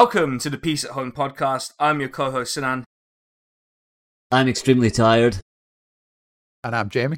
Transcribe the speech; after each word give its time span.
Welcome 0.00 0.38
to 0.38 0.48
the 0.48 0.58
Peace 0.58 0.84
at 0.84 0.92
Home 0.92 1.10
podcast. 1.10 1.72
I'm 1.76 1.98
your 1.98 2.08
co-host 2.08 2.54
Sinan. 2.54 2.84
I'm 4.30 4.46
extremely 4.46 4.92
tired. 4.92 5.40
And 6.62 6.76
I'm 6.76 6.88
Jamie. 6.88 7.16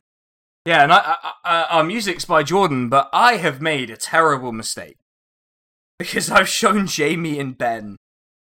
Yeah, 0.64 0.84
and 0.84 0.90
I, 0.90 1.16
I, 1.22 1.32
I, 1.44 1.62
our 1.64 1.84
music's 1.84 2.24
by 2.24 2.42
Jordan, 2.42 2.88
but 2.88 3.10
I 3.12 3.36
have 3.36 3.60
made 3.60 3.90
a 3.90 3.98
terrible 3.98 4.50
mistake 4.50 4.96
because 5.98 6.30
I've 6.30 6.48
shown 6.48 6.86
Jamie 6.86 7.38
and 7.38 7.58
Ben 7.58 7.96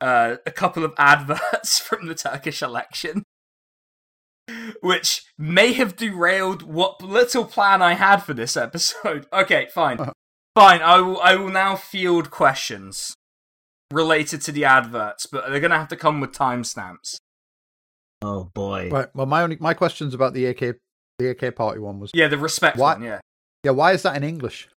uh, 0.01 0.39
a 0.45 0.51
couple 0.51 0.85
of 0.85 0.93
adverts 0.99 1.79
from 1.87 2.09
the 2.09 2.17
Turkish 2.17 2.63
election, 2.63 3.23
which 4.81 5.25
may 5.39 5.73
have 5.75 5.95
derailed 5.95 6.63
what 6.63 7.01
little 7.01 7.45
plan 7.45 7.81
I 7.81 7.93
had 7.93 8.25
for 8.25 8.35
this 8.35 8.57
episode. 8.57 9.29
Okay, 9.33 9.69
fine, 9.73 9.99
fine. 10.57 10.83
I 10.83 11.01
will. 11.01 11.21
I 11.21 11.37
will 11.37 11.51
now 11.51 11.77
field 11.77 12.33
questions 12.33 13.15
related 13.93 14.41
to 14.43 14.53
the 14.53 14.65
adverts, 14.65 15.27
but 15.27 15.49
they're 15.49 15.61
gonna 15.61 15.79
have 15.79 15.89
to 15.89 15.97
come 15.97 16.21
with 16.21 16.33
timestamps. 16.33 17.17
Oh 18.23 18.45
boy. 18.55 18.89
Right. 18.91 19.09
Well, 19.15 19.27
my 19.27 19.43
only 19.43 19.57
my 19.61 19.75
questions 19.75 20.15
about 20.15 20.33
the 20.35 20.47
AK 20.47 20.77
the 21.19 21.29
AK 21.31 21.55
party 21.57 21.81
one 21.81 21.99
was 22.01 22.11
Yeah, 22.15 22.29
the 22.29 22.39
respect 22.39 22.77
What? 22.77 22.99
one. 22.99 23.07
Yeah. 23.07 23.21
yeah. 23.65 23.71
Why 23.73 23.93
is 23.93 24.03
that 24.03 24.17
in 24.17 24.25
English? 24.25 24.69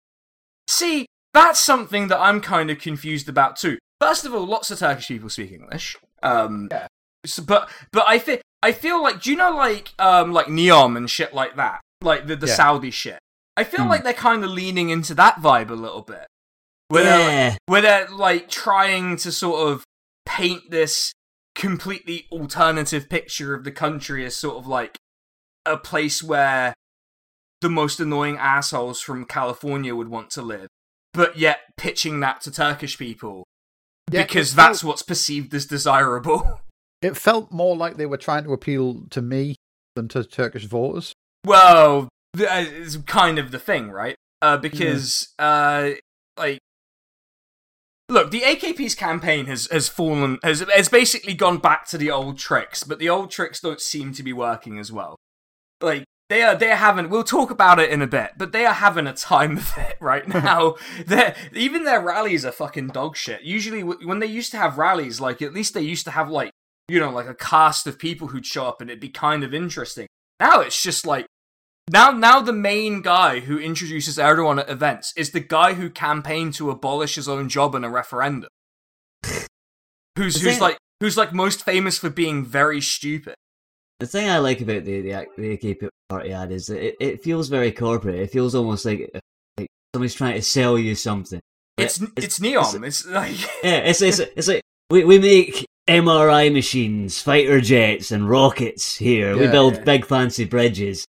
See, 0.69 1.07
that's 1.35 1.61
something 1.61 2.09
that 2.09 2.19
I'm 2.21 2.41
kind 2.41 2.71
of 2.71 2.79
confused 2.79 3.29
about 3.29 3.57
too. 3.57 3.79
First 4.01 4.25
of 4.25 4.35
all, 4.35 4.47
lots 4.47 4.71
of 4.71 4.79
Turkish 4.79 5.09
people 5.09 5.29
speak 5.29 5.53
English. 5.53 5.97
Um, 6.23 6.69
Yeah. 6.71 6.87
so- 7.27 7.43
but 7.43 7.71
but 7.93 8.05
I 8.07 8.19
feel 8.19 8.39
I 8.63 8.73
feel 8.73 9.01
like 9.03 9.23
do 9.23 9.31
you 9.31 9.37
know 9.37 9.51
like 9.53 9.93
um 9.99 10.33
like 10.33 10.47
Neom 10.47 10.97
and 10.97 11.09
shit 11.09 11.33
like 11.35 11.57
that, 11.57 11.81
like 12.03 12.27
the 12.27 12.37
the 12.37 12.47
Yeah. 12.49 12.55
Saudi 12.55 12.91
shit. 12.91 13.19
I 13.57 13.65
feel 13.65 13.83
Hmm. 13.85 13.89
like 13.91 14.05
they're 14.05 14.13
kind 14.13 14.45
of 14.45 14.51
leaning 14.51 14.91
into 14.91 15.15
that 15.15 15.37
vibe 15.37 15.71
a 15.71 15.75
little 15.75 16.03
bit, 16.03 16.27
where 16.89 17.57
yeah. 17.69 17.81
they're 17.81 18.09
like 18.09 18.49
trying 18.49 19.17
to 19.19 19.31
sort 19.31 19.69
of 19.69 19.85
paint 20.27 20.71
this 20.71 21.13
completely 21.55 22.27
alternative 22.31 23.09
picture 23.09 23.55
of 23.55 23.65
the 23.65 23.73
country 23.73 24.25
as 24.25 24.37
sort 24.37 24.57
of 24.57 24.67
like 24.67 24.97
a 25.67 25.77
place 25.77 26.23
where 26.23 26.75
the 27.61 27.69
most 27.69 27.99
annoying 28.01 28.37
assholes 28.37 29.01
from 29.01 29.25
California 29.25 29.95
would 29.95 30.09
want 30.09 30.31
to 30.31 30.43
live, 30.43 30.69
but 31.13 31.37
yet 31.37 31.61
pitching 31.77 32.21
that 32.21 32.41
to 32.43 32.51
Turkish 32.51 32.97
people 32.97 33.45
Yeah, 34.11 34.23
because 34.23 34.55
that's 34.55 34.81
felt- 34.81 34.89
what's 34.89 35.03
perceived 35.03 35.53
as 35.55 35.67
desirable. 35.67 36.61
It 37.01 37.17
felt 37.17 37.53
more 37.53 37.77
like 37.77 37.97
they 37.97 38.07
were 38.07 38.17
trying 38.17 38.43
to 38.43 38.53
appeal 38.53 39.05
to 39.11 39.23
me 39.23 39.55
than 39.95 40.09
to 40.09 40.25
Turkish 40.25 40.65
voters. 40.65 41.13
Well, 41.45 42.09
uh, 42.37 42.65
it's 42.67 42.97
kind 42.97 43.39
of 43.39 43.53
the 43.53 43.61
thing, 43.61 43.93
right? 43.93 44.17
Uh, 44.43 44.57
because, 44.57 45.33
uh, 45.39 45.91
like, 46.37 46.59
look, 48.09 48.31
the 48.31 48.41
AKP's 48.41 48.95
campaign 48.95 49.47
has 49.47 49.67
has 49.71 49.89
fallen 49.89 50.39
has 50.43 50.65
has 50.75 50.89
basically 50.89 51.35
gone 51.35 51.59
back 51.59 51.87
to 51.89 51.99
the 51.99 52.11
old 52.11 52.39
tricks, 52.39 52.85
but 52.85 52.99
the 52.99 53.09
old 53.09 53.31
tricks 53.31 53.61
don't 53.61 53.81
seem 53.81 54.13
to 54.15 54.23
be 54.23 54.33
working 54.33 54.79
as 54.79 54.91
well. 54.91 55.17
Like 55.81 56.05
they 56.29 56.43
are 56.43 56.55
they 56.55 56.71
are 56.71 56.77
having. 56.77 57.09
We'll 57.09 57.25
talk 57.25 57.51
about 57.51 57.79
it 57.79 57.91
in 57.91 58.03
a 58.03 58.07
bit, 58.07 58.33
but 58.37 58.53
they 58.53 58.67
are 58.67 58.75
having 58.75 59.07
a 59.07 59.15
time 59.15 59.57
of 59.57 59.75
it 59.79 59.97
right 60.01 60.27
now. 60.29 60.77
They're, 61.07 61.35
even 61.53 61.85
their 61.85 62.01
rallies 62.01 62.45
are 62.45 62.53
fucking 62.53 62.89
dog 62.89 63.17
shit. 63.17 63.43
Usually, 63.43 63.83
when 63.83 64.19
they 64.19 64.27
used 64.27 64.51
to 64.53 64.59
have 64.59 64.79
rallies, 64.79 65.21
like 65.21 65.41
at 65.43 65.55
least 65.55 65.75
they 65.75 65.83
used 65.83 66.05
to 66.05 66.11
have 66.11 66.31
like 66.31 66.51
you 66.89 67.01
know 67.01 67.11
like 67.11 67.29
a 67.29 67.35
cast 67.35 67.87
of 67.87 67.99
people 67.99 68.29
who'd 68.29 68.47
show 68.47 68.67
up 68.67 68.81
and 68.81 68.91
it'd 68.91 69.01
be 69.01 69.09
kind 69.09 69.45
of 69.45 69.55
interesting. 69.55 70.07
Now 70.41 70.61
it's 70.61 70.83
just 70.83 71.07
like 71.07 71.27
now 71.91 72.11
now 72.11 72.41
the 72.41 72.53
main 72.53 73.03
guy 73.03 73.41
who 73.41 73.59
introduces 73.59 74.19
Erdogan 74.19 74.61
at 74.61 74.69
events 74.69 75.13
is 75.17 75.31
the 75.31 75.41
guy 75.41 75.75
who 75.75 75.91
campaigned 75.91 76.55
to 76.55 76.71
abolish 76.71 77.15
his 77.15 77.29
own 77.29 77.49
job 77.49 77.75
in 77.75 77.85
a 77.85 77.91
referendum. 77.91 78.51
who's 80.17 80.35
The 80.35 80.41
who's 80.41 80.43
thing- 80.43 80.61
like 80.61 80.79
who's 81.01 81.17
like 81.17 81.33
most 81.33 81.65
famous 81.65 81.99
for 81.99 82.11
being 82.11 82.45
very 82.45 82.81
stupid. 82.81 83.35
The 84.01 84.07
thing 84.07 84.29
I 84.29 84.39
like 84.39 84.61
about 84.61 84.85
the 84.85 85.01
the, 85.01 85.27
the 85.37 85.53
AK 85.53 85.91
party 86.09 86.33
ad 86.33 86.53
is 86.53 86.67
that 86.67 86.85
it, 86.85 86.97
it 87.01 87.23
feels 87.23 87.49
very 87.49 87.73
corporate. 87.73 88.17
It 88.17 88.31
feels 88.31 88.55
almost 88.55 88.85
like 88.85 89.11
like 89.57 89.69
somebody's 89.95 90.15
trying 90.15 90.35
to 90.35 90.43
sell 90.43 90.79
you 90.79 90.95
something. 90.95 91.41
It's 91.77 92.01
it's, 92.17 92.39
Neom. 92.41 92.85
It's, 92.87 93.07
like 93.07 93.39
Yeah, 93.63 93.79
it's 93.79 94.03
it's 94.03 94.19
it's 94.19 94.49
like 94.49 94.63
we 94.91 95.05
we 95.05 95.19
make 95.19 95.67
MRI 95.89 96.53
machines, 96.53 97.21
fighter 97.23 97.61
jets, 97.61 98.11
and 98.11 98.29
rockets 98.29 98.97
here. 98.97 99.37
we 99.37 99.47
build 99.47 99.75
yeah. 99.75 99.85
big 99.85 100.05
fancy 100.05 100.45
bridges. 100.45 101.05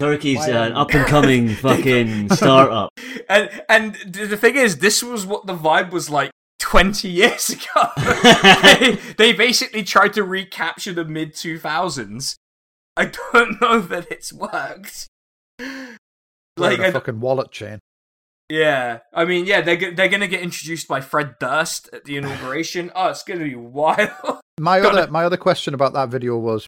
Turkey's 0.00 0.38
Why, 0.38 0.52
uh, 0.52 0.66
an 0.66 0.72
um, 0.72 0.78
up 0.78 0.94
and 0.94 1.06
coming 1.06 1.48
fucking 1.54 2.30
startup. 2.30 2.90
and 3.28 3.48
and 3.68 3.94
the 4.06 4.36
thing 4.36 4.56
is, 4.56 4.78
this 4.78 5.02
was 5.02 5.24
what 5.24 5.46
the 5.46 5.54
vibe 5.56 5.90
was 5.92 6.10
like 6.10 6.30
twenty 6.58 7.08
years 7.08 7.50
ago. 7.50 7.88
they, 8.62 8.98
they 9.16 9.32
basically 9.32 9.82
tried 9.84 10.12
to 10.14 10.24
recapture 10.24 10.92
the 10.92 11.04
mid 11.04 11.34
two 11.34 11.58
thousands. 11.58 12.36
I 12.96 13.10
don't 13.32 13.60
know 13.60 13.80
that 13.80 14.10
it's 14.10 14.32
worked. 14.32 15.08
Like 15.60 15.98
Like, 16.56 16.78
a 16.78 16.86
I, 16.86 16.90
fucking 16.92 17.20
wallet 17.20 17.50
chain. 17.50 17.78
yeah, 18.48 19.00
I 19.12 19.24
mean, 19.24 19.46
yeah, 19.46 19.60
they're 19.60 19.92
they're 19.92 20.08
gonna 20.08 20.28
get 20.28 20.42
introduced 20.42 20.86
by 20.88 21.00
Fred 21.00 21.34
Durst 21.40 21.88
at 21.92 22.04
the 22.04 22.16
inauguration. 22.16 22.90
oh, 22.94 23.08
it's 23.08 23.22
gonna 23.22 23.44
be 23.44 23.54
wild. 23.54 24.40
My 24.60 24.80
other 24.80 25.10
my 25.10 25.24
other 25.24 25.36
question 25.36 25.74
about 25.74 25.92
that 25.94 26.08
video 26.10 26.36
was 26.36 26.66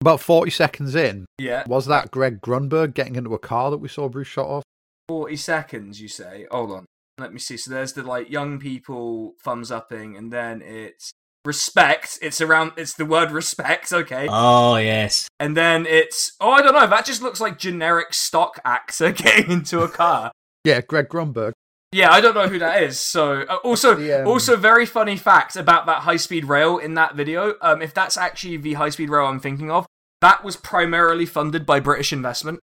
about 0.00 0.20
forty 0.20 0.50
seconds 0.50 0.94
in. 0.94 1.26
yeah, 1.38 1.64
Was 1.66 1.86
that 1.86 2.10
Greg 2.10 2.40
Grunberg 2.40 2.94
getting 2.94 3.16
into 3.16 3.34
a 3.34 3.38
car 3.38 3.70
that 3.70 3.78
we 3.78 3.88
saw 3.88 4.08
Bruce 4.08 4.28
shot 4.28 4.46
off? 4.46 4.62
forty 5.08 5.36
seconds. 5.36 6.00
You 6.00 6.08
say? 6.08 6.46
Hold 6.50 6.72
on, 6.72 6.84
let 7.18 7.32
me 7.32 7.38
see. 7.38 7.56
So 7.56 7.70
there's 7.70 7.92
the 7.92 8.02
like 8.02 8.30
young 8.30 8.58
people 8.58 9.34
thumbs 9.42 9.70
upping, 9.70 10.16
and 10.16 10.32
then 10.32 10.62
it's 10.62 11.12
respect. 11.44 12.18
It's 12.22 12.40
around. 12.40 12.72
It's 12.76 12.94
the 12.94 13.06
word 13.06 13.30
respect. 13.30 13.92
Okay. 13.92 14.26
Oh 14.28 14.76
yes. 14.76 15.28
And 15.38 15.56
then 15.56 15.86
it's 15.86 16.32
oh 16.40 16.50
I 16.50 16.60
don't 16.62 16.74
know 16.74 16.86
that 16.86 17.04
just 17.06 17.22
looks 17.22 17.40
like 17.40 17.58
generic 17.58 18.12
stock 18.14 18.58
actor 18.64 19.12
getting 19.12 19.50
into 19.50 19.80
a 19.80 19.88
car. 19.88 20.32
Yeah, 20.64 20.80
Greg 20.80 21.08
Grunberg. 21.08 21.52
Yeah, 21.92 22.10
I 22.10 22.20
don't 22.20 22.34
know 22.34 22.48
who 22.48 22.58
that 22.58 22.82
is. 22.82 23.00
So 23.00 23.42
uh, 23.42 23.56
also 23.56 23.94
The, 23.94 24.22
um, 24.22 24.28
also 24.28 24.56
very 24.56 24.86
funny 24.86 25.16
fact 25.16 25.56
about 25.56 25.86
that 25.86 26.02
high 26.02 26.16
speed 26.16 26.44
rail 26.44 26.78
in 26.78 26.94
that 26.94 27.14
video. 27.14 27.54
Um, 27.60 27.80
if 27.82 27.94
that's 27.94 28.16
actually 28.16 28.56
the 28.58 28.74
high 28.74 28.90
speed 28.90 29.10
rail 29.10 29.26
I'm 29.26 29.40
thinking 29.40 29.70
of, 29.70 29.86
that 30.20 30.44
was 30.44 30.56
primarily 30.56 31.26
funded 31.26 31.64
by 31.66 31.80
British 31.80 32.12
investment. 32.12 32.60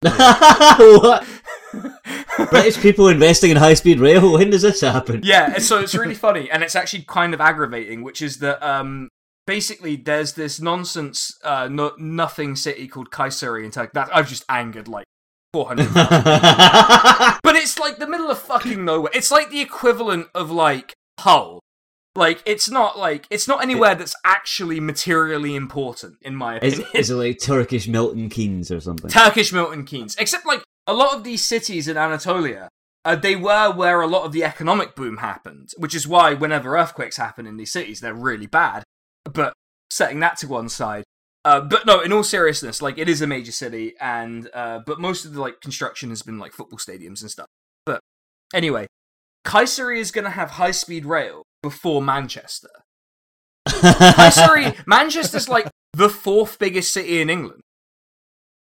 what? 0.00 1.26
British 2.50 2.80
people 2.80 3.08
investing 3.08 3.50
in 3.50 3.56
high 3.56 3.74
speed 3.74 4.00
rail. 4.00 4.32
When 4.32 4.50
does 4.50 4.62
this 4.62 4.80
happen? 4.80 5.20
yeah, 5.24 5.58
so 5.58 5.80
it's 5.80 5.94
really 5.94 6.14
funny, 6.14 6.50
and 6.50 6.62
it's 6.62 6.76
actually 6.76 7.02
kind 7.02 7.34
of 7.34 7.40
aggravating, 7.40 8.02
which 8.02 8.22
is 8.22 8.38
that 8.38 8.62
um, 8.62 9.08
basically 9.46 9.96
there's 9.96 10.34
this 10.34 10.60
nonsense 10.60 11.36
uh, 11.44 11.68
no- 11.68 11.94
nothing 11.98 12.54
city 12.54 12.86
called 12.86 13.10
Kayseri 13.10 13.64
in 13.64 13.70
Turkey. 13.70 13.90
That 13.94 14.08
I've 14.14 14.28
just 14.28 14.44
angered 14.48 14.86
like 14.86 15.04
400 15.66 15.88
But 17.42 17.56
it's 17.56 17.78
like 17.78 17.98
the 17.98 18.06
middle 18.06 18.30
of 18.30 18.38
fucking 18.38 18.84
nowhere. 18.84 19.10
It's 19.14 19.30
like 19.30 19.50
the 19.50 19.60
equivalent 19.60 20.28
of 20.34 20.50
like 20.50 20.94
Hull. 21.18 21.60
Like 22.14 22.42
it's 22.46 22.70
not 22.70 22.98
like 22.98 23.26
it's 23.30 23.48
not 23.48 23.62
anywhere 23.62 23.94
that's 23.94 24.14
actually 24.24 24.80
materially 24.80 25.56
important 25.56 26.16
in 26.22 26.36
my 26.36 26.58
is, 26.58 26.74
opinion. 26.74 26.90
is 26.94 27.10
it 27.10 27.14
like 27.14 27.40
Turkish 27.40 27.88
Milton 27.88 28.28
Keynes 28.28 28.70
or 28.70 28.80
something? 28.80 29.10
Turkish 29.10 29.52
Milton 29.52 29.84
Keynes, 29.84 30.16
except 30.16 30.46
like 30.46 30.62
a 30.86 30.94
lot 30.94 31.14
of 31.14 31.24
these 31.24 31.44
cities 31.44 31.88
in 31.88 31.96
Anatolia, 31.96 32.68
uh, 33.04 33.16
they 33.16 33.36
were 33.36 33.72
where 33.72 34.00
a 34.00 34.06
lot 34.06 34.24
of 34.24 34.32
the 34.32 34.44
economic 34.44 34.94
boom 34.94 35.18
happened, 35.18 35.70
which 35.76 35.94
is 35.94 36.08
why 36.08 36.34
whenever 36.34 36.76
earthquakes 36.76 37.16
happen 37.16 37.46
in 37.46 37.56
these 37.56 37.72
cities, 37.72 38.00
they're 38.00 38.14
really 38.14 38.46
bad. 38.46 38.82
But 39.24 39.52
setting 39.90 40.20
that 40.20 40.38
to 40.38 40.48
one 40.48 40.68
side, 40.68 41.04
uh, 41.44 41.60
but 41.60 41.86
no, 41.86 42.00
in 42.00 42.12
all 42.12 42.24
seriousness, 42.24 42.82
like 42.82 42.98
it 42.98 43.08
is 43.08 43.22
a 43.22 43.26
major 43.26 43.52
city, 43.52 43.94
and 44.00 44.50
uh, 44.52 44.80
but 44.84 45.00
most 45.00 45.24
of 45.24 45.34
the 45.34 45.40
like 45.40 45.60
construction 45.60 46.10
has 46.10 46.22
been 46.22 46.38
like 46.38 46.52
football 46.52 46.78
stadiums 46.78 47.20
and 47.22 47.30
stuff. 47.30 47.46
But 47.86 48.00
anyway, 48.52 48.86
Kayseri 49.46 49.98
is 49.98 50.10
going 50.10 50.24
to 50.24 50.30
have 50.30 50.50
high 50.52 50.72
speed 50.72 51.06
rail 51.06 51.44
before 51.62 52.02
Manchester. 52.02 52.68
Kayseri, 53.68 54.76
Manchester's 54.86 55.48
like 55.48 55.68
the 55.92 56.08
fourth 56.08 56.58
biggest 56.58 56.92
city 56.92 57.20
in 57.20 57.30
England. 57.30 57.62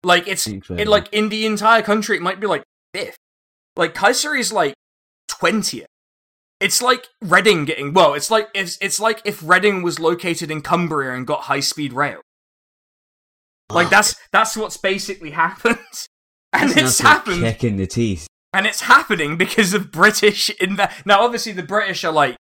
Like 0.02 0.26
it's 0.26 0.46
it, 0.46 0.88
like 0.88 1.12
in 1.12 1.28
the 1.28 1.46
entire 1.46 1.82
country, 1.82 2.16
it 2.16 2.22
might 2.22 2.40
be 2.40 2.46
like 2.46 2.64
fifth. 2.92 3.16
Like 3.76 3.94
Kayseri 3.94 4.40
is 4.40 4.52
like 4.52 4.74
twentieth. 5.28 5.86
It's 6.58 6.80
like 6.80 7.06
Reading 7.20 7.64
getting 7.64 7.92
well. 7.92 8.14
It's 8.14 8.30
like 8.30 8.48
it's 8.54 8.78
it's 8.80 8.98
like 8.98 9.20
if 9.24 9.42
Reading 9.42 9.82
was 9.82 10.00
located 10.00 10.50
in 10.50 10.62
Cumbria 10.62 11.14
and 11.14 11.26
got 11.26 11.42
high 11.42 11.60
speed 11.60 11.92
rail. 11.92 12.20
Like 13.74 13.90
that's 13.90 14.14
that's 14.32 14.56
what's 14.56 14.76
basically 14.76 15.30
happened, 15.30 15.78
and 16.52 16.70
it's 16.70 17.00
enough 17.00 17.12
happened, 17.12 17.40
Kick 17.42 17.64
in 17.64 17.76
the 17.76 17.86
teeth. 17.86 18.26
and 18.52 18.66
it's 18.66 18.82
happening 18.82 19.36
because 19.36 19.74
of 19.74 19.90
British 19.92 20.50
invest. 20.60 21.06
Now, 21.06 21.20
obviously, 21.20 21.52
the 21.52 21.62
British 21.62 22.04
are 22.04 22.12
like, 22.12 22.36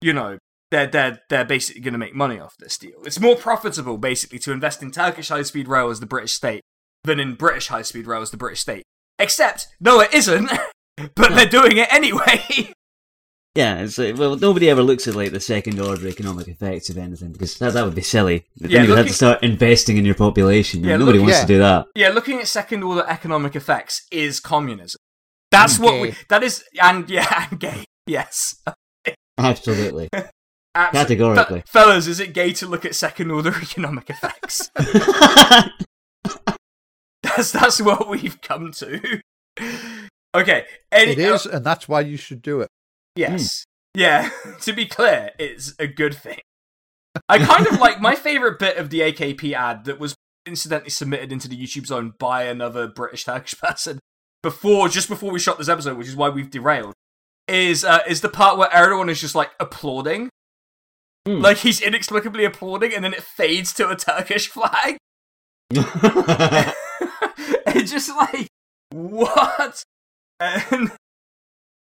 you 0.00 0.12
know, 0.12 0.38
they're 0.70 0.86
they're 0.86 1.20
they're 1.28 1.44
basically 1.44 1.82
going 1.82 1.92
to 1.92 1.98
make 1.98 2.14
money 2.14 2.38
off 2.38 2.54
this 2.58 2.78
deal. 2.78 3.02
It's 3.04 3.20
more 3.20 3.36
profitable, 3.36 3.98
basically, 3.98 4.38
to 4.40 4.52
invest 4.52 4.82
in 4.82 4.90
Turkish 4.90 5.28
high 5.28 5.42
speed 5.42 5.68
rail 5.68 5.90
as 5.90 6.00
the 6.00 6.06
British 6.06 6.32
state 6.32 6.62
than 7.04 7.18
in 7.20 7.34
British 7.34 7.68
high 7.68 7.82
speed 7.82 8.06
rail 8.06 8.22
as 8.22 8.30
the 8.30 8.36
British 8.36 8.60
state. 8.60 8.84
Except, 9.18 9.68
no, 9.80 10.00
it 10.00 10.14
isn't. 10.14 10.50
but 11.14 11.34
they're 11.34 11.46
doing 11.46 11.76
it 11.76 11.92
anyway. 11.92 12.72
Yeah, 13.56 13.80
it's 13.80 13.98
like, 13.98 14.16
well, 14.16 14.36
nobody 14.36 14.70
ever 14.70 14.82
looks 14.82 15.08
at 15.08 15.16
like 15.16 15.32
the 15.32 15.40
second 15.40 15.80
order 15.80 16.06
economic 16.06 16.46
effects 16.46 16.88
of 16.88 16.96
anything 16.96 17.32
because 17.32 17.58
that, 17.58 17.72
that 17.72 17.84
would 17.84 17.96
be 17.96 18.00
silly. 18.02 18.44
Then 18.56 18.70
Yeah, 18.70 18.82
you 18.82 18.90
would 18.90 18.98
have 18.98 19.08
to 19.08 19.12
start 19.12 19.42
investing 19.42 19.96
in 19.96 20.04
your 20.04 20.14
population. 20.14 20.84
Yeah, 20.84 20.96
nobody 20.96 21.18
look- 21.18 21.26
wants 21.26 21.38
yeah. 21.38 21.46
to 21.46 21.52
do 21.54 21.58
that. 21.58 21.86
Yeah, 21.96 22.08
looking 22.10 22.38
at 22.38 22.46
second 22.46 22.84
order 22.84 23.04
economic 23.08 23.56
effects 23.56 24.06
is 24.12 24.38
communism. 24.38 25.00
That's 25.50 25.76
And 25.76 25.84
what 25.84 26.00
we. 26.00 26.14
That 26.28 26.44
is, 26.44 26.62
and 26.80 27.10
yeah, 27.10 27.48
and 27.50 27.58
gay. 27.58 27.84
Yes, 28.06 28.62
Absolutely. 29.36 30.08
Absolutely. 30.74 30.98
Categorically. 31.16 31.60
Fe- 31.62 31.66
fellas, 31.66 32.06
is 32.06 32.20
it 32.20 32.32
gay 32.32 32.52
to 32.52 32.66
look 32.68 32.84
at 32.84 32.94
second 32.94 33.32
order 33.32 33.52
economic 33.62 34.08
effects? 34.10 34.70
that's 37.22 37.50
that's 37.52 37.80
what 37.80 38.08
we've 38.08 38.40
come 38.40 38.70
to. 38.72 39.20
Okay. 40.34 40.64
Any, 40.92 41.12
It 41.12 41.18
is, 41.18 41.46
and 41.46 41.64
that's 41.66 41.88
why 41.88 42.02
you 42.02 42.16
should 42.16 42.42
do 42.42 42.60
it. 42.60 42.68
Yes. 43.16 43.64
Yeah. 43.94 44.30
to 44.60 44.72
be 44.72 44.86
clear, 44.86 45.30
it's 45.38 45.74
a 45.78 45.86
good 45.86 46.14
thing. 46.14 46.40
I 47.28 47.38
kind 47.44 47.66
of 47.66 47.80
like 47.80 48.00
my 48.00 48.14
favorite 48.14 48.58
bit 48.58 48.76
of 48.76 48.90
the 48.90 49.00
AKP 49.00 49.52
ad 49.52 49.84
that 49.84 49.98
was 49.98 50.14
incidentally 50.46 50.90
submitted 50.90 51.32
into 51.32 51.48
the 51.48 51.56
YouTube 51.56 51.86
zone 51.86 52.14
by 52.18 52.44
another 52.44 52.88
British 52.88 53.24
Turkish 53.24 53.58
person 53.58 53.98
before, 54.42 54.88
just 54.88 55.08
before 55.08 55.32
we 55.32 55.38
shot 55.38 55.58
this 55.58 55.68
episode, 55.68 55.98
which 55.98 56.08
is 56.08 56.16
why 56.16 56.28
we've 56.28 56.50
derailed. 56.50 56.94
Is 57.48 57.84
uh, 57.84 58.00
is 58.06 58.20
the 58.20 58.28
part 58.28 58.58
where 58.58 58.72
everyone 58.72 59.10
is 59.10 59.20
just 59.20 59.34
like 59.34 59.50
applauding, 59.58 60.28
Hmm. 61.26 61.40
like 61.40 61.58
he's 61.58 61.80
inexplicably 61.80 62.44
applauding, 62.44 62.94
and 62.94 63.04
then 63.04 63.12
it 63.12 63.24
fades 63.24 63.72
to 63.74 63.90
a 63.90 63.96
Turkish 63.96 64.46
flag. 64.48 64.96
it's 65.72 67.90
just 67.90 68.08
like 68.16 68.46
what 68.92 69.82
and 70.38 70.92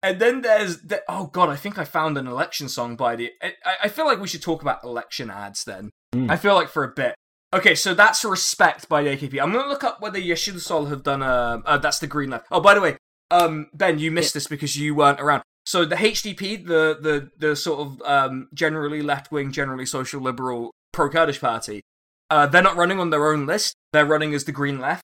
and 0.03 0.19
then 0.19 0.41
there's 0.41 0.81
the, 0.81 1.01
oh 1.07 1.27
god 1.27 1.49
i 1.49 1.55
think 1.55 1.79
i 1.79 1.83
found 1.83 2.17
an 2.17 2.27
election 2.27 2.69
song 2.69 2.95
by 2.95 3.15
the 3.15 3.31
i, 3.41 3.53
I 3.83 3.87
feel 3.87 4.05
like 4.05 4.19
we 4.19 4.27
should 4.27 4.41
talk 4.41 4.61
about 4.61 4.83
election 4.83 5.29
ads 5.31 5.63
then. 5.63 5.89
Mm. 6.13 6.29
i 6.29 6.35
feel 6.37 6.53
like 6.53 6.69
for 6.69 6.83
a 6.83 6.89
bit. 6.89 7.15
Okay 7.53 7.75
so 7.75 7.93
that's 7.93 8.23
respect 8.23 8.89
by 8.89 9.03
the 9.03 9.09
akp 9.15 9.41
i'm 9.41 9.51
gonna 9.51 9.67
look 9.67 9.83
up 9.83 10.01
whether 10.01 10.19
Yeşil 10.19 10.59
Sol 10.59 10.85
have 10.85 11.03
done 11.03 11.23
a 11.23 11.63
uh, 11.65 11.77
that's 11.77 11.99
the 11.99 12.07
green 12.07 12.29
left. 12.29 12.47
Oh 12.51 12.61
by 12.61 12.73
the 12.73 12.81
way 12.81 12.97
um 13.31 13.67
ben 13.73 13.97
you 13.97 14.11
missed 14.11 14.33
this 14.33 14.47
because 14.47 14.75
you 14.75 14.93
weren't 14.93 15.21
around. 15.21 15.43
So 15.65 15.85
the 15.85 15.95
hdp 15.95 16.67
the 16.67 16.97
the 16.99 17.31
the 17.37 17.55
sort 17.55 17.79
of 17.79 18.01
um 18.05 18.49
generally 18.53 19.01
left-wing 19.01 19.51
generally 19.51 19.85
social 19.85 20.21
liberal 20.21 20.71
pro-kurdish 20.91 21.41
party 21.41 21.81
uh, 22.33 22.47
they're 22.47 22.63
not 22.63 22.75
running 22.75 22.99
on 22.99 23.11
their 23.11 23.31
own 23.31 23.45
list. 23.45 23.75
They're 23.91 24.07
running 24.07 24.33
as 24.33 24.45
the 24.45 24.51
Green 24.51 24.79
Left. 24.79 25.03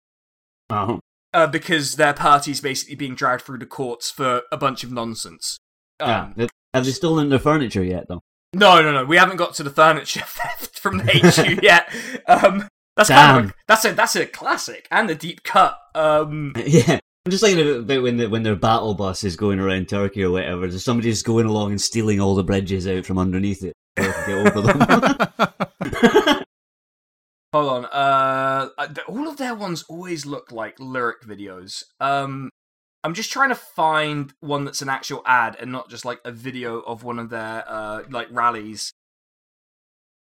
Oh. 0.72 1.00
Uh, 1.34 1.48
because 1.48 1.96
their 1.96 2.14
party's 2.14 2.62
basically 2.62 2.96
being 2.96 3.16
dragged 3.16 3.44
through 3.44 3.60
the 3.60 3.66
courts 3.66 4.10
for 4.12 4.44
a 4.52 4.58
bunch 4.58 4.84
of 4.84 4.92
nonsense. 4.92 5.58
Um, 6.00 6.34
Have- 6.38 6.50
Have 6.74 6.86
they 6.86 6.92
stolen 6.92 7.30
their 7.30 7.40
furniture 7.40 7.84
yet, 7.84 8.08
though? 8.08 8.22
no, 8.54 8.82
no, 8.82 8.92
no. 8.92 9.06
We 9.06 9.18
haven't 9.18 9.38
got 9.38 9.54
to 9.56 9.64
the 9.64 9.70
furniture 9.70 10.22
theft 10.26 10.80
from 10.80 10.98
the 11.00 11.04
HQ 11.58 11.62
yet. 11.64 11.90
Um, 12.28 12.68
that's 12.96 13.10
kind 13.10 13.46
of 13.46 13.52
a, 13.52 13.54
that's 13.68 13.86
a 13.86 13.94
that's 13.94 14.16
a 14.16 14.26
classic 14.26 14.88
and 14.92 15.10
a 15.10 15.16
deep 15.16 15.44
cut. 15.44 15.78
Um, 15.96 16.54
yeah. 16.66 17.00
I'm 17.26 17.32
just 17.32 17.44
thinking 17.44 17.64
about- 17.68 17.80
about 17.82 18.02
when 18.04 18.18
the, 18.18 18.28
when 18.28 18.44
their 18.44 18.56
battle 18.56 18.94
bus 18.96 19.24
is 19.24 19.36
going 19.36 19.60
around 19.60 19.88
Turkey 19.90 20.24
or 20.24 20.32
whatever. 20.32 20.68
There's 20.68 20.84
somebody 20.84 21.12
just 21.12 21.26
going 21.26 21.46
along 21.46 21.72
and 21.72 21.80
stealing 21.82 22.20
all 22.20 22.34
the 22.36 22.44
bridges 22.44 22.88
out 22.88 23.06
from 23.06 23.18
underneath 23.20 23.64
it. 23.64 23.74
so 24.00 24.12
get 24.26 24.58
over 24.58 24.62
them. 24.62 26.36
Hold 27.54 27.70
on. 27.70 27.86
Uh, 27.86 28.70
uh, 28.78 28.88
all 29.08 29.28
of 29.28 29.38
their 29.38 29.56
ones 29.56 29.84
always 29.90 30.26
look 30.26 30.52
like 30.52 30.80
lyric 30.80 31.22
videos. 31.22 31.84
Um, 32.00 32.50
I'm 33.04 33.14
just 33.14 33.32
trying 33.32 33.50
to 33.50 33.56
find 33.56 34.34
one 34.42 34.66
that's 34.66 34.82
an 34.82 34.90
actual 34.90 35.22
ad 35.26 35.56
and 35.60 35.72
not 35.72 35.90
just 35.90 36.06
like 36.06 36.20
a 36.26 36.32
video 36.32 36.80
of 36.80 37.04
one 37.04 37.18
of 37.18 37.30
their 37.30 37.64
uh 37.68 38.04
like 38.10 38.28
rallies. 38.30 38.92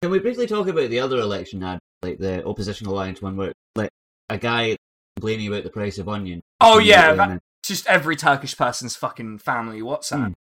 Can 0.01 0.11
we 0.11 0.19
briefly 0.19 0.47
talk 0.47 0.67
about 0.67 0.89
the 0.89 0.99
other 0.99 1.17
election 1.19 1.63
ad, 1.63 1.79
like 2.01 2.19
the 2.19 2.45
opposition 2.45 2.87
alliance 2.87 3.21
one, 3.21 3.35
where 3.35 3.53
like 3.75 3.89
a 4.29 4.37
guy 4.37 4.77
complaining 5.17 5.47
about 5.47 5.63
the 5.63 5.69
price 5.71 5.97
of 5.97 6.07
onion? 6.07 6.41
Oh 6.61 6.77
yeah, 6.77 7.13
that, 7.13 7.27
then- 7.27 7.39
just 7.63 7.87
every 7.87 8.15
Turkish 8.15 8.55
person's 8.57 8.95
fucking 8.95 9.39
family 9.39 9.81
WhatsApp. 9.81 10.27
Hmm. 10.27 10.33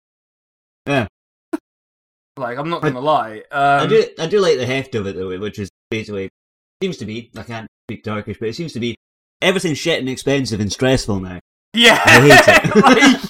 Yeah. 0.86 1.06
Like, 2.38 2.58
I'm 2.58 2.68
not 2.68 2.82
gonna 2.82 3.00
lie. 3.00 3.44
Um, 3.50 3.80
I 3.80 3.86
do 3.86 4.04
I 4.18 4.26
do 4.26 4.40
like 4.40 4.58
the 4.58 4.66
heft 4.66 4.94
of 4.94 5.06
it 5.06 5.16
though, 5.16 5.38
which 5.38 5.58
is 5.58 5.70
basically 5.90 6.28
seems 6.82 6.96
to 6.98 7.04
be 7.06 7.30
I 7.36 7.42
can't 7.42 7.68
speak 7.88 8.04
Turkish, 8.04 8.38
but 8.38 8.48
it 8.48 8.54
seems 8.56 8.72
to 8.74 8.80
be 8.80 8.96
everything's 9.42 9.78
shit 9.78 9.98
and 10.00 10.08
expensive 10.08 10.60
and 10.60 10.72
stressful 10.72 11.20
now. 11.20 11.40
Yeah, 11.74 12.00
I 12.04 13.20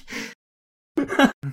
like, 0.97 1.31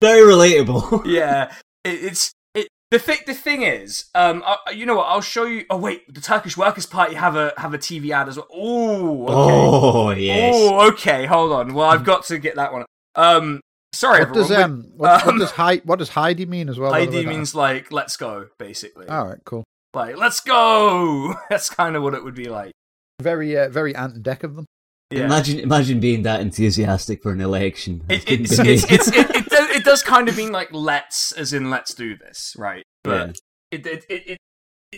Very 0.00 0.22
relatable. 0.22 1.04
yeah. 1.06 1.52
It, 1.84 2.04
it's 2.04 2.32
it. 2.54 2.68
The 2.90 2.98
thing, 2.98 3.18
the 3.26 3.34
thing 3.34 3.62
is, 3.62 4.06
um, 4.14 4.42
I, 4.44 4.72
you 4.72 4.84
know 4.84 4.96
what? 4.96 5.04
I'll 5.06 5.20
show 5.20 5.44
you. 5.44 5.64
Oh 5.70 5.76
wait, 5.76 6.12
the 6.12 6.20
Turkish 6.20 6.56
Workers' 6.56 6.86
Party 6.86 7.14
have 7.14 7.36
a 7.36 7.52
have 7.56 7.72
a 7.74 7.78
TV 7.78 8.10
ad 8.10 8.28
as 8.28 8.36
well. 8.36 8.48
Ooh, 8.56 9.24
okay. 9.24 9.32
Oh 9.32 10.10
yes. 10.10 10.54
Oh, 10.56 10.88
okay. 10.88 11.26
Hold 11.26 11.52
on. 11.52 11.74
Well, 11.74 11.88
I've 11.88 12.04
got 12.04 12.24
to 12.26 12.38
get 12.38 12.56
that 12.56 12.72
one. 12.72 12.84
Um, 13.14 13.60
sorry, 13.92 14.24
what 14.24 14.34
does 14.34 14.50
everyone. 14.50 14.70
um 14.72 14.92
what, 14.96 15.22
um, 15.26 15.26
what 15.26 15.38
does 15.38 15.50
hadi 15.52 15.80
what 15.84 15.98
does 15.98 16.08
hadi 16.08 16.46
mean 16.46 16.68
as 16.68 16.78
well? 16.78 16.90
but 16.90 16.98
by 16.98 17.04
the 17.06 17.10
way? 17.12 17.22
Hadi 17.24 17.36
means 17.36 17.54
like 17.54 17.92
let's 17.92 18.16
go, 18.16 18.48
basically. 18.58 19.06
All 19.08 19.26
right, 19.26 19.38
cool. 19.44 19.64
Like 19.94 20.16
let's 20.16 20.40
go. 20.40 21.34
That's 21.50 21.68
kind 21.70 21.96
of 21.96 22.02
what 22.02 22.14
it 22.14 22.22
would 22.24 22.34
be 22.34 22.48
like. 22.48 22.72
Very 23.20 23.58
uh, 23.58 23.68
very 23.68 23.94
Ant 23.94 24.22
Deck 24.22 24.44
of 24.44 24.56
them. 24.56 24.66
Yeah. 25.10 25.24
Imagine 25.24 25.58
imagine 25.58 25.98
being 26.00 26.22
that 26.22 26.40
enthusiastic 26.40 27.22
for 27.22 27.32
an 27.32 27.40
election. 27.40 28.04
It, 28.08 28.24
Couldn't 28.26 28.44
it's, 28.46 28.58
it's, 28.60 28.84
it's, 28.84 29.08
it, 29.08 29.30
it, 29.34 29.46
does, 29.48 29.70
it 29.70 29.84
does 29.84 30.02
kind 30.04 30.28
of 30.28 30.36
mean 30.36 30.52
like 30.52 30.68
let's, 30.72 31.32
as 31.32 31.52
in 31.52 31.68
let's 31.68 31.94
do 31.94 32.16
this, 32.16 32.54
right? 32.56 32.84
But 33.02 33.36
it, 33.72 33.84
it, 33.86 34.04
it, 34.08 34.22
it, 34.28 34.38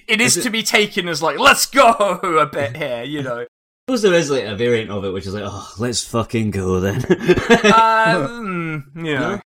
it 0.06 0.20
is 0.20 0.36
Is 0.36 0.38
it- 0.38 0.42
to 0.48 0.50
be 0.50 0.62
taken 0.62 1.08
as 1.08 1.22
like 1.22 1.38
let's 1.38 1.64
go 1.64 1.88
a 2.22 2.44
bit 2.46 2.76
here, 2.76 3.02
you 3.04 3.22
know. 3.28 3.40
I 3.40 3.46
suppose 3.88 4.02
there 4.02 4.14
is 4.14 4.30
like 4.30 4.44
a 4.44 4.54
variant 4.54 4.90
of 4.90 5.04
it, 5.04 5.10
which 5.12 5.26
is 5.26 5.32
like, 5.34 5.44
oh, 5.46 5.72
let's 5.78 6.04
fucking 6.04 6.50
go 6.52 6.78
then. 6.78 7.04
Uh, 7.04 8.28
mm, 8.28 8.82
you. 8.94 9.14
No? 9.18 9.40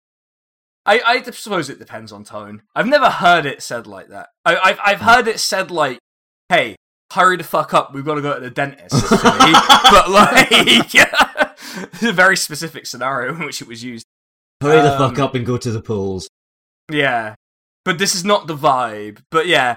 I, 0.86 1.00
I 1.04 1.22
suppose 1.22 1.68
it 1.68 1.78
depends 1.78 2.12
on 2.12 2.24
tone. 2.24 2.62
I've 2.74 2.86
never 2.86 3.10
heard 3.10 3.44
it 3.46 3.62
said 3.62 3.86
like 3.86 4.08
that. 4.08 4.28
I, 4.44 4.56
I've 4.56 4.78
I've 4.84 5.00
heard 5.00 5.28
it 5.28 5.40
said 5.40 5.70
like, 5.70 5.98
"Hey, 6.48 6.76
hurry 7.12 7.36
the 7.36 7.44
fuck 7.44 7.74
up, 7.74 7.92
we've 7.92 8.04
got 8.04 8.14
to 8.14 8.22
go 8.22 8.34
to 8.34 8.40
the 8.40 8.50
dentist." 8.50 8.94
but 9.10 10.10
like, 10.10 10.48
it's 10.50 12.02
a 12.02 12.12
very 12.12 12.36
specific 12.36 12.86
scenario 12.86 13.34
in 13.34 13.44
which 13.44 13.60
it 13.60 13.68
was 13.68 13.82
used. 13.82 14.06
Hurry 14.62 14.80
the 14.80 14.96
fuck 14.96 15.18
Um, 15.18 15.24
up 15.24 15.34
and 15.34 15.44
go 15.44 15.58
to 15.58 15.70
the 15.70 15.82
polls. 15.82 16.28
Yeah. 16.90 17.34
But 17.84 17.98
this 17.98 18.14
is 18.14 18.24
not 18.24 18.46
the 18.46 18.56
vibe. 18.56 19.18
But 19.30 19.46
yeah. 19.46 19.76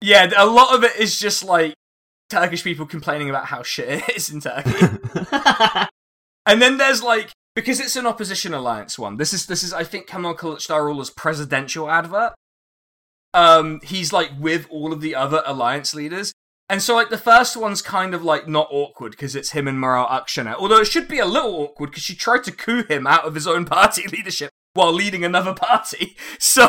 Yeah, 0.00 0.30
a 0.36 0.46
lot 0.46 0.74
of 0.74 0.84
it 0.84 0.96
is 0.96 1.18
just 1.18 1.44
like 1.44 1.74
Turkish 2.30 2.64
people 2.64 2.86
complaining 2.86 3.28
about 3.30 3.46
how 3.46 3.62
shit 3.62 4.02
it 4.08 4.16
is 4.16 4.30
in 4.30 4.40
Turkey. 4.40 4.70
and 6.46 6.60
then 6.62 6.78
there's 6.78 7.02
like 7.02 7.30
because 7.54 7.80
it's 7.80 7.96
an 7.96 8.06
opposition 8.06 8.54
alliance 8.54 8.98
one. 8.98 9.16
This 9.16 9.32
is 9.32 9.46
this 9.46 9.62
is 9.62 9.72
I 9.72 9.84
think 9.84 10.06
Kemal 10.06 10.34
Kılıçdaroğlu's 10.34 11.10
presidential 11.10 11.90
advert. 11.90 12.34
Um 13.32 13.80
he's 13.82 14.12
like 14.12 14.30
with 14.38 14.66
all 14.70 14.92
of 14.92 15.00
the 15.00 15.14
other 15.14 15.42
alliance 15.46 15.94
leaders. 15.94 16.32
And 16.68 16.82
so 16.82 16.94
like 16.94 17.10
the 17.10 17.18
first 17.18 17.56
one's 17.56 17.82
kind 17.82 18.14
of 18.14 18.24
like 18.24 18.48
not 18.48 18.68
awkward 18.70 19.12
because 19.12 19.36
it's 19.36 19.52
him 19.52 19.68
and 19.68 19.78
Meral 19.78 20.08
Akşener. 20.08 20.54
Although 20.54 20.80
it 20.80 20.86
should 20.86 21.08
be 21.08 21.18
a 21.18 21.26
little 21.26 21.54
awkward 21.54 21.90
because 21.90 22.02
she 22.02 22.14
tried 22.14 22.44
to 22.44 22.52
coup 22.52 22.84
him 22.84 23.06
out 23.06 23.24
of 23.24 23.34
his 23.34 23.46
own 23.46 23.64
party 23.64 24.06
leadership 24.12 24.50
while 24.74 24.92
leading 24.92 25.24
another 25.24 25.54
party. 25.54 26.16
So 26.38 26.68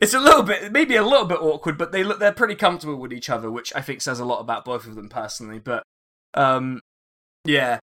it's 0.00 0.14
a 0.14 0.20
little 0.20 0.42
bit, 0.42 0.70
maybe 0.70 0.94
a 0.94 1.02
little 1.02 1.24
bit 1.24 1.40
awkward, 1.40 1.76
but 1.76 1.92
they 1.92 2.04
look, 2.04 2.20
they're 2.20 2.32
pretty 2.32 2.54
comfortable 2.54 2.96
with 2.96 3.12
each 3.12 3.30
other, 3.30 3.50
which 3.50 3.72
I 3.74 3.80
think 3.80 4.00
says 4.00 4.20
a 4.20 4.24
lot 4.24 4.40
about 4.40 4.64
both 4.64 4.86
of 4.86 4.94
them 4.94 5.08
personally. 5.08 5.58
But, 5.58 5.82
um, 6.34 6.80
yeah. 7.44 7.78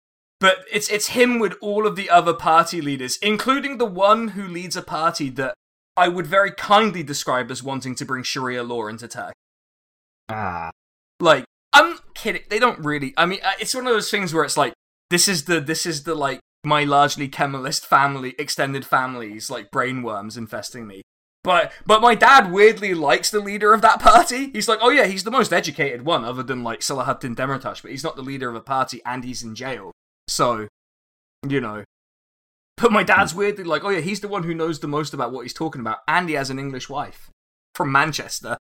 But 0.42 0.66
it's 0.72 0.90
it's 0.90 1.10
him 1.10 1.38
with 1.38 1.54
all 1.62 1.86
of 1.86 1.96
the 1.96 2.10
other 2.10 2.34
party 2.34 2.82
leaders, 2.82 3.18
including 3.22 3.78
the 3.78 3.86
one 3.86 4.30
who 4.30 4.48
leads 4.48 4.76
a 4.76 4.82
party 4.82 5.30
that 5.30 5.54
I 5.96 6.08
would 6.08 6.26
very 6.26 6.52
kindly 6.52 7.04
describe 7.04 7.52
as 7.52 7.62
wanting 7.62 7.94
to 7.96 8.06
bring 8.06 8.24
Sharia 8.24 8.64
law 8.64 8.88
into 8.88 9.08
Turkey. 9.08 9.34
ah. 10.30 10.72
Like, 11.20 11.46
I'm 11.74 12.00
kidding. 12.16 12.42
They 12.50 12.58
don't 12.58 12.80
really. 12.80 13.14
I 13.16 13.28
mean, 13.28 13.40
uh, 13.44 13.52
it's 13.60 13.76
one 13.76 13.86
of 13.86 13.94
those 13.94 14.10
things 14.10 14.34
where 14.34 14.44
it's 14.44 14.58
like, 14.58 14.74
this 15.12 15.28
is 15.28 15.46
the 15.46 15.62
this 15.62 15.86
is 15.86 16.04
the 16.04 16.16
like 16.16 16.40
my 16.64 16.86
largely 16.86 17.30
Kemalist 17.30 17.86
family, 17.86 18.34
extended 18.40 18.84
families, 18.84 19.52
like 19.52 19.70
brainworms 19.70 20.40
infesting 20.40 20.88
me. 20.88 21.04
But 21.44 21.72
but 21.86 22.02
my 22.02 22.16
dad 22.16 22.52
weirdly 22.52 22.96
likes 22.96 23.30
the 23.30 23.40
leader 23.40 23.74
of 23.74 23.84
that 23.84 24.00
party. 24.00 24.50
He's 24.54 24.68
like, 24.68 24.80
oh 24.82 24.90
yeah, 24.90 25.06
he's 25.06 25.24
the 25.24 25.30
most 25.30 25.54
educated 25.54 26.04
one, 26.04 26.26
other 26.26 26.42
than 26.42 26.64
like 26.64 26.80
Selahattin 26.80 27.36
Demirtaş, 27.36 27.84
but 27.84 27.92
he's 27.92 28.04
not 28.04 28.16
the 28.16 28.24
leader 28.24 28.50
of 28.50 28.56
a 28.56 28.62
party, 28.62 29.02
and 29.06 29.24
he's 29.24 29.44
in 29.44 29.54
jail. 29.54 29.92
So, 30.32 30.70
you 31.48 31.60
know. 31.60 31.84
But 32.78 32.92
my 32.92 33.04
dad's 33.04 33.36
weirdly 33.36 33.66
like, 33.66 33.84
oh 33.84 33.90
yeah, 33.90 34.00
he's 34.00 34.22
the 34.22 34.30
one 34.30 34.44
who 34.44 34.54
knows 34.54 34.80
the 34.80 34.88
most 34.88 35.14
about 35.14 35.34
what 35.34 35.42
he's 35.42 35.54
talking 35.54 35.82
about, 35.82 36.00
and 36.08 36.30
he 36.30 36.36
has 36.36 36.50
an 36.50 36.58
English 36.58 36.90
wife 36.90 37.30
from 37.76 37.92
Manchester, 37.92 38.58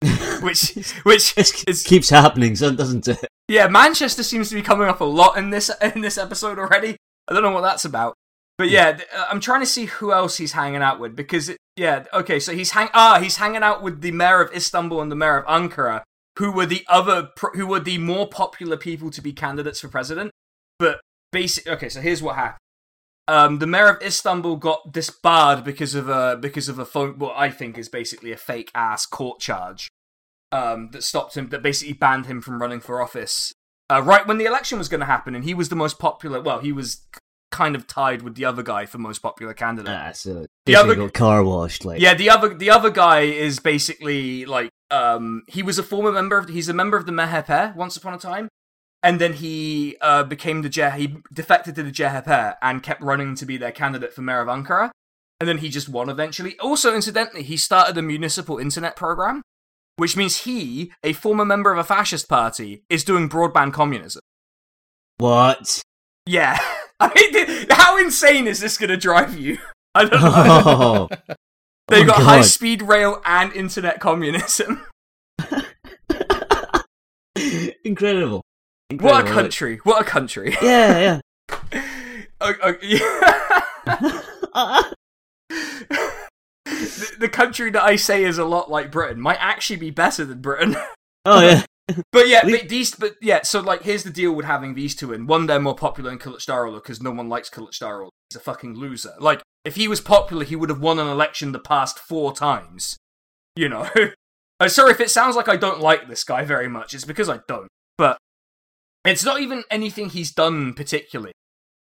which 0.40 0.74
which 1.02 1.36
is 1.36 1.82
keeps 1.82 2.08
happening, 2.08 2.54
so 2.56 2.72
doesn't 2.72 3.08
it? 3.08 3.26
yeah, 3.48 3.66
Manchester 3.66 4.22
seems 4.22 4.48
to 4.50 4.54
be 4.54 4.62
coming 4.62 4.88
up 4.88 5.00
a 5.00 5.04
lot 5.04 5.36
in 5.36 5.50
this 5.50 5.70
in 5.82 6.00
this 6.00 6.16
episode 6.16 6.58
already. 6.58 6.96
I 7.28 7.34
don't 7.34 7.42
know 7.42 7.50
what 7.50 7.62
that's 7.62 7.84
about. 7.84 8.14
But 8.56 8.70
yeah, 8.70 8.92
th- 8.92 9.08
uh, 9.14 9.26
I'm 9.28 9.40
trying 9.40 9.60
to 9.60 9.66
see 9.66 9.86
who 9.86 10.12
else 10.12 10.36
he's 10.36 10.52
hanging 10.52 10.82
out 10.82 11.00
with 11.00 11.16
because 11.16 11.48
it, 11.48 11.58
yeah, 11.76 12.04
okay, 12.14 12.38
so 12.38 12.54
he's 12.54 12.70
hang 12.70 12.90
ah 12.94 13.18
he's 13.20 13.36
hanging 13.36 13.64
out 13.64 13.82
with 13.82 14.02
the 14.02 14.12
mayor 14.12 14.40
of 14.40 14.54
Istanbul 14.54 15.02
and 15.02 15.10
the 15.10 15.16
mayor 15.16 15.38
of 15.38 15.46
Ankara, 15.46 16.02
who 16.38 16.52
were 16.52 16.66
the 16.66 16.84
other 16.88 17.30
who 17.54 17.66
were 17.66 17.80
the 17.80 17.98
more 17.98 18.28
popular 18.28 18.76
people 18.76 19.10
to 19.10 19.20
be 19.20 19.32
candidates 19.32 19.80
for 19.80 19.88
president. 19.88 20.30
But 20.82 21.00
basic 21.30 21.66
okay, 21.68 21.88
so 21.88 22.00
here's 22.00 22.22
what 22.22 22.34
happened. 22.36 22.58
Um, 23.28 23.60
the 23.60 23.68
mayor 23.68 23.88
of 23.88 24.02
Istanbul 24.02 24.56
got 24.56 24.92
disbarred 24.92 25.62
because 25.62 25.94
of 25.94 26.08
a 26.08 26.36
because 26.36 26.68
of 26.68 26.78
a 26.80 26.84
phone 26.84 27.18
what 27.18 27.34
I 27.36 27.50
think 27.50 27.78
is 27.78 27.88
basically 27.88 28.32
a 28.32 28.36
fake 28.36 28.70
ass 28.74 29.06
court 29.06 29.38
charge 29.38 29.88
um, 30.50 30.90
that 30.90 31.04
stopped 31.04 31.36
him 31.36 31.48
that 31.50 31.62
basically 31.62 31.94
banned 31.94 32.26
him 32.26 32.40
from 32.42 32.60
running 32.60 32.80
for 32.80 33.00
office 33.00 33.52
uh, 33.90 34.02
right 34.02 34.26
when 34.26 34.38
the 34.38 34.44
election 34.44 34.76
was 34.78 34.88
going 34.88 35.00
to 35.00 35.06
happen, 35.06 35.34
and 35.34 35.44
he 35.44 35.54
was 35.54 35.68
the 35.68 35.76
most 35.76 35.98
popular. 35.98 36.40
Well, 36.40 36.58
he 36.58 36.72
was 36.72 37.02
kind 37.52 37.76
of 37.76 37.86
tied 37.86 38.22
with 38.22 38.34
the 38.34 38.44
other 38.44 38.62
guy 38.62 38.86
for 38.86 38.98
most 38.98 39.18
popular 39.18 39.52
candidate. 39.54 39.94
Ah, 39.94 40.10
so 40.12 40.32
The 40.34 40.48
the 40.64 40.76
other- 40.76 40.94
got 40.96 41.12
car 41.12 41.44
washed. 41.44 41.84
Like, 41.84 42.00
Yeah, 42.00 42.14
the 42.14 42.30
other 42.30 42.54
the 42.54 42.70
other 42.70 42.90
guy 42.90 43.20
is 43.20 43.60
basically 43.60 44.46
like 44.46 44.70
um 44.90 45.42
he 45.46 45.62
was 45.62 45.78
a 45.78 45.82
former 45.82 46.10
member 46.10 46.38
of 46.38 46.48
he's 46.48 46.68
a 46.68 46.74
member 46.74 46.96
of 46.96 47.06
the 47.06 47.12
MHP 47.12 47.76
once 47.76 47.96
upon 47.96 48.14
a 48.14 48.18
time. 48.18 48.48
And 49.02 49.20
then 49.20 49.32
he 49.32 49.96
uh, 50.00 50.22
became 50.24 50.62
the 50.62 50.68
he 50.94 51.16
defected 51.32 51.74
to 51.74 51.82
the 51.82 51.90
CHP 51.90 52.56
and 52.62 52.82
kept 52.82 53.02
running 53.02 53.34
to 53.34 53.44
be 53.46 53.56
their 53.56 53.72
candidate 53.72 54.12
for 54.14 54.22
mayor 54.22 54.40
of 54.40 54.48
Ankara. 54.48 54.90
And 55.40 55.48
then 55.48 55.58
he 55.58 55.68
just 55.70 55.88
won 55.88 56.08
eventually. 56.08 56.56
Also, 56.60 56.94
incidentally, 56.94 57.42
he 57.42 57.56
started 57.56 57.98
a 57.98 58.02
municipal 58.02 58.58
internet 58.58 58.94
program, 58.94 59.42
which 59.96 60.16
means 60.16 60.42
he, 60.44 60.92
a 61.02 61.14
former 61.14 61.44
member 61.44 61.72
of 61.72 61.78
a 61.78 61.84
fascist 61.84 62.28
party, 62.28 62.84
is 62.88 63.02
doing 63.02 63.28
broadband 63.28 63.72
communism. 63.72 64.20
What? 65.18 65.82
Yeah. 66.26 66.58
I 67.00 67.12
mean, 67.12 67.66
how 67.70 67.98
insane 67.98 68.46
is 68.46 68.60
this 68.60 68.78
going 68.78 68.90
to 68.90 68.96
drive 68.96 69.36
you? 69.36 69.58
I 69.96 70.04
don't 70.04 70.20
know. 70.22 71.08
Oh, 71.28 71.34
They've 71.88 72.04
Oh, 72.04 72.06
got 72.06 72.18
God. 72.18 72.24
high 72.24 72.40
speed 72.42 72.80
rail 72.82 73.20
and 73.24 73.52
internet 73.52 73.98
communism. 73.98 74.86
incredible. 77.84 78.42
What 78.98 79.14
a 79.14 79.18
Incredible. 79.20 79.32
country! 79.42 79.80
What 79.84 80.00
a 80.02 80.04
country! 80.04 80.56
Yeah, 80.62 81.20
Oh, 82.40 82.54
oh, 82.62 82.74
yeah. 82.82 83.62
yeah. 83.86 84.82
the, 86.64 87.16
the 87.20 87.28
country 87.28 87.70
that 87.70 87.82
I 87.82 87.96
say 87.96 88.24
is 88.24 88.38
a 88.38 88.44
lot 88.44 88.70
like 88.70 88.90
Britain 88.90 89.20
might 89.20 89.38
actually 89.40 89.76
be 89.76 89.90
better 89.90 90.24
than 90.24 90.40
Britain. 90.40 90.76
oh 91.24 91.40
yeah. 91.40 91.64
But 92.10 92.28
yeah, 92.28 92.42
but 92.44 92.68
these, 92.68 92.94
but 92.94 93.16
yeah. 93.20 93.42
So 93.42 93.60
like, 93.60 93.82
here's 93.82 94.02
the 94.04 94.10
deal 94.10 94.32
with 94.32 94.46
having 94.46 94.74
these 94.74 94.94
two 94.94 95.12
in. 95.12 95.26
One, 95.26 95.46
they're 95.46 95.60
more 95.60 95.74
popular 95.74 96.10
than 96.10 96.18
Kılıçdaroğlu 96.18 96.76
because 96.82 97.02
no 97.02 97.10
one 97.10 97.28
likes 97.28 97.50
Kılıçdaroğlu. 97.50 98.08
He's 98.30 98.36
a 98.36 98.40
fucking 98.40 98.74
loser. 98.76 99.12
Like, 99.20 99.42
if 99.64 99.74
he 99.76 99.88
was 99.88 100.00
popular, 100.00 100.44
he 100.44 100.56
would 100.56 100.70
have 100.70 100.80
won 100.80 100.98
an 100.98 101.08
election 101.08 101.52
the 101.52 101.58
past 101.58 101.98
four 101.98 102.32
times. 102.34 102.96
You 103.56 103.68
know. 103.68 103.88
Uh, 104.60 104.68
sorry 104.68 104.92
if 104.92 105.00
it 105.00 105.10
sounds 105.10 105.34
like 105.36 105.48
I 105.48 105.56
don't 105.56 105.80
like 105.80 106.08
this 106.08 106.22
guy 106.24 106.44
very 106.44 106.68
much. 106.68 106.94
It's 106.94 107.04
because 107.04 107.28
I 107.28 107.40
don't. 107.48 107.68
But 107.98 108.16
it's 109.04 109.24
not 109.24 109.40
even 109.40 109.64
anything 109.70 110.10
he's 110.10 110.30
done 110.32 110.74
particularly. 110.74 111.32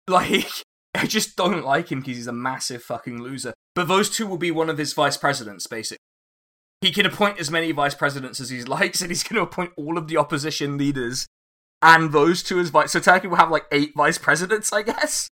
Like, 0.08 0.48
I 0.94 1.06
just 1.06 1.36
don't 1.36 1.64
like 1.64 1.90
him 1.92 2.00
because 2.00 2.16
he's 2.16 2.26
a 2.26 2.32
massive 2.32 2.82
fucking 2.82 3.22
loser. 3.22 3.54
But 3.74 3.88
those 3.88 4.10
two 4.10 4.26
will 4.26 4.38
be 4.38 4.50
one 4.50 4.68
of 4.70 4.78
his 4.78 4.92
vice 4.92 5.16
presidents, 5.16 5.66
basically. 5.66 5.98
He 6.80 6.90
can 6.92 7.06
appoint 7.06 7.38
as 7.40 7.50
many 7.50 7.72
vice 7.72 7.94
presidents 7.94 8.40
as 8.40 8.50
he 8.50 8.62
likes, 8.62 9.00
and 9.00 9.10
he's 9.10 9.22
going 9.22 9.36
to 9.36 9.42
appoint 9.42 9.72
all 9.76 9.98
of 9.98 10.08
the 10.08 10.16
opposition 10.16 10.78
leaders 10.78 11.26
and 11.82 12.12
those 12.12 12.42
two 12.42 12.58
as 12.58 12.70
vice. 12.70 12.92
So 12.92 13.00
Turkey 13.00 13.26
will 13.28 13.36
have 13.36 13.50
like 13.50 13.66
eight 13.72 13.92
vice 13.96 14.18
presidents, 14.18 14.72
I 14.72 14.82
guess. 14.82 15.28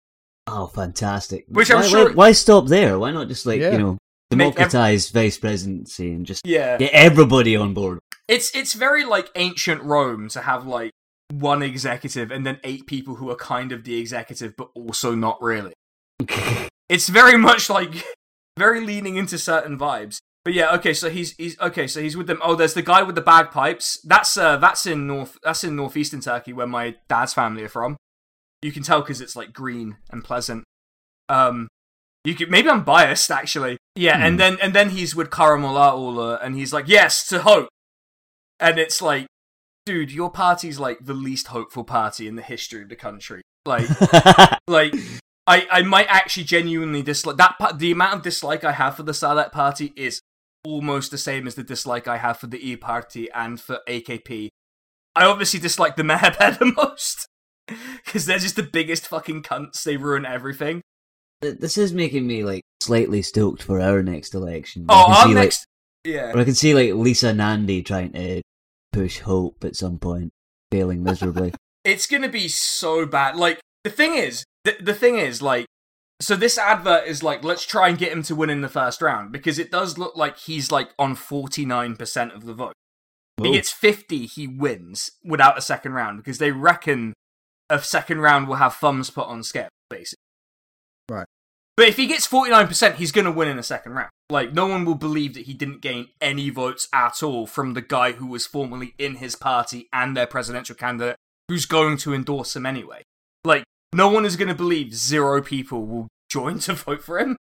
Oh, 0.46 0.66
fantastic. 0.66 1.44
Which 1.48 1.70
I'm 1.70 1.78
why, 1.80 1.86
sure- 1.88 2.08
Why, 2.10 2.14
why 2.14 2.32
stop 2.32 2.66
there? 2.66 2.98
Why 2.98 3.10
not 3.12 3.28
just 3.28 3.46
like 3.46 3.60
Yeah. 3.60 3.72
you 3.72 3.78
know 3.78 3.98
Make 4.30 4.48
ev- 4.48 4.54
democratize 4.54 5.08
vice 5.10 5.38
presidency 5.38 6.12
and 6.12 6.26
just 6.26 6.46
Yeah, 6.46 6.76
get 6.78 6.92
everybody 6.92 7.56
on 7.56 7.72
board? 7.74 7.98
it's 8.26 8.54
it's 8.54 8.72
very 8.74 9.04
like 9.04 9.30
ancient 9.36 9.82
Rome 9.82 10.28
to 10.30 10.40
have 10.42 10.66
like 10.66 10.90
one 11.30 11.62
executive 11.62 12.30
and 12.30 12.46
then 12.46 12.58
eight 12.64 12.86
people 12.86 13.16
who 13.16 13.30
are 13.30 13.36
kind 13.36 13.72
of 13.72 13.84
the 13.84 13.96
executive, 13.98 14.56
but 14.56 14.68
also 14.74 15.14
not 15.14 15.40
really. 15.42 15.72
It's 16.90 17.08
very 17.08 17.38
much 17.38 17.70
like 17.70 18.04
very 18.58 18.80
leaning 18.84 19.16
into 19.16 19.38
certain 19.38 19.78
vibes. 19.78 20.18
But 20.44 20.52
yeah, 20.52 20.70
okay, 20.74 20.92
so 20.92 21.08
he's 21.08 21.34
he's 21.38 21.58
okay, 21.58 21.86
so 21.86 22.02
he's 22.02 22.14
with 22.14 22.26
them. 22.26 22.38
Oh, 22.42 22.54
there's 22.54 22.74
the 22.74 22.82
guy 22.82 23.02
with 23.02 23.14
the 23.14 23.22
bagpipes. 23.22 23.98
That's 24.04 24.36
uh 24.36 24.58
that's 24.58 24.84
in 24.84 25.06
north 25.06 25.38
that's 25.42 25.64
in 25.64 25.76
northeastern 25.76 26.20
Turkey 26.20 26.52
where 26.52 26.66
my 26.66 26.96
dad's 27.08 27.32
family 27.32 27.64
are 27.64 27.70
from. 27.70 27.96
You 28.60 28.70
can 28.70 28.82
tell 28.82 29.00
because 29.00 29.22
it's 29.22 29.34
like 29.34 29.54
green 29.54 29.96
and 30.10 30.22
pleasant. 30.22 30.64
Um, 31.30 31.68
you 32.22 32.34
could 32.34 32.50
maybe 32.50 32.68
I'm 32.68 32.84
biased 32.84 33.30
actually. 33.30 33.78
Yeah, 33.96 34.18
and 34.18 34.34
Hmm. 34.34 34.38
then 34.38 34.58
and 34.60 34.74
then 34.74 34.90
he's 34.90 35.16
with 35.16 35.30
Karamollaoğlu, 35.30 36.38
and 36.42 36.54
he's 36.54 36.74
like, 36.74 36.86
yes 36.86 37.26
to 37.28 37.40
hope, 37.40 37.70
and 38.60 38.78
it's 38.78 39.00
like, 39.00 39.26
dude, 39.86 40.12
your 40.12 40.30
party's 40.30 40.78
like 40.78 40.98
the 41.04 41.14
least 41.14 41.48
hopeful 41.48 41.84
party 41.84 42.26
in 42.26 42.36
the 42.36 42.42
history 42.42 42.82
of 42.82 42.88
the 42.88 42.96
country. 42.96 43.42
Like, 43.66 43.88
like 44.68 44.94
I, 45.46 45.66
I 45.70 45.82
might 45.82 46.06
actually 46.08 46.44
genuinely 46.44 47.02
dislike 47.02 47.36
that. 47.36 47.56
pa- 47.58 47.72
The 47.72 47.92
amount 47.92 48.14
of 48.14 48.22
dislike 48.22 48.64
I 48.64 48.72
have 48.72 48.96
for 48.96 49.02
the 49.02 49.12
Saadet 49.12 49.52
Party 49.52 49.92
is 49.96 50.20
almost 50.64 51.10
the 51.10 51.18
same 51.18 51.46
as 51.46 51.54
the 51.54 51.62
dislike 51.62 52.08
I 52.08 52.16
have 52.18 52.38
for 52.38 52.46
the 52.46 52.66
E 52.66 52.76
Party 52.76 53.30
and 53.32 53.60
for 53.60 53.80
AKP. 53.88 54.48
I 55.16 55.24
obviously 55.26 55.60
dislike 55.60 55.96
the 55.96 56.02
MHP 56.04 56.58
the 56.58 56.72
most 56.76 57.26
because 58.04 58.26
they're 58.26 58.38
just 58.38 58.56
the 58.56 58.62
biggest 58.62 59.06
fucking 59.06 59.42
cunts. 59.42 59.82
They 59.82 59.96
ruin 59.96 60.26
everything. 60.26 60.80
This 61.40 61.76
is 61.76 61.92
making 61.92 62.26
me 62.26 62.42
like 62.42 62.62
slightly 62.80 63.20
stoked 63.22 63.62
for 63.62 63.80
our 63.80 64.02
next 64.02 64.34
election. 64.34 64.86
Oh, 64.88 64.94
I 64.94 65.04
can 65.04 65.12
our 65.14 65.22
see, 65.22 65.28
like- 65.34 65.44
next, 65.44 65.66
yeah. 66.04 66.32
Or 66.32 66.38
I 66.40 66.44
can 66.44 66.54
see 66.54 66.74
like 66.74 66.92
Lisa 66.94 67.32
Nandy 67.34 67.82
trying 67.82 68.12
to 68.12 68.42
push 68.94 69.18
hope 69.20 69.64
at 69.64 69.76
some 69.76 69.98
point, 69.98 70.32
failing 70.70 71.02
miserably. 71.02 71.52
it's 71.84 72.06
gonna 72.06 72.28
be 72.28 72.48
so 72.48 73.04
bad. 73.04 73.36
Like 73.36 73.60
the 73.82 73.90
thing 73.90 74.14
is, 74.14 74.44
the, 74.64 74.76
the 74.80 74.94
thing 74.94 75.18
is, 75.18 75.42
like, 75.42 75.66
so 76.20 76.36
this 76.36 76.56
advert 76.56 77.06
is 77.06 77.22
like, 77.22 77.42
let's 77.44 77.66
try 77.66 77.88
and 77.88 77.98
get 77.98 78.12
him 78.12 78.22
to 78.24 78.34
win 78.34 78.50
in 78.50 78.60
the 78.62 78.68
first 78.68 79.02
round 79.02 79.32
because 79.32 79.58
it 79.58 79.70
does 79.70 79.98
look 79.98 80.16
like 80.16 80.38
he's 80.38 80.70
like 80.70 80.90
on 80.98 81.14
forty 81.16 81.66
nine 81.66 81.96
percent 81.96 82.32
of 82.32 82.46
the 82.46 82.54
vote. 82.54 82.72
If 83.38 83.44
he 83.44 83.52
gets 83.52 83.72
fifty, 83.72 84.26
he 84.26 84.46
wins 84.46 85.10
without 85.24 85.58
a 85.58 85.62
second 85.62 85.92
round 85.92 86.18
because 86.18 86.38
they 86.38 86.52
reckon 86.52 87.14
a 87.68 87.80
second 87.80 88.20
round 88.20 88.46
will 88.46 88.56
have 88.56 88.74
thumbs 88.74 89.10
put 89.10 89.26
on 89.26 89.42
scale, 89.42 89.68
basically. 89.90 90.22
Right. 91.10 91.26
But 91.76 91.88
if 91.88 91.96
he 91.96 92.06
gets 92.06 92.26
forty 92.26 92.52
nine 92.52 92.68
percent, 92.68 92.96
he's 92.96 93.10
gonna 93.10 93.32
win 93.32 93.48
in 93.48 93.58
a 93.58 93.64
second 93.64 93.92
round. 93.92 94.10
Like 94.30 94.52
no 94.54 94.66
one 94.66 94.84
will 94.84 94.94
believe 94.94 95.34
that 95.34 95.46
he 95.46 95.52
didn't 95.54 95.82
gain 95.82 96.08
any 96.20 96.48
votes 96.50 96.88
at 96.92 97.22
all 97.22 97.46
from 97.46 97.74
the 97.74 97.82
guy 97.82 98.12
who 98.12 98.26
was 98.26 98.46
formerly 98.46 98.94
in 98.98 99.16
his 99.16 99.36
party 99.36 99.88
and 99.92 100.16
their 100.16 100.26
presidential 100.26 100.74
candidate 100.74 101.16
who's 101.48 101.66
going 101.66 101.98
to 101.98 102.14
endorse 102.14 102.56
him 102.56 102.64
anyway. 102.64 103.02
Like, 103.44 103.64
no 103.92 104.08
one 104.08 104.24
is 104.24 104.36
going 104.36 104.48
to 104.48 104.54
believe 104.54 104.94
zero 104.94 105.42
people 105.42 105.84
will 105.86 106.08
join 106.30 106.58
to 106.60 106.72
vote 106.74 107.02
for 107.02 107.18
him. 107.18 107.36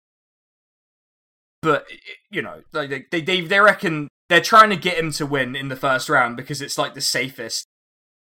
But 1.61 1.85
you 2.29 2.41
know, 2.41 2.63
they, 2.73 3.05
they 3.09 3.21
they 3.41 3.59
reckon 3.61 4.09
they're 4.27 4.41
trying 4.41 4.69
to 4.69 4.75
get 4.75 4.97
him 4.97 5.11
to 5.13 5.25
win 5.25 5.55
in 5.55 5.69
the 5.69 5.75
first 5.77 6.09
round 6.09 6.35
because 6.35 6.61
it's 6.61 6.77
like 6.77 6.93
the 6.93 7.01
safest 7.01 7.65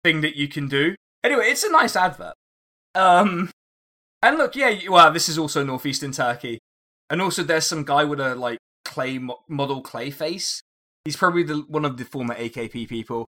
thing 0.02 0.22
that 0.22 0.36
you 0.36 0.48
can 0.48 0.68
do. 0.68 0.94
Anyway, 1.22 1.44
it's 1.46 1.62
a 1.64 1.70
nice 1.70 1.94
advert. 1.96 2.32
Um, 2.94 3.50
and 4.22 4.38
look, 4.38 4.56
yeah, 4.56 4.70
you- 4.70 4.92
well, 4.92 5.12
this 5.12 5.28
is 5.28 5.36
also 5.36 5.62
northeastern 5.62 6.12
Turkey, 6.12 6.58
and 7.10 7.22
also 7.22 7.42
there's 7.42 7.66
some 7.66 7.84
guy 7.84 8.04
with 8.04 8.20
a 8.20 8.34
like 8.34 8.58
clay 8.84 9.18
model 9.48 9.82
clay 9.82 10.10
face. 10.10 10.62
He's 11.04 11.16
probably 11.16 11.42
the 11.42 11.64
one 11.68 11.84
of 11.84 11.96
the 11.96 12.04
former 12.04 12.34
AKP 12.34 12.88
people. 12.88 13.26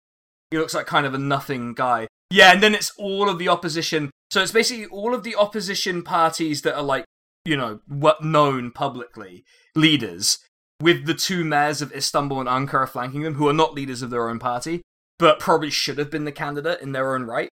He 0.51 0.57
looks 0.57 0.73
like 0.73 0.85
kind 0.85 1.05
of 1.05 1.13
a 1.13 1.19
nothing 1.19 1.73
guy. 1.73 2.07
Yeah, 2.29 2.51
and 2.53 2.61
then 2.61 2.73
it's 2.73 2.91
all 2.97 3.29
of 3.29 3.39
the 3.39 3.49
opposition. 3.49 4.11
So 4.31 4.41
it's 4.41 4.51
basically 4.51 4.85
all 4.85 5.13
of 5.13 5.23
the 5.23 5.35
opposition 5.35 6.03
parties 6.03 6.61
that 6.63 6.75
are 6.75 6.83
like, 6.83 7.05
you 7.45 7.55
know, 7.55 7.79
what 7.87 8.23
known 8.23 8.71
publicly 8.71 9.43
leaders, 9.75 10.39
with 10.81 11.05
the 11.05 11.13
two 11.13 11.43
mayors 11.45 11.81
of 11.81 11.93
Istanbul 11.93 12.39
and 12.39 12.49
Ankara 12.49 12.87
flanking 12.87 13.21
them, 13.21 13.35
who 13.35 13.47
are 13.47 13.53
not 13.53 13.73
leaders 13.73 14.01
of 14.01 14.09
their 14.09 14.29
own 14.29 14.39
party, 14.39 14.81
but 15.17 15.39
probably 15.39 15.69
should 15.69 15.97
have 15.97 16.11
been 16.11 16.25
the 16.25 16.31
candidate 16.31 16.81
in 16.81 16.91
their 16.91 17.15
own 17.15 17.23
right. 17.23 17.49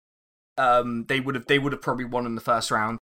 Um, 0.56 1.06
they 1.08 1.20
would 1.20 1.34
have 1.34 1.46
they 1.46 1.58
would 1.58 1.72
have 1.72 1.82
probably 1.82 2.04
won 2.04 2.26
in 2.26 2.34
the 2.34 2.40
first 2.40 2.70
round. 2.70 2.98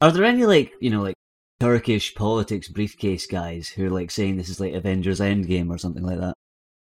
Are 0.00 0.10
there 0.10 0.24
any 0.24 0.44
like 0.44 0.72
you 0.80 0.90
know 0.90 1.02
like 1.02 1.16
Turkish 1.62 2.14
politics 2.14 2.68
briefcase 2.68 3.26
guys 3.26 3.68
who 3.68 3.86
are 3.86 3.90
like 3.90 4.10
saying 4.10 4.36
this 4.36 4.48
is 4.48 4.58
like 4.60 4.74
Avengers 4.74 5.20
Endgame 5.20 5.70
or 5.70 5.78
something 5.78 6.02
like 6.04 6.18
that? 6.18 6.34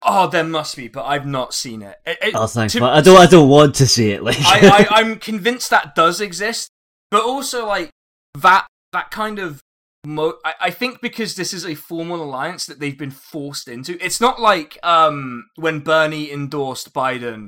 Oh, 0.01 0.27
there 0.27 0.43
must 0.43 0.75
be, 0.75 0.87
but 0.87 1.05
I've 1.05 1.25
not 1.25 1.53
seen 1.53 1.81
it. 1.81 1.97
It- 2.05 2.17
it- 2.21 2.35
Oh, 2.35 2.47
thanks. 2.47 2.73
to- 2.73 2.79
but 2.79 2.93
I 2.93 3.01
don't. 3.01 3.17
I 3.17 3.25
don't 3.27 3.49
want 3.49 3.75
to 3.75 3.87
see 3.87 4.11
it. 4.11 4.23
Like 4.23 4.37
I, 4.39 4.67
I, 4.67 4.87
I'm 5.01 5.17
convinced 5.19 5.69
that 5.69 5.93
does 5.95 6.19
exist, 6.21 6.69
but 7.11 7.23
also 7.23 7.65
like 7.67 7.89
that 8.41 8.65
that 8.91 9.11
kind 9.11 9.39
of. 9.39 9.59
Mo- 10.05 10.37
I, 10.45 10.53
I 10.61 10.69
think 10.71 11.01
because 11.01 11.33
this 11.35 11.51
is 11.53 11.65
a 11.65 11.73
formal 11.75 12.21
alliance 12.23 12.67
that 12.67 12.79
they've 12.79 12.97
been 12.97 13.09
forced 13.11 13.67
into. 13.67 14.03
It's 14.03 14.21
not 14.21 14.39
like 14.39 14.77
um 14.83 15.45
when 15.55 15.79
Bernie 15.79 16.31
endorsed 16.31 16.93
Biden, 16.93 17.47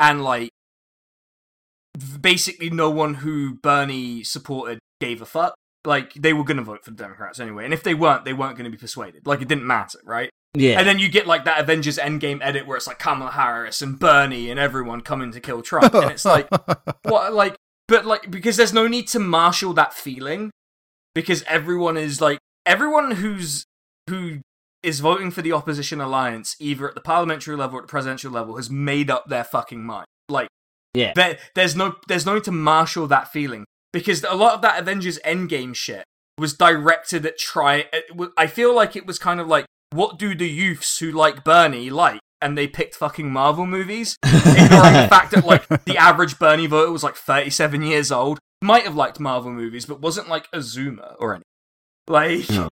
and 0.00 0.22
like 0.24 0.50
basically 2.20 2.70
no 2.70 2.90
one 2.90 3.14
who 3.14 3.54
Bernie 3.54 4.22
supported 4.24 4.78
gave 5.00 5.22
a 5.22 5.26
fuck. 5.26 5.54
Like 5.84 6.14
they 6.14 6.32
were 6.32 6.44
gonna 6.44 6.62
vote 6.62 6.84
for 6.84 6.90
the 6.90 6.96
Democrats 6.96 7.40
anyway, 7.40 7.64
and 7.64 7.72
if 7.72 7.82
they 7.82 7.94
weren't, 7.94 8.24
they 8.24 8.32
weren't 8.32 8.56
gonna 8.56 8.70
be 8.70 8.76
persuaded. 8.76 9.26
Like 9.26 9.40
it 9.40 9.48
didn't 9.48 9.66
matter, 9.66 9.98
right? 10.04 10.30
Yeah. 10.54 10.78
And 10.78 10.88
then 10.88 10.98
you 10.98 11.08
get 11.08 11.26
like 11.26 11.44
that 11.44 11.60
Avengers 11.60 11.98
Endgame 11.98 12.40
edit 12.42 12.66
where 12.66 12.76
it's 12.76 12.86
like 12.86 12.98
Kamala 12.98 13.30
Harris 13.30 13.80
and 13.82 13.98
Bernie 13.98 14.50
and 14.50 14.58
everyone 14.58 15.02
coming 15.02 15.30
to 15.32 15.40
kill 15.40 15.62
Trump, 15.62 15.94
and 15.94 16.10
it's 16.10 16.24
like 16.24 16.48
what 17.04 17.32
like 17.32 17.56
but 17.86 18.04
like 18.04 18.30
because 18.30 18.56
there's 18.56 18.72
no 18.72 18.86
need 18.86 19.08
to 19.08 19.18
marshal 19.18 19.72
that 19.74 19.94
feeling 19.94 20.50
because 21.14 21.42
everyone 21.46 21.96
is 21.96 22.20
like 22.20 22.38
everyone 22.66 23.12
who's 23.12 23.64
who 24.08 24.40
is 24.82 25.00
voting 25.00 25.30
for 25.30 25.42
the 25.42 25.52
opposition 25.52 26.00
alliance 26.00 26.54
either 26.60 26.88
at 26.88 26.94
the 26.94 27.00
parliamentary 27.00 27.56
level 27.56 27.76
or 27.76 27.80
at 27.80 27.86
the 27.86 27.90
presidential 27.90 28.30
level 28.30 28.56
has 28.56 28.70
made 28.70 29.10
up 29.10 29.28
their 29.28 29.42
fucking 29.42 29.82
mind 29.84 30.06
like 30.28 30.48
yeah. 30.94 31.12
there, 31.14 31.38
there's 31.54 31.74
no 31.74 31.96
there's 32.06 32.24
no 32.24 32.34
need 32.34 32.44
to 32.44 32.52
marshal 32.52 33.06
that 33.06 33.32
feeling 33.32 33.64
because 33.92 34.24
a 34.24 34.34
lot 34.34 34.54
of 34.54 34.62
that 34.62 34.78
avengers 34.78 35.18
endgame 35.24 35.74
shit 35.74 36.04
was 36.38 36.54
directed 36.54 37.26
at 37.26 37.38
try 37.38 37.86
i 38.36 38.46
feel 38.46 38.74
like 38.74 38.94
it 38.94 39.06
was 39.06 39.18
kind 39.18 39.40
of 39.40 39.48
like 39.48 39.66
what 39.90 40.18
do 40.18 40.34
the 40.34 40.48
youths 40.48 40.98
who 40.98 41.10
like 41.10 41.42
bernie 41.44 41.90
like 41.90 42.20
and 42.40 42.56
they 42.56 42.68
picked 42.68 42.94
fucking 42.94 43.30
marvel 43.30 43.66
movies 43.66 44.16
ignoring 44.24 44.94
the 44.94 45.08
fact 45.10 45.32
that 45.32 45.44
like 45.44 45.66
the 45.84 45.96
average 45.96 46.38
Bernie 46.38 46.66
voter 46.66 46.92
was 46.92 47.02
like 47.02 47.16
37 47.16 47.82
years 47.82 48.12
old, 48.12 48.38
might 48.62 48.84
have 48.84 48.94
liked 48.94 49.20
Marvel 49.20 49.52
movies, 49.52 49.86
but 49.86 50.00
wasn't 50.00 50.28
like 50.28 50.46
a 50.52 50.58
Zoomer 50.58 51.16
or 51.18 51.34
anything. 51.34 51.44
Like 52.06 52.48
No. 52.50 52.68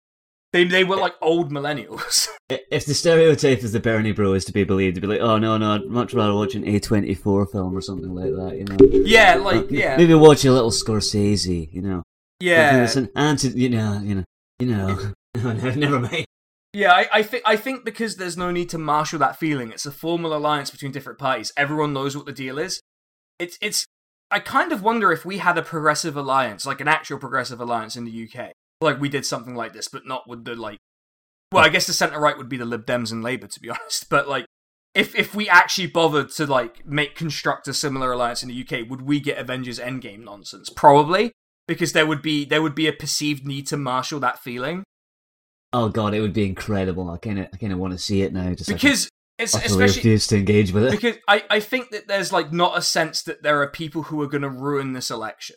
They 0.56 0.64
they 0.64 0.84
were 0.84 0.96
like 0.96 1.14
old 1.20 1.50
millennials. 1.52 2.28
If 2.48 2.86
the 2.86 2.94
stereotype 2.94 3.64
of 3.64 3.72
the 3.72 3.80
Bernie 3.80 4.12
bro 4.12 4.32
is 4.34 4.44
to 4.44 4.52
be 4.52 4.62
believed, 4.62 4.94
to 4.94 5.00
be 5.00 5.08
like, 5.08 5.20
oh 5.20 5.36
no, 5.36 5.56
no, 5.58 5.74
I'd 5.74 5.86
much 5.86 6.14
rather 6.14 6.32
watch 6.32 6.54
an 6.54 6.62
A24 6.62 7.50
film 7.50 7.76
or 7.76 7.80
something 7.80 8.14
like 8.14 8.30
that, 8.30 8.56
you 8.56 8.64
know. 8.64 8.76
yeah, 9.04 9.34
like 9.34 9.68
yeah, 9.68 9.96
Maybe 9.96 10.14
watch 10.14 10.44
a 10.44 10.52
little 10.52 10.70
Scorsese, 10.70 11.72
you 11.72 11.82
know. 11.82 12.04
yeah, 12.38 12.76
Listen, 12.82 13.08
and 13.16 13.36
to, 13.40 13.48
you 13.48 13.68
know, 13.68 14.00
you 14.02 14.14
know, 14.16 14.24
you 14.60 14.66
know. 14.66 15.12
No, 15.42 15.52
no, 15.52 15.70
never 15.74 15.98
mind. 16.00 16.24
yeah. 16.72 16.92
I, 16.92 17.08
I 17.12 17.22
think 17.22 17.42
I 17.44 17.56
think 17.56 17.84
because 17.84 18.16
there's 18.16 18.36
no 18.38 18.50
need 18.52 18.70
to 18.70 18.78
marshal 18.78 19.18
that 19.18 19.38
feeling. 19.38 19.70
It's 19.70 19.84
a 19.84 19.90
formal 19.92 20.34
alliance 20.34 20.70
between 20.70 20.92
different 20.92 21.18
parties. 21.18 21.52
Everyone 21.58 21.92
knows 21.92 22.16
what 22.16 22.24
the 22.26 22.32
deal 22.32 22.58
is. 22.58 22.80
It's 23.38 23.58
it's. 23.60 23.84
I 24.30 24.38
kind 24.38 24.72
of 24.72 24.82
wonder 24.82 25.12
if 25.12 25.24
we 25.26 25.38
had 25.38 25.58
a 25.58 25.62
progressive 25.62 26.16
alliance, 26.16 26.64
like 26.64 26.80
an 26.80 26.88
actual 26.88 27.18
progressive 27.18 27.60
alliance 27.60 27.96
in 27.96 28.04
the 28.04 28.28
UK, 28.28 28.52
like 28.80 29.00
we 29.00 29.08
did 29.08 29.26
something 29.26 29.54
like 29.54 29.72
this, 29.72 29.88
but 29.88 30.06
not 30.06 30.28
with 30.28 30.44
the 30.44 30.54
like. 30.54 30.78
Well, 31.52 31.64
I 31.64 31.68
guess 31.68 31.86
the 31.86 31.92
centre 31.92 32.18
right 32.18 32.36
would 32.36 32.48
be 32.48 32.56
the 32.56 32.64
Lib 32.64 32.86
Dems 32.86 33.12
and 33.12 33.22
Labour, 33.22 33.46
to 33.46 33.60
be 33.60 33.70
honest. 33.70 34.08
But 34.10 34.28
like, 34.28 34.46
if 34.94 35.14
if 35.14 35.34
we 35.34 35.48
actually 35.48 35.86
bothered 35.86 36.30
to 36.32 36.46
like 36.46 36.86
make 36.86 37.14
construct 37.14 37.68
a 37.68 37.74
similar 37.74 38.12
alliance 38.12 38.42
in 38.42 38.48
the 38.48 38.60
UK, 38.60 38.88
would 38.88 39.02
we 39.02 39.20
get 39.20 39.38
Avengers 39.38 39.78
Endgame 39.78 40.24
nonsense? 40.24 40.70
Probably, 40.70 41.32
because 41.68 41.92
there 41.92 42.06
would 42.06 42.22
be 42.22 42.44
there 42.44 42.62
would 42.62 42.74
be 42.74 42.86
a 42.88 42.92
perceived 42.92 43.46
need 43.46 43.66
to 43.68 43.76
marshal 43.76 44.20
that 44.20 44.38
feeling. 44.38 44.84
Oh 45.72 45.88
god, 45.88 46.14
it 46.14 46.20
would 46.20 46.32
be 46.32 46.46
incredible. 46.46 47.10
I 47.10 47.18
kind 47.18 47.38
of, 47.38 47.48
I 47.52 47.56
kind 47.56 47.72
of 47.72 47.78
want 47.78 47.92
to 47.92 47.98
see 47.98 48.22
it 48.22 48.32
now. 48.32 48.54
Just 48.54 48.70
Because 48.70 49.10
it's 49.38 49.52
like, 49.52 49.64
utterly 49.64 49.84
especially 49.84 50.00
refuse 50.00 50.26
to 50.28 50.36
engage 50.38 50.72
with 50.72 50.84
it. 50.84 50.90
because 50.92 51.16
I, 51.28 51.44
I 51.50 51.60
think 51.60 51.90
that 51.90 52.08
there's 52.08 52.32
like 52.32 52.52
not 52.52 52.78
a 52.78 52.82
sense 52.82 53.22
that 53.24 53.42
there 53.42 53.60
are 53.60 53.68
people 53.68 54.04
who 54.04 54.22
are 54.22 54.26
going 54.26 54.42
to 54.42 54.48
ruin 54.48 54.94
this 54.94 55.10
election. 55.10 55.56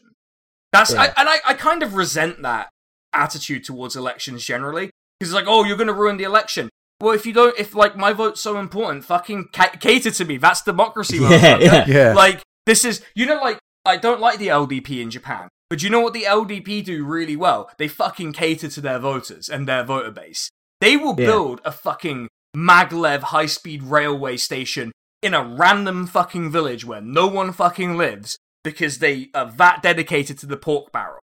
That's 0.73 0.93
I, 0.93 1.05
and 1.05 1.29
I, 1.29 1.37
I 1.47 1.53
kind 1.53 1.81
of 1.81 1.95
resent 1.95 2.41
that 2.41 2.69
attitude 3.13 3.63
towards 3.63 3.95
elections 3.95 4.45
generally 4.45 4.91
because 5.19 5.31
it's 5.31 5.35
like 5.35 5.45
oh 5.47 5.63
you're 5.63 5.77
going 5.77 5.87
to 5.87 5.93
ruin 5.93 6.17
the 6.17 6.23
election. 6.23 6.69
Well, 7.01 7.13
if 7.13 7.25
you 7.25 7.31
don't, 7.31 7.57
if 7.57 7.73
like 7.75 7.95
my 7.95 8.11
vote's 8.11 8.41
so 8.41 8.59
important, 8.59 9.05
fucking 9.05 9.49
ca- 9.53 9.77
cater 9.79 10.11
to 10.11 10.25
me. 10.25 10.35
That's 10.37 10.61
democracy. 10.61 11.17
Yeah, 11.21 11.57
yeah. 11.59 11.85
Yeah. 11.87 12.13
Like 12.13 12.41
this 12.65 12.83
is 12.83 13.03
you 13.15 13.25
know 13.25 13.39
like 13.41 13.57
I 13.85 13.95
don't 13.97 14.19
like 14.19 14.37
the 14.39 14.47
LDP 14.49 15.01
in 15.01 15.09
Japan, 15.09 15.47
but 15.69 15.81
you 15.81 15.89
know 15.89 16.01
what 16.01 16.13
the 16.13 16.23
LDP 16.23 16.83
do 16.83 17.05
really 17.05 17.35
well? 17.37 17.69
They 17.77 17.87
fucking 17.87 18.33
cater 18.33 18.67
to 18.67 18.81
their 18.81 18.99
voters 18.99 19.47
and 19.47 19.67
their 19.67 19.83
voter 19.83 20.11
base. 20.11 20.49
They 20.81 20.97
will 20.97 21.15
Yeah. 21.17 21.25
build 21.27 21.61
a 21.63 21.71
fucking 21.71 22.27
maglev 22.55 23.21
high 23.21 23.45
speed 23.45 23.83
railway 23.83 24.35
station 24.35 24.91
in 25.21 25.33
a 25.33 25.43
random 25.43 26.05
fucking 26.07 26.51
village 26.51 26.83
where 26.85 27.01
no 27.01 27.27
one 27.27 27.51
fucking 27.53 27.95
lives 27.97 28.37
because 28.63 28.99
they 28.99 29.29
are 29.33 29.49
that 29.51 29.81
dedicated 29.81 30.37
to 30.39 30.45
the 30.45 30.57
pork 30.57 30.91
barrel. 30.91 31.19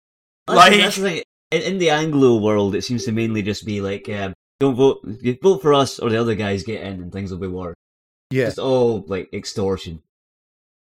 Like- 0.47 0.71
that's 0.77 0.95
the 0.95 1.01
thing. 1.01 1.23
In, 1.51 1.61
in 1.61 1.77
the 1.77 1.89
Anglo 1.89 2.37
world, 2.37 2.75
it 2.75 2.83
seems 2.83 3.05
to 3.05 3.11
mainly 3.11 3.41
just 3.41 3.65
be 3.65 3.81
like, 3.81 4.09
um, 4.09 4.33
don't 4.59 4.75
vote, 4.75 4.99
you 5.21 5.37
vote 5.41 5.61
for 5.61 5.73
us, 5.73 5.99
or 5.99 6.09
the 6.09 6.19
other 6.19 6.35
guys 6.35 6.63
get 6.63 6.81
in, 6.81 7.01
and 7.01 7.11
things 7.11 7.31
will 7.31 7.39
be 7.39 7.47
worse. 7.47 7.75
Yeah. 8.31 8.47
It's 8.47 8.57
all 8.57 9.05
like 9.07 9.33
extortion. 9.33 10.01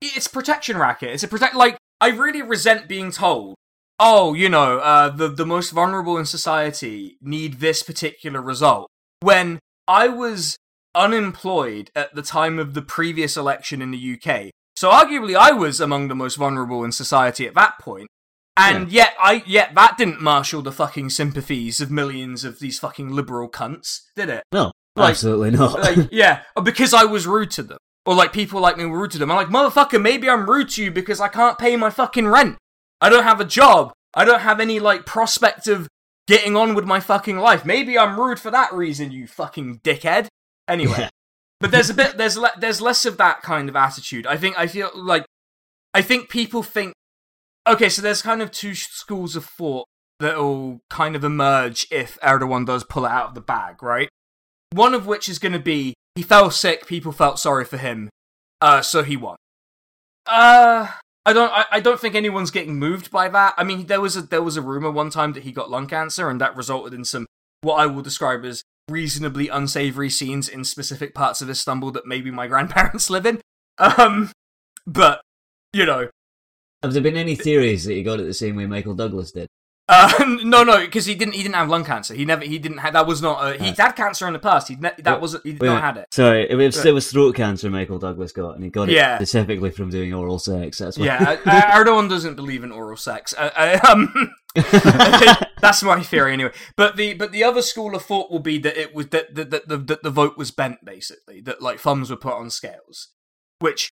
it's 0.00 0.28
protection 0.28 0.76
racket. 0.78 1.10
It's 1.10 1.22
a 1.22 1.28
protect. 1.28 1.54
Like 1.54 1.78
I 2.00 2.08
really 2.08 2.42
resent 2.42 2.88
being 2.88 3.10
told, 3.10 3.56
oh, 3.98 4.34
you 4.34 4.48
know, 4.48 4.78
uh, 4.78 5.08
the 5.08 5.28
the 5.28 5.46
most 5.46 5.70
vulnerable 5.70 6.18
in 6.18 6.26
society 6.26 7.16
need 7.20 7.54
this 7.54 7.82
particular 7.82 8.40
result. 8.40 8.88
When 9.20 9.58
I 9.88 10.08
was 10.08 10.56
unemployed 10.94 11.90
at 11.96 12.14
the 12.14 12.22
time 12.22 12.58
of 12.58 12.74
the 12.74 12.82
previous 12.82 13.36
election 13.36 13.82
in 13.82 13.90
the 13.90 14.18
UK, 14.18 14.50
so 14.76 14.90
arguably 14.90 15.36
I 15.36 15.52
was 15.52 15.80
among 15.80 16.08
the 16.08 16.14
most 16.14 16.36
vulnerable 16.36 16.84
in 16.84 16.92
society 16.92 17.46
at 17.46 17.54
that 17.54 17.78
point. 17.80 18.08
And 18.56 18.90
yet, 18.92 19.14
I 19.20 19.42
yet 19.46 19.74
that 19.74 19.98
didn't 19.98 20.20
marshal 20.20 20.62
the 20.62 20.70
fucking 20.72 21.10
sympathies 21.10 21.80
of 21.80 21.90
millions 21.90 22.44
of 22.44 22.60
these 22.60 22.78
fucking 22.78 23.10
liberal 23.10 23.48
cunts, 23.48 24.02
did 24.14 24.28
it? 24.28 24.44
No, 24.52 24.70
Like- 24.94 25.10
absolutely 25.10 25.50
not. 25.50 25.78
like, 25.80 26.08
yeah, 26.12 26.42
because 26.62 26.94
I 26.94 27.04
was 27.04 27.26
rude 27.26 27.50
to 27.52 27.62
them. 27.64 27.78
Or 28.06 28.14
like 28.14 28.32
people 28.34 28.60
like 28.60 28.76
me 28.76 28.84
were 28.84 28.98
rude 29.00 29.12
to 29.12 29.18
them. 29.18 29.30
I'm 29.30 29.36
like, 29.36 29.48
motherfucker, 29.48 30.00
maybe 30.00 30.28
I'm 30.28 30.48
rude 30.48 30.68
to 30.70 30.84
you 30.84 30.90
because 30.90 31.20
I 31.20 31.28
can't 31.28 31.58
pay 31.58 31.74
my 31.76 31.88
fucking 31.90 32.28
rent. 32.28 32.58
I 33.00 33.08
don't 33.08 33.24
have 33.24 33.40
a 33.40 33.44
job. 33.46 33.92
I 34.14 34.24
don't 34.26 34.42
have 34.42 34.60
any 34.60 34.78
like 34.78 35.06
prospect 35.06 35.66
of 35.66 35.88
getting 36.28 36.54
on 36.54 36.74
with 36.74 36.84
my 36.84 37.00
fucking 37.00 37.38
life. 37.38 37.64
Maybe 37.64 37.98
I'm 37.98 38.20
rude 38.20 38.38
for 38.38 38.50
that 38.50 38.72
reason, 38.74 39.10
you 39.10 39.26
fucking 39.26 39.80
dickhead. 39.82 40.28
Anyway, 40.68 40.96
Yeah. 40.98 41.08
but 41.60 41.70
there's 41.70 41.88
a 41.90 41.94
bit 41.94 42.16
there's 42.18 42.36
le- 42.36 42.52
there's 42.58 42.80
less 42.82 43.04
of 43.06 43.16
that 43.16 43.40
kind 43.42 43.68
of 43.70 43.74
attitude. 43.76 44.26
I 44.26 44.36
think 44.36 44.56
I 44.58 44.66
feel 44.66 44.90
like 44.94 45.24
I 45.94 46.02
think 46.02 46.28
people 46.28 46.62
think 46.62 46.92
okay, 47.68 47.88
so 47.88 48.02
there's 48.02 48.22
kind 48.22 48.42
of 48.42 48.50
two 48.50 48.74
schools 48.74 49.36
of 49.36 49.44
thought 49.44 49.86
that 50.20 50.36
will 50.36 50.80
kind 50.90 51.16
of 51.16 51.24
emerge 51.24 51.86
if 51.90 52.18
Erdogan 52.22 52.66
does 52.66 52.84
pull 52.84 53.04
it 53.04 53.10
out 53.10 53.28
of 53.28 53.34
the 53.34 53.40
bag, 53.40 53.82
right? 53.82 54.08
One 54.72 54.94
of 54.94 55.06
which 55.06 55.28
is 55.28 55.38
going 55.38 55.52
to 55.52 55.58
be 55.58 55.94
he 56.14 56.22
fell 56.22 56.50
sick, 56.50 56.86
people 56.86 57.12
felt 57.12 57.38
sorry 57.38 57.64
for 57.64 57.76
him, 57.76 58.08
uh, 58.60 58.82
so 58.82 59.02
he 59.02 59.16
won. 59.16 59.36
Uh, 60.26 60.88
I 61.26 61.32
don't, 61.32 61.52
I, 61.52 61.64
I 61.72 61.80
don't 61.80 62.00
think 62.00 62.14
anyone's 62.14 62.50
getting 62.50 62.76
moved 62.76 63.10
by 63.10 63.28
that. 63.28 63.54
I 63.56 63.64
mean, 63.64 63.86
there 63.86 64.00
was 64.00 64.16
a 64.16 64.22
there 64.22 64.42
was 64.42 64.56
a 64.56 64.62
rumor 64.62 64.90
one 64.90 65.10
time 65.10 65.32
that 65.32 65.42
he 65.42 65.52
got 65.52 65.70
lung 65.70 65.86
cancer, 65.86 66.28
and 66.30 66.40
that 66.40 66.56
resulted 66.56 66.94
in 66.94 67.04
some 67.04 67.26
what 67.62 67.76
I 67.76 67.86
will 67.86 68.02
describe 68.02 68.44
as 68.44 68.62
reasonably 68.88 69.48
unsavory 69.48 70.10
scenes 70.10 70.48
in 70.48 70.64
specific 70.64 71.14
parts 71.14 71.40
of 71.40 71.48
Istanbul 71.48 71.90
that 71.92 72.06
maybe 72.06 72.30
my 72.30 72.46
grandparents 72.48 73.10
live 73.10 73.26
in. 73.26 73.40
Um, 73.78 74.30
but 74.86 75.20
you 75.72 75.84
know, 75.84 76.08
Have 76.84 76.92
there 76.92 77.02
been 77.02 77.16
any 77.16 77.34
theories 77.34 77.84
that 77.86 77.94
he 77.94 78.02
got 78.02 78.20
it 78.20 78.24
the 78.24 78.34
same 78.34 78.56
way 78.56 78.66
Michael 78.66 78.94
Douglas 78.94 79.32
did? 79.32 79.48
Uh, 79.88 80.12
no, 80.44 80.64
no, 80.64 80.78
because 80.80 81.06
he 81.06 81.14
didn't. 81.14 81.32
He 81.34 81.42
didn't 81.42 81.54
have 81.54 81.70
lung 81.70 81.82
cancer. 81.84 82.12
He 82.14 82.26
never. 82.26 82.44
He 82.44 82.58
didn't 82.58 82.78
have. 82.78 82.92
That 82.92 83.06
was 83.06 83.22
not. 83.22 83.38
Uh, 83.42 83.52
he'd 83.62 83.78
Ah. 83.80 83.84
had 83.86 83.92
cancer 83.96 84.26
in 84.26 84.34
the 84.34 84.38
past. 84.38 84.68
He 84.68 84.76
ne- 84.76 84.92
that 84.98 85.18
wasn't. 85.20 85.44
He 85.46 85.52
did 85.52 85.62
not 85.62 85.82
had 85.82 85.96
it. 85.96 86.08
Sorry, 86.12 86.46
it 86.50 86.54
was, 86.54 86.84
it 86.84 86.92
was 86.92 87.10
throat 87.10 87.36
cancer 87.36 87.70
Michael 87.70 87.98
Douglas 87.98 88.32
got, 88.32 88.54
and 88.54 88.64
he 88.64 88.68
got 88.70 88.88
it 88.90 88.92
Yeah. 88.96 89.16
specifically 89.16 89.70
from 89.70 89.88
doing 89.88 90.12
oral 90.12 90.38
sex. 90.38 90.76
That's 90.78 90.98
why. 90.98 91.06
Yeah, 91.06 91.36
uh, 91.46 91.60
Erdogan 91.82 92.08
doesn't 92.10 92.34
believe 92.34 92.64
in 92.64 92.70
oral 92.72 92.96
sex. 92.98 93.32
Uh, 93.36 93.50
uh, 93.56 93.78
um, 93.90 94.30
that's 95.60 95.82
my 95.82 96.02
theory 96.02 96.32
anyway. 96.32 96.52
But 96.76 96.96
the 96.96 97.14
but 97.14 97.32
the 97.32 97.44
other 97.44 97.62
school 97.62 97.94
of 97.94 98.02
thought 98.02 98.30
will 98.30 98.40
be 98.40 98.58
that 98.58 98.76
it 98.76 98.94
was 98.94 99.08
that 99.08 99.34
that, 99.34 99.50
that, 99.50 99.68
the 99.68 99.76
that 99.78 100.02
the 100.02 100.10
vote 100.10 100.36
was 100.38 100.50
bent 100.50 100.84
basically. 100.84 101.40
That 101.40 101.62
like 101.62 101.78
thumbs 101.78 102.10
were 102.10 102.16
put 102.16 102.34
on 102.34 102.50
scales, 102.50 103.08
which 103.58 103.90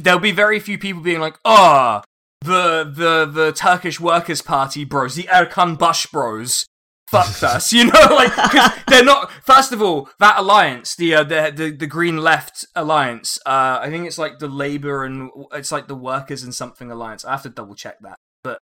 there'll 0.00 0.20
be 0.20 0.32
very 0.32 0.60
few 0.60 0.78
people 0.78 1.02
being 1.02 1.20
like, 1.20 1.38
ah, 1.44 2.02
the 2.42 2.84
the 2.84 3.24
the 3.26 3.52
Turkish 3.52 4.00
Workers' 4.00 4.42
Party 4.42 4.84
bros, 4.84 5.14
the 5.14 5.24
Erkan 5.24 5.78
Baş 5.78 6.06
bros. 6.06 6.66
Fucked 7.10 7.42
us, 7.42 7.72
you 7.72 7.84
know, 7.84 7.92
like 8.10 8.34
because 8.34 8.70
they're 8.86 9.04
not. 9.04 9.30
First 9.42 9.72
of 9.72 9.80
all, 9.80 10.10
that 10.18 10.38
alliance, 10.38 10.94
the 10.94 11.14
uh, 11.14 11.24
the, 11.24 11.52
the 11.54 11.70
the 11.70 11.86
Green 11.86 12.18
Left 12.18 12.66
alliance, 12.74 13.38
uh, 13.46 13.78
I 13.80 13.88
think 13.88 14.06
it's 14.06 14.18
like 14.18 14.38
the 14.38 14.48
Labour 14.48 15.04
and 15.04 15.30
it's 15.52 15.72
like 15.72 15.88
the 15.88 15.94
Workers 15.94 16.42
and 16.42 16.54
something 16.54 16.90
alliance. 16.90 17.24
I 17.24 17.30
have 17.30 17.42
to 17.42 17.48
double 17.48 17.74
check 17.74 17.96
that, 18.00 18.18
but 18.44 18.58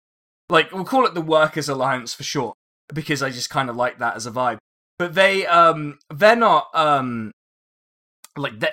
like 0.49 0.71
we'll 0.71 0.85
call 0.85 1.05
it 1.05 1.15
the 1.15 1.21
Workers 1.21 1.69
Alliance 1.69 2.13
for 2.13 2.23
short 2.23 2.55
because 2.93 3.23
I 3.23 3.31
just 3.31 3.49
kind 3.49 3.69
of 3.69 3.75
like 3.75 3.97
that 3.99 4.15
as 4.15 4.27
a 4.27 4.31
vibe. 4.31 4.57
But 4.99 5.15
they 5.15 5.45
um 5.47 5.97
they're 6.13 6.35
not 6.35 6.67
um 6.73 7.31
like 8.37 8.59
they 8.59 8.69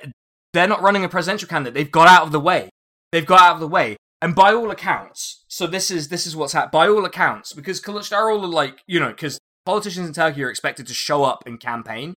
they're 0.52 0.68
not 0.68 0.82
running 0.82 1.04
a 1.04 1.08
presidential 1.08 1.48
candidate. 1.48 1.74
They've 1.74 1.90
got 1.90 2.08
out 2.08 2.24
of 2.24 2.32
the 2.32 2.40
way. 2.40 2.68
They've 3.10 3.26
got 3.26 3.40
out 3.40 3.54
of 3.54 3.60
the 3.60 3.68
way. 3.68 3.96
And 4.22 4.34
by 4.34 4.54
all 4.54 4.70
accounts, 4.70 5.44
so 5.48 5.66
this 5.66 5.90
is 5.90 6.08
this 6.08 6.26
is 6.26 6.34
what's 6.34 6.54
happened. 6.54 6.72
By 6.72 6.88
all 6.88 7.04
accounts, 7.04 7.52
because 7.52 7.80
Kılıçdaroğlu, 7.80 8.50
like 8.50 8.78
you 8.86 8.98
know, 9.00 9.08
because 9.10 9.38
politicians 9.66 10.06
in 10.08 10.14
Turkey 10.14 10.44
are 10.44 10.48
expected 10.50 10.86
to 10.86 10.94
show 10.94 11.24
up 11.24 11.42
and 11.44 11.60
campaign, 11.60 12.14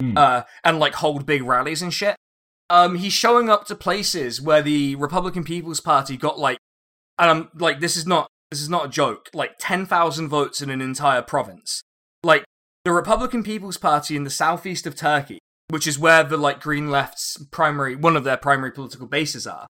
Hmm. 0.00 0.16
uh, 0.16 0.42
and 0.64 0.78
like 0.78 0.94
hold 0.94 1.26
big 1.26 1.42
rallies 1.42 1.82
and 1.82 1.92
shit. 1.92 2.16
Um, 2.68 2.94
he's 2.96 3.12
showing 3.12 3.50
up 3.50 3.66
to 3.66 3.74
places 3.74 4.40
where 4.40 4.62
the 4.62 4.94
Republican 4.96 5.42
People's 5.42 5.80
Party 5.80 6.16
got 6.16 6.38
like, 6.38 6.58
and 7.18 7.28
I'm 7.30 7.48
like, 7.54 7.80
this 7.80 7.96
is 7.96 8.06
not 8.06 8.28
this 8.50 8.60
is 8.60 8.68
not 8.68 8.86
a 8.86 8.88
joke, 8.88 9.30
like 9.32 9.52
10,000 9.58 10.28
votes 10.28 10.60
in 10.60 10.70
an 10.70 10.80
entire 10.80 11.22
province. 11.22 11.82
Like, 12.22 12.44
the 12.84 12.92
Republican 12.92 13.44
People's 13.44 13.76
Party 13.76 14.16
in 14.16 14.24
the 14.24 14.30
southeast 14.30 14.86
of 14.86 14.96
Turkey, 14.96 15.38
which 15.68 15.86
is 15.86 16.00
where 16.00 16.24
the, 16.24 16.36
like, 16.36 16.60
Green 16.60 16.90
Left's 16.90 17.36
primary, 17.52 17.94
one 17.94 18.16
of 18.16 18.24
their 18.24 18.36
primary 18.36 18.72
political 18.72 19.06
bases 19.06 19.46
are, 19.46 19.68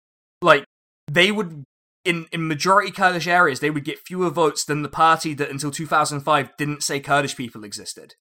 they 1.08 1.32
would, 1.32 1.64
in, 2.04 2.28
in 2.32 2.48
majority 2.48 2.92
Kurdish 2.92 3.28
areas, 3.28 3.60
they 3.60 3.70
would 3.70 3.84
get 3.84 4.00
fewer 4.00 4.30
votes 4.30 4.64
than 4.64 4.82
the 4.82 4.90
party 4.90 5.34
that 5.34 5.50
until 5.50 5.72
2005 5.72 6.58
didn't 6.58 6.84
say 6.84 7.00
Kurdish 7.00 7.36
people 7.36 7.64
existed. 7.64 8.16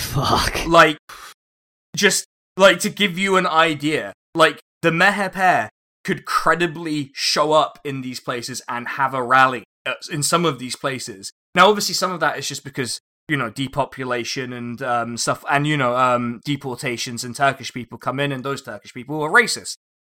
Fuck. 0.00 0.66
Like, 0.66 0.98
just, 1.94 2.26
like, 2.56 2.80
to 2.80 2.90
give 2.90 3.18
you 3.18 3.36
an 3.36 3.46
idea, 3.46 4.12
like, 4.34 4.60
the 4.82 4.90
MHP 4.90 5.68
could 6.04 6.24
credibly 6.24 7.10
show 7.14 7.52
up 7.52 7.80
in 7.84 8.00
these 8.00 8.20
places 8.20 8.62
and 8.68 8.86
have 8.90 9.12
a 9.12 9.22
rally 9.22 9.64
uh, 9.86 9.94
in 10.10 10.22
some 10.22 10.44
of 10.44 10.58
these 10.58 10.76
places. 10.76 11.32
Now, 11.54 11.68
obviously, 11.68 11.94
some 11.94 12.12
of 12.12 12.20
that 12.20 12.38
is 12.38 12.46
just 12.46 12.62
because 12.62 13.00
you 13.28 13.36
know 13.36 13.50
depopulation 13.50 14.52
and 14.52 14.80
um, 14.82 15.16
stuff, 15.16 15.44
and 15.50 15.66
you 15.66 15.76
know 15.76 15.96
um, 15.96 16.40
deportations 16.44 17.24
and 17.24 17.34
Turkish 17.34 17.72
people 17.72 17.98
come 17.98 18.20
in, 18.20 18.30
and 18.30 18.44
those 18.44 18.62
Turkish 18.62 18.94
people 18.94 19.20
are 19.22 19.30
racist. 19.30 19.76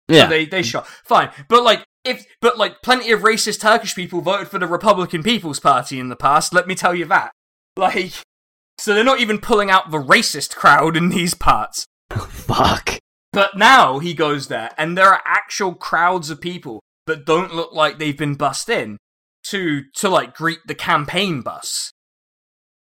Yeah. 0.07 0.23
So 0.23 0.29
they 0.29 0.45
they 0.45 0.63
shot 0.63 0.87
fine, 0.87 1.29
but 1.47 1.63
like 1.63 1.85
if 2.07 2.25
but 2.41 2.57
like 2.57 2.81
plenty 2.81 3.11
of 3.11 3.21
racist 3.21 3.61
Turkish 3.61 3.95
people 3.95 4.21
voted 4.21 4.47
for 4.47 4.59
the 4.59 4.67
Republican 4.67 5.23
People's 5.23 5.59
Party 5.59 5.99
in 5.99 6.09
the 6.09 6.15
past. 6.15 6.53
Let 6.53 6.67
me 6.67 6.75
tell 6.75 6.95
you 6.95 7.05
that. 7.05 7.31
Like, 7.75 8.13
so 8.77 8.93
they're 8.93 9.03
not 9.03 9.19
even 9.19 9.39
pulling 9.39 9.69
out 9.69 9.91
the 9.91 10.01
racist 10.01 10.55
crowd 10.55 10.97
in 10.97 11.09
these 11.09 11.33
parts. 11.33 11.85
Fuck. 12.09 12.99
But 13.33 13.57
now 13.57 13.99
he 13.99 14.13
goes 14.13 14.47
there, 14.47 14.71
and 14.77 14.97
there 14.97 15.09
are 15.09 15.21
actual 15.25 15.75
crowds 15.75 16.29
of 16.29 16.41
people 16.41 16.81
that 17.05 17.25
don't 17.25 17.53
look 17.53 17.73
like 17.73 17.97
they've 17.97 18.17
been 18.17 18.35
bussed 18.35 18.69
in 18.69 18.97
to 19.43 19.83
to 19.95 20.09
like 20.09 20.35
greet 20.35 20.59
the 20.67 20.75
campaign 20.75 21.41
bus. 21.41 21.91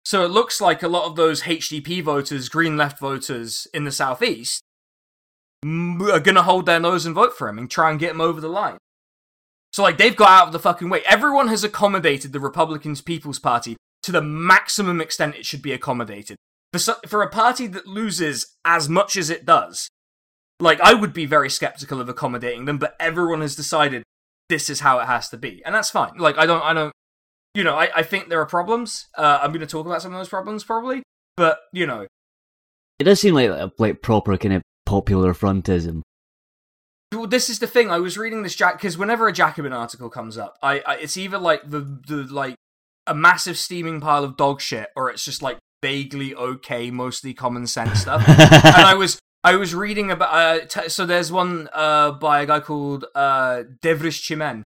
So 0.06 0.24
it 0.26 0.32
looks 0.32 0.60
like 0.60 0.82
a 0.82 0.88
lot 0.88 1.06
of 1.06 1.16
those 1.16 1.44
HDP 1.44 2.04
voters, 2.04 2.50
Green 2.50 2.78
Left 2.78 3.00
voters 3.00 3.68
in 3.74 3.84
the 3.84 3.92
southeast, 3.92 4.64
are 5.64 6.20
gonna 6.20 6.44
hold 6.44 6.66
their 6.66 6.80
nose 6.80 7.06
and 7.06 7.14
vote 7.14 7.38
for 7.38 7.48
him 7.48 7.58
and 7.58 7.70
try 7.70 7.92
and 7.92 8.00
get 8.00 8.12
him 8.12 8.22
over 8.22 8.42
the 8.42 8.48
line. 8.48 8.78
So 9.72 9.84
like 9.84 9.98
they've 9.98 10.16
got 10.16 10.30
out 10.30 10.48
of 10.48 10.54
the 10.54 10.60
fucking 10.60 10.90
way. 10.90 11.02
Everyone 11.06 11.48
has 11.48 11.64
accommodated 11.64 12.34
the 12.34 12.40
Republicans 12.40 13.02
People's 13.02 13.40
Party 13.40 13.78
to 14.04 14.12
the 14.12 14.22
maximum 14.22 15.00
extent 15.02 15.36
it 15.36 15.46
should 15.46 15.62
be 15.62 15.74
accommodated. 15.74 16.38
For 16.74 16.80
so- 16.80 17.00
for 17.08 17.22
a 17.22 17.30
party 17.30 17.68
that 17.68 17.88
loses 17.88 18.56
as 18.66 18.88
much 18.90 19.16
as 19.16 19.30
it 19.30 19.46
does, 19.46 19.90
like 20.60 20.80
I 20.82 20.94
would 20.94 21.14
be 21.14 21.26
very 21.26 21.50
skeptical 21.50 22.00
of 22.02 22.10
accommodating 22.10 22.66
them, 22.66 22.78
but 22.78 22.96
everyone 23.00 23.42
has 23.42 23.56
decided 23.56 24.04
this 24.50 24.70
is 24.70 24.80
how 24.80 25.00
it 25.00 25.06
has 25.06 25.30
to 25.30 25.38
be, 25.38 25.62
and 25.66 25.74
that's 25.76 25.90
fine. 25.92 26.18
Like 26.18 26.38
I 26.38 26.46
don't, 26.46 26.64
I 26.64 26.74
don't, 26.74 26.94
you 27.54 27.64
know, 27.64 27.76
I, 27.76 27.90
I 27.98 28.04
think 28.04 28.30
there 28.30 28.42
are 28.42 28.46
problems. 28.46 29.08
Uh, 29.18 29.40
I'm 29.42 29.52
going 29.52 29.62
to 29.62 29.68
talk 29.68 29.86
about 29.86 30.02
some 30.02 30.14
of 30.14 30.20
those 30.20 30.30
problems 30.30 30.64
probably, 30.64 31.04
but 31.38 31.60
you 31.74 31.86
know, 31.86 32.08
It 33.00 33.04
does 33.04 33.20
seem 33.22 33.34
like 33.36 33.52
like 33.78 34.02
proper 34.02 34.38
kind 34.38 34.56
of 34.56 34.62
popular 34.86 35.34
frontism. 35.34 36.02
Well, 37.12 37.28
this 37.28 37.50
is 37.50 37.60
the 37.60 37.68
thing. 37.68 37.90
I 37.90 37.98
was 37.98 38.18
reading 38.18 38.44
this 38.44 38.56
Jack 38.56 38.76
because 38.76 38.98
whenever 38.98 39.28
a 39.28 39.34
Jacobin 39.34 39.74
article 39.74 40.10
comes 40.10 40.38
up, 40.38 40.58
I, 40.62 40.80
I 40.82 40.96
it's 40.98 41.18
either 41.18 41.40
like 41.40 41.70
the 41.70 41.80
the 41.80 42.28
like 42.32 42.56
a 43.08 43.16
massive 43.16 43.58
steaming 43.58 44.00
pile 44.00 44.24
of 44.24 44.38
dog 44.38 44.62
shit, 44.62 44.90
or 44.96 45.10
it's 45.10 45.26
just 45.26 45.42
like 45.42 45.58
vaguely 45.82 46.36
okay, 46.36 46.92
mostly 46.92 47.34
common 47.34 47.66
sense 47.66 48.02
stuff. 48.02 48.24
and 48.28 48.86
I 48.86 48.94
was 48.94 49.20
I 49.44 49.56
was 49.56 49.74
reading 49.74 50.12
about 50.12 50.34
uh, 50.34 50.66
t- 50.66 50.90
so 50.90 51.06
there's 51.06 51.32
one 51.32 51.68
uh 51.74 52.12
by 52.12 52.42
a 52.42 52.46
guy 52.46 52.60
called 52.60 53.06
uh 53.16 53.64
Devriş 53.82 54.22
Çimen, 54.22 54.64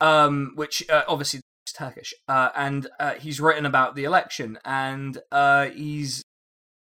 um, 0.00 0.52
which 0.56 0.88
uh, 0.90 1.04
obviously 1.08 1.40
is 1.66 1.72
Turkish, 1.72 2.12
uh, 2.28 2.50
and 2.54 2.88
uh, 3.00 3.14
he's 3.14 3.40
written 3.40 3.64
about 3.64 3.94
the 3.94 4.04
election, 4.04 4.58
and 4.64 5.18
uh, 5.32 5.66
he's 5.66 6.22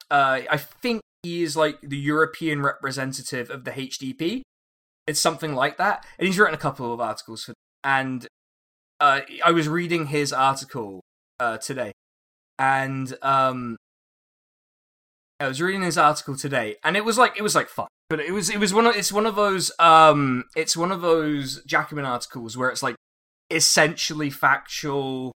uh, 0.09 0.41
I 0.49 0.57
think 0.57 1.01
he 1.23 1.43
is 1.43 1.55
like 1.57 1.79
the 1.81 1.97
European 1.97 2.61
representative 2.61 3.49
of 3.49 3.63
the 3.63 3.71
HDP. 3.71 4.41
It's 5.07 5.19
something 5.19 5.55
like 5.55 5.77
that, 5.77 6.05
and 6.17 6.27
he's 6.27 6.37
written 6.37 6.55
a 6.55 6.59
couple 6.59 6.93
of 6.93 6.99
articles 6.99 7.43
for. 7.43 7.53
And 7.83 8.27
uh, 8.99 9.21
I 9.43 9.51
was 9.51 9.67
reading 9.67 10.07
his 10.07 10.31
article 10.31 11.01
uh, 11.39 11.57
today, 11.57 11.91
and 12.59 13.17
um, 13.21 13.77
I 15.41 15.47
was 15.47 15.59
reading 15.59 15.81
his 15.81 15.97
article 15.97 16.35
today, 16.35 16.75
and 16.83 16.95
it 16.95 17.03
was 17.03 17.17
like 17.17 17.35
it 17.35 17.41
was 17.41 17.55
like 17.55 17.67
fun, 17.67 17.87
but 18.09 18.19
it 18.19 18.31
was 18.31 18.51
it 18.51 18.59
was 18.59 18.75
one 18.75 18.85
of 18.85 18.95
it's 18.95 19.11
one 19.11 19.25
of 19.25 19.35
those 19.35 19.71
um 19.79 20.43
it's 20.55 20.77
one 20.77 20.91
of 20.91 21.01
those 21.01 21.63
Jacobin 21.65 22.05
articles 22.05 22.55
where 22.55 22.69
it's 22.69 22.83
like 22.83 22.95
essentially 23.49 24.29
factual, 24.29 25.31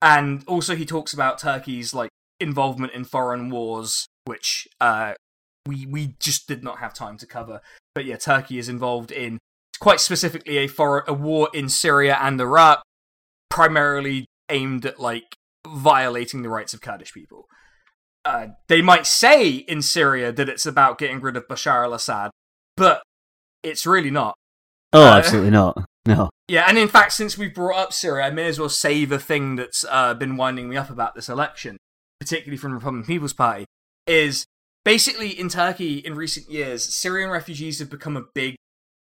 and 0.00 0.42
also 0.46 0.74
he 0.74 0.86
talks 0.86 1.12
about 1.12 1.38
Turkey's 1.38 1.92
like 1.92 2.08
involvement 2.40 2.94
in 2.94 3.04
foreign 3.04 3.50
wars, 3.50 4.06
which 4.24 4.66
uh 4.80 5.12
we 5.66 5.86
we 5.86 6.14
just 6.18 6.46
did 6.46 6.62
not 6.62 6.78
have 6.78 6.94
time 6.94 7.16
to 7.18 7.26
cover. 7.26 7.60
But 7.94 8.04
yeah, 8.04 8.16
Turkey 8.16 8.58
is 8.58 8.68
involved 8.68 9.10
in 9.10 9.38
quite 9.80 10.00
specifically 10.00 10.58
a 10.58 10.66
for 10.66 11.04
a 11.06 11.12
war 11.12 11.48
in 11.54 11.68
Syria 11.68 12.18
and 12.20 12.40
Iraq, 12.40 12.82
primarily 13.50 14.26
aimed 14.48 14.84
at 14.86 15.00
like 15.00 15.36
violating 15.66 16.42
the 16.42 16.48
rights 16.48 16.74
of 16.74 16.80
Kurdish 16.80 17.12
people. 17.12 17.46
Uh, 18.24 18.48
they 18.68 18.80
might 18.80 19.06
say 19.06 19.50
in 19.50 19.82
Syria 19.82 20.32
that 20.32 20.48
it's 20.48 20.64
about 20.66 20.98
getting 20.98 21.20
rid 21.20 21.36
of 21.36 21.46
Bashar 21.46 21.84
al-Assad, 21.84 22.30
but 22.76 23.02
it's 23.62 23.86
really 23.86 24.10
not. 24.10 24.34
Oh, 24.92 25.04
Uh, 25.06 25.16
absolutely 25.16 25.50
not. 25.50 25.84
No. 26.06 26.30
Yeah, 26.48 26.66
and 26.68 26.78
in 26.78 26.88
fact, 26.88 27.12
since 27.12 27.36
we 27.38 27.48
brought 27.48 27.76
up 27.76 27.92
Syria, 27.92 28.26
I 28.26 28.30
may 28.30 28.46
as 28.46 28.58
well 28.58 28.68
say 28.68 29.04
the 29.04 29.18
thing 29.18 29.56
that's 29.56 29.84
uh, 29.90 30.14
been 30.14 30.36
winding 30.36 30.68
me 30.68 30.76
up 30.76 30.90
about 30.90 31.14
this 31.14 31.28
election, 31.28 31.76
particularly 32.20 32.58
from 32.58 32.70
the 32.72 32.76
Republican 32.76 33.06
People's 33.06 33.32
Party, 33.32 33.64
is 34.06 34.44
basically 34.84 35.30
in 35.38 35.48
Turkey 35.48 35.98
in 35.98 36.14
recent 36.14 36.50
years, 36.50 36.82
Syrian 36.84 37.30
refugees 37.30 37.78
have 37.78 37.90
become 37.90 38.16
a 38.16 38.24
big 38.34 38.56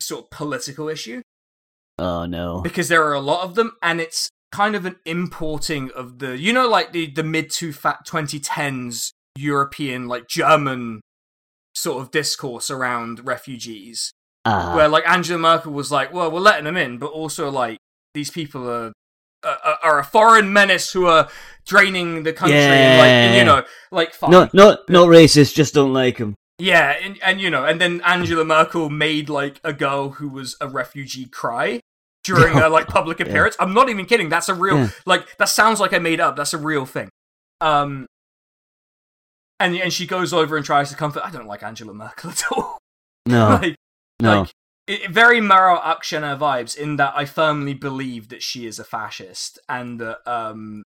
sort 0.01 0.25
of 0.25 0.31
political 0.31 0.89
issue 0.89 1.23
Oh 1.99 2.27
no. 2.27 2.61
because 2.61 2.89
there 2.89 3.05
are 3.05 3.15
a 3.15 3.21
lot 3.21 3.45
of 3.45 3.55
them, 3.55 3.73
and 3.83 4.01
it's 4.01 4.29
kind 4.53 4.75
of 4.77 4.85
an 4.87 4.97
importing 5.05 5.91
of 5.93 6.19
the, 6.19 6.37
you 6.39 6.53
know, 6.53 6.69
like 6.69 6.93
the 6.93 7.11
the 7.11 7.23
mid 7.25 7.51
to 7.51 7.73
fat 7.73 8.07
2010s 8.07 9.11
European, 9.37 10.07
like 10.09 10.29
German 10.29 11.01
sort 11.75 12.01
of 12.03 12.11
discourse 12.13 12.71
around 12.71 13.27
refugees 13.27 14.13
Ah. 14.45 14.77
where 14.77 14.89
like 14.89 15.09
Angela 15.09 15.39
Merkel 15.39 15.73
was 15.73 15.91
like, 15.91 16.13
"Well, 16.13 16.31
we're 16.31 16.41
letting 16.41 16.65
them 16.65 16.77
in, 16.77 16.99
but 16.99 17.07
also 17.11 17.51
like 17.51 17.79
these 18.15 18.31
people 18.31 18.69
are 18.71 18.93
are, 19.45 19.79
are 19.83 19.99
a 20.01 20.05
foreign 20.05 20.53
menace 20.53 20.93
who 20.93 21.07
are 21.07 21.29
draining 21.67 22.23
the 22.25 22.33
country, 22.33 22.57
and 22.59 22.99
like 22.99 23.09
and, 23.09 23.37
you 23.37 23.45
know, 23.45 23.65
like 23.91 24.13
fine. 24.15 24.31
no, 24.31 24.49
not 24.53 24.89
not 24.89 25.09
racist. 25.09 25.55
Just 25.55 25.75
don't 25.75 25.93
like 25.93 26.19
them. 26.19 26.35
yeah, 26.59 26.97
and 27.03 27.19
and 27.23 27.41
you 27.41 27.51
know, 27.51 27.65
and 27.65 27.81
then 27.81 28.01
Angela 28.05 28.45
Merkel 28.45 28.91
made 28.91 29.29
like 29.29 29.61
a 29.65 29.73
girl 29.73 30.11
who 30.11 30.29
was 30.29 30.57
a 30.61 30.69
refugee 30.69 31.27
cry." 31.27 31.81
During 32.25 32.55
her 32.59 32.71
like 32.71 32.87
public 32.87 33.19
Yeah. 33.19 33.27
appearance, 33.27 33.55
I'm 33.61 33.75
not 33.75 33.91
even 33.91 34.07
kidding. 34.07 34.31
That's 34.31 34.49
a 34.49 34.55
real 34.55 34.79
Yeah. 34.79 34.89
like 35.05 35.37
that 35.37 35.51
sounds 35.51 35.79
like 35.79 35.93
I 35.93 35.99
made 35.99 36.21
up. 36.21 36.37
That's 36.37 36.55
a 36.55 36.59
real 36.59 36.87
thing. 36.87 37.11
Um, 37.61 38.07
and 39.61 39.75
and 39.77 39.93
she 39.93 40.07
goes 40.07 40.33
over 40.33 40.57
and 40.57 40.65
tries 40.65 40.89
to 40.91 40.97
comfort. 40.97 41.23
I 41.25 41.31
don't 41.31 41.47
like 41.47 41.63
Angela 41.63 41.93
Merkel 41.95 42.31
at 42.31 42.43
all. 42.53 42.79
No, 43.27 43.59
like, 43.63 43.77
no. 44.21 44.41
like 44.41 44.51
it, 44.87 45.11
very 45.11 45.41
Meral 45.41 45.81
Akşener 45.83 46.39
vibes 46.39 46.77
in 46.77 46.97
that 46.97 47.13
I 47.17 47.25
firmly 47.25 47.75
believe 47.75 48.29
that 48.29 48.43
she 48.43 48.67
is 48.67 48.79
a 48.79 48.85
fascist 48.85 49.59
and 49.69 50.01
that 50.01 50.19
um 50.27 50.83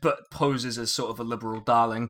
but 0.00 0.30
poses 0.30 0.78
as 0.78 0.92
sort 0.92 1.10
of 1.10 1.20
a 1.20 1.24
liberal 1.24 1.60
darling. 1.60 2.08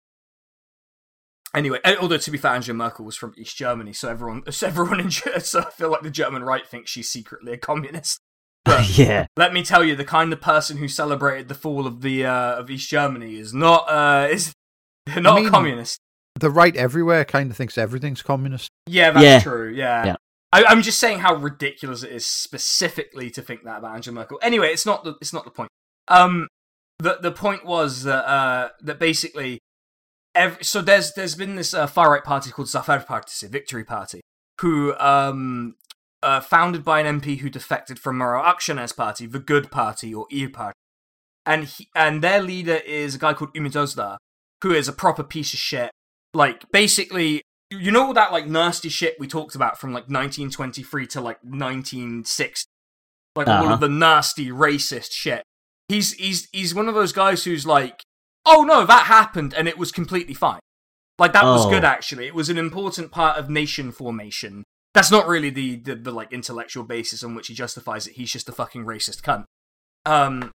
Anyway, 1.55 1.81
although 2.01 2.17
to 2.17 2.31
be 2.31 2.39
fair, 2.39 2.53
Angela 2.55 2.77
Merkel 2.77 3.05
was 3.05 3.17
from 3.17 3.35
East 3.37 3.57
Germany, 3.57 3.93
so 3.93 4.09
everyone, 4.09 4.43
so 4.53 4.69
everyone 4.69 5.01
in 5.01 5.11
Ge- 5.11 5.41
so 5.43 5.61
I 5.61 5.71
feel 5.71 5.91
like 5.91 6.03
the 6.03 6.11
German 6.11 6.45
right 6.45 6.67
thinks 6.67 6.91
she's 6.91 7.11
secretly 7.11 7.53
a 7.53 7.59
communist. 7.59 8.21
But 8.65 8.99
yeah. 8.99 9.25
let 9.39 9.55
me 9.55 9.63
tell 9.63 9.83
you, 9.83 9.97
the 9.97 10.05
kind 10.05 10.31
of 10.35 10.43
person 10.43 10.77
who 10.77 10.87
celebrated 10.87 11.49
the 11.49 11.55
fall 11.55 11.87
of 11.87 12.03
the 12.03 12.27
uh, 12.27 12.57
of 12.57 12.71
East 12.71 12.91
Germany 12.91 13.37
is 13.39 13.55
not 13.55 13.89
uh, 13.89 14.29
is 14.31 14.53
not 15.17 15.37
mean- 15.37 15.47
a 15.47 15.51
communist. 15.51 15.99
The 16.39 16.51
right 16.51 16.77
everywhere 16.77 17.25
kind 17.25 17.51
of 17.51 17.57
thinks 17.57 17.77
everything's 17.79 18.21
communist. 18.23 18.69
Yeah, 18.87 19.11
that's 19.13 19.25
Yeah. 19.25 19.41
true. 19.41 19.71
Yeah. 19.71 20.05
Yeah. 20.07 20.17
I, 20.53 20.65
I'm 20.65 20.83
just 20.83 20.99
saying 20.99 21.21
how 21.21 21.35
ridiculous 21.35 22.03
it 22.03 22.13
is 22.13 22.27
specifically 22.27 23.31
to 23.31 23.43
think 23.43 23.65
that 23.65 23.79
about 23.79 23.95
Angela 23.95 24.15
Merkel. 24.15 24.39
Anyway, 24.43 24.69
it's 24.69 24.87
not 24.87 25.05
the 25.05 25.15
it's 25.21 25.33
not 25.33 25.45
the 25.45 25.51
point. 25.51 25.71
Um, 26.09 26.49
the 26.99 27.19
the 27.21 27.33
point 27.33 27.65
was 27.65 28.03
that 28.03 28.29
uh 28.29 28.69
that 28.83 28.99
basically, 28.99 29.61
ev 30.35 30.59
so 30.63 30.83
there's 30.83 31.13
there's 31.15 31.35
been 31.35 31.57
this 31.57 31.73
uh, 31.73 31.87
far 31.87 32.11
right 32.11 32.25
party 32.25 32.51
called 32.51 32.69
Zafer 32.69 33.05
Partisi, 33.07 33.49
Victory 33.49 33.85
Party, 33.85 34.21
who 34.61 34.97
um 34.99 35.77
uh 36.23 36.41
founded 36.41 36.85
by 36.85 37.01
an 37.01 37.21
MP 37.21 37.39
who 37.39 37.49
defected 37.49 37.99
from 37.99 38.19
Meral 38.19 38.45
Akşener's 38.45 38.93
party, 38.93 39.27
the 39.27 39.39
Good 39.39 39.71
Party 39.71 40.13
or 40.13 40.27
İYİ 40.33 40.53
Party, 40.53 40.75
and 41.47 41.65
he, 41.65 41.89
and 41.95 42.23
their 42.23 42.43
leader 42.43 42.81
is 42.85 43.15
a 43.15 43.19
guy 43.19 43.35
called 43.35 43.55
Ümit 43.55 43.73
Özdağ, 43.73 44.17
who 44.63 44.73
is 44.73 44.89
a 44.89 44.93
proper 44.93 45.23
piece 45.23 45.55
of 45.55 45.61
shit. 45.61 45.91
Like 46.35 46.71
basically 46.71 47.43
you 47.71 47.91
know 47.93 48.07
all 48.07 48.13
that 48.15 48.33
like 48.33 48.47
nasty 48.47 48.89
shit 48.89 49.19
we 49.21 49.27
talked 49.27 49.55
about 49.55 49.79
from 49.79 49.91
like 49.93 50.05
1923 50.09 51.07
to 51.07 51.21
like 51.21 51.39
1960 51.45 52.67
like 53.37 53.47
all 53.47 53.65
Uh-huh. 53.65 53.75
of 53.75 53.81
the 53.81 53.89
nasty 53.89 54.49
racist 54.49 55.13
shit 55.13 55.45
he's 55.89 56.13
he's 56.15 56.49
he's 56.53 56.75
one 56.75 56.89
of 56.89 56.95
those 56.95 57.13
guys 57.13 57.45
who's 57.45 57.67
like, 57.67 58.03
oh 58.47 58.63
no, 58.65 58.85
that 58.87 59.07
happened 59.07 59.53
and 59.55 59.67
it 59.69 59.77
was 59.79 59.91
completely 59.93 60.35
fine. 60.35 60.61
Like 61.19 61.33
that 61.33 61.45
was 61.45 61.67
Oh. 61.67 61.71
good 61.71 61.85
actually. 61.85 62.27
It 62.27 62.35
was 62.35 62.49
an 62.49 62.59
important 62.59 63.11
part 63.13 63.37
of 63.39 63.51
nation 63.51 63.93
formation. 63.93 64.65
That's 64.95 65.11
not 65.11 65.27
really 65.29 65.51
the, 65.51 65.77
the 65.77 65.95
the 65.97 66.11
like 66.13 66.33
intellectual 66.33 66.85
basis 66.85 67.23
on 67.23 67.35
which 67.35 67.49
he 67.49 67.55
justifies 67.55 68.07
it. 68.07 68.15
He's 68.15 68.33
just 68.33 68.49
a 68.49 68.53
fucking 68.53 68.85
racist 68.85 69.23
cunt. 69.23 69.45
Um, 70.07 70.51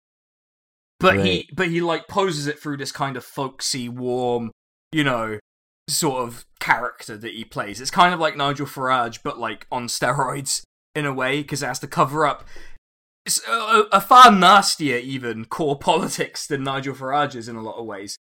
but 1.01 1.25
he 1.25 1.49
but 1.55 1.69
he 1.69 1.81
like 1.81 2.07
poses 2.09 2.47
it 2.47 2.59
through 2.61 2.77
this 2.77 2.93
kind 2.93 3.17
of 3.17 3.25
folksy, 3.25 3.89
warm, 3.89 4.51
you 4.93 5.03
know, 5.05 5.39
sort 5.89 6.23
of 6.23 6.45
character 6.61 7.17
that 7.17 7.33
he 7.33 7.45
plays. 7.45 7.81
It's 7.81 7.91
kind 7.91 8.15
of 8.15 8.21
like 8.21 8.37
Nigel 8.37 8.67
Farage, 8.67 9.21
but 9.23 9.39
like 9.39 9.67
on 9.71 9.87
steroids 9.87 10.63
in 10.95 11.07
a 11.07 11.13
way, 11.13 11.43
because 11.43 11.63
it 11.63 11.67
has 11.67 11.79
to 11.81 11.87
cover 11.87 12.27
up 12.27 12.45
a, 13.49 13.83
a 13.93 14.01
far 14.01 14.31
nastier, 14.31 14.99
even 14.99 15.45
core 15.45 15.79
politics 15.81 16.47
than 16.47 16.65
Nigel 16.65 16.95
Farage's 16.95 17.49
in 17.49 17.57
a 17.57 17.63
lot 17.63 17.77
of 17.77 17.87
ways. 17.87 18.17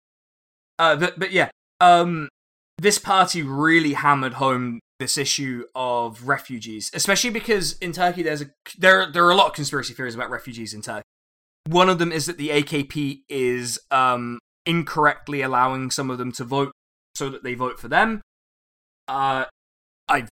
Uh, 0.78 0.96
but 0.96 1.18
but 1.18 1.32
yeah, 1.32 1.50
um, 1.80 2.28
this 2.78 2.98
party 2.98 3.42
really 3.42 3.94
hammered 3.94 4.34
home 4.34 4.80
this 4.98 5.16
issue 5.16 5.64
of 5.74 6.28
refugees, 6.28 6.90
especially 6.94 7.30
because 7.30 7.72
in 7.78 7.92
Turkey 7.92 8.22
there's 8.22 8.42
a 8.42 8.50
there 8.78 9.10
there 9.10 9.24
are 9.24 9.30
a 9.30 9.34
lot 9.34 9.48
of 9.48 9.54
conspiracy 9.54 9.94
theories 9.94 10.14
about 10.14 10.30
refugees 10.30 10.74
in 10.74 10.82
Turkey. 10.82 11.04
One 11.66 11.88
of 11.88 11.98
them 11.98 12.10
is 12.12 12.26
that 12.26 12.38
the 12.38 12.48
AKP 12.48 13.20
is 13.28 13.78
um, 13.90 14.38
incorrectly 14.64 15.42
allowing 15.42 15.90
some 15.90 16.10
of 16.10 16.18
them 16.18 16.32
to 16.32 16.44
vote 16.44 16.72
so 17.20 17.28
that 17.30 17.42
they 17.44 17.54
vote 17.54 17.78
for 17.78 17.88
them. 17.88 18.20
Uh, 19.08 19.44
I 20.08 20.26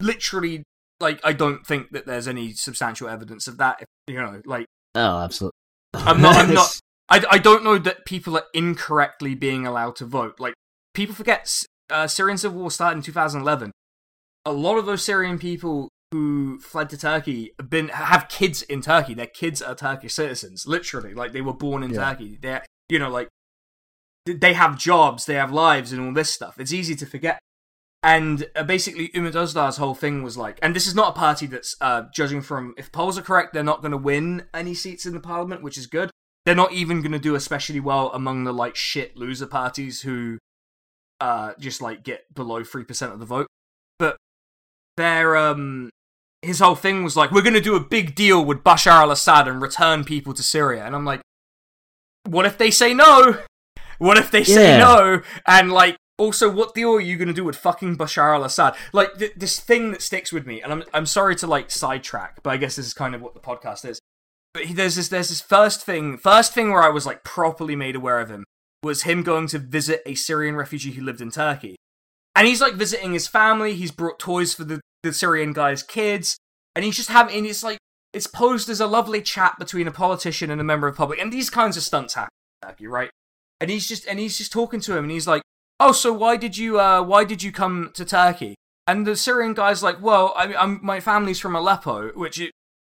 literally 0.00 0.62
like 1.00 1.20
I 1.24 1.32
don't 1.32 1.66
think 1.66 1.90
that 1.90 2.06
there's 2.06 2.26
any 2.28 2.52
substantial 2.52 3.08
evidence 3.08 3.46
of 3.46 3.56
that. 3.58 3.80
If, 3.82 3.86
You 4.06 4.20
know, 4.22 4.40
like 4.44 4.66
Oh, 4.94 5.18
absolutely. 5.20 5.56
I'm 5.94 6.20
not- 6.20 6.36
I'm 6.36 6.54
not- 6.54 6.78
I, 7.12 7.24
I 7.32 7.38
don't 7.38 7.64
know 7.64 7.76
that 7.78 8.04
people 8.06 8.36
are 8.36 8.44
incorrectly 8.54 9.34
being 9.34 9.66
allowed 9.66 9.96
to 9.96 10.04
vote. 10.04 10.38
Like 10.38 10.54
people 10.94 11.14
forget 11.14 11.42
uh, 11.90 12.06
Syrian 12.06 12.38
civil 12.38 12.60
war 12.60 12.70
started 12.70 12.96
in 12.98 13.02
2011. 13.02 13.72
A 14.46 14.52
lot 14.52 14.78
of 14.78 14.86
those 14.86 15.04
Syrian 15.04 15.36
people 15.38 15.88
who 16.12 16.58
fled 16.60 16.88
to 16.90 16.96
Turkey 16.96 17.52
have 17.58 17.68
been 17.68 17.88
have 17.88 18.28
kids 18.28 18.62
in 18.62 18.80
Turkey. 18.80 19.14
Their 19.14 19.26
kids 19.26 19.60
are 19.60 19.74
Turkish 19.74 20.14
citizens, 20.14 20.64
literally. 20.66 21.12
Like 21.14 21.32
they 21.32 21.40
were 21.40 21.52
born 21.66 21.82
in 21.82 21.90
Yeah. 21.92 22.10
Turkey. 22.10 22.38
They 22.40 22.52
are 22.52 22.64
you 22.88 22.98
know 23.00 23.10
like 23.10 23.28
they 24.34 24.52
have 24.54 24.78
jobs, 24.78 25.26
they 25.26 25.34
have 25.34 25.52
lives, 25.52 25.92
and 25.92 26.00
all 26.00 26.12
this 26.12 26.30
stuff. 26.30 26.58
It's 26.58 26.72
easy 26.72 26.94
to 26.96 27.06
forget. 27.06 27.38
And 28.02 28.46
uh, 28.56 28.62
basically, 28.62 29.08
Ümit 29.08 29.32
Özdağ's 29.32 29.76
whole 29.76 29.94
thing 29.94 30.22
was 30.22 30.36
like, 30.36 30.58
and 30.62 30.74
this 30.74 30.86
is 30.86 30.94
not 30.94 31.10
a 31.10 31.18
party 31.18 31.46
that's, 31.46 31.76
uh, 31.80 32.04
judging 32.14 32.40
from 32.40 32.74
if 32.78 32.90
polls 32.90 33.18
are 33.18 33.22
correct, 33.22 33.52
they're 33.52 33.62
not 33.62 33.82
going 33.82 33.90
to 33.92 33.98
win 33.98 34.44
any 34.54 34.74
seats 34.74 35.04
in 35.04 35.12
the 35.12 35.20
parliament, 35.20 35.62
which 35.62 35.76
is 35.76 35.86
good. 35.86 36.10
They're 36.46 36.54
not 36.54 36.72
even 36.72 37.02
going 37.02 37.12
to 37.12 37.18
do 37.18 37.34
especially 37.34 37.80
well 37.80 38.10
among 38.14 38.44
the 38.44 38.52
like 38.52 38.74
shit 38.74 39.16
loser 39.16 39.46
parties 39.46 40.00
who, 40.00 40.38
uh, 41.20 41.52
just 41.58 41.82
like 41.82 42.02
get 42.02 42.32
below 42.34 42.64
three 42.64 42.84
percent 42.84 43.12
of 43.12 43.18
the 43.18 43.26
vote. 43.26 43.46
But 43.98 44.16
their 44.96 45.36
um, 45.36 45.90
his 46.40 46.60
whole 46.60 46.74
thing 46.74 47.04
was 47.04 47.18
like, 47.18 47.30
we're 47.30 47.42
going 47.42 47.52
to 47.52 47.60
do 47.60 47.76
a 47.76 47.80
big 47.80 48.14
deal 48.14 48.42
with 48.42 48.64
Bashar 48.64 49.02
al-Assad 49.02 49.46
and 49.46 49.60
return 49.60 50.04
people 50.04 50.32
to 50.32 50.42
Syria, 50.42 50.86
and 50.86 50.96
I'm 50.96 51.04
like, 51.04 51.20
what 52.26 52.46
if 52.46 52.56
they 52.56 52.70
say 52.70 52.94
no? 52.94 53.36
What 54.00 54.16
if 54.16 54.30
they 54.30 54.44
say 54.44 54.78
Yeah. 54.78 54.78
no? 54.78 55.22
And 55.46 55.70
like, 55.70 55.96
also, 56.18 56.50
what 56.50 56.74
deal 56.74 56.92
are 56.94 57.00
you 57.00 57.16
going 57.16 57.28
to 57.28 57.34
do 57.34 57.44
with 57.44 57.56
fucking 57.56 57.96
Bashar 57.96 58.34
al-Assad? 58.34 58.74
Like 58.92 59.18
th- 59.18 59.34
this 59.36 59.60
thing 59.60 59.92
that 59.92 60.02
sticks 60.02 60.32
with 60.32 60.46
me, 60.46 60.60
and 60.62 60.72
I'm 60.72 60.84
I'm 60.92 61.06
sorry 61.06 61.36
to 61.36 61.46
like 61.46 61.70
sidetrack, 61.70 62.42
but 62.42 62.50
I 62.50 62.56
guess 62.56 62.76
this 62.76 62.86
is 62.86 62.94
kind 62.94 63.14
of 63.14 63.20
what 63.20 63.34
the 63.34 63.40
podcast 63.40 63.84
is. 63.88 64.00
But 64.54 64.64
he, 64.64 64.74
there's 64.74 64.96
this 64.96 65.08
there's 65.08 65.28
this 65.28 65.40
first 65.42 65.84
thing 65.84 66.16
first 66.16 66.52
thing 66.54 66.70
where 66.70 66.82
I 66.82 66.88
was 66.88 67.06
like 67.06 67.24
properly 67.24 67.76
made 67.76 67.94
aware 67.94 68.20
of 68.20 68.30
him 68.30 68.44
was 68.82 69.02
him 69.02 69.22
going 69.22 69.46
to 69.48 69.58
visit 69.58 70.00
a 70.06 70.14
Syrian 70.14 70.56
refugee 70.56 70.92
who 70.92 71.02
lived 71.02 71.20
in 71.20 71.30
Turkey, 71.30 71.76
and 72.34 72.46
he's 72.46 72.60
like 72.62 72.74
visiting 72.74 73.12
his 73.12 73.28
family. 73.28 73.74
He's 73.74 73.92
brought 73.92 74.18
toys 74.18 74.54
for 74.54 74.64
the 74.64 74.80
the 75.02 75.12
Syrian 75.12 75.52
guy's 75.52 75.82
kids, 75.82 76.38
and 76.74 76.84
he's 76.84 76.96
just 76.96 77.10
having 77.10 77.36
and 77.36 77.46
it's 77.46 77.62
like 77.62 77.78
it's 78.12 78.26
posed 78.26 78.68
as 78.68 78.80
a 78.80 78.86
lovely 78.86 79.22
chat 79.22 79.58
between 79.58 79.86
a 79.86 79.92
politician 79.92 80.50
and 80.50 80.60
a 80.60 80.64
member 80.64 80.88
of 80.88 80.96
public, 80.96 81.18
and 81.20 81.32
these 81.32 81.48
kinds 81.50 81.76
of 81.76 81.82
stunts 81.82 82.14
happen 82.14 82.30
in 82.62 82.68
Turkey, 82.68 82.86
right? 82.86 83.10
And 83.60 83.70
he's 83.70 83.86
just 83.86 84.06
and 84.06 84.18
he's 84.18 84.38
just 84.38 84.52
talking 84.52 84.80
to 84.80 84.96
him, 84.96 85.04
and 85.04 85.10
he's 85.10 85.26
like, 85.26 85.42
"Oh, 85.78 85.92
so 85.92 86.12
why 86.12 86.36
did 86.36 86.56
you 86.56 86.80
uh 86.80 87.02
why 87.02 87.24
did 87.24 87.42
you 87.42 87.52
come 87.52 87.90
to 87.94 88.04
Turkey?" 88.04 88.54
And 88.86 89.06
the 89.06 89.16
Syrian 89.16 89.54
guy's 89.54 89.82
like, 89.82 90.00
"Well, 90.00 90.32
I, 90.36 90.54
I'm 90.54 90.80
my 90.82 91.00
family's 91.00 91.38
from 91.38 91.54
Aleppo, 91.54 92.10
which 92.12 92.40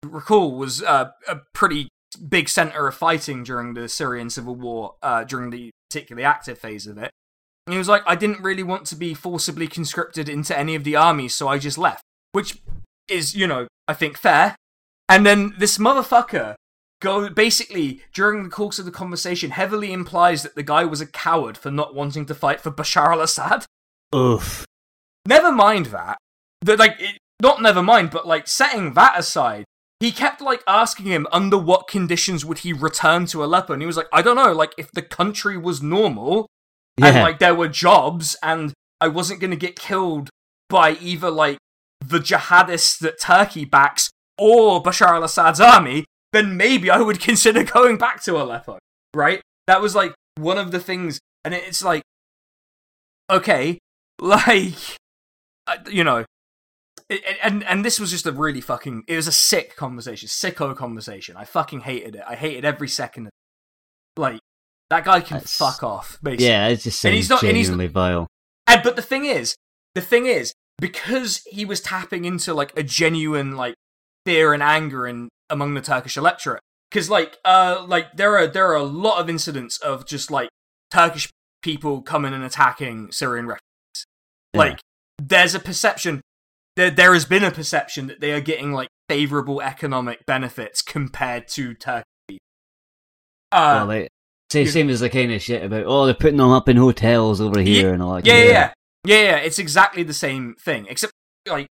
recall 0.04 0.56
was 0.56 0.82
uh, 0.82 1.10
a 1.28 1.40
pretty 1.52 1.88
big 2.28 2.48
center 2.48 2.86
of 2.86 2.94
fighting 2.94 3.42
during 3.42 3.74
the 3.74 3.88
Syrian 3.88 4.30
civil 4.30 4.54
war, 4.54 4.94
uh, 5.02 5.24
during 5.24 5.50
the 5.50 5.70
particularly 5.88 6.24
active 6.24 6.58
phase 6.58 6.86
of 6.86 6.98
it." 6.98 7.10
And 7.66 7.74
he 7.74 7.78
was 7.78 7.88
like, 7.88 8.02
"I 8.06 8.14
didn't 8.14 8.42
really 8.42 8.62
want 8.62 8.86
to 8.86 8.96
be 8.96 9.12
forcibly 9.12 9.66
conscripted 9.66 10.28
into 10.28 10.56
any 10.56 10.74
of 10.74 10.84
the 10.84 10.96
armies, 10.96 11.34
so 11.34 11.48
I 11.48 11.58
just 11.58 11.78
left," 11.78 12.02
which 12.32 12.62
is, 13.08 13.34
you 13.34 13.46
know, 13.46 13.66
I 13.88 13.94
think 13.94 14.16
fair. 14.16 14.54
And 15.08 15.26
then 15.26 15.54
this 15.58 15.78
motherfucker 15.78 16.54
go 17.00 17.28
basically 17.30 18.02
during 18.12 18.44
the 18.44 18.50
course 18.50 18.78
of 18.78 18.84
the 18.84 18.90
conversation 18.90 19.50
heavily 19.50 19.92
implies 19.92 20.42
that 20.42 20.54
the 20.54 20.62
guy 20.62 20.84
was 20.84 21.00
a 21.00 21.06
coward 21.06 21.56
for 21.56 21.70
not 21.70 21.94
wanting 21.94 22.26
to 22.26 22.34
fight 22.34 22.60
for 22.60 22.70
Bashar 22.70 23.12
al-Assad. 23.12 23.64
Oof. 24.14 24.64
Never 25.26 25.50
mind 25.50 25.86
that. 25.86 26.18
That 26.62 26.78
like 26.78 26.96
it, 26.98 27.18
not 27.42 27.62
never 27.62 27.82
mind, 27.82 28.10
but 28.10 28.26
like 28.26 28.46
setting 28.46 28.92
that 28.94 29.18
aside, 29.18 29.64
he 29.98 30.12
kept 30.12 30.40
like 30.40 30.62
asking 30.66 31.06
him 31.06 31.26
under 31.32 31.58
what 31.58 31.88
conditions 31.88 32.44
would 32.44 32.58
he 32.58 32.72
return 32.72 33.26
to 33.26 33.44
Aleppo, 33.44 33.72
and 33.72 33.82
he 33.82 33.86
was 33.86 33.96
like, 33.96 34.08
I 34.12 34.22
don't 34.22 34.36
know, 34.36 34.52
like 34.52 34.74
if 34.76 34.90
the 34.92 35.02
country 35.02 35.56
was 35.56 35.82
normal 35.82 36.46
and 37.02 37.16
like 37.16 37.38
there 37.38 37.54
were 37.54 37.68
jobs 37.68 38.36
and 38.42 38.74
I 39.00 39.08
wasn't 39.08 39.40
gonna 39.40 39.56
get 39.56 39.78
killed 39.78 40.28
by 40.68 40.92
either 41.00 41.30
like 41.30 41.58
the 42.04 42.18
jihadists 42.18 42.98
that 42.98 43.20
Turkey 43.20 43.64
backs 43.64 44.10
or 44.38 44.82
Bashar 44.82 45.14
al-Assad's 45.14 45.60
army, 45.60 46.04
then 46.32 46.56
maybe 46.56 46.90
I 46.90 47.00
would 47.00 47.20
consider 47.28 47.64
going 47.64 47.96
back 47.98 48.22
to 48.24 48.36
Aleppo. 48.36 48.78
Right? 49.14 49.40
That 49.66 49.80
was 49.80 49.94
like 49.94 50.14
one 50.36 50.58
of 50.58 50.70
the 50.70 50.80
things, 50.80 51.20
and 51.44 51.52
it's 51.54 51.82
like, 51.84 52.02
okay, 53.30 53.78
like, 54.20 54.74
uh, 55.66 55.76
you 55.90 56.04
know, 56.04 56.24
and 57.42 57.64
and 57.64 57.84
this 57.84 57.98
was 57.98 58.10
just 58.10 58.26
a 58.26 58.32
really 58.32 58.60
fucking. 58.60 59.04
It 59.08 59.16
was 59.16 59.26
a 59.26 59.32
sick 59.32 59.76
conversation, 59.76 60.28
sicko 60.28 60.76
conversation. 60.76 61.36
I 61.36 61.44
fucking 61.44 61.80
hated 61.80 62.14
it. 62.16 62.22
I 62.26 62.34
hated 62.36 62.64
every 62.64 62.88
second. 62.88 63.26
of 63.26 63.32
it. 64.16 64.20
Like 64.20 64.40
that 64.90 65.04
guy 65.04 65.20
can 65.20 65.38
That's- 65.38 65.56
fuck 65.56 65.82
off. 65.82 66.18
Basically. 66.22 66.46
Yeah, 66.46 66.68
it 66.68 66.76
just 66.80 67.04
And 67.04 67.14
he's 67.14 67.28
not- 67.30 67.42
and 67.42 67.56
he's- 67.56 67.66
genuinely 67.68 67.86
vile. 67.92 68.26
And 68.66 68.82
but 68.82 68.96
the 68.96 69.02
thing 69.02 69.24
is, 69.24 69.54
the 69.94 70.00
thing 70.00 70.26
is, 70.26 70.52
because 70.78 71.42
he 71.46 71.64
was 71.64 71.80
tapping 71.80 72.24
into 72.24 72.54
like 72.54 72.76
a 72.76 72.82
genuine 72.82 73.56
like 73.56 73.74
fear 74.26 74.52
and 74.52 74.62
anger 74.62 75.06
in 75.06 75.28
among 75.50 75.74
the 75.74 75.80
Turkish 75.80 76.16
electorate. 76.16 76.60
Because 76.90 77.10
like 77.10 77.38
uh 77.44 77.84
like 77.86 78.16
there 78.16 78.36
are 78.36 78.46
there 78.46 78.68
are 78.68 78.76
a 78.76 78.82
lot 78.82 79.20
of 79.20 79.28
incidents 79.28 79.78
of 79.78 80.06
just 80.06 80.30
like 80.30 80.48
Turkish 80.90 81.28
people 81.62 82.02
coming 82.02 82.32
and 82.32 82.42
attacking 82.42 83.12
Syrian 83.12 83.46
refugees. 83.46 84.06
Yeah. 84.54 84.58
Like 84.58 84.80
there's 85.18 85.54
a 85.54 85.60
perception 85.60 86.22
there 86.76 86.90
there 86.90 87.12
has 87.12 87.24
been 87.24 87.44
a 87.44 87.50
perception 87.50 88.06
that 88.06 88.20
they 88.20 88.32
are 88.32 88.40
getting 88.40 88.72
like 88.72 88.88
favorable 89.08 89.60
economic 89.60 90.24
benefits 90.24 90.82
compared 90.82 91.48
to 91.48 91.74
Turkey. 91.74 92.04
Uh, 93.52 93.84
well, 93.88 94.06
same, 94.50 94.66
same 94.66 94.90
as 94.90 95.00
the 95.00 95.10
kind 95.10 95.32
of 95.32 95.42
shit 95.42 95.64
about, 95.64 95.84
oh, 95.86 96.06
they're 96.06 96.14
putting 96.14 96.36
them 96.36 96.50
up 96.50 96.68
in 96.68 96.76
hotels 96.76 97.40
over 97.40 97.60
here 97.60 97.92
and 97.92 98.02
all 98.02 98.14
that. 98.14 98.26
Yeah, 98.26 98.34
yeah, 98.34 98.44
yeah, 98.44 98.72
yeah, 99.04 99.22
yeah. 99.22 99.36
It's 99.38 99.58
exactly 99.58 100.02
the 100.02 100.14
same 100.14 100.54
thing, 100.60 100.86
except 100.88 101.12
like, 101.48 101.66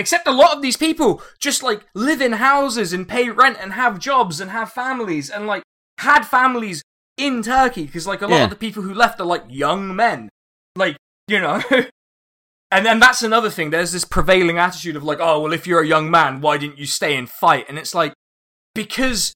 except 0.00 0.26
a 0.26 0.32
lot 0.42 0.56
of 0.56 0.62
these 0.62 0.76
people 0.86 1.22
just 1.38 1.62
like 1.62 1.80
live 1.94 2.20
in 2.20 2.32
houses 2.32 2.92
and 2.94 3.06
pay 3.06 3.28
rent 3.30 3.56
and 3.60 3.72
have 3.74 3.98
jobs 3.98 4.40
and 4.40 4.50
have 4.50 4.72
families 4.72 5.30
and 5.30 5.46
like 5.46 5.62
had 5.98 6.22
families 6.24 6.82
in 7.16 7.42
Turkey 7.42 7.84
because 7.86 8.06
like 8.06 8.22
a 8.22 8.26
lot 8.26 8.36
Yeah. 8.38 8.44
of 8.44 8.50
the 8.50 8.56
people 8.66 8.82
who 8.82 8.94
left 8.94 9.20
are 9.20 9.26
like 9.34 9.44
young 9.48 9.94
men, 9.94 10.28
like 10.76 10.96
you 11.28 11.38
know. 11.40 11.62
And 12.72 12.86
then 12.86 13.00
that's 13.00 13.22
another 13.22 13.50
thing. 13.50 13.70
There's 13.70 13.90
this 13.90 14.04
prevailing 14.04 14.58
attitude 14.58 14.94
of 14.94 15.02
like, 15.02 15.18
oh 15.20 15.40
well, 15.40 15.52
if 15.52 15.66
you're 15.66 15.82
a 15.82 15.86
young 15.94 16.08
man, 16.08 16.40
why 16.40 16.56
didn't 16.56 16.78
you 16.78 16.86
stay 16.86 17.16
and 17.16 17.28
fight? 17.28 17.66
And 17.68 17.76
it's 17.76 17.96
like 17.96 18.12
because, 18.76 19.32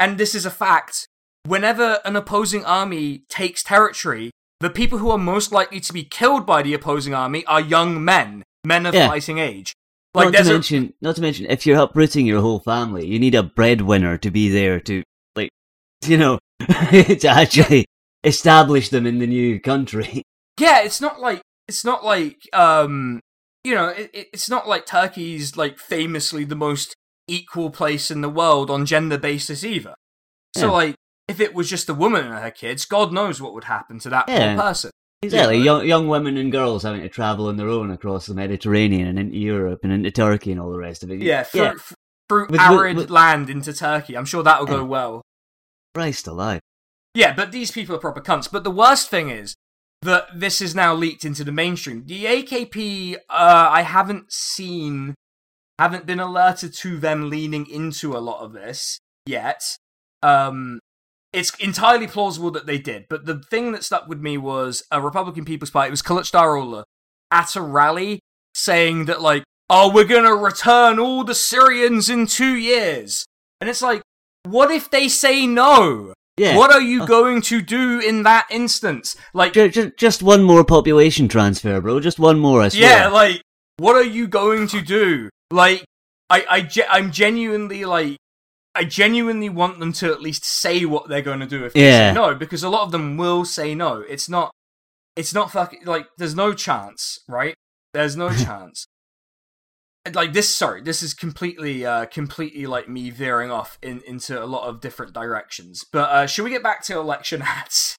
and 0.00 0.16
this 0.16 0.34
is 0.34 0.46
a 0.46 0.50
fact. 0.50 1.06
Whenever 1.44 2.00
an 2.06 2.16
opposing 2.16 2.64
army 2.64 3.24
takes 3.28 3.62
territory, 3.62 4.30
the 4.60 4.70
people 4.70 4.98
who 4.98 5.10
are 5.10 5.18
most 5.18 5.52
likely 5.52 5.80
to 5.80 5.92
be 5.92 6.02
killed 6.02 6.46
by 6.46 6.62
the 6.62 6.72
opposing 6.72 7.12
army 7.14 7.44
are 7.44 7.60
young 7.60 8.02
men, 8.02 8.42
men 8.64 8.86
of 8.86 8.94
Yeah. 8.94 9.08
fighting 9.08 9.36
age. 9.38 9.74
Like 10.14 10.32
not 10.32 10.44
to 10.44 10.50
a 10.50 10.52
mention, 10.54 10.94
not 11.00 11.16
to 11.16 11.22
mention, 11.22 11.46
if 11.46 11.66
you're 11.66 11.78
uprooting 11.80 12.26
your 12.26 12.40
whole 12.40 12.60
family, 12.60 13.06
you 13.06 13.18
need 13.18 13.34
a 13.34 13.42
breadwinner 13.42 14.16
to 14.18 14.30
be 14.30 14.48
there 14.48 14.80
to, 14.80 15.02
like, 15.36 15.50
you 16.06 16.16
know, 16.16 16.38
to 16.90 17.28
actually 17.28 17.84
establish 18.24 18.88
them 18.88 19.06
in 19.06 19.18
the 19.18 19.26
new 19.26 19.60
country. 19.60 20.22
yeah, 20.58 20.80
it's 20.82 21.00
not 21.00 21.20
like 21.20 21.40
it's 21.68 21.84
not 21.84 22.04
like 22.04 22.36
um 22.52 23.20
you 23.62 23.74
know 23.74 23.88
it- 23.88 24.10
it's 24.32 24.50
not 24.50 24.66
like 24.66 24.86
Turkey's 24.86 25.56
like 25.56 25.78
famously 25.78 26.42
the 26.44 26.56
most 26.56 26.94
equal 27.28 27.70
place 27.70 28.10
in 28.10 28.22
the 28.22 28.28
world 28.28 28.70
on 28.70 28.86
gender 28.86 29.18
basis 29.18 29.62
either. 29.62 29.94
So 30.56 30.66
Yeah. 30.66 30.72
like, 30.72 30.94
if 31.28 31.40
it 31.40 31.54
was 31.54 31.68
just 31.68 31.88
a 31.90 31.94
woman 31.94 32.24
and 32.24 32.34
her 32.38 32.50
kids, 32.50 32.86
God 32.86 33.12
knows 33.12 33.40
what 33.40 33.52
would 33.54 33.64
happen 33.64 33.98
to 34.00 34.08
that 34.08 34.28
Yeah. 34.28 34.54
poor 34.56 34.64
person. 34.64 34.90
Exactly. 35.22 35.58
Yeah. 35.58 35.64
Young, 35.64 35.86
young 35.86 36.08
women 36.08 36.36
and 36.36 36.52
girls 36.52 36.84
having 36.84 37.00
to 37.02 37.08
travel 37.08 37.48
on 37.48 37.56
their 37.56 37.68
own 37.68 37.90
across 37.90 38.26
the 38.26 38.34
Mediterranean 38.34 39.08
and 39.08 39.18
into 39.18 39.36
Europe 39.36 39.80
and 39.82 39.92
into 39.92 40.10
Turkey 40.10 40.52
and 40.52 40.60
all 40.60 40.70
the 40.70 40.78
rest 40.78 41.02
of 41.02 41.10
it. 41.10 41.20
Yeah, 41.20 41.42
through, 41.42 41.62
f- 41.64 41.94
through 42.28 42.42
With- 42.42 42.50
with- 42.52 42.60
arid 42.60 42.96
with- 42.96 43.10
land 43.10 43.50
into 43.50 43.72
Turkey. 43.72 44.16
I'm 44.16 44.24
sure 44.24 44.42
that 44.44 44.60
will 44.60 44.66
go 44.66 44.76
Yeah. 44.76 44.82
well. 44.82 45.22
Christ 45.94 46.26
alive. 46.28 46.60
Yeah, 47.14 47.34
but 47.34 47.50
these 47.50 47.72
people 47.72 47.96
are 47.96 48.00
proper 48.00 48.20
cunts. 48.20 48.48
But 48.50 48.62
the 48.62 48.70
worst 48.70 49.08
thing 49.10 49.28
is 49.30 49.56
that 50.02 50.28
this 50.32 50.60
is 50.60 50.76
now 50.76 50.94
leaked 50.94 51.24
into 51.24 51.42
the 51.42 51.50
mainstream. 51.50 52.04
The 52.06 52.26
AKP, 52.26 53.16
uh, 53.16 53.18
I 53.28 53.82
haven't 53.82 54.32
seen, 54.32 55.16
haven't 55.80 56.06
been 56.06 56.20
alerted 56.20 56.72
to 56.82 56.96
them 56.98 57.28
leaning 57.28 57.66
into 57.68 58.16
a 58.16 58.18
lot 58.20 58.40
of 58.44 58.52
this 58.52 59.00
yet. 59.26 59.62
Um, 60.22 60.78
it's 61.32 61.54
entirely 61.56 62.06
plausible 62.06 62.50
that 62.52 62.66
they 62.66 62.78
did, 62.78 63.06
but 63.10 63.26
the 63.26 63.40
thing 63.50 63.72
that 63.72 63.84
stuck 63.84 64.08
with 64.08 64.20
me 64.20 64.38
was 64.38 64.82
a 64.90 65.00
Republican 65.00 65.44
People's 65.44 65.70
Party. 65.70 65.88
It 65.88 65.90
was 65.90 66.02
Kılıçdaroğlu 66.02 66.84
at 67.30 67.54
a 67.56 67.60
rally 67.62 68.20
saying 68.54 69.04
that 69.06 69.20
like, 69.20 69.44
"Oh, 69.68 69.92
we're 69.92 70.04
gonna 70.04 70.34
return 70.34 70.98
all 70.98 71.24
the 71.24 71.34
Syrians 71.34 72.08
in 72.08 72.26
two 72.26 72.54
years," 72.56 73.26
and 73.60 73.68
it's 73.68 73.82
like, 73.82 74.02
what 74.44 74.70
if 74.70 74.88
they 74.90 75.08
say 75.08 75.46
no? 75.46 76.14
Yeah. 76.38 76.56
What 76.56 76.72
are 76.72 76.80
you 76.80 77.02
Uh, 77.02 77.06
going 77.06 77.42
to 77.42 77.60
do 77.60 77.98
in 78.00 78.22
that 78.22 78.46
instance? 78.50 79.16
Like, 79.34 79.52
Ju- 79.52 79.68
ju- 79.68 79.92
just 79.98 80.22
one 80.22 80.44
more 80.44 80.64
population 80.64 81.26
transfer, 81.28 81.80
bro. 81.80 81.98
Just 82.00 82.18
one 82.20 82.38
more, 82.38 82.62
I 82.62 82.68
swear. 82.68 82.82
yeah, 82.82 83.08
like, 83.08 83.42
what 83.78 83.96
are 83.96 84.04
you 84.04 84.28
going 84.28 84.68
to 84.68 84.80
do? 84.80 85.28
Like, 85.50 85.84
I, 86.30 86.44
I, 86.48 86.86
I'm 86.90 87.10
genuinely 87.10 87.84
like, 87.84 88.16
I 88.78 88.84
genuinely 88.84 89.48
want 89.48 89.80
them 89.80 89.92
to 89.94 90.12
at 90.12 90.22
least 90.22 90.44
say 90.44 90.84
what 90.84 91.08
they're 91.08 91.22
going 91.22 91.40
to 91.40 91.46
do 91.46 91.64
if 91.64 91.72
they 91.72 91.86
Yeah. 91.86 92.10
say 92.10 92.14
no, 92.14 92.34
because 92.34 92.62
a 92.62 92.68
lot 92.68 92.82
of 92.82 92.92
them 92.92 93.16
will 93.16 93.44
say 93.44 93.74
no. 93.74 94.00
It's 94.08 94.28
not, 94.28 94.50
it's 95.16 95.34
not 95.34 95.50
fucking 95.50 95.80
like. 95.84 96.06
There's 96.16 96.34
no 96.36 96.54
chance, 96.54 97.18
right? 97.28 97.54
There's 97.92 98.16
no 98.16 98.30
chance. 98.44 98.86
Like 100.14 100.32
this, 100.32 100.48
sorry, 100.48 100.80
this 100.80 101.02
is 101.02 101.12
completely, 101.12 101.84
uh, 101.84 102.06
completely 102.06 102.66
like 102.66 102.88
me 102.88 103.10
veering 103.10 103.50
off 103.50 103.78
in 103.82 104.00
into 104.06 104.42
a 104.42 104.46
lot 104.46 104.66
of 104.68 104.80
different 104.80 105.12
directions. 105.12 105.84
But 105.92 106.08
uh, 106.10 106.26
should 106.26 106.44
we 106.44 106.50
get 106.50 106.62
back 106.62 106.82
to 106.84 106.98
election 106.98 107.42
ads? 107.42 107.96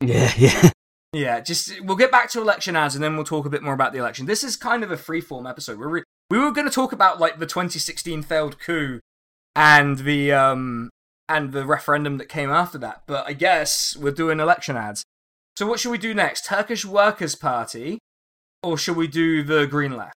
yeah, 0.00 0.32
yeah. 0.38 0.70
Yeah, 1.14 1.40
just 1.40 1.78
we'll 1.82 1.98
get 1.98 2.10
back 2.10 2.30
to 2.30 2.40
election 2.40 2.74
ads 2.74 2.94
and 2.94 3.04
then 3.04 3.16
we'll 3.16 3.24
talk 3.26 3.44
a 3.44 3.50
bit 3.50 3.62
more 3.62 3.74
about 3.74 3.92
the 3.92 3.98
election. 3.98 4.24
This 4.24 4.42
is 4.42 4.56
kind 4.56 4.82
of 4.82 4.90
a 4.90 4.96
freeform 4.96 5.48
episode. 5.48 5.78
We're 5.78 5.88
re- 5.88 6.04
we 6.30 6.38
were 6.38 6.50
going 6.52 6.66
to 6.66 6.72
talk 6.72 6.90
about 6.92 7.20
like 7.20 7.38
the 7.38 7.44
2016 7.46 8.22
failed 8.22 8.58
coup 8.58 8.98
and 9.54 9.98
the 9.98 10.32
um 10.32 10.90
and 11.28 11.52
the 11.52 11.64
referendum 11.64 12.18
that 12.18 12.28
came 12.28 12.50
after 12.50 12.78
that, 12.78 13.02
but 13.06 13.26
I 13.26 13.32
guess 13.32 13.96
we're 13.96 14.12
doing 14.12 14.40
election 14.40 14.76
ads. 14.76 15.04
So 15.56 15.66
what 15.66 15.80
should 15.80 15.90
we 15.90 15.98
do 15.98 16.14
next? 16.14 16.44
Turkish 16.44 16.84
Workers' 16.84 17.34
Party 17.34 17.98
or 18.62 18.78
should 18.78 18.96
we 18.96 19.06
do 19.06 19.42
the 19.42 19.66
Green 19.66 19.96
Left? 19.96 20.14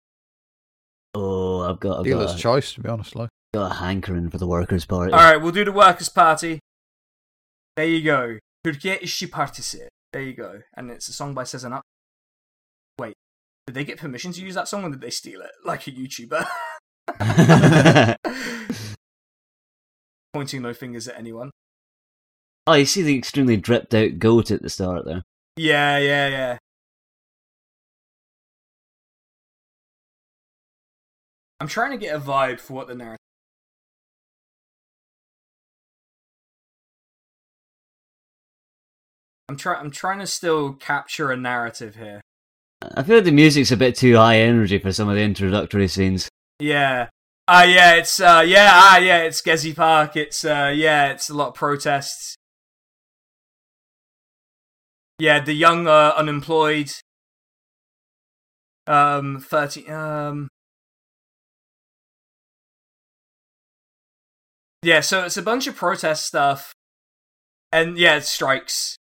Oh, 1.15 1.61
I've 1.61 1.81
got, 1.81 1.99
I've 1.99 2.05
Dealer's 2.05 2.33
got, 2.33 2.39
a, 2.39 2.43
choice, 2.43 2.73
to 2.75 2.81
be 2.81 2.89
honest. 2.89 3.15
Like, 3.15 3.29
got 3.53 3.73
a 3.73 3.75
hankering 3.75 4.31
for 4.31 4.39
the 4.39 4.47
Workers' 4.47 4.87
Party. 4.87 5.13
All 5.13 5.19
right, 5.19 5.37
we'll 5.37 5.53
do 5.53 5.65
the 5.65 5.73
Workers' 5.73 6.09
Party. 6.09 6.59
There 7.77 7.87
you 7.87 8.03
go. 8.03 8.39
Türkiye 8.65 8.99
İşçi 9.01 9.31
Partisi. 9.31 9.89
There 10.13 10.23
you 10.23 10.35
go. 10.37 10.61
And 10.77 10.91
it's 10.91 11.09
a 11.09 11.13
song 11.13 11.35
by 11.35 11.45
Sezen 11.45 11.73
Up. 11.73 11.83
Wait, 12.99 13.15
did 13.67 13.75
they 13.75 13.85
get 13.85 13.99
permission 13.99 14.33
to 14.33 14.41
use 14.41 14.55
that 14.55 14.69
song 14.69 14.85
or 14.85 14.91
did 14.91 15.01
they 15.01 15.11
steal 15.11 15.41
it 15.41 15.51
like 15.67 15.87
a 15.87 15.91
YouTuber? 15.91 16.47
Pointing 20.33 20.63
no 20.63 20.73
fingers 20.73 21.09
at 21.09 21.19
anyone. 21.19 21.51
oh, 22.67 22.75
you 22.75 22.87
see 22.87 23.03
the 23.03 23.17
extremely 23.17 23.57
dripped 23.57 23.95
out 23.95 24.19
goat 24.19 24.51
at 24.51 24.63
the 24.63 24.71
start 24.71 25.05
there. 25.05 25.23
Yeah, 25.57 25.99
yeah, 25.99 26.29
yeah. 26.29 26.59
I'm 31.61 31.69
trying 31.69 31.93
to 31.93 31.97
get 31.97 32.17
a 32.17 32.19
vibe 32.19 32.61
for 32.61 32.73
what 32.73 32.89
the 32.89 32.95
narrative. 32.95 33.19
I'm 39.49 39.57
trying. 39.57 39.81
I'm 39.81 39.91
trying 39.91 40.19
to 40.21 40.27
still 40.27 40.73
capture 40.73 41.31
a 41.31 41.37
narrative 41.37 41.97
here. 41.97 42.23
I 42.95 43.03
feel 43.03 43.17
like 43.17 43.27
the 43.27 43.33
music's 43.33 43.71
a 43.71 43.77
bit 43.77 43.95
too 43.95 44.17
high 44.17 44.39
energy 44.39 44.79
for 44.79 44.93
some 44.93 45.09
of 45.09 45.15
the 45.15 45.23
introductory 45.23 45.89
scenes. 45.89 46.29
Yeah. 46.59 47.09
Ah, 47.55 47.65
yeah. 47.65 47.97
It's 47.97 48.19
uh, 48.19 48.43
yeah. 48.47 48.71
Ah, 48.73 48.97
yeah. 48.97 49.19
It's 49.25 49.43
Gezi 49.43 49.77
Park. 49.77 50.17
It's 50.17 50.43
uh, 50.43 50.73
yeah. 50.75 51.13
It's 51.13 51.29
a 51.29 51.35
lot 51.35 51.49
of 51.49 51.55
protests. 51.55 52.35
Yeah, 55.19 55.39
the 55.39 55.53
young 55.53 55.87
uh, 55.87 56.15
unemployed. 56.17 56.91
Um, 58.87 59.39
thirty. 59.39 59.87
Um. 59.87 60.49
Yeah, 64.83 65.01
so 65.01 65.25
it's 65.27 65.37
a 65.37 65.43
bunch 65.43 65.67
of 65.67 65.77
protest 65.77 66.25
stuff, 66.25 66.73
and 67.71 67.99
yeah, 67.99 68.17
it's 68.17 68.31
strikes, 68.31 68.97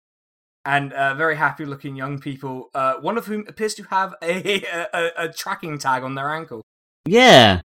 and 0.65 0.93
uh, 0.93 1.15
very 1.15 1.35
happy-looking 1.35 1.97
young 1.97 2.21
people. 2.21 2.71
Uh, 2.73 2.95
one 3.01 3.19
of 3.19 3.27
whom 3.27 3.45
appears 3.49 3.75
to 3.75 3.83
have 3.91 4.15
a, 4.23 4.63
a 4.95 5.25
a 5.25 5.33
tracking 5.33 5.79
tag 5.79 6.05
on 6.05 6.15
their 6.15 6.31
ankle. 6.31 6.63
Yeah. 7.07 7.63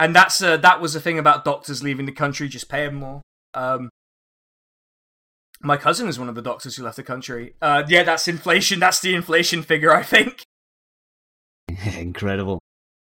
And 0.00 0.14
that's 0.14 0.40
uh, 0.42 0.56
that 0.58 0.80
was 0.80 0.92
the 0.92 1.00
thing 1.00 1.18
about 1.18 1.44
doctors 1.44 1.82
leaving 1.82 2.06
the 2.06 2.12
country, 2.12 2.48
just 2.48 2.68
pay 2.68 2.86
them 2.86 2.96
more. 2.96 3.22
Um, 3.54 3.90
my 5.60 5.76
cousin 5.76 6.08
is 6.08 6.18
one 6.18 6.28
of 6.28 6.36
the 6.36 6.42
doctors 6.42 6.76
who 6.76 6.84
left 6.84 6.96
the 6.96 7.02
country. 7.02 7.54
Uh, 7.60 7.82
yeah, 7.88 8.04
that's 8.04 8.28
inflation. 8.28 8.78
That's 8.78 9.00
the 9.00 9.14
inflation 9.14 9.62
figure, 9.62 9.92
I 9.92 10.02
think. 10.04 10.42
Incredible. 11.96 12.60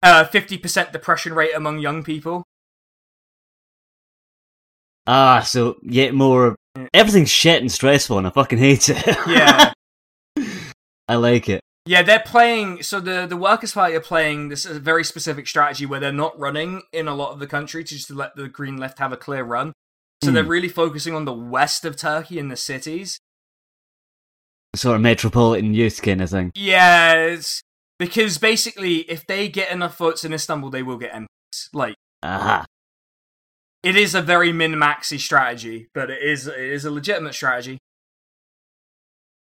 Uh, 0.02 0.24
Fifty 0.24 0.56
percent 0.56 0.92
depression 0.92 1.34
rate 1.34 1.54
among 1.54 1.78
young 1.78 2.02
people. 2.02 2.44
Ah, 5.06 5.40
so 5.40 5.76
yet 5.82 6.14
more. 6.14 6.56
Everything's 6.94 7.30
shit 7.30 7.60
and 7.60 7.72
stressful, 7.72 8.18
and 8.18 8.26
I 8.26 8.30
fucking 8.30 8.58
hate 8.58 8.88
it. 8.88 9.04
Yeah, 9.26 9.72
I 11.08 11.16
like 11.16 11.48
it. 11.48 11.60
Yeah. 11.88 12.02
They're 12.02 12.20
playing. 12.20 12.82
So 12.82 13.00
the 13.00 13.26
the 13.26 13.36
Workers' 13.36 13.72
Party 13.72 13.94
are 13.94 14.00
playing 14.00 14.48
this 14.48 14.64
a 14.66 14.78
very 14.78 15.04
specific 15.04 15.46
strategy 15.48 15.86
where 15.86 16.00
they're 16.00 16.12
not 16.12 16.38
running 16.38 16.82
in 16.92 17.08
a 17.08 17.14
lot 17.14 17.32
of 17.32 17.38
the 17.38 17.46
country 17.46 17.82
to 17.84 17.94
just 17.94 18.10
let 18.10 18.36
the 18.36 18.48
Green 18.48 18.76
Left 18.76 18.98
have 18.98 19.12
a 19.12 19.16
clear 19.16 19.42
run. 19.44 19.72
So 20.22 20.30
they're 20.32 20.42
Hmm. 20.42 20.50
really 20.50 20.68
focusing 20.68 21.14
on 21.14 21.24
the 21.24 21.32
west 21.32 21.84
of 21.84 21.96
Turkey 21.96 22.38
and 22.38 22.50
the 22.50 22.56
cities. 22.56 23.18
Sort 24.74 24.96
of 24.96 25.02
metropolitan 25.02 25.74
youth 25.74 26.02
kind 26.02 26.20
of 26.20 26.28
thing. 26.30 26.52
Yes, 26.54 27.62
because 27.98 28.36
basically, 28.38 28.98
if 29.10 29.26
they 29.26 29.48
get 29.48 29.70
enough 29.72 29.96
votes 29.96 30.24
in 30.24 30.32
Istanbul, 30.32 30.70
they 30.70 30.82
will 30.82 30.98
get 30.98 31.12
MPs. 31.12 31.68
Like, 31.72 31.94
Aha. 32.22 32.66
it 33.82 33.96
is 33.96 34.14
a 34.14 34.20
very 34.22 34.52
min 34.52 34.78
maxy 34.78 35.18
strategy, 35.18 35.88
but 35.94 36.10
it 36.10 36.22
is 36.22 36.46
it 36.46 36.58
is 36.58 36.84
a 36.84 36.90
legitimate 36.90 37.34
strategy. 37.34 37.78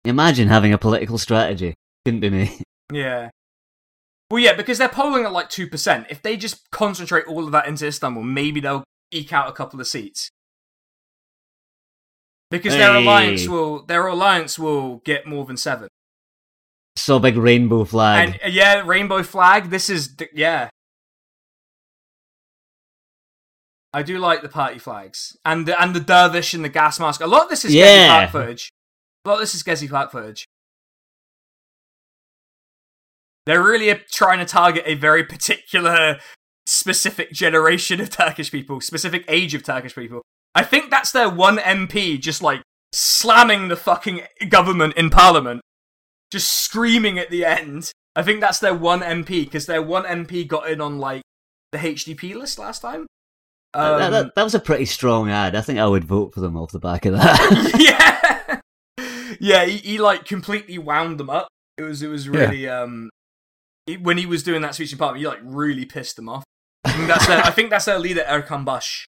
Imagine 0.03 0.47
having 0.49 0.73
a 0.73 0.77
political 0.77 1.17
strategy. 1.17 1.73
Be 2.05 2.29
me. 2.29 2.61
Yeah. 2.93 3.29
Well, 4.29 4.39
yeah, 4.39 4.53
because 4.53 4.77
they're 4.77 4.87
polling 4.89 5.25
at 5.25 5.31
like 5.31 5.49
two 5.49 5.67
percent. 5.67 6.07
If 6.09 6.21
they 6.21 6.37
just 6.37 6.69
concentrate 6.71 7.25
all 7.25 7.45
of 7.45 7.51
that 7.51 7.67
into 7.67 7.87
Istanbul, 7.87 8.23
maybe 8.23 8.59
they'll 8.59 8.83
eke 9.11 9.33
out 9.33 9.49
a 9.49 9.51
couple 9.53 9.79
of 9.81 9.87
seats. 9.87 10.29
Because 12.51 12.73
their 12.73 12.93
Hey. 12.93 13.01
alliance 13.03 13.47
will 13.47 13.83
their 13.85 14.05
alliance 14.05 14.59
will 14.59 14.97
get 14.97 15.25
more 15.25 15.45
than 15.45 15.57
seven. 15.57 15.87
So 16.95 17.17
big 17.19 17.37
rainbow 17.37 17.85
flag. 17.85 18.29
And 18.29 18.39
uh, 18.43 18.47
yeah, 18.49 18.83
rainbow 18.85 19.23
flag. 19.23 19.71
This 19.71 19.89
is 19.89 20.15
yeah. 20.33 20.69
I 23.93 24.03
do 24.03 24.19
like 24.19 24.41
the 24.41 24.49
party 24.49 24.77
flags 24.77 25.35
and 25.45 25.65
the 25.65 25.81
and 25.81 25.95
the 25.95 25.99
dervish 25.99 26.53
and 26.53 26.63
the 26.63 26.69
gas 26.69 26.99
mask. 26.99 27.21
A 27.21 27.27
lot 27.27 27.43
of 27.45 27.49
this 27.49 27.65
is 27.65 27.71
Gezi 27.73 27.79
Yeah. 27.79 28.07
Park 28.19 28.31
footage. 28.31 28.69
A 29.23 29.29
lot 29.29 29.33
of 29.35 29.39
this 29.41 29.55
is 29.55 29.63
Gezi 29.63 29.89
Park 29.89 30.11
footage. 30.11 30.45
They're 33.45 33.63
really 33.63 33.91
uh, 33.91 33.97
trying 34.11 34.39
to 34.39 34.45
target 34.45 34.83
a 34.85 34.95
very 34.95 35.23
particular, 35.23 36.19
specific 36.65 37.31
generation 37.31 38.01
of 38.01 38.09
Turkish 38.09 38.51
people, 38.51 38.81
specific 38.81 39.23
age 39.27 39.53
of 39.53 39.63
Turkish 39.63 39.95
people. 39.95 40.21
I 40.53 40.63
think 40.63 40.89
that's 40.89 41.11
their 41.11 41.29
one 41.29 41.57
MP 41.57 42.19
just 42.19 42.41
like 42.41 42.61
slamming 42.91 43.67
the 43.67 43.75
fucking 43.75 44.21
government 44.49 44.95
in 44.95 45.09
parliament 45.09 45.61
just 46.31 46.51
screaming 46.51 47.17
at 47.17 47.29
the 47.29 47.45
end. 47.45 47.91
I 48.15 48.23
think 48.23 48.41
that's 48.41 48.59
their 48.59 48.73
one 48.73 49.01
MP 49.01 49.45
because 49.45 49.65
their 49.65 49.81
one 49.81 50.03
MP 50.03 50.47
got 50.47 50.69
in 50.69 50.81
on 50.81 50.99
like 50.99 51.21
the 51.71 51.77
HDP 51.77 52.35
list 52.35 52.59
last 52.59 52.81
time. 52.81 53.07
Um, 53.73 53.99
that, 53.99 54.09
that, 54.09 54.35
that 54.35 54.43
was 54.43 54.55
a 54.55 54.59
pretty 54.59 54.85
strong 54.85 55.29
ad. 55.29 55.55
I 55.55 55.61
think 55.61 55.79
I 55.79 55.87
would 55.87 56.05
vote 56.05 56.33
for 56.33 56.39
them 56.39 56.55
off 56.55 56.71
the 56.71 56.79
back 56.79 57.05
of 57.05 57.13
that. 57.13 58.59
yeah, 58.97 59.35
yeah. 59.39 59.65
He, 59.65 59.77
he 59.77 59.97
like 59.97 60.25
completely 60.25 60.77
wound 60.77 61.19
them 61.19 61.29
up. 61.29 61.47
It 61.77 61.83
was 61.83 62.01
it 62.01 62.07
was 62.07 62.29
really 62.29 62.69
um 62.69 63.09
he- 63.85 63.97
when 63.97 64.17
he 64.17 64.25
was 64.25 64.43
doing 64.43 64.61
that 64.61 64.75
speech 64.75 64.91
in 64.91 64.97
parliament, 64.97 65.21
he 65.21 65.27
like 65.27 65.39
really 65.43 65.85
pissed 65.85 66.15
them 66.15 66.29
off. 66.29 66.43
I 66.83 66.91
think 66.91 67.07
that's 67.07 67.27
their, 67.27 67.43
I 67.43 67.51
think 67.51 67.69
that's 67.69 67.85
their 67.85 67.99
leader 67.99 68.23
Erkan 68.27 68.63
Baş. 68.65 69.05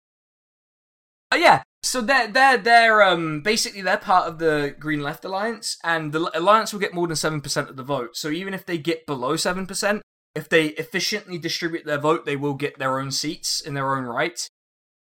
Uh, 1.32 1.38
yeah. 1.38 1.64
So 1.84 2.02
they're 2.02 2.28
they're 2.28 2.58
they're 2.58 3.04
um 3.04 3.42
basically 3.42 3.82
they're 3.82 3.98
part 3.98 4.28
of 4.28 4.40
the 4.40 4.76
Green 4.80 5.02
Left 5.02 5.24
Alliance, 5.24 5.78
and 5.84 6.12
the 6.14 6.32
Alliance 6.38 6.74
will 6.74 6.80
get 6.80 6.94
more 6.94 7.08
than 7.08 7.16
seven 7.16 7.42
percent 7.42 7.70
of 7.70 7.76
the 7.76 7.84
vote. 7.84 8.18
So 8.18 8.30
even 8.30 8.54
if 8.54 8.66
they 8.66 8.78
get 8.78 9.06
below 9.06 9.36
seven 9.36 9.68
percent, 9.68 10.02
if 10.34 10.50
they 10.50 10.68
efficiently 10.70 11.38
distribute 11.38 11.86
their 11.86 12.00
vote, 12.00 12.26
they 12.26 12.36
will 12.36 12.56
get 12.56 12.80
their 12.80 13.00
own 13.00 13.12
seats 13.12 13.62
in 13.62 13.76
their 13.76 13.96
own 13.96 14.06
right. 14.06 14.48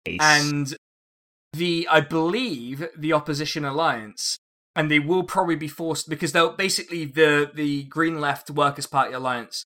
Nice. 0.07 0.19
And 0.21 0.77
the 1.53 1.87
I 1.89 2.01
believe 2.01 2.87
the 2.95 3.13
opposition 3.13 3.65
alliance, 3.65 4.37
and 4.77 4.91
they 4.91 4.99
will 4.99 5.23
probably 5.23 5.55
be 5.55 5.67
forced 5.67 6.07
because 6.07 6.31
they'll 6.31 6.53
basically 6.53 7.03
the 7.03 7.51
the 7.53 7.83
Green 7.85 8.21
Left 8.21 8.49
Workers 8.51 8.85
Party 8.85 9.11
alliance 9.13 9.65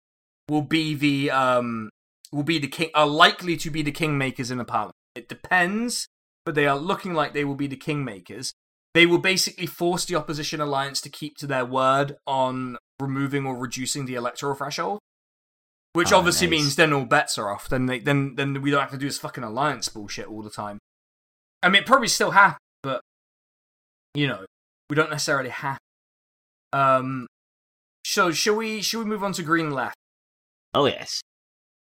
will 0.50 0.62
be 0.62 0.96
the 0.96 1.30
um 1.30 1.90
will 2.32 2.44
be 2.44 2.58
the 2.58 2.68
king 2.68 2.90
are 2.96 3.06
likely 3.06 3.58
to 3.58 3.70
be 3.70 3.82
the 3.84 3.92
kingmakers 3.92 4.50
in 4.52 4.58
the 4.58 4.66
parliament. 4.66 4.96
It 5.14 5.28
depends, 5.28 6.08
but 6.46 6.56
they 6.56 6.66
are 6.66 6.78
looking 6.78 7.14
like 7.14 7.34
they 7.34 7.44
will 7.44 7.56
be 7.56 7.68
the 7.68 7.76
kingmakers. 7.76 8.54
They 8.94 9.06
will 9.06 9.20
basically 9.20 9.68
force 9.68 10.06
the 10.06 10.16
opposition 10.16 10.60
alliance 10.62 11.02
to 11.02 11.10
keep 11.10 11.38
to 11.38 11.48
their 11.48 11.66
word 11.66 12.16
on 12.26 12.78
removing 13.00 13.46
or 13.46 13.56
reducing 13.58 14.06
the 14.06 14.16
electoral 14.16 14.56
threshold. 14.56 15.00
Which 15.94 16.14
Ah, 16.14 16.18
obviously 16.20 16.48
nice. 16.48 16.52
means 16.52 16.76
then 16.78 16.94
all 16.94 17.04
bets 17.04 17.38
are 17.38 17.50
off. 17.52 17.68
Then 17.68 17.86
they 17.88 18.00
then 18.00 18.36
then 18.36 18.62
we 18.62 18.72
don't 18.72 18.80
have 18.82 18.92
to 18.92 18.98
do 18.98 19.08
this 19.08 19.18
fucking 19.20 19.44
alliance 19.44 19.90
bullshit 19.90 20.28
all 20.28 20.42
the 20.42 20.50
time. 20.50 20.78
I 21.62 21.68
mean, 21.68 21.82
it 21.82 21.86
probably 21.86 22.08
still 22.08 22.32
happens, 22.32 22.60
but 22.82 23.02
you 24.14 24.28
know, 24.28 24.46
we 24.92 24.96
don't 24.96 25.10
necessarily 25.10 25.50
have. 25.50 25.78
Um, 26.74 27.26
so 28.06 28.32
shall 28.32 28.58
we? 28.58 28.82
Shall 28.82 29.00
we 29.00 29.06
move 29.06 29.24
on 29.24 29.32
to 29.34 29.42
green 29.42 29.72
left? 29.72 29.96
oh 30.74 30.86
yes. 30.86 31.22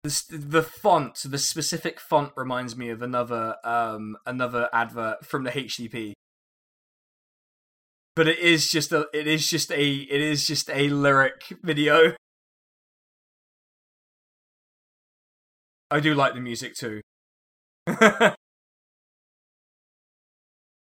The, 0.03 0.25
the 0.31 0.63
font, 0.65 1.21
the 1.25 1.39
specific 1.39 2.01
font, 2.01 2.33
reminds 2.37 2.77
me 2.77 2.89
of 2.91 3.01
another 3.01 3.55
um 3.63 4.17
another 4.27 4.69
advert 4.73 5.25
from 5.25 5.45
the 5.45 5.51
HDP. 5.51 6.15
But 8.17 8.27
it 8.27 8.41
is 8.41 8.69
just 8.69 8.91
a 8.91 9.07
it 9.15 9.29
is 9.29 9.49
just 9.49 9.71
a 9.71 9.81
it 9.81 10.21
is 10.21 10.45
just 10.45 10.69
a 10.69 10.89
lyric 10.89 11.53
video. 11.63 12.17
I 15.89 16.01
do 16.01 16.15
like 16.15 16.35
the 16.35 16.41
music 16.41 16.75
too. 16.75 17.01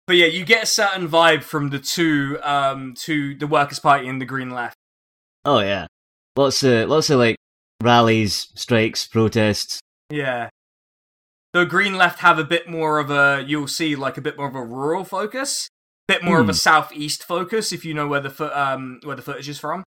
but 0.08 0.16
yeah, 0.16 0.28
you 0.28 0.46
get 0.46 0.64
a 0.64 0.68
certain 0.68 1.08
vibe 1.08 1.44
from 1.44 1.70
the 1.70 1.80
two 1.80 2.38
um 2.44 2.94
to 3.00 3.36
the 3.36 3.48
Workers' 3.48 3.80
Party 3.80 4.08
and 4.08 4.22
the 4.22 4.26
Green 4.26 4.50
Left. 4.52 4.76
Oh 5.44 5.60
yeah. 5.60 5.88
Lots 6.36 6.64
of 6.64 6.90
lots 6.90 7.10
of 7.10 7.20
like 7.20 7.38
rallies, 7.82 8.48
strikes, 8.56 9.08
protests. 9.08 9.80
Yeah. 10.10 10.50
The 11.54 11.66
Green 11.66 11.96
Left 11.98 12.20
have 12.20 12.38
a 12.38 12.44
bit 12.44 12.68
more 12.70 13.00
of 13.00 13.10
a, 13.10 13.42
you'll 13.48 13.68
see, 13.68 13.96
like 13.96 14.18
a 14.18 14.22
bit 14.22 14.38
more 14.38 14.48
of 14.48 14.56
a 14.56 14.62
rural 14.64 15.06
focus, 15.06 15.70
bit 16.06 16.22
more 16.22 16.40
of 16.42 16.50
a 16.50 16.52
Hmm. 16.52 16.58
southeast 16.58 17.24
focus, 17.24 17.72
if 17.72 17.86
you 17.86 17.94
know 17.94 18.08
where 18.08 18.20
the 18.20 18.30
fo- 18.30 18.52
um 18.54 19.00
where 19.04 19.16
the 19.16 19.22
footage 19.22 19.48
is 19.48 19.58
from. 19.60 19.84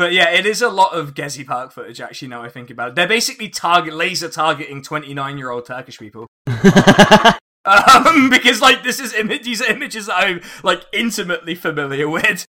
But 0.00 0.14
yeah, 0.14 0.30
it 0.30 0.46
is 0.46 0.62
a 0.62 0.70
lot 0.70 0.94
of 0.94 1.12
Gezi 1.12 1.46
Park 1.46 1.72
footage. 1.72 2.00
Actually, 2.00 2.28
now 2.28 2.42
I 2.42 2.48
think 2.48 2.70
about 2.70 2.88
it, 2.88 2.94
they're 2.94 3.06
basically 3.06 3.50
target 3.50 3.92
laser 3.92 4.30
targeting 4.30 4.80
twenty 4.80 5.12
nine 5.12 5.36
year 5.36 5.50
old 5.50 5.66
Turkish 5.66 5.98
people. 5.98 6.26
Um, 7.66 8.30
because 8.30 8.62
like 8.62 8.82
this 8.82 8.98
is 8.98 9.12
image, 9.12 9.42
these 9.44 9.60
are 9.60 9.70
images 9.70 10.06
that 10.06 10.14
I'm 10.14 10.40
like 10.64 10.82
intimately 10.94 11.54
familiar 11.54 12.08
with. 12.08 12.46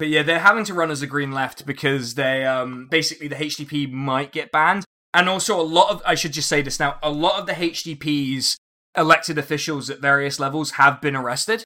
But 0.00 0.08
yeah, 0.08 0.24
they're 0.24 0.40
having 0.40 0.64
to 0.64 0.74
run 0.74 0.90
as 0.90 1.02
a 1.02 1.06
green 1.06 1.30
left 1.30 1.64
because 1.64 2.16
they 2.16 2.44
um 2.44 2.88
basically 2.90 3.28
the 3.28 3.36
HDP 3.36 3.88
might 3.92 4.32
get 4.32 4.50
banned, 4.50 4.84
and 5.14 5.28
also 5.28 5.58
a 5.60 5.62
lot 5.62 5.90
of 5.90 6.02
I 6.04 6.14
should 6.14 6.32
just 6.32 6.48
say 6.48 6.60
this 6.60 6.78
now, 6.78 6.98
a 7.02 7.10
lot 7.10 7.38
of 7.40 7.46
the 7.46 7.52
HDP's 7.54 8.56
elected 8.96 9.38
officials 9.38 9.88
at 9.90 10.00
various 10.00 10.38
levels 10.38 10.72
have 10.72 11.00
been 11.00 11.16
arrested 11.16 11.64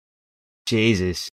Jesus. 0.66 1.28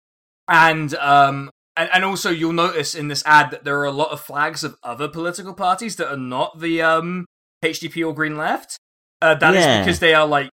and 0.48 0.94
um 0.96 1.50
and, 1.76 1.90
and 1.94 2.06
also 2.06 2.30
you'll 2.30 2.54
notice 2.54 2.94
in 2.96 3.08
this 3.08 3.24
ad 3.26 3.50
that 3.52 3.64
there 3.64 3.80
are 3.80 3.86
a 3.86 3.92
lot 3.92 4.12
of 4.12 4.22
flags 4.22 4.64
of 4.64 4.76
other 4.84 5.08
political 5.08 5.54
parties 5.54 5.96
that 5.98 6.10
are 6.12 6.18
not 6.18 6.60
the 6.60 6.82
um 6.82 7.26
HDP 7.64 8.06
or 8.06 8.14
Green 8.14 8.38
Left. 8.38 8.78
Uh, 9.22 9.36
that 9.36 9.54
is 9.56 9.64
Yeah. 9.64 9.80
because 9.82 10.00
they 10.00 10.14
are 10.14 10.28
like 10.28 10.50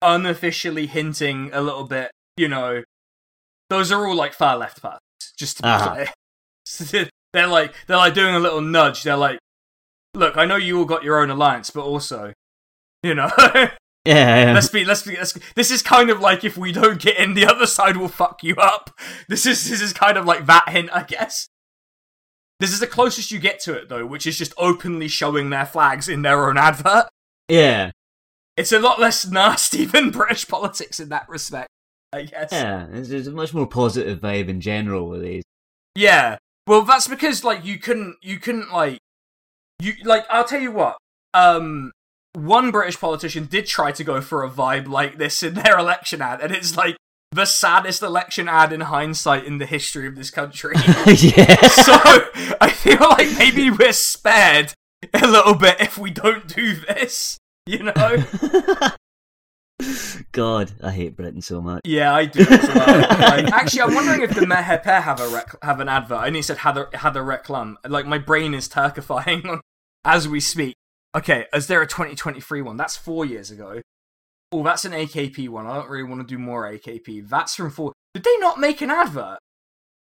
unofficially 0.00 0.86
hinting 0.86 1.50
a 1.52 1.60
little 1.60 1.84
bit, 1.84 2.10
you 2.36 2.48
know, 2.48 2.82
those 3.70 3.90
are 3.92 4.06
all 4.06 4.14
like 4.14 4.32
far 4.34 4.56
left 4.56 4.80
parties. 4.82 5.00
Just 5.36 5.56
to 5.58 5.62
be 5.62 5.68
Uh-huh. 5.68 6.06
clear, 6.90 7.08
they're 7.32 7.46
like 7.46 7.74
they're 7.86 7.96
like 7.96 8.14
doing 8.14 8.34
a 8.34 8.38
little 8.40 8.60
nudge. 8.60 9.02
They're 9.02 9.16
like, 9.16 9.38
look, 10.14 10.36
I 10.36 10.44
know 10.44 10.56
you 10.56 10.78
all 10.78 10.84
got 10.84 11.04
your 11.04 11.20
own 11.20 11.30
alliance, 11.30 11.70
but 11.70 11.84
also, 11.84 12.32
you 13.02 13.14
know. 13.14 13.30
Yeah, 14.04 14.46
yeah. 14.46 14.52
let's 14.52 14.68
be 14.68 14.84
let's 14.84 15.02
be 15.02 15.16
let's 15.16 15.38
this 15.54 15.70
is 15.70 15.80
kind 15.80 16.10
of 16.10 16.18
like 16.18 16.42
if 16.42 16.58
we 16.58 16.72
don't 16.72 17.00
get 17.00 17.18
in 17.18 17.34
the 17.34 17.46
other 17.46 17.66
side 17.66 17.96
will 17.96 18.08
fuck 18.08 18.42
you 18.42 18.56
up 18.56 18.90
this 19.28 19.46
is 19.46 19.70
this 19.70 19.80
is 19.80 19.92
kind 19.92 20.18
of 20.18 20.24
like 20.24 20.46
that 20.46 20.70
hint 20.70 20.90
i 20.92 21.04
guess 21.04 21.46
this 22.58 22.72
is 22.72 22.80
the 22.80 22.88
closest 22.88 23.30
you 23.30 23.38
get 23.38 23.60
to 23.60 23.72
it 23.74 23.88
though 23.88 24.04
which 24.04 24.26
is 24.26 24.36
just 24.36 24.54
openly 24.58 25.06
showing 25.06 25.50
their 25.50 25.64
flags 25.64 26.08
in 26.08 26.22
their 26.22 26.48
own 26.48 26.58
advert 26.58 27.06
yeah. 27.48 27.92
it's 28.56 28.72
a 28.72 28.80
lot 28.80 28.98
less 28.98 29.24
nasty 29.24 29.84
than 29.84 30.10
british 30.10 30.48
politics 30.48 30.98
in 30.98 31.08
that 31.08 31.28
respect 31.28 31.68
i 32.12 32.22
guess 32.22 32.50
Yeah. 32.50 32.86
There's, 32.90 33.08
there's 33.08 33.28
a 33.28 33.30
much 33.30 33.54
more 33.54 33.68
positive 33.68 34.18
vibe 34.18 34.48
in 34.48 34.60
general 34.60 35.08
with 35.08 35.22
these. 35.22 35.44
Yeah. 35.94 36.38
Well, 36.66 36.82
that's 36.82 37.06
because 37.06 37.44
like 37.44 37.64
you 37.64 37.78
couldn't 37.78 38.16
you 38.22 38.38
couldn't 38.38 38.72
like 38.72 38.98
you 39.82 39.94
like 40.04 40.24
I'll 40.30 40.44
tell 40.44 40.60
you 40.60 40.72
what. 40.72 40.96
Um 41.34 41.92
one 42.34 42.70
British 42.70 42.98
politician 42.98 43.46
did 43.46 43.66
try 43.66 43.92
to 43.92 44.04
go 44.04 44.20
for 44.20 44.42
a 44.42 44.50
vibe 44.50 44.88
like 44.88 45.18
this 45.18 45.42
in 45.42 45.54
their 45.54 45.78
election 45.78 46.22
ad 46.22 46.40
and 46.40 46.52
it's 46.52 46.76
like 46.76 46.96
the 47.32 47.44
saddest 47.46 48.02
election 48.02 48.48
ad 48.48 48.72
in 48.72 48.82
hindsight 48.82 49.44
in 49.44 49.58
the 49.58 49.66
history 49.66 50.06
of 50.06 50.16
this 50.16 50.30
country. 50.30 50.74
yeah. 51.06 51.66
so 51.66 51.92
I 52.60 52.70
feel 52.70 53.00
like 53.00 53.28
maybe 53.38 53.70
we're 53.70 53.92
spared 53.92 54.74
a 55.14 55.26
little 55.26 55.54
bit 55.54 55.80
if 55.80 55.98
we 55.98 56.10
don't 56.10 56.46
do 56.46 56.74
this, 56.76 57.38
you 57.66 57.82
know? 57.84 58.24
God, 60.32 60.72
I 60.82 60.90
hate 60.92 61.16
Britain 61.16 61.42
so 61.42 61.60
much. 61.60 61.80
Yeah, 61.84 62.14
I 62.14 62.26
do 62.26 62.46
well. 62.48 63.00
like, 63.00 63.52
actually, 63.52 63.82
I'm 63.82 63.94
wondering 63.94 64.22
if 64.22 64.34
the 64.34 64.42
Meher 64.46 64.80
Pair 64.82 65.00
have 65.00 65.20
a 65.20 65.28
rec- 65.28 65.62
have 65.62 65.80
an 65.80 65.88
advert. 65.88 66.18
I 66.18 66.28
only 66.28 66.42
said 66.42 66.58
had 66.58 66.78
a 66.78 66.88
had 66.94 67.16
a 67.16 67.20
reklam. 67.20 67.74
Like 67.86 68.06
my 68.06 68.18
brain 68.18 68.54
is 68.54 68.68
turkifying 68.68 69.44
on- 69.44 69.60
as 70.04 70.28
we 70.28 70.40
speak. 70.40 70.74
Okay, 71.14 71.46
is 71.52 71.66
there 71.66 71.82
a 71.82 71.86
2023 71.86 72.62
one? 72.62 72.76
That's 72.76 72.96
four 72.96 73.24
years 73.24 73.50
ago. 73.50 73.80
Oh, 74.50 74.62
that's 74.62 74.84
an 74.84 74.92
AKP 74.92 75.48
one. 75.48 75.66
I 75.66 75.74
don't 75.74 75.88
really 75.88 76.08
want 76.08 76.20
to 76.20 76.26
do 76.26 76.38
more 76.38 76.70
AKP. 76.70 77.28
That's 77.28 77.54
from 77.54 77.70
four. 77.70 77.92
Did 78.14 78.24
they 78.24 78.36
not 78.38 78.60
make 78.60 78.80
an 78.80 78.90
advert? 78.90 79.38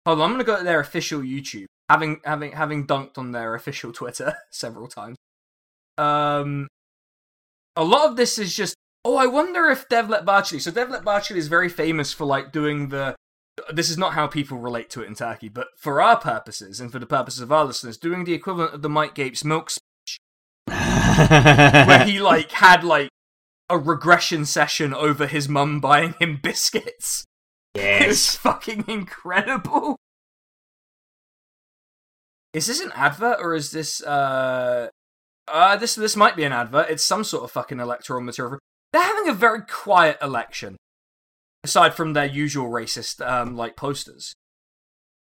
Hold 0.06 0.20
on, 0.20 0.24
I'm 0.24 0.32
gonna 0.32 0.44
go 0.44 0.58
to 0.58 0.64
their 0.64 0.80
official 0.80 1.20
YouTube. 1.20 1.66
Having 1.88 2.20
having 2.24 2.52
having 2.52 2.86
dunked 2.86 3.18
on 3.18 3.32
their 3.32 3.54
official 3.54 3.92
Twitter 3.92 4.34
several 4.50 4.88
times. 4.88 5.16
Um, 5.98 6.68
a 7.76 7.84
lot 7.84 8.08
of 8.08 8.16
this 8.16 8.38
is 8.38 8.54
just. 8.54 8.74
Oh, 9.04 9.16
I 9.16 9.26
wonder 9.26 9.66
if 9.68 9.88
Devlet 9.88 10.24
Bahçeli. 10.24 10.60
So 10.60 10.70
Devlet 10.70 11.02
Bahçeli 11.02 11.36
is 11.36 11.48
very 11.48 11.68
famous 11.68 12.12
for 12.12 12.24
like 12.24 12.52
doing 12.52 12.88
the. 12.88 13.14
This 13.72 13.90
is 13.90 13.98
not 13.98 14.14
how 14.14 14.26
people 14.26 14.58
relate 14.58 14.90
to 14.90 15.02
it 15.02 15.06
in 15.06 15.14
Turkey, 15.14 15.48
but 15.48 15.68
for 15.76 16.00
our 16.00 16.18
purposes 16.18 16.80
and 16.80 16.90
for 16.90 16.98
the 16.98 17.06
purposes 17.06 17.40
of 17.40 17.52
our 17.52 17.64
listeners, 17.64 17.96
doing 17.96 18.24
the 18.24 18.34
equivalent 18.34 18.74
of 18.74 18.82
the 18.82 18.88
Mike 18.88 19.14
Gapes 19.14 19.44
milk 19.44 19.70
speech, 19.70 20.18
where 20.66 22.04
he 22.04 22.20
like 22.20 22.52
had 22.52 22.84
like 22.84 23.10
a 23.68 23.78
regression 23.78 24.44
session 24.44 24.92
over 24.92 25.26
his 25.26 25.48
mum 25.48 25.80
buying 25.80 26.14
him 26.18 26.38
biscuits. 26.42 27.24
It 27.74 28.08
was 28.08 28.34
fucking 28.36 28.84
incredible. 28.88 29.96
Is 32.52 32.66
this 32.66 32.80
an 32.80 32.90
advert 32.96 33.38
or 33.40 33.54
is 33.54 33.70
this 33.70 34.02
uh 34.02 34.88
uh 35.46 35.76
this 35.76 35.94
this 35.94 36.16
might 36.16 36.34
be 36.34 36.42
an 36.42 36.52
advert. 36.52 36.90
It's 36.90 37.04
some 37.04 37.22
sort 37.22 37.44
of 37.44 37.52
fucking 37.52 37.78
electoral 37.78 38.20
material. 38.20 38.58
They're 38.92 39.02
having 39.02 39.28
a 39.28 39.34
very 39.34 39.62
quiet 39.62 40.18
election. 40.20 40.76
Aside 41.62 41.94
from 41.94 42.14
their 42.14 42.24
usual 42.26 42.70
racist 42.70 43.24
um 43.26 43.56
like 43.56 43.76
posters. 43.76 44.34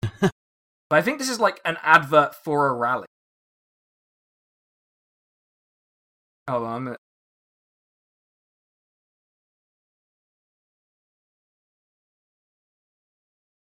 but 0.01 0.31
I 0.91 1.01
think 1.01 1.17
this 1.19 1.29
is 1.29 1.39
like 1.39 1.59
an 1.65 1.77
advert 1.81 2.35
for 2.35 2.67
a 2.67 2.73
rally. 2.73 3.07
Hold 6.47 6.63
on, 6.63 6.75
I'm 6.75 6.83
gonna- 6.85 6.97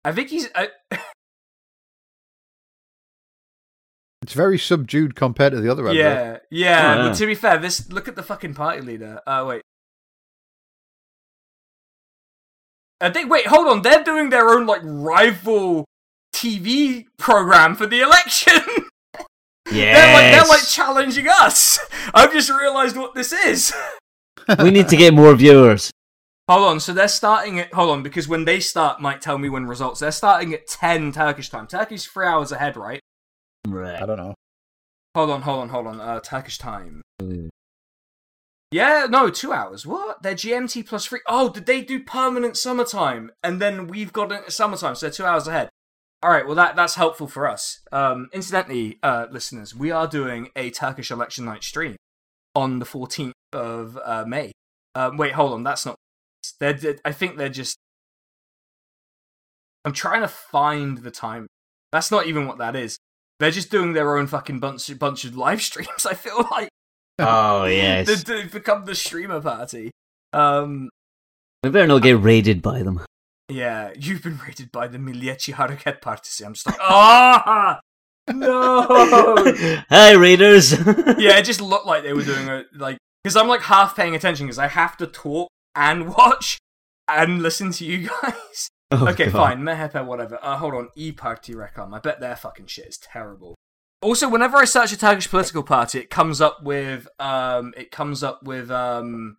I 0.03 0.11
think 0.11 0.29
he's. 0.29 0.49
I, 0.55 0.69
It's 4.21 4.33
very 4.33 4.57
subdued 4.57 5.15
compared 5.15 5.51
to 5.53 5.61
the 5.61 5.69
other 5.71 5.83
advert. 5.83 5.97
yeah, 5.97 6.37
yeah. 6.49 6.95
Oh, 6.97 7.03
yeah. 7.03 7.09
But 7.09 7.15
to 7.17 7.27
be 7.27 7.35
fair, 7.35 7.59
this 7.59 7.91
look 7.91 8.07
at 8.07 8.15
the 8.15 8.23
fucking 8.23 8.55
party 8.55 8.81
leader. 8.81 9.21
Uh, 9.27 9.45
wait. 9.47 9.61
Uh, 13.01 13.09
they 13.09 13.25
wait, 13.25 13.47
hold 13.47 13.67
on. 13.67 13.81
They're 13.81 14.03
doing 14.03 14.29
their 14.29 14.49
own 14.49 14.65
like 14.65 14.81
rival 14.83 15.85
TV 16.33 17.05
program 17.17 17.75
for 17.75 17.87
the 17.87 18.01
election. 18.01 18.61
Yes. 19.71 19.95
they're 19.95 20.13
like 20.13 20.31
they're 20.31 20.49
like 20.49 20.67
challenging 20.67 21.27
us. 21.27 21.79
I've 22.13 22.31
just 22.31 22.49
realised 22.49 22.97
what 22.97 23.13
this 23.13 23.31
is. 23.33 23.73
we 24.59 24.71
need 24.71 24.87
to 24.89 24.97
get 24.97 25.13
more 25.13 25.33
viewers. 25.35 25.91
Hold 26.47 26.67
on, 26.67 26.79
so 26.79 26.93
they're 26.93 27.07
starting 27.07 27.59
at 27.59 27.73
hold 27.73 27.89
on 27.89 28.03
because 28.03 28.27
when 28.27 28.45
they 28.45 28.59
start 28.59 29.01
might 29.01 29.19
tell 29.19 29.37
me 29.37 29.49
when 29.49 29.65
results. 29.65 29.99
They're 29.99 30.11
starting 30.11 30.53
at 30.53 30.67
ten 30.67 31.11
Turkish 31.11 31.49
time. 31.49 31.67
Turkey's 31.67 32.05
three 32.05 32.27
hours 32.27 32.51
ahead, 32.51 32.77
right? 32.77 32.99
Right. 33.67 34.01
I 34.01 34.05
don't 34.05 34.17
know. 34.17 34.35
Hold 35.15 35.31
on, 35.31 35.41
hold 35.41 35.61
on, 35.61 35.69
hold 35.69 35.87
on. 35.87 35.99
Uh, 35.99 36.19
Turkish 36.19 36.57
time. 36.57 37.01
Yeah, 38.72 39.07
no, 39.09 39.30
two 39.30 39.53
hours. 39.53 39.86
What? 39.86 40.22
They're 40.24 40.36
GMT 40.36 40.86
plus 40.88 41.05
three. 41.05 41.22
Oh, 41.28 41.49
did 41.49 41.66
they 41.66 41.82
do 41.82 42.03
permanent 42.03 42.57
summertime? 42.57 43.32
And 43.43 43.61
then 43.61 43.88
we've 43.88 44.11
got 44.11 44.51
summertime, 44.51 44.95
so 44.95 45.05
they're 45.05 45.13
two 45.13 45.26
hours 45.26 45.47
ahead. 45.47 45.70
All 46.24 46.32
right, 46.32 46.45
well 46.45 46.55
that 46.55 46.76
that's 46.76 46.95
helpful 46.95 47.28
for 47.28 47.47
us. 47.47 47.82
Um, 47.91 48.30
incidentally, 48.34 48.97
uh, 49.03 49.28
listeners, 49.32 49.76
we 49.76 49.91
are 49.91 50.07
doing 50.07 50.49
a 50.55 50.72
Turkish 50.72 51.11
election 51.11 51.45
night 51.45 51.63
stream 51.63 51.95
on 52.55 52.80
the 52.80 52.86
14th 52.86 53.34
of 53.53 53.99
uh, 54.03 54.26
May. 54.28 54.51
Um, 54.95 55.18
wait, 55.18 55.34
hold 55.34 55.53
on, 55.53 55.63
that's 55.63 55.86
not. 55.86 55.95
They're- 56.59 56.97
I 57.05 57.11
think 57.11 57.38
they're 57.38 57.49
just. 57.49 57.78
I'm 59.84 59.93
trying 59.93 60.22
to 60.22 60.28
find 60.28 60.99
the 60.99 61.11
time. 61.11 61.47
That's 61.91 62.09
not 62.11 62.26
even 62.26 62.47
what 62.47 62.57
that 62.57 62.76
is. 62.76 62.97
They're 63.39 63.51
just 63.51 63.70
doing 63.70 63.93
their 63.93 64.18
own 64.18 64.26
fucking 64.28 64.59
bunch 64.59 64.97
bunch 64.97 65.26
of 65.26 65.36
live 65.38 65.61
streams. 65.70 66.05
I 66.05 66.13
feel 66.16 66.47
like 66.49 66.70
Oh 67.20 67.66
yes. 67.82 68.07
They- 68.24 68.36
They've 68.41 68.51
become 68.51 68.86
the 68.86 68.95
streamer 68.95 69.41
party. 69.41 69.91
Um, 70.34 70.89
we 71.63 71.70
better 71.70 71.88
not 71.88 72.01
get 72.03 72.20
raided 72.20 72.61
by 72.61 72.84
them. 72.84 72.99
yeah, 73.49 73.91
you've 73.97 74.22
been 74.24 74.38
raided 74.45 74.72
by 74.72 74.88
the 74.88 74.97
Milliyetçi 74.97 75.53
Hareket 75.53 76.01
party. 76.01 76.43
I'm 76.43 76.53
just 76.53 76.66
like, 76.68 76.78
ah, 76.82 77.80
no. 78.32 78.86
Hi, 79.89 80.11
raiders. 80.13 80.72
yeah, 81.18 81.38
it 81.38 81.43
just 81.45 81.61
looked 81.61 81.86
like 81.86 82.03
they 82.03 82.13
were 82.13 82.24
doing 82.24 82.47
it, 82.47 82.68
like, 82.76 82.97
because 83.24 83.36
I'm 83.36 83.47
like 83.47 83.61
half 83.61 83.95
paying 83.95 84.16
attention 84.16 84.45
because 84.47 84.59
I 84.59 84.68
have 84.68 84.97
to 84.97 85.07
talk 85.07 85.47
and 85.76 86.09
watch 86.13 86.57
and 87.07 87.41
listen 87.41 87.72
to 87.74 87.86
you 87.86 88.09
guys. 88.09 88.70
Oh, 88.91 89.07
okay, 89.07 89.26
God. 89.26 89.34
fine, 89.34 89.61
Mehepe, 89.61 90.05
whatever. 90.05 90.38
Uh, 90.43 90.57
hold 90.57 90.74
on, 90.76 90.89
E 90.95 91.11
Party 91.11 91.53
Reklam. 91.53 91.93
I 91.95 91.99
bet 91.99 92.20
their 92.20 92.36
fucking 92.36 92.68
shit 92.68 92.88
is 92.88 92.97
terrible. 92.97 93.55
Also, 94.05 94.29
whenever 94.29 94.57
I 94.57 94.65
search 94.65 94.91
a 94.91 94.97
Turkish 94.97 95.27
political 95.27 95.63
party, 95.63 95.97
it 95.97 96.11
comes 96.11 96.39
up 96.39 96.61
with 96.61 97.07
um, 97.19 97.73
it 97.75 97.89
comes 97.89 98.21
up 98.21 98.43
with 98.43 98.69
um, 98.69 99.37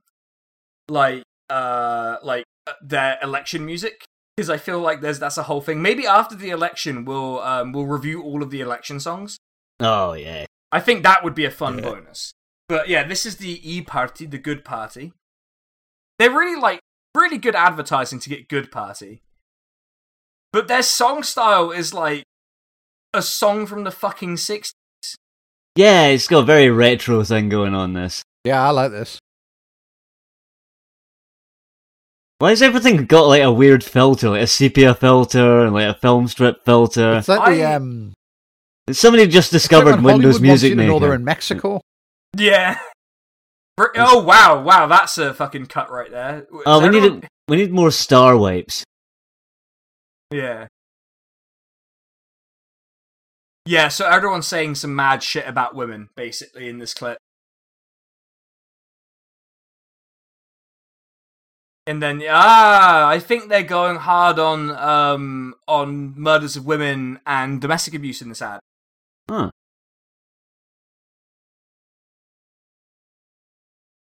like 0.88 1.22
uh, 1.48 2.16
like 2.24 2.44
uh, 2.66 2.72
their 2.82 3.16
election 3.22 3.64
music 3.64 4.04
because 4.36 4.50
I 4.50 4.56
feel 4.56 4.80
like 4.80 5.02
there's 5.02 5.20
that's 5.20 5.38
a 5.38 5.44
whole 5.44 5.60
thing. 5.60 5.80
Maybe 5.82 6.04
after 6.04 6.34
the 6.34 6.50
election, 6.50 7.04
we'll 7.04 7.38
um, 7.42 7.72
we'll 7.72 7.86
review 7.86 8.20
all 8.22 8.42
of 8.42 8.50
the 8.50 8.60
election 8.60 8.98
songs. 8.98 9.38
Oh 9.78 10.14
yeah. 10.14 10.46
I 10.72 10.80
think 10.80 11.04
that 11.04 11.22
would 11.22 11.36
be 11.36 11.44
a 11.44 11.50
fun 11.52 11.78
Yeah. 11.78 11.84
bonus. 11.84 12.32
But 12.68 12.88
yeah, 12.88 13.04
this 13.06 13.24
is 13.24 13.36
the 13.36 13.60
E 13.62 13.82
Party, 13.82 14.26
the 14.26 14.36
good 14.38 14.64
party. 14.64 15.12
They're 16.18 16.36
really 16.36 16.60
like 16.60 16.80
really 17.14 17.38
good 17.38 17.54
advertising 17.54 18.18
to 18.18 18.28
get 18.28 18.48
good 18.48 18.72
party. 18.72 19.22
But 20.52 20.66
their 20.66 20.82
song 20.82 21.22
style 21.22 21.70
is 21.70 21.94
like 21.94 22.24
a 23.16 23.22
song 23.22 23.66
from 23.66 23.84
the 23.84 23.90
fucking 23.90 24.36
60s. 24.36 24.72
Yeah, 25.74 26.06
it's 26.06 26.26
got 26.28 26.40
a 26.40 26.44
very 26.44 26.70
retro 26.70 27.22
thing 27.22 27.48
going 27.48 27.74
on. 27.74 27.92
This. 27.92 28.22
Yeah, 28.44 28.66
I 28.66 28.70
like 28.70 28.90
this. 28.92 29.18
Why 32.38 32.50
has 32.50 32.60
everything 32.62 33.06
got 33.06 33.26
like 33.28 33.42
a 33.42 33.52
weird 33.52 33.82
filter, 33.82 34.30
like 34.30 34.42
a 34.42 34.46
sepia 34.46 34.94
filter 34.94 35.60
and 35.64 35.72
like 35.74 35.96
a 35.96 35.98
film 35.98 36.28
strip 36.28 36.64
filter? 36.64 37.16
It's 37.16 37.28
like 37.28 37.54
the 37.56 37.64
I- 37.64 37.74
um. 37.74 38.12
Somebody 38.92 39.26
just 39.26 39.52
it's 39.52 39.64
like 39.64 39.82
discovered 39.82 40.00
Windows 40.04 40.36
Hollywood 40.36 40.42
Music 40.42 40.70
you 40.70 40.76
know 40.76 40.86
Maker. 40.94 41.00
they're 41.00 41.14
in 41.14 41.24
Mexico. 41.24 41.80
Yeah. 42.36 42.78
Oh 43.78 44.22
wow, 44.22 44.62
wow, 44.62 44.86
that's 44.86 45.18
a 45.18 45.34
fucking 45.34 45.66
cut 45.66 45.90
right 45.90 46.10
there. 46.10 46.46
Oh, 46.64 46.78
Is 46.78 46.82
we 46.84 46.88
need 46.88 46.96
everyone- 46.96 47.18
it. 47.24 47.28
We 47.46 47.56
need 47.58 47.70
more 47.72 47.90
star 47.90 48.34
wipes. 48.34 48.84
Yeah. 50.30 50.68
Yeah, 53.66 53.88
so 53.88 54.06
everyone's 54.06 54.46
saying 54.46 54.76
some 54.76 54.94
mad 54.94 55.24
shit 55.24 55.46
about 55.46 55.74
women, 55.74 56.08
basically, 56.14 56.68
in 56.68 56.78
this 56.78 56.94
clip. 56.94 57.18
And 61.88 62.02
then, 62.02 62.22
ah, 62.28 63.08
I 63.08 63.18
think 63.18 63.48
they're 63.48 63.62
going 63.62 63.96
hard 63.96 64.38
on 64.38 64.70
um 64.70 65.54
on 65.68 66.14
murders 66.16 66.56
of 66.56 66.66
women 66.66 67.20
and 67.26 67.60
domestic 67.60 67.94
abuse 67.94 68.22
in 68.22 68.28
this 68.28 68.42
ad. 68.42 68.60
Huh. 69.28 69.50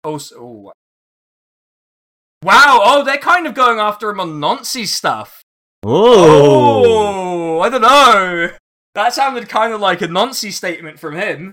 Also, 0.02 0.36
oh, 0.38 0.72
wow, 2.42 2.80
oh, 2.84 3.04
they're 3.04 3.16
kind 3.16 3.46
of 3.46 3.54
going 3.54 3.78
after 3.78 4.10
him 4.10 4.20
on 4.20 4.38
Nancy 4.40 4.84
stuff. 4.84 5.42
Oh. 5.82 7.56
Oh, 7.56 7.60
I 7.60 7.68
don't 7.70 7.82
know. 7.82 8.50
That 8.94 9.12
sounded 9.12 9.48
kind 9.48 9.72
of 9.72 9.80
like 9.80 10.02
a 10.02 10.08
Nancy 10.08 10.50
statement 10.50 11.00
from 11.00 11.16
him. 11.16 11.52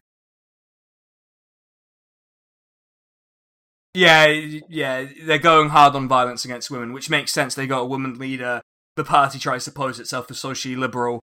Yeah, 3.94 4.28
yeah, 4.28 5.08
they're 5.24 5.38
going 5.38 5.70
hard 5.70 5.96
on 5.96 6.08
violence 6.08 6.46
against 6.46 6.72
women, 6.72 6.94
which 6.94 7.10
makes 7.10 7.34
sense. 7.34 7.56
They 7.56 7.68
got 7.68 7.82
a 7.82 7.86
woman 7.86 8.18
leader. 8.18 8.62
The 8.96 9.04
party 9.04 9.38
tries 9.38 9.66
to 9.66 9.72
pose 9.72 10.00
itself 10.00 10.32
as 10.32 10.40
socially 10.40 10.76
liberal. 10.76 11.20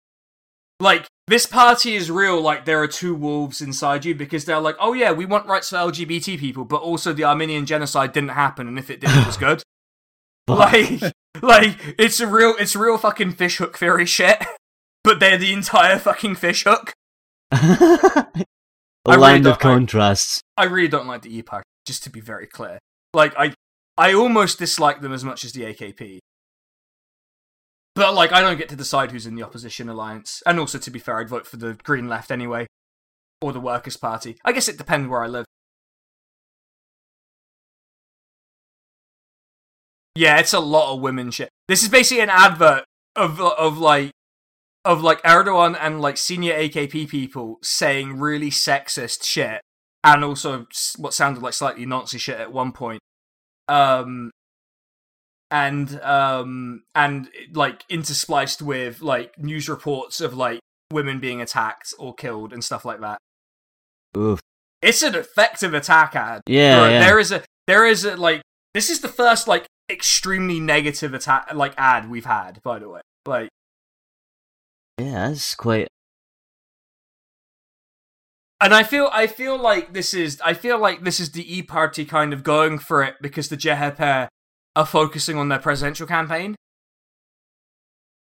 Like, 0.79 1.07
this 1.27 1.45
party 1.45 1.95
is 1.95 2.11
real, 2.11 2.41
like, 2.41 2.65
there 2.65 2.81
are 2.81 2.87
two 2.87 3.15
wolves 3.15 3.61
inside 3.61 4.05
you 4.05 4.15
because 4.15 4.45
they're 4.45 4.59
like, 4.59 4.75
oh 4.79 4.93
yeah, 4.93 5.11
we 5.11 5.25
want 5.25 5.47
rights 5.47 5.69
for 5.69 5.77
LGBT 5.77 6.39
people, 6.39 6.65
but 6.65 6.81
also 6.81 7.13
the 7.13 7.23
Armenian 7.23 7.65
genocide 7.65 8.11
didn't 8.11 8.29
happen, 8.29 8.67
and 8.67 8.77
if 8.77 8.89
it 8.89 8.99
did, 8.99 9.09
it 9.09 9.25
was 9.25 9.37
good. 9.37 9.63
like, 10.47 11.01
like, 11.41 11.95
it's 11.97 12.19
a 12.19 12.27
real, 12.27 12.53
it's 12.59 12.75
real 12.75 12.97
fucking 12.97 13.31
fishhook 13.33 13.77
theory 13.77 14.05
shit. 14.05 14.43
But 15.07 15.21
they're 15.21 15.37
the 15.37 15.53
entire 15.53 15.99
fucking 15.99 16.35
fishhook. 16.35 16.91
a 17.53 18.27
really 19.07 19.17
land 19.17 19.47
of 19.47 19.57
contrasts. 19.57 20.41
I 20.57 20.65
really 20.65 20.89
don't 20.89 21.07
like 21.07 21.21
the 21.21 21.33
E 21.33 21.41
Party, 21.41 21.63
just 21.85 22.03
to 22.03 22.09
be 22.09 22.19
very 22.19 22.45
clear. 22.45 22.77
Like, 23.13 23.33
I, 23.39 23.53
I 23.97 24.13
almost 24.13 24.59
dislike 24.59 24.99
them 24.99 25.13
as 25.13 25.23
much 25.23 25.45
as 25.45 25.53
the 25.53 25.61
AKP. 25.61 26.19
But 27.95 28.15
like, 28.15 28.33
I 28.33 28.41
don't 28.41 28.57
get 28.57 28.67
to 28.67 28.75
decide 28.75 29.13
who's 29.13 29.25
in 29.25 29.35
the 29.35 29.43
opposition 29.43 29.87
alliance. 29.87 30.43
And 30.45 30.59
also, 30.59 30.77
to 30.77 30.91
be 30.91 30.99
fair, 30.99 31.19
I'd 31.19 31.29
vote 31.29 31.47
for 31.47 31.55
the 31.55 31.75
Green 31.85 32.09
Left 32.09 32.29
anyway, 32.29 32.67
or 33.39 33.53
the 33.53 33.61
Workers' 33.61 33.95
Party. 33.95 34.37
I 34.43 34.51
guess 34.51 34.67
it 34.67 34.77
depends 34.77 35.07
where 35.07 35.23
I 35.23 35.27
live. 35.27 35.45
Yeah, 40.15 40.37
it's 40.39 40.51
a 40.51 40.59
lot 40.59 40.93
of 40.93 40.99
women 40.99 41.31
shit. 41.31 41.47
This 41.69 41.81
is 41.81 41.87
basically 41.87 42.23
an 42.23 42.29
advert 42.29 42.83
of 43.15 43.39
of 43.39 43.77
like 43.77 44.11
of 44.87 45.03
like 45.03 45.21
Erdogan 45.23 45.77
and 45.79 45.99
like 45.99 46.17
senior 46.17 46.53
AKP 46.53 47.09
people 47.09 47.57
saying 47.61 48.19
really 48.19 48.49
sexist 48.49 49.23
shit 49.23 49.61
and 50.01 50.23
also 50.23 50.65
what 50.97 51.13
sounded 51.13 51.43
like 51.43 51.53
slightly 51.53 51.85
Nazi 51.85 52.17
shit 52.17 52.39
at 52.39 52.53
one 52.53 52.71
point. 52.71 53.01
Um 53.67 54.31
and 55.51 55.99
um 56.01 56.83
and 56.95 57.29
like 57.53 57.85
interspliced 57.89 58.61
with 58.61 59.01
like 59.01 59.37
news 59.37 59.67
reports 59.67 60.21
of 60.21 60.33
like 60.33 60.59
women 60.91 61.19
being 61.19 61.41
attacked 61.41 61.93
or 61.99 62.15
killed 62.15 62.53
and 62.53 62.63
stuff 62.63 62.85
like 62.85 63.01
that. 63.01 63.17
Oof. 64.15 64.39
It's 64.81 65.03
an 65.03 65.15
effective 65.15 65.73
attack 65.73 66.15
ad. 66.15 66.41
Yeah, 66.47 66.79
Bro, 66.79 66.89
yeah. 66.89 66.99
There 67.01 67.19
is 67.19 67.31
a 67.33 67.43
there 67.67 67.85
is 67.85 68.05
a 68.05 68.15
like 68.15 68.41
this 68.73 68.89
is 68.89 69.01
the 69.01 69.09
first 69.09 69.49
like 69.49 69.65
extremely 69.89 70.61
negative 70.61 71.13
attack 71.13 71.53
like 71.53 71.73
ad 71.77 72.09
we've 72.09 72.25
had, 72.25 72.61
by 72.63 72.79
the 72.79 72.87
way. 72.87 73.01
Like 73.25 73.49
Yeah, 74.97 75.29
that's 75.29 75.55
quite. 75.55 75.87
and 78.59 78.73
I 78.73 78.83
feel 78.83 79.09
I 79.13 79.27
feel 79.27 79.57
like 79.57 79.93
this 79.93 80.13
is 80.13 80.41
I 80.43 80.53
feel 80.53 80.79
like 80.79 81.03
this 81.03 81.19
is 81.19 81.31
the 81.31 81.57
E 81.57 81.61
Party 81.61 82.05
kind 82.05 82.33
of 82.33 82.43
going 82.43 82.79
for 82.79 83.03
it 83.03 83.15
because 83.21 83.49
the 83.49 83.57
CHP 83.57 84.27
are 84.75 84.85
focusing 84.85 85.37
on 85.37 85.49
their 85.49 85.59
presidential 85.59 86.07
campaign. 86.07 86.55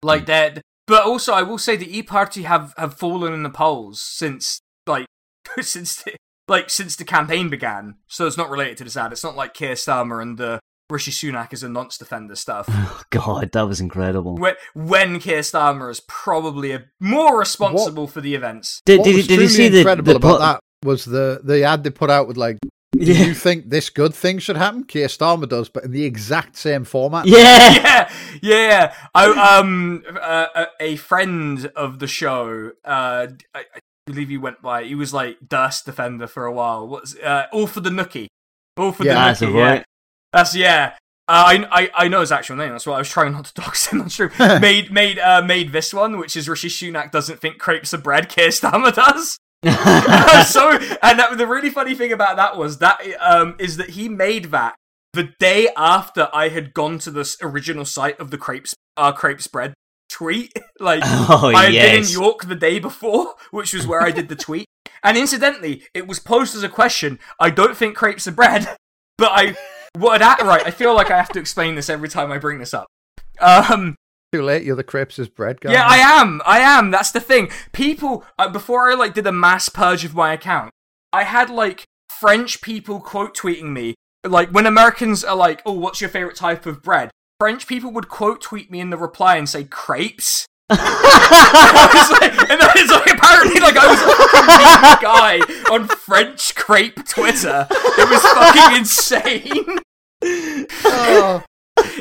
Like 0.03 0.21
hmm. 0.21 0.27
that, 0.27 0.61
but 0.87 1.05
also 1.05 1.33
I 1.33 1.43
will 1.43 1.57
say 1.57 1.75
the 1.75 1.97
E 1.97 2.03
Party 2.03 2.43
have 2.43 2.73
have 2.77 2.97
fallen 2.97 3.33
in 3.33 3.43
the 3.43 3.49
polls 3.49 4.01
since 4.01 4.61
like 4.85 5.07
since 5.61 6.03
the, 6.03 6.15
like 6.47 6.69
since 6.69 6.95
the 6.95 7.05
campaign 7.05 7.49
began. 7.49 7.95
So 8.07 8.27
it's 8.27 8.37
not 8.37 8.51
related 8.51 8.77
to 8.77 8.83
this 8.83 8.97
ad. 8.97 9.11
It's 9.11 9.23
not 9.23 9.35
like 9.35 9.55
Keir 9.55 9.73
Starmer 9.73 10.21
and 10.21 10.37
the 10.37 10.59
Rishi 10.91 11.11
Sunak 11.11 11.53
is 11.53 11.63
a 11.63 11.69
nonce 11.69 11.97
defender 11.97 12.35
stuff. 12.35 12.67
Oh, 12.93 13.01
God, 13.09 13.51
that 13.53 13.63
was 13.67 13.79
incredible. 13.81 14.35
when, 14.37 14.55
when 14.73 15.19
Keir 15.19 15.39
Starmer 15.41 15.89
is 15.89 15.99
probably 16.01 16.71
a, 16.71 16.85
more 16.99 17.37
responsible 17.39 18.07
for 18.07 18.21
the 18.21 18.35
events. 18.35 18.81
Did, 18.85 18.99
what 18.99 19.05
did, 19.05 19.15
was 19.15 19.27
did 19.27 19.31
you 19.31 19.37
truly 19.37 19.49
see 19.49 19.69
the, 19.69 19.77
incredible 19.79 20.13
the 20.13 20.17
about 20.17 20.31
po- 20.31 20.39
that 20.39 20.59
was 20.83 21.05
the 21.05 21.41
the 21.43 21.63
ad 21.63 21.83
they 21.83 21.89
put 21.91 22.09
out 22.09 22.27
with 22.27 22.37
like 22.37 22.57
Do 22.61 22.69
Yeah. 23.05 23.25
you 23.25 23.33
think 23.33 23.69
this 23.69 23.89
good 23.89 24.13
thing 24.13 24.39
should 24.39 24.57
happen? 24.57 24.83
Keir 24.83 25.07
Starmer 25.07 25.47
does, 25.47 25.69
but 25.69 25.83
in 25.85 25.91
the 25.91 26.03
exact 26.05 26.57
same 26.57 26.83
format. 26.83 27.25
Yeah. 27.27 28.09
yeah, 28.41 28.69
yeah. 28.69 28.93
I 29.15 29.57
um 29.59 30.03
uh, 30.21 30.47
a- 30.55 30.67
a 30.79 30.95
friend 30.97 31.71
of 31.75 31.99
the 31.99 32.07
show. 32.07 32.71
Uh, 32.83 33.27
I, 33.55 33.59
I 33.59 33.79
believe 34.07 34.29
he 34.29 34.37
went 34.37 34.61
by. 34.61 34.83
He 34.85 34.95
was 34.95 35.13
like 35.13 35.37
Durst 35.47 35.85
Defender 35.85 36.27
for 36.27 36.45
a 36.45 36.51
while. 36.53 36.87
What's 36.87 37.15
uh, 37.17 37.45
all 37.53 37.67
for 37.67 37.79
the 37.81 37.89
Nookie? 37.91 38.27
All 38.77 38.91
for 38.91 39.03
Yeah, 39.05 39.13
the 39.13 39.19
That's 39.19 39.41
Nookie. 39.41 39.53
a 39.53 39.57
Yeah, 39.57 39.69
right. 39.69 39.85
That's 40.33 40.55
yeah. 40.55 40.93
Uh, 41.27 41.63
I, 41.71 41.81
I 41.81 41.91
I 41.95 42.07
know 42.07 42.21
his 42.21 42.31
actual 42.31 42.57
name. 42.57 42.71
That's 42.71 42.85
why 42.85 42.95
I 42.95 42.99
was 42.99 43.09
trying 43.09 43.33
not 43.33 43.45
to 43.45 43.53
dox 43.53 43.87
him 43.87 44.01
on 44.01 44.09
stream. 44.09 44.31
made 44.39 44.91
made 44.91 45.19
uh 45.19 45.41
made 45.41 45.71
this 45.71 45.93
one, 45.93 46.17
which 46.17 46.35
is 46.35 46.49
Rishi 46.49 46.67
Sunak 46.67 47.11
doesn't 47.11 47.39
think 47.39 47.57
crepes 47.57 47.93
are 47.93 47.99
bread. 47.99 48.29
Keir 48.29 48.49
Starmer 48.49 48.93
does. 48.93 49.37
so 49.63 50.71
and 51.03 51.19
that, 51.19 51.37
the 51.37 51.45
really 51.47 51.69
funny 51.69 51.93
thing 51.93 52.11
about 52.11 52.35
that 52.37 52.57
was 52.57 52.79
that 52.79 52.99
um 53.19 53.55
is 53.59 53.77
that 53.77 53.91
he 53.91 54.09
made 54.09 54.45
that 54.45 54.75
the 55.13 55.29
day 55.39 55.69
after 55.77 56.29
I 56.33 56.49
had 56.49 56.73
gone 56.73 56.97
to 56.99 57.11
this 57.11 57.37
original 57.41 57.85
site 57.85 58.19
of 58.19 58.31
the 58.31 58.39
crepes 58.39 58.73
uh 58.97 59.11
crepes 59.11 59.45
bread 59.47 59.73
tweet 60.09 60.51
like 60.79 61.03
oh 61.05 61.51
I 61.55 61.65
had 61.65 61.73
been 61.73 62.03
in. 62.03 62.09
York 62.09 62.45
the 62.45 62.55
day 62.55 62.79
before 62.79 63.35
which 63.51 63.73
was 63.73 63.85
where 63.85 64.01
I 64.01 64.09
did 64.09 64.29
the 64.29 64.35
tweet 64.35 64.65
and 65.03 65.15
incidentally 65.15 65.83
it 65.93 66.07
was 66.07 66.19
posed 66.19 66.55
as 66.55 66.63
a 66.63 66.69
question 66.69 67.19
I 67.39 67.51
don't 67.51 67.77
think 67.77 67.95
crepes 67.95 68.27
are 68.27 68.31
bread 68.31 68.67
but 69.17 69.31
I 69.31 69.55
what 69.97 70.21
had 70.21 70.41
right 70.43 70.65
I 70.65 70.71
feel 70.71 70.93
like 70.95 71.11
I 71.11 71.17
have 71.17 71.29
to 71.29 71.39
explain 71.39 71.75
this 71.75 71.89
every 71.89 72.09
time 72.09 72.31
I 72.31 72.37
bring 72.37 72.59
this 72.59 72.73
up 72.73 72.87
um 73.39 73.95
Too 74.31 74.43
late. 74.43 74.63
You're 74.63 74.77
the 74.77 74.83
crepes 74.83 75.19
is 75.19 75.27
bread 75.27 75.59
guy. 75.59 75.73
yeah, 75.73 75.85
I 75.85 75.97
am. 75.97 76.41
I 76.45 76.59
am. 76.59 76.89
That's 76.89 77.11
the 77.11 77.19
thing. 77.19 77.49
People 77.73 78.23
uh, 78.39 78.47
before 78.47 78.89
I 78.89 78.93
like 78.95 79.13
did 79.13 79.27
a 79.27 79.31
mass 79.33 79.67
purge 79.67 80.05
of 80.05 80.15
my 80.15 80.31
account, 80.31 80.71
I 81.11 81.23
had 81.23 81.49
like 81.49 81.83
French 82.09 82.61
people 82.61 83.01
quote 83.01 83.35
tweeting 83.35 83.73
me 83.73 83.95
like 84.23 84.49
when 84.51 84.65
Americans 84.65 85.25
are 85.25 85.35
like, 85.35 85.61
"Oh, 85.65 85.73
what's 85.73 85.99
your 85.99 86.09
favorite 86.09 86.37
type 86.37 86.65
of 86.65 86.81
bread?" 86.81 87.11
French 87.41 87.67
people 87.67 87.91
would 87.91 88.07
quote 88.07 88.39
tweet 88.41 88.71
me 88.71 88.79
in 88.79 88.89
the 88.89 88.97
reply 88.97 89.35
and 89.35 89.49
say 89.49 89.65
crepes. 89.65 90.45
I 90.71 91.91
was 91.93 92.11
like, 92.21 92.49
and 92.49 92.59
then 92.61 92.69
it's 92.75 92.91
like 92.91 93.07
apparently 93.13 93.59
like 93.61 93.77
I 93.77 93.87
was 93.87 93.99
a 94.01 95.01
guy 95.01 95.73
on 95.73 95.87
French 95.87 96.55
crepe 96.55 97.05
Twitter. 97.07 97.67
It 97.69 98.09
was 98.09 98.21
fucking 98.21 98.77
insane. 98.77 99.79
Oh, 100.85 101.43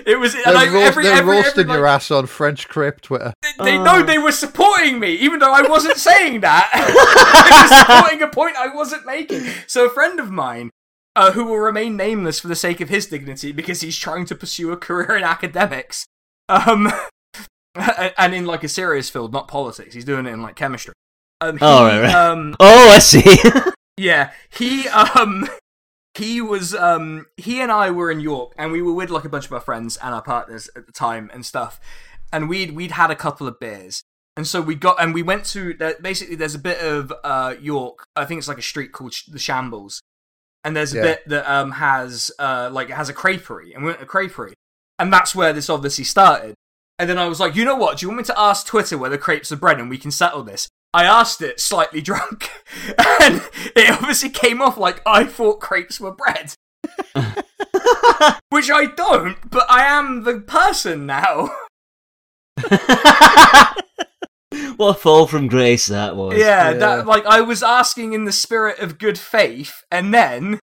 It 0.07 0.19
was 0.19 0.35
and 0.35 0.45
they're 0.45 0.57
I, 0.57 0.65
roast- 0.67 0.87
every, 0.87 1.05
they're 1.05 1.17
every, 1.17 1.37
roasting 1.37 1.61
every, 1.63 1.73
your 1.75 1.83
like, 1.83 1.91
ass 1.97 2.11
on 2.11 2.27
French 2.27 2.69
crepe 2.69 3.01
Twitter. 3.01 3.33
they 3.63 3.79
Oh. 3.79 3.83
know 3.85 4.03
they 4.03 4.19
were 4.19 4.33
supporting 4.33 4.99
me, 5.01 5.13
even 5.15 5.39
though 5.39 5.53
I 5.53 5.63
wasn't 5.63 5.97
saying 6.09 6.41
that. 6.41 6.71
they 6.75 7.63
were 7.63 7.77
supporting 8.03 8.23
a 8.23 8.29
point 8.29 8.57
I 8.57 8.75
wasn't 8.75 9.07
making. 9.07 9.43
So 9.67 9.87
a 9.87 9.91
friend 9.91 10.21
of 10.21 10.31
mine, 10.31 10.71
uh, 11.17 11.33
who 11.33 11.45
will 11.47 11.59
remain 11.59 11.97
nameless 11.97 12.41
for 12.41 12.49
the 12.49 12.55
sake 12.57 12.81
of 12.81 12.89
his 12.89 13.07
dignity 13.07 13.53
because 13.53 13.81
he's 13.81 13.97
trying 13.99 14.27
to 14.27 14.35
pursue 14.35 14.71
a 14.73 14.77
career 14.77 15.17
in 15.17 15.25
academics, 15.25 16.05
um, 16.49 16.93
and 18.19 18.35
in 18.35 18.47
like 18.47 18.65
a 18.65 18.69
serious 18.69 19.11
field, 19.11 19.33
not 19.33 19.49
politics. 19.49 19.95
He's 19.95 20.05
doing 20.05 20.27
it 20.27 20.31
in 20.33 20.43
like 20.43 20.57
chemistry. 20.57 20.95
Um, 21.41 21.57
he, 21.57 21.65
Oh, 21.65 21.85
right, 21.85 22.01
right. 22.03 22.15
Um, 22.15 22.57
Oh, 22.61 22.91
I 22.91 22.99
see. 22.99 23.39
yeah, 23.97 24.33
he 24.51 24.89
um 24.89 25.49
he 26.15 26.41
was 26.41 26.75
um 26.75 27.27
he 27.37 27.61
and 27.61 27.71
I 27.71 27.91
were 27.91 28.11
in 28.11 28.21
York 28.21 28.53
and 28.59 28.73
we 28.73 28.83
were 28.83 28.93
with 28.93 29.11
like 29.11 29.25
a 29.25 29.29
bunch 29.29 29.47
of 29.47 29.53
our 29.53 29.61
friends 29.61 29.97
and 29.99 30.15
our 30.15 30.23
partners 30.23 30.69
at 30.77 30.87
the 30.87 30.93
time 30.93 31.31
and 31.33 31.47
stuff. 31.47 31.81
And 32.33 32.49
we'd 32.49 32.73
we'd 32.73 32.93
had 32.93 33.11
a 33.11 33.17
couple 33.17 33.47
of 33.49 33.59
beers. 33.61 34.03
And 34.37 34.47
so 34.47 34.61
we 34.61 34.75
got 34.75 35.01
and 35.01 35.15
we 35.15 35.23
went 35.23 35.45
to 35.47 35.75
basically 36.01 36.35
there's 36.37 36.55
a 36.55 36.59
bit 36.59 36.81
of 36.81 37.13
uh 37.25 37.55
York, 37.61 38.05
I 38.17 38.25
think 38.25 38.39
it's 38.39 38.49
like 38.49 38.59
a 38.59 38.63
street 38.63 38.93
called 38.93 39.15
Sh- 39.15 39.27
the 39.27 39.39
Shambles. 39.39 40.01
And 40.65 40.77
there's 40.77 40.93
a 40.93 40.97
Yeah. 40.97 41.03
bit 41.03 41.29
that 41.29 41.51
um 41.51 41.71
has 41.73 42.31
uh 42.39 42.69
like 42.73 42.91
it 42.91 42.95
has 42.97 43.09
a 43.09 43.15
creperie 43.15 43.73
and 43.75 43.83
we 43.85 43.89
went 43.91 43.99
to 44.01 44.05
a 44.05 44.09
creperie. 44.09 44.53
And 44.99 45.13
that's 45.13 45.35
where 45.35 45.53
this 45.53 45.71
obviously 45.71 46.05
started. 46.05 46.55
And 47.01 47.09
then 47.09 47.17
I 47.17 47.29
was 47.29 47.41
like, 47.41 47.57
you 47.57 47.65
know 47.65 47.77
what? 47.77 47.97
Do 47.97 48.05
you 48.05 48.09
want 48.11 48.19
me 48.19 48.25
to 48.25 48.39
ask 48.39 48.67
Twitter 48.67 48.99
whether 48.99 49.17
crepes 49.17 49.51
are 49.51 49.57
bread 49.57 49.81
and 49.81 49.89
we 49.89 49.97
can 49.97 50.11
settle 50.11 50.43
this? 50.43 50.69
I 50.93 51.05
asked 51.05 51.41
it 51.41 51.59
slightly 51.59 52.01
drunk, 52.11 52.51
and 52.99 53.41
it 53.75 53.91
obviously 53.91 54.29
came 54.29 54.61
off 54.61 54.77
like 54.77 55.01
I 55.07 55.25
thought 55.25 55.61
crepes 55.61 55.99
were 55.99 56.13
bread. 56.13 56.53
Which 58.51 58.71
I 58.71 58.85
don't, 58.95 59.39
but 59.51 59.65
I 59.71 59.87
am 59.87 60.25
the 60.25 60.41
person 60.41 61.07
now. 61.07 61.49
what 64.77 64.91
a 64.91 64.95
fall 64.95 65.27
from 65.27 65.49
grace 65.49 65.87
that 65.87 66.17
was. 66.17 66.37
Yeah, 66.37 66.73
Yeah. 66.73 66.73
that 66.75 67.07
like 67.07 67.25
I 67.25 67.41
was 67.41 67.63
asking 67.63 68.13
in 68.13 68.27
the 68.27 68.33
spirit 68.33 68.79
of 68.79 68.99
good 68.99 69.19
faith, 69.19 69.85
and 69.91 70.13
then. 70.13 70.59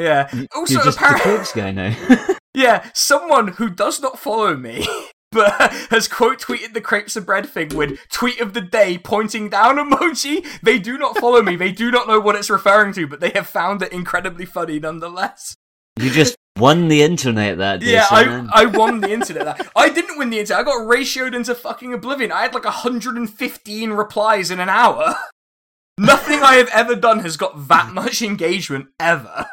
Yeah. 0.00 0.28
Also, 0.54 0.74
You're 0.74 0.84
just 0.84 0.98
the 1.00 1.04
apparently, 1.06 1.32
crepes 1.32 1.52
guy 1.52 1.70
now. 1.72 2.33
Yeah, 2.54 2.88
someone 2.94 3.48
who 3.48 3.68
does 3.68 4.00
not 4.00 4.18
follow 4.18 4.56
me, 4.56 4.86
but 5.32 5.52
has 5.90 6.06
quote 6.06 6.40
tweeted 6.40 6.72
the 6.72 6.80
crepes 6.80 7.16
and 7.16 7.26
bread 7.26 7.48
thing 7.48 7.74
with 7.74 7.98
tweet 8.10 8.40
of 8.40 8.54
the 8.54 8.60
day 8.60 8.96
pointing 8.98 9.48
down 9.48 9.76
emoji. 9.90 10.46
They 10.62 10.78
do 10.78 10.96
not 10.96 11.18
follow 11.18 11.42
me. 11.42 11.56
They 11.56 11.72
do 11.72 11.90
not 11.90 12.06
know 12.06 12.20
what 12.20 12.36
it's 12.36 12.50
referring 12.50 12.92
to, 12.94 13.06
but 13.06 13.20
they 13.20 13.30
have 13.30 13.48
found 13.48 13.82
it 13.82 13.92
incredibly 13.92 14.44
funny 14.44 14.78
nonetheless. 14.78 15.56
you 15.98 16.10
just 16.10 16.36
won 16.56 16.86
the 16.86 17.02
internet 17.02 17.58
that 17.58 17.80
day, 17.80 17.94
Yeah, 17.94 18.06
I. 18.10 18.46
I 18.52 18.64
won 18.66 19.00
the 19.00 19.10
internet. 19.10 19.44
That 19.44 19.72
I 19.74 19.88
didn't 19.88 20.18
win 20.18 20.30
the 20.30 20.38
internet. 20.38 20.60
I 20.60 20.64
got 20.64 20.86
ratioed 20.86 21.34
into 21.34 21.54
fucking 21.54 21.92
oblivion. 21.92 22.30
I 22.30 22.42
had 22.42 22.54
like 22.54 22.64
115 22.64 23.90
replies 23.90 24.50
in 24.52 24.60
an 24.60 24.68
hour. 24.68 25.16
Nothing 25.98 26.42
I 26.42 26.54
have 26.54 26.68
ever 26.72 26.94
done 26.96 27.20
has 27.20 27.36
got 27.36 27.68
that 27.68 27.92
much 27.92 28.22
engagement 28.22 28.86
ever. 28.98 29.46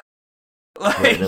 Like. 0.80 1.22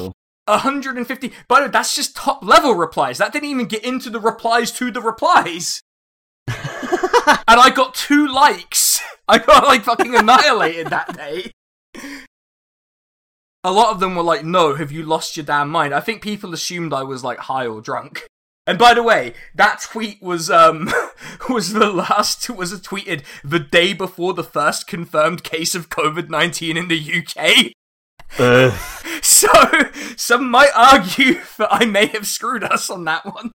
150. 0.45 1.31
By 1.47 1.59
the 1.59 1.65
way, 1.65 1.71
that's 1.71 1.95
just 1.95 2.15
top 2.15 2.43
level 2.43 2.75
replies. 2.75 3.17
That 3.17 3.31
didn't 3.31 3.49
even 3.49 3.65
get 3.65 3.83
into 3.83 4.09
the 4.09 4.19
replies 4.19 4.71
to 4.73 4.91
the 4.91 5.01
replies. 5.01 5.81
and 6.47 6.57
I 7.47 7.71
got 7.73 7.95
two 7.95 8.27
likes. 8.27 9.01
I 9.27 9.37
got 9.37 9.65
like 9.65 9.83
fucking 9.83 10.15
annihilated 10.15 10.87
that 10.87 11.15
day. 11.15 11.51
A 13.63 13.71
lot 13.71 13.91
of 13.91 14.01
them 14.01 14.15
were 14.15 14.23
like, 14.23 14.43
"No, 14.43 14.75
have 14.75 14.91
you 14.91 15.03
lost 15.03 15.37
your 15.37 15.45
damn 15.45 15.69
mind?" 15.69 15.93
I 15.93 16.01
think 16.01 16.21
people 16.21 16.53
assumed 16.53 16.93
I 16.93 17.03
was 17.03 17.23
like 17.23 17.39
high 17.39 17.65
or 17.65 17.79
drunk. 17.79 18.27
And 18.67 18.77
by 18.77 18.93
the 18.93 19.03
way, 19.03 19.33
that 19.55 19.81
tweet 19.81 20.21
was 20.21 20.49
um 20.49 20.89
was 21.49 21.71
the 21.71 21.89
last 21.89 22.49
was 22.49 22.73
tweeted 22.81 23.23
the 23.43 23.59
day 23.59 23.93
before 23.93 24.33
the 24.33 24.43
first 24.43 24.87
confirmed 24.87 25.43
case 25.43 25.75
of 25.75 25.89
COVID 25.89 26.29
nineteen 26.29 26.75
in 26.75 26.89
the 26.89 27.23
UK. 27.23 27.71
Uh, 28.39 28.77
So, 29.21 29.47
some 30.17 30.49
might 30.51 30.71
argue 30.75 31.35
that 31.57 31.69
I 31.71 31.85
may 31.85 32.07
have 32.07 32.27
screwed 32.27 32.63
us 32.63 32.89
on 32.89 33.05
that 33.05 33.25
one. 33.25 33.51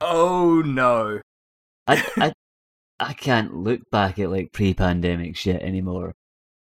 Oh 0.00 0.62
no. 0.64 1.20
I, 1.88 2.04
I, 2.16 2.32
I 3.00 3.12
can't 3.14 3.54
look 3.56 3.80
back 3.90 4.18
at 4.20 4.30
like 4.30 4.52
pre-pandemic 4.52 5.36
shit 5.36 5.60
anymore. 5.60 6.12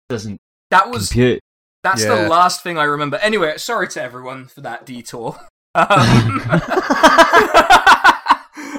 doesn't 0.10 0.38
That 0.70 0.92
was 0.92 1.08
compute. 1.10 1.40
that's 1.84 2.04
Yeah. 2.04 2.24
the 2.24 2.30
last 2.30 2.62
thing 2.62 2.78
I 2.78 2.84
remember. 2.84 3.18
Anyway, 3.18 3.58
sorry 3.58 3.88
to 3.90 4.02
everyone 4.04 4.46
for 4.46 4.62
that 4.62 4.86
detour. 4.86 5.40
Um, 5.78 6.42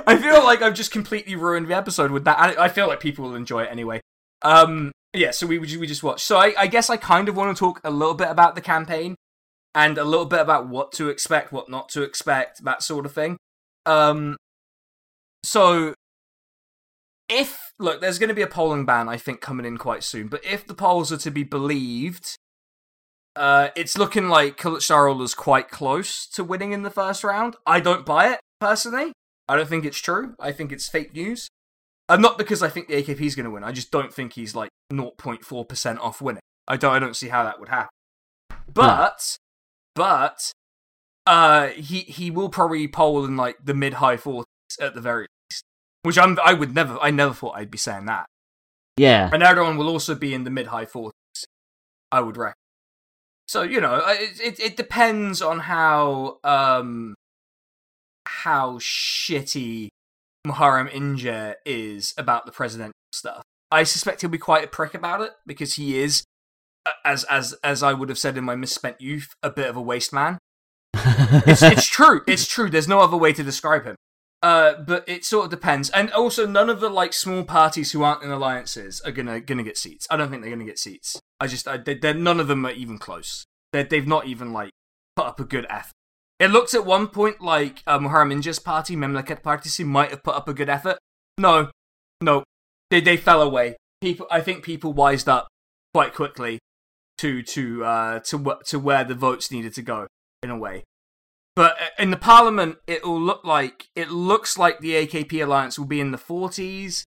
I 0.09 0.19
feel 0.21 0.43
like 0.45 0.63
I've 0.63 0.73
just 0.73 0.91
completely 0.93 1.35
ruined 1.37 1.67
the 1.69 1.77
episode 1.77 2.11
with 2.11 2.25
that. 2.25 2.39
I, 2.39 2.65
I 2.65 2.69
feel 2.69 2.87
like 2.87 3.01
people 3.01 3.27
will 3.27 3.35
enjoy 3.35 3.65
it 3.65 3.69
anyway. 3.71 4.01
Um, 4.41 4.93
yeah, 5.13 5.31
so 5.31 5.47
we 5.47 5.59
we 5.59 5.87
just 5.87 6.03
watched. 6.03 6.25
So 6.25 6.37
I, 6.37 6.55
I 6.59 6.67
guess 6.67 6.91
I 6.91 6.97
kind 6.97 7.29
of 7.29 7.37
want 7.37 7.57
to 7.57 7.59
talk 7.59 7.81
a 7.85 7.91
little 7.91 8.15
bit 8.15 8.29
about 8.29 8.55
the 8.55 8.61
campaign 8.61 9.17
and 9.75 9.99
a 9.99 10.05
little 10.05 10.27
bit 10.27 10.41
about 10.41 10.69
what 10.69 10.93
to 10.93 11.09
expect, 11.09 11.53
what 11.53 11.69
not 11.69 11.89
to 11.91 12.03
expect, 12.03 12.65
that 12.65 12.83
sort 12.83 13.07
of 13.07 13.13
thing. 13.13 13.37
Um, 13.85 14.37
so 15.45 15.95
if 17.29 17.73
look, 17.79 18.01
there's 18.01 18.19
going 18.19 18.29
to 18.29 18.35
be 18.35 18.43
a 18.43 18.47
polling 18.47 18.85
ban, 18.85 19.09
I 19.09 19.17
think, 19.17 19.41
coming 19.41 19.67
in 19.67 19.79
quite 19.79 20.03
soon. 20.03 20.29
But 20.29 20.45
if 20.45 20.67
the 20.67 20.75
polls 20.75 21.13
are 21.13 21.19
to 21.19 21.31
be 21.31 21.43
believed, 21.43 22.37
uh, 23.35 23.69
it's 23.77 23.99
looking 23.99 24.29
like 24.29 24.65
is 24.65 25.35
quite 25.35 25.71
close 25.71 26.27
to 26.29 26.45
winning 26.45 26.73
in 26.73 26.83
the 26.83 26.91
first 26.91 27.23
round. 27.23 27.57
I 27.67 27.81
don't 27.81 28.07
buy 28.07 28.33
it 28.33 28.41
personally. 28.61 29.13
I 29.49 29.57
don't 29.57 29.69
think 29.69 29.85
it's 29.85 29.99
true. 29.99 30.35
I 30.41 30.53
think 30.53 30.73
it's 30.73 30.89
fake 30.89 31.15
news. 31.15 31.49
Uh, 32.09 32.17
not 32.17 32.39
because 32.39 32.63
I 32.63 32.69
think 32.69 32.89
the 32.89 33.03
AKP 33.03 33.21
is 33.21 33.35
going 33.35 33.45
to 33.45 33.51
win. 33.51 33.65
I 33.65 33.73
just 33.73 33.91
don't 33.91 34.13
think 34.13 34.35
he's 34.35 34.55
like 34.55 34.71
0.4 34.93 35.69
percent 35.69 35.99
off 35.99 36.21
winning. 36.21 36.43
I 36.69 36.77
don't. 36.77 36.93
I 36.93 36.99
don't 36.99 37.17
see 37.17 37.29
how 37.29 37.45
that 37.45 37.59
would 37.59 37.69
happen. 37.69 37.91
But, 38.73 39.37
but, 39.95 40.53
uh, 41.27 41.69
he 41.69 42.01
he 42.01 42.31
will 42.31 42.49
probably 42.49 42.87
poll 42.89 43.25
in 43.25 43.37
like 43.37 43.57
the 43.65 43.75
mid 43.75 43.95
high 43.95 44.17
40s 44.17 44.45
at 44.81 44.95
the 44.95 45.01
very 45.01 45.27
least. 45.51 45.65
Which 46.03 46.19
I'm. 46.19 46.39
I 46.45 46.53
would 46.53 46.75
never. 46.75 46.99
I 47.01 47.11
never 47.11 47.33
thought 47.33 47.57
I'd 47.57 47.71
be 47.71 47.79
saying 47.79 48.07
that. 48.07 48.27
Yeah, 48.97 49.29
And 49.33 49.43
Erdogan 49.43 49.77
will 49.77 49.89
also 49.89 50.15
be 50.15 50.33
in 50.33 50.45
the 50.45 50.51
mid 50.51 50.69
high 50.69 50.87
40s, 50.87 51.11
I 52.11 52.21
would 52.21 52.37
reckon. 52.37 52.55
So, 53.47 53.63
you 53.63 53.81
know, 53.81 54.03
it, 54.07 54.41
it, 54.41 54.61
it 54.61 54.77
depends 54.77 55.43
on 55.43 55.61
how, 55.61 56.39
um, 56.43 57.15
how 58.25 58.79
shitty 58.79 59.89
Muharrem 60.47 60.93
Ince 60.93 61.57
is 61.65 62.15
about 62.17 62.47
the 62.47 62.53
presidential 62.53 62.93
stuff. 63.13 63.43
I 63.71 63.83
suspect 63.83 64.21
he'll 64.21 64.31
be 64.31 64.39
quite 64.39 64.65
a 64.65 64.69
prick 64.69 64.95
about 64.95 65.21
it 65.21 65.33
because 65.47 65.75
he 65.75 65.99
is 65.99 66.25
as 67.05 67.25
as 67.25 67.53
as 67.65 67.83
I 67.83 67.93
would 67.93 68.09
have 68.09 68.19
said 68.19 68.37
in 68.37 68.45
my 68.45 68.55
misspent 68.55 69.01
youth, 69.01 69.35
a 69.43 69.51
bit 69.51 69.69
of 69.69 69.77
a 69.77 69.83
waste 69.83 70.13
man. 70.13 70.39
It's 71.47 71.63
it's 71.63 71.87
true. 71.87 72.23
It's 72.27 72.47
true. 72.47 72.71
There's 72.71 72.89
no 72.89 73.01
other 73.01 73.17
way 73.17 73.33
to 73.33 73.43
describe 73.43 73.85
him. 73.85 73.97
Uh, 74.43 74.75
but 74.87 75.09
it 75.09 75.25
sort 75.25 75.47
of 75.47 75.51
depends, 75.51 75.91
and 75.91 76.11
also 76.13 76.47
none 76.47 76.71
of 76.71 76.79
the 76.81 76.89
like 76.89 77.13
small 77.13 77.43
parties 77.43 77.93
who 77.93 78.03
aren't 78.03 78.23
in 78.23 78.31
alliances 78.31 79.01
are 79.01 79.11
gonna 79.11 79.41
gonna 79.41 79.65
get 79.65 79.77
seats. 79.77 80.07
I 80.11 80.17
don't 80.17 80.31
think 80.31 80.43
they're 80.43 80.53
gonna 80.53 80.65
get 80.65 80.79
seats. 80.79 81.19
I 81.41 81.47
just 81.49 81.67
I, 81.67 81.79
they, 81.79 81.95
they're 81.95 82.15
none 82.15 82.39
of 82.39 82.47
them 82.47 82.65
are 82.65 82.71
even 82.71 82.99
close. 82.99 83.45
They 83.73 83.83
they've 83.83 84.07
not 84.07 84.27
even 84.27 84.53
like 84.53 84.71
put 85.17 85.27
up 85.27 85.41
a 85.41 85.45
good 85.45 85.67
effort. 85.69 85.93
It 86.39 86.51
looked 86.51 86.75
at 86.75 86.85
one 86.85 87.09
point 87.09 87.41
like 87.41 87.83
uh, 87.87 87.99
Muharrem 87.99 88.33
Ince's 88.33 88.59
party, 88.59 88.95
Memleket 88.95 89.43
Partisi, 89.43 89.85
might 89.85 90.11
have 90.11 90.23
put 90.23 90.35
up 90.35 90.49
a 90.49 90.55
good 90.55 90.69
effort. 90.69 90.99
No, 91.39 91.71
no, 92.21 92.45
they 92.91 93.01
they 93.01 93.17
fell 93.17 93.41
away. 93.41 93.77
People, 94.01 94.27
I 94.31 94.41
think 94.41 94.63
people 94.63 94.93
wised 94.93 95.29
up 95.29 95.49
quite 95.95 96.15
quickly 96.15 96.59
to 97.19 97.43
to 97.43 97.85
uh 97.85 98.19
to 98.21 98.59
to 98.67 98.79
where 98.79 99.05
the 99.05 99.15
votes 99.15 99.51
needed 99.51 99.75
to 99.75 99.83
go 99.83 100.07
in 100.43 100.51
a 100.51 100.59
way. 100.59 100.85
But 101.55 101.81
uh, 101.81 101.87
in 101.99 102.11
the 102.11 102.19
parliament, 102.19 102.77
it 102.87 103.05
will 103.05 103.21
look 103.21 103.45
like 103.45 103.89
it 103.97 104.11
looks 104.11 104.59
like 104.59 104.81
the 104.81 104.93
AKP 104.93 105.43
alliance 105.43 105.79
will 105.79 105.87
be 105.87 106.01
in 106.01 106.11
the 106.11 106.19
40s. 106.19 107.05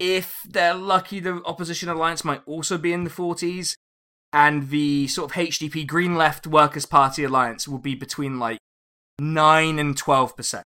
If 0.00 0.34
they're 0.48 0.74
lucky, 0.74 1.20
the 1.20 1.42
opposition 1.44 1.88
alliance 1.88 2.24
might 2.24 2.42
also 2.46 2.76
be 2.76 2.92
in 2.92 3.04
the 3.04 3.10
40s, 3.10 3.74
and 4.32 4.70
the 4.70 5.06
sort 5.08 5.30
of 5.30 5.36
HDP 5.36 5.86
Green 5.86 6.16
Left 6.16 6.46
Workers' 6.46 6.86
Party 6.86 7.24
alliance 7.24 7.66
will 7.66 7.78
be 7.78 7.94
between 7.94 8.38
like 8.38 8.58
nine 9.18 9.78
and 9.78 9.96
12 9.96 10.36
percent, 10.36 10.64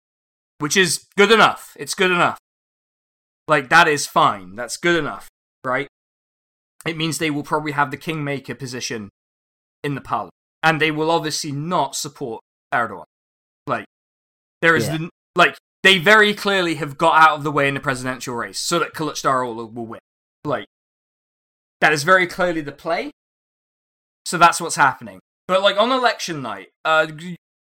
which 0.59 0.77
is 0.77 1.05
good 1.17 1.31
enough. 1.31 1.75
It's 1.79 1.93
good 1.93 2.11
enough. 2.11 2.37
Like 3.47 3.69
that 3.69 3.87
is 3.87 4.05
fine. 4.07 4.55
That's 4.55 4.77
good 4.77 4.95
enough, 4.97 5.27
right? 5.63 5.87
It 6.85 6.97
means 6.97 7.17
they 7.17 7.31
will 7.31 7.43
probably 7.43 7.71
have 7.73 7.91
the 7.91 7.97
kingmaker 7.97 8.55
position 8.55 9.09
in 9.83 9.95
the 9.95 10.01
parliament, 10.01 10.33
and 10.63 10.79
they 10.81 10.91
will 10.91 11.11
obviously 11.11 11.51
not 11.51 11.95
support 11.95 12.41
Erdogan. 12.73 13.03
Like 13.65 13.85
there 14.61 14.75
is 14.75 14.87
Yeah. 14.87 14.97
the 14.97 15.09
like 15.35 15.57
they 15.83 15.97
very 15.97 16.33
clearly 16.33 16.75
have 16.75 16.97
got 16.97 17.21
out 17.21 17.37
of 17.37 17.43
the 17.43 17.51
way 17.51 17.67
in 17.67 17.73
the 17.73 17.79
presidential 17.79 18.35
race 18.35 18.59
so 18.59 18.79
that 18.79 18.93
Kılıçdaroğlu 18.93 19.73
will 19.73 19.85
win. 19.85 19.99
Like 20.43 20.65
that 21.81 21.93
is 21.93 22.03
very 22.03 22.27
clearly 22.27 22.61
the 22.61 22.71
play. 22.71 23.11
So 24.27 24.37
that's 24.37 24.59
what's 24.59 24.75
happening. 24.75 25.21
But 25.47 25.61
like 25.61 25.77
on 25.77 25.89
election 25.89 26.41
night, 26.41 26.67
uh, 26.83 27.07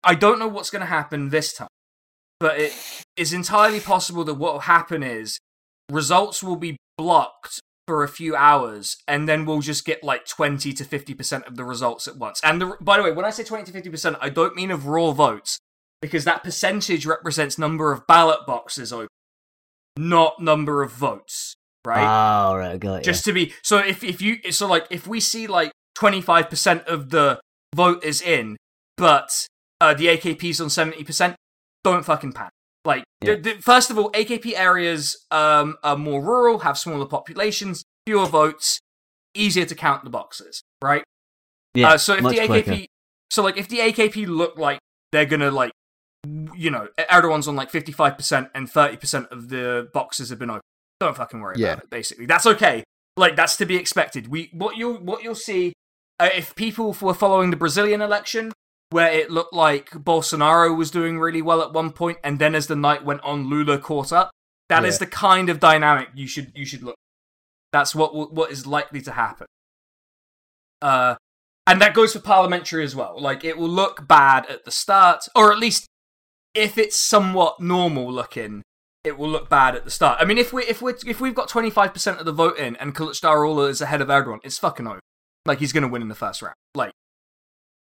I 0.03 0.15
don't 0.15 0.39
know 0.39 0.47
what's 0.47 0.71
going 0.71 0.79
to 0.79 0.87
happen 0.87 1.29
this 1.29 1.53
time. 1.53 1.67
But 2.39 2.59
it 2.59 3.03
is 3.15 3.31
entirely 3.31 3.79
possible 3.79 4.23
that 4.23 4.33
what 4.33 4.53
will 4.53 4.59
happen 4.61 5.03
is 5.03 5.37
results 5.91 6.41
will 6.41 6.55
be 6.55 6.75
blocked 6.97 7.59
for 7.85 8.03
a 8.03 8.07
few 8.07 8.35
hours 8.35 8.97
and 9.07 9.29
then 9.29 9.45
we'll 9.45 9.61
just 9.61 9.85
get 9.85 10.03
like 10.03 10.25
20 10.25 10.73
to 10.73 10.83
50% 10.83 11.47
of 11.47 11.57
the 11.57 11.63
results 11.63 12.07
at 12.07 12.17
once. 12.17 12.41
And 12.43 12.59
the, 12.59 12.75
by 12.81 12.97
the 12.97 13.03
way, 13.03 13.11
when 13.11 13.23
I 13.23 13.29
say 13.29 13.43
20 13.43 13.71
to 13.71 13.81
50%, 13.91 14.17
I 14.19 14.29
don't 14.29 14.55
mean 14.55 14.71
of 14.71 14.87
raw 14.87 15.11
votes 15.11 15.59
because 16.01 16.25
that 16.25 16.43
percentage 16.43 17.05
represents 17.05 17.59
number 17.59 17.91
of 17.91 18.07
ballot 18.07 18.47
boxes 18.47 18.91
open, 18.91 19.09
not 19.95 20.41
number 20.41 20.81
of 20.81 20.91
votes, 20.91 21.53
right? 21.85 22.01
Ah, 22.01 22.53
right, 22.55 22.79
got 22.79 22.95
you. 22.95 23.03
just 23.03 23.25
to 23.25 23.31
be 23.31 23.53
so 23.61 23.77
if 23.77 24.03
if 24.03 24.23
you 24.23 24.51
so 24.51 24.67
like 24.67 24.87
if 24.89 25.05
we 25.05 25.19
see 25.19 25.45
like 25.45 25.71
25% 25.97 26.85
of 26.85 27.09
the 27.09 27.39
vote 27.75 28.03
is 28.03 28.21
in 28.21 28.55
but 28.97 29.47
uh 29.81 29.93
the 29.93 30.05
AKP's 30.07 30.61
on 30.61 30.67
70% 30.67 31.35
don't 31.83 32.03
fucking 32.05 32.33
panic 32.33 32.51
like 32.85 33.03
Yeah. 33.23 33.35
first 33.61 33.89
of 33.91 33.97
all 33.97 34.11
AKP 34.11 34.53
areas 34.57 35.25
um 35.31 35.77
are 35.83 35.97
more 35.97 36.21
rural 36.21 36.59
have 36.59 36.77
smaller 36.77 37.05
populations 37.05 37.83
fewer 38.05 38.25
votes 38.25 38.79
easier 39.33 39.65
to 39.65 39.75
count 39.75 40.03
the 40.03 40.09
boxes 40.09 40.61
right 40.83 41.03
yeah, 41.73 41.89
uh, 41.91 41.97
so 41.97 42.13
if 42.15 42.23
the 42.23 42.39
AKP 42.39 42.47
quicker. 42.65 42.85
so 43.29 43.43
like 43.43 43.57
if 43.57 43.67
the 43.67 43.79
AKP 43.79 44.27
look 44.27 44.57
like 44.57 44.79
they're 45.11 45.25
gonna 45.25 45.51
like 45.51 45.71
you 46.55 46.71
know 46.71 46.87
Erdogan's 47.11 47.47
on 47.47 47.55
like 47.55 47.71
55% 47.71 48.49
and 48.55 48.69
30% 48.71 49.31
of 49.31 49.49
the 49.49 49.87
boxes 49.93 50.29
have 50.29 50.39
been 50.39 50.49
open 50.49 50.61
don't 50.99 51.15
fucking 51.15 51.39
worry 51.39 51.55
Yeah. 51.57 51.73
about 51.73 51.83
it 51.83 51.89
basically 51.89 52.25
that's 52.25 52.45
okay 52.45 52.83
like 53.17 53.35
that's 53.35 53.55
to 53.57 53.65
be 53.65 53.75
expected 53.75 54.27
we 54.27 54.49
what 54.53 54.77
you'll 54.77 54.95
what 54.97 55.23
you'll 55.23 55.35
see 55.35 55.73
uh, 56.19 56.29
if 56.33 56.55
people 56.55 56.95
were 57.01 57.13
following 57.13 57.51
the 57.51 57.57
Brazilian 57.57 58.01
election 58.01 58.51
where 58.89 59.11
it 59.11 59.29
looked 59.29 59.53
like 59.53 59.89
Bolsonaro 59.91 60.75
was 60.75 60.89
doing 60.91 61.19
really 61.19 61.41
well 61.41 61.61
at 61.61 61.73
one 61.73 61.91
point 61.91 62.17
and 62.23 62.39
then 62.39 62.55
as 62.55 62.67
the 62.67 62.75
night 62.75 63.03
went 63.03 63.21
on 63.21 63.49
Lula 63.49 63.77
caught 63.77 64.11
up 64.13 64.31
That 64.69 64.85
is 64.85 64.95
Yeah. 64.95 64.99
the 65.05 65.11
kind 65.11 65.49
of 65.49 65.59
dynamic 65.59 66.09
you 66.15 66.27
should 66.27 66.51
you 66.55 66.65
should 66.65 66.83
look. 66.83 66.95
That's 67.73 67.93
what 67.93 68.33
what 68.33 68.51
is 68.51 68.65
likely 68.65 69.01
to 69.01 69.11
happen. 69.11 69.47
Uh 70.81 71.15
and 71.65 71.81
that 71.81 71.93
goes 71.93 72.13
for 72.13 72.19
parliamentary 72.19 72.83
as 72.83 72.95
well. 72.95 73.19
Like 73.19 73.43
it 73.43 73.57
will 73.57 73.69
look 73.69 74.07
bad 74.07 74.45
at 74.47 74.63
the 74.65 74.71
start 74.71 75.25
or 75.35 75.51
at 75.51 75.59
least 75.59 75.87
if 76.53 76.77
it's 76.77 76.97
somewhat 76.97 77.59
normal 77.59 78.11
looking 78.11 78.63
it 79.03 79.17
will 79.17 79.29
look 79.29 79.49
bad 79.49 79.75
at 79.75 79.83
the 79.85 79.91
start. 79.91 80.17
I 80.21 80.25
mean 80.25 80.37
if 80.37 80.53
we 80.53 80.63
if 80.63 80.81
we 80.81 80.93
if 81.05 81.19
we've 81.21 81.35
got 81.35 81.49
25% 81.49 82.19
of 82.19 82.25
the 82.25 82.31
vote 82.31 82.57
in 82.57 82.75
and 82.77 82.95
Kılıçdaroğlu 82.95 83.69
is 83.69 83.81
ahead 83.81 84.01
of 84.01 84.07
Erdogan 84.07 84.39
it's 84.43 84.57
fucking 84.59 84.87
over 84.87 84.99
like 85.47 85.59
he's 85.59 85.73
going 85.73 85.83
to 85.83 85.87
win 85.87 86.01
in 86.01 86.09
the 86.09 86.15
first 86.15 86.41
round. 86.41 86.55
Like 86.75 86.91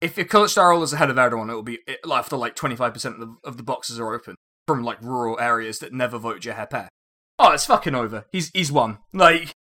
if, 0.02 0.18
if 0.18 0.28
Kılıçdaroğlu 0.28 0.84
is 0.84 0.94
ahead 0.94 1.10
of 1.10 1.16
Erdogan 1.16 1.50
it 1.50 1.56
will 1.56 1.64
be 1.64 1.80
it, 1.88 2.00
after 2.10 2.36
like 2.36 2.56
25% 2.56 3.06
of 3.06 3.20
the, 3.20 3.36
of 3.44 3.58
the 3.58 3.64
boxes 3.64 4.00
are 4.00 4.14
open 4.14 4.36
from 4.68 4.84
like 4.84 5.02
rural 5.02 5.40
areas 5.40 5.80
that 5.80 5.94
never 5.94 6.18
vote 6.18 6.42
CHP 6.42 6.88
oh 7.40 7.52
it's 7.52 7.66
fucking 7.66 7.96
over. 7.96 8.26
He's 8.32 8.52
he's 8.54 8.72
won. 8.72 9.00
Like 9.14 9.54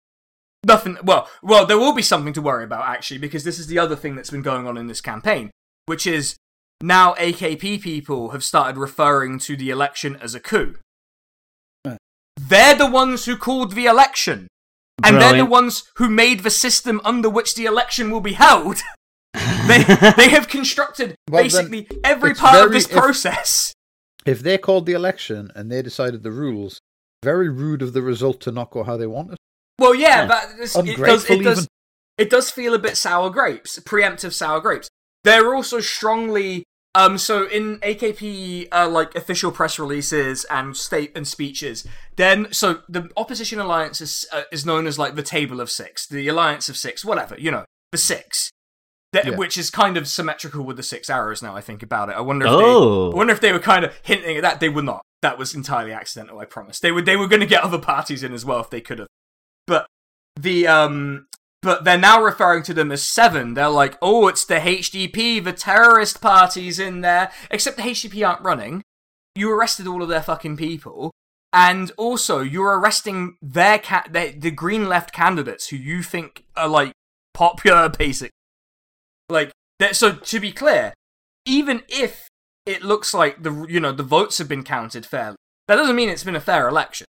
nothing 0.65 0.97
well 1.03 1.29
well 1.43 1.67
there 1.67 1.79
will 1.79 1.93
be 1.93 2.03
something 2.03 2.33
to 2.33 2.43
worry 2.43 2.65
about 2.65 2.89
actually 2.89 3.19
because 3.19 3.45
this 3.45 3.59
is 3.59 3.67
the 3.67 3.79
other 3.79 3.97
thing 3.97 4.15
that's 4.15 4.31
been 4.31 4.43
going 4.43 4.67
on 4.67 4.77
in 4.77 4.87
this 4.87 5.01
campaign 5.01 5.51
which 5.87 6.07
is 6.07 6.37
now 6.81 7.15
AKP 7.15 7.81
people 7.81 8.31
have 8.31 8.45
started 8.45 8.79
referring 8.79 9.39
to 9.41 9.57
the 9.57 9.71
election 9.71 10.17
as 10.21 10.35
a 10.35 10.41
coup. 10.41 10.77
They're 12.37 12.75
the 12.75 12.91
ones 12.91 13.25
who 13.25 13.37
called 13.37 13.73
the 13.73 13.87
election 13.87 14.49
and 15.05 15.21
they're 15.21 15.37
the 15.37 15.45
ones 15.47 15.85
who 15.97 16.09
made 16.09 16.41
the 16.41 16.51
system 16.51 17.01
under 17.05 17.29
which 17.31 17.55
the 17.55 17.65
election 17.65 18.11
will 18.11 18.21
be 18.21 18.33
held 18.35 18.79
they 19.67 19.83
they 20.17 20.29
have 20.29 20.49
constructed 20.49 21.15
Well, 21.31 21.43
basically 21.43 21.89
every 22.05 22.33
it's 22.33 22.41
part 22.41 22.67
of 22.67 22.73
this 22.73 22.87
process 22.87 23.73
If 24.27 24.41
they 24.41 24.59
called 24.59 24.87
the 24.87 24.93
election 24.93 25.51
and 25.55 25.71
they 25.73 25.83
decided 25.83 26.23
the 26.23 26.31
rules, 26.31 26.81
very 27.25 27.49
rude 27.49 27.83
of 27.83 27.93
the 27.93 28.03
result 28.03 28.41
to 28.43 28.53
not 28.53 28.71
go 28.71 28.83
how 28.83 28.97
they 28.97 29.07
want 29.07 29.33
it. 29.33 29.39
well 29.79 29.95
yeah, 29.95 30.23
Yeah. 30.23 30.27
but 30.29 30.57
this, 30.59 30.77
it 30.77 30.97
does 30.97 31.25
it 31.31 31.43
does 31.43 31.59
even. 31.59 31.69
it 32.19 32.31
does 32.31 32.51
feel 32.51 32.75
a 32.75 32.79
bit 32.79 32.97
sour 32.97 33.31
grapes, 33.31 33.79
preemptive 33.81 34.33
sour 34.33 34.61
grapes. 34.61 34.89
They're 35.25 35.55
also 35.55 35.81
strongly 35.81 36.65
um 36.95 37.17
so 37.19 37.47
in 37.47 37.79
AKP 37.79 38.69
uh, 38.73 38.89
like 38.89 39.15
official 39.15 39.51
press 39.51 39.79
releases 39.79 40.45
and 40.51 40.77
state 40.77 41.13
and 41.17 41.27
speeches. 41.27 41.87
Then 42.17 42.53
so 42.53 42.81
the 42.89 43.09
opposition 43.17 43.59
alliance 43.59 44.01
is 44.01 44.27
uh, 44.33 44.43
is 44.53 44.67
known 44.67 44.87
as 44.87 44.99
like 44.99 45.15
the 45.15 45.23
table 45.23 45.61
of 45.61 45.71
6, 45.71 46.07
the 46.09 46.29
alliance 46.29 46.69
of 46.69 46.77
6, 46.77 47.05
whatever, 47.05 47.35
you 47.39 47.51
know, 47.51 47.65
the 47.93 47.99
6. 47.99 48.51
That- 49.13 49.27
Yeah. 49.27 49.37
Which 49.37 49.57
is 49.59 49.71
kind 49.71 49.97
of 49.97 50.09
symmetrical 50.09 50.65
with 50.65 50.77
the 50.79 50.83
six 50.83 51.09
arrows 51.11 51.43
now 51.43 51.55
I 51.57 51.61
think 51.61 51.83
about 51.83 52.09
it. 52.09 52.17
I 52.17 52.21
wonder 52.21 52.47
if 52.47 52.53
Oh. 52.53 53.11
they 53.11 53.15
I 53.15 53.17
wonder 53.17 53.33
if 53.33 53.41
they 53.41 53.53
were 53.53 53.59
kind 53.59 53.85
of 53.85 53.95
hinting 54.03 54.37
at 54.37 54.43
that. 54.43 54.61
They 54.61 54.69
were 54.71 54.83
not. 54.83 55.03
That 55.23 55.39
was 55.39 55.55
entirely 55.55 55.93
accidental, 55.93 56.39
I 56.41 56.47
promise. 56.47 56.81
They 56.81 56.93
were 56.93 57.03
they 57.03 57.17
were 57.17 57.29
going 57.29 57.41
to 57.41 57.47
get 57.47 57.63
other 57.63 57.79
parties 57.79 58.23
in 58.23 58.33
as 58.33 58.45
well 58.45 58.61
if 58.61 58.71
they 58.71 58.81
could 58.81 58.99
have. 59.01 59.09
But 59.67 59.87
the 60.37 60.67
um 60.67 61.27
but 61.63 61.85
they're 61.85 61.97
now 61.99 62.23
referring 62.23 62.63
to 62.65 62.75
them 62.75 62.91
as 62.93 63.07
seven. 63.07 63.55
They're 63.55 63.69
like, 63.69 63.97
oh, 64.03 64.27
it's 64.29 64.45
the 64.45 64.57
HDP, 64.57 65.43
the 65.43 65.53
terrorist 65.53 66.21
parties 66.21 66.79
in 66.79 67.01
there. 67.03 67.31
Except 67.51 67.77
the 67.77 67.85
HDP 67.85 68.27
aren't 68.29 68.43
running. 68.43 68.83
You 69.35 69.51
arrested 69.53 69.87
all 69.87 70.03
of 70.03 70.09
their 70.09 70.23
fucking 70.23 70.57
people, 70.59 71.13
and 71.53 71.91
also 71.97 72.41
you're 72.41 72.79
arresting 72.79 73.37
their 73.41 73.79
ca- 73.79 74.05
their, 74.11 74.33
the 74.33 74.51
Green 74.51 74.89
Left 74.89 75.13
candidates 75.13 75.69
who 75.69 75.77
you 75.77 76.03
think 76.03 76.45
are 76.57 76.69
like 76.69 76.93
popular, 77.33 77.89
basic. 77.99 78.31
Like, 79.29 79.53
that- 79.79 79.97
so 79.97 80.13
to 80.13 80.41
be 80.41 80.53
clear, 80.53 80.93
even 81.47 81.83
if 81.89 82.29
it 82.67 82.83
looks 82.83 83.15
like 83.15 83.43
the 83.43 83.67
you 83.69 83.81
know 83.81 83.93
the 83.93 84.03
votes 84.03 84.39
have 84.39 84.49
been 84.49 84.65
counted 84.65 85.07
fairly, 85.07 85.37
that 85.69 85.77
doesn't 85.77 85.97
mean 85.97 86.09
it's 86.11 86.25
been 86.25 86.37
a 86.37 86.41
fair 86.41 86.69
election. 86.69 87.07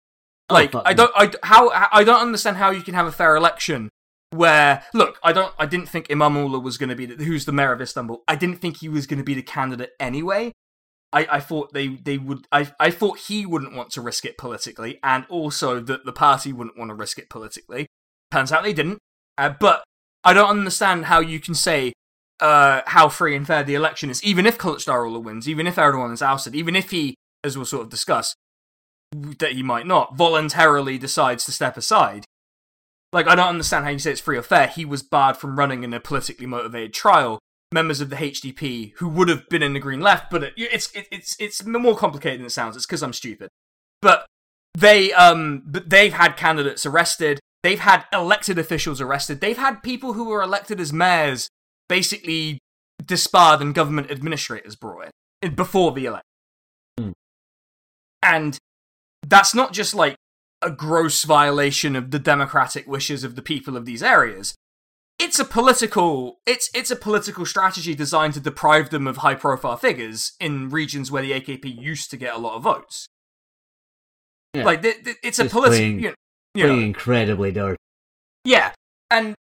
Oh, 0.50 0.54
Like, 0.56 0.72
fuck 0.72 0.84
I 0.86 0.94
don't, 0.94 1.12
I 1.16 1.32
how 1.44 1.70
I 1.92 2.04
don't 2.04 2.22
understand 2.22 2.58
how 2.58 2.70
you 2.72 2.82
can 2.84 2.94
have 2.94 3.06
a 3.08 3.12
fair 3.12 3.36
election 3.36 3.90
where 4.34 4.84
look, 4.94 5.20
I 5.24 5.32
don't, 5.32 5.54
I 5.58 5.66
didn't 5.66 5.88
think 5.88 6.08
İmamoğlu 6.08 6.62
was 6.62 6.78
going 6.78 6.90
to 6.90 6.96
be 6.96 7.06
the, 7.06 7.24
who's 7.24 7.46
the 7.46 7.52
mayor 7.52 7.74
of 7.74 7.82
Istanbul. 7.82 8.24
I 8.28 8.36
didn't 8.36 8.58
think 8.58 8.78
he 8.78 8.90
was 8.90 9.08
going 9.08 9.20
to 9.20 9.24
be 9.24 9.34
the 9.34 9.44
candidate 9.44 9.92
anyway. 10.00 10.52
I, 11.14 11.28
I 11.32 11.40
thought 11.40 11.74
they, 11.74 11.88
they 11.88 12.18
would 12.18 12.48
I, 12.52 12.72
I 12.80 12.90
thought 12.90 13.20
he 13.20 13.46
wouldn't 13.46 13.76
want 13.76 13.92
to 13.92 14.02
risk 14.02 14.26
it 14.26 14.38
politically, 14.38 15.00
and 15.04 15.26
also 15.30 15.80
that 15.80 16.06
the 16.06 16.12
party 16.12 16.52
wouldn't 16.52 16.78
want 16.78 16.90
to 16.90 16.96
risk 16.96 17.20
it 17.20 17.30
politically. 17.30 17.88
Turns 18.32 18.52
out 18.52 18.64
they 18.64 18.74
didn't. 18.74 18.98
Uh, 19.38 19.50
but 19.50 19.84
I 20.24 20.34
don't 20.34 20.50
understand 20.50 21.06
how 21.06 21.20
you 21.20 21.40
can 21.40 21.54
say 21.54 21.94
uh, 22.40 22.82
how 22.88 23.10
free 23.10 23.36
and 23.36 23.46
fair 23.46 23.64
the 23.64 23.76
election 23.76 24.10
is, 24.10 24.24
even 24.24 24.46
if 24.46 24.58
Kılıçdaroğlu 24.58 25.24
wins, 25.24 25.48
even 25.48 25.68
if 25.68 25.76
Erdogan 25.76 26.14
is 26.14 26.22
ousted, 26.22 26.56
even 26.56 26.76
if 26.76 26.92
he, 26.92 27.16
as 27.44 27.56
we'll 27.56 27.66
sort 27.66 27.84
of 27.84 27.90
discuss, 27.90 28.36
that 29.12 29.54
he 29.54 29.64
might 29.64 29.86
not 29.86 30.18
voluntarily 30.18 30.98
decides 30.98 31.46
to 31.46 31.52
step 31.52 31.78
aside. 31.78 32.26
Like, 33.14 33.28
I 33.28 33.36
don't 33.36 33.48
understand 33.48 33.86
how 33.86 33.92
you 33.92 34.00
say 34.00 34.12
it's 34.12 34.20
free 34.20 34.38
or 34.38 34.42
fair. 34.42 34.68
He 34.68 34.84
was 34.84 35.04
barred 35.04 35.38
from 35.38 35.58
running 35.58 35.84
in 35.84 35.94
a 35.94 36.00
politically 36.00 36.48
motivated 36.48 36.94
trial. 36.94 37.40
Members 37.72 38.02
of 38.02 38.10
the 38.10 38.16
HDP 38.16 38.94
who 38.98 39.08
would 39.08 39.30
have 39.30 39.48
been 39.50 39.64
in 39.64 39.74
the 39.74 39.80
Green 39.80 40.02
Left, 40.02 40.30
but 40.30 40.44
it, 40.44 40.54
it's 40.56 40.92
it, 40.92 41.08
it's 41.12 41.36
it's 41.40 41.66
more 41.66 41.96
complicated 41.96 42.40
than 42.40 42.46
it 42.46 42.52
sounds. 42.52 42.76
It's 42.76 42.86
because 42.86 43.02
I'm 43.02 43.14
stupid. 43.14 43.50
But 44.00 44.28
they 44.76 45.12
um 45.14 45.64
but 45.66 45.90
they've 45.90 46.14
had 46.14 46.38
candidates 46.38 46.86
arrested. 46.86 47.40
They've 47.64 47.80
had 47.80 48.06
elected 48.14 48.60
officials 48.60 49.02
arrested. 49.02 49.42
They've 49.42 49.58
had 49.58 49.82
people 49.82 50.14
who 50.14 50.26
were 50.26 50.44
elected 50.44 50.80
as 50.80 50.94
mayors 50.94 51.50
basically 51.90 52.60
disbarred 53.04 53.62
and 53.62 53.74
government 53.74 54.12
administrators 54.12 54.76
brought 54.76 55.10
in 55.42 55.56
before 55.56 55.94
the 55.94 56.06
election. 56.06 56.24
Hmm. 57.00 57.12
And 58.22 58.58
that's 59.26 59.56
not 59.56 59.74
just 59.74 59.96
like 59.96 60.16
a 60.64 60.72
gross 60.72 61.24
violation 61.24 61.96
of 61.96 62.12
the 62.12 62.20
democratic 62.20 62.88
wishes 62.88 63.24
of 63.24 63.36
the 63.36 63.42
people 63.42 63.76
of 63.78 63.86
these 63.86 64.02
areas. 64.02 64.56
It's 65.20 65.40
a 65.40 65.46
political 65.46 66.40
it's 66.46 66.70
it's 66.74 66.90
a 66.92 66.96
political 66.96 67.46
strategy 67.46 67.94
designed 67.94 68.34
to 68.34 68.40
deprive 68.40 68.90
them 68.90 69.08
of 69.08 69.18
high 69.18 69.36
profile 69.36 69.78
figures 69.78 70.34
in 70.40 70.70
regions 70.70 71.12
where 71.12 71.22
the 71.22 71.32
AKP 71.32 71.80
used 71.80 72.10
to 72.12 72.18
get 72.18 72.34
a 72.34 72.40
lot 72.40 72.56
of 72.56 72.64
votes. 72.64 73.06
Yeah. 74.54 74.66
Like 74.66 74.82
th- 74.82 75.04
th- 75.04 75.18
it's 75.24 75.40
a 75.40 75.44
Just 75.44 75.54
political 75.54 75.86
you 75.86 76.10
know, 76.10 76.14
you 76.56 76.68
know, 76.68 76.80
incredibly 76.80 77.52
dark. 77.52 77.78
yeah, 78.44 78.74
and 79.10 79.36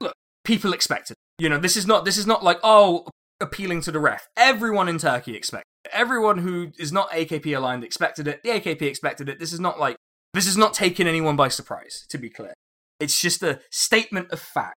look, 0.00 0.14
people 0.44 0.72
expect 0.72 1.10
it. 1.10 1.16
You 1.38 1.48
know, 1.48 1.58
this 1.58 1.76
is 1.76 1.86
not 1.86 2.04
this 2.04 2.18
is 2.18 2.26
not 2.26 2.42
like 2.42 2.58
oh 2.62 3.06
appealing 3.40 3.80
to 3.82 3.92
the 3.92 4.00
ref. 4.00 4.28
Everyone 4.36 4.88
in 4.88 4.98
Turkey 4.98 5.34
expected 5.36 5.66
it. 5.84 5.90
Everyone 5.92 6.38
who 6.38 6.72
is 6.78 6.92
not 6.92 7.10
AKP 7.10 7.56
aligned 7.56 7.84
expected 7.84 8.28
it. 8.28 8.42
The 8.42 8.50
AKP 8.50 8.82
expected 8.82 9.28
it. 9.28 9.38
This 9.38 9.52
is 9.52 9.60
not 9.60 9.78
like 9.80 9.96
this 10.34 10.46
is 10.46 10.56
not 10.56 10.74
taking 10.74 11.06
anyone 11.06 11.36
by 11.36 11.48
surprise. 11.48 12.06
To 12.08 12.18
be 12.18 12.30
clear, 12.30 12.54
it's 13.00 13.20
just 13.20 13.42
a 13.42 13.60
statement 13.70 14.30
of 14.30 14.40
fact. 14.40 14.76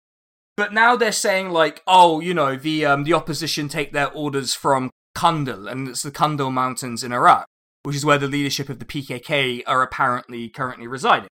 But 0.56 0.72
now 0.72 0.96
they're 0.96 1.12
saying 1.12 1.50
like, 1.50 1.82
oh, 1.86 2.20
you 2.20 2.34
know, 2.34 2.56
the 2.56 2.86
um, 2.86 3.04
the 3.04 3.12
opposition 3.12 3.68
take 3.68 3.92
their 3.92 4.10
orders 4.10 4.54
from 4.54 4.90
Kandil, 5.16 5.70
and 5.70 5.88
it's 5.88 6.02
the 6.02 6.10
Kandil 6.10 6.52
Mountains 6.52 7.02
in 7.02 7.12
Iraq, 7.12 7.46
which 7.82 7.96
is 7.96 8.04
where 8.04 8.18
the 8.18 8.28
leadership 8.28 8.68
of 8.68 8.78
the 8.78 8.84
PKK 8.84 9.62
are 9.66 9.82
apparently 9.82 10.48
currently 10.48 10.86
residing. 10.86 11.28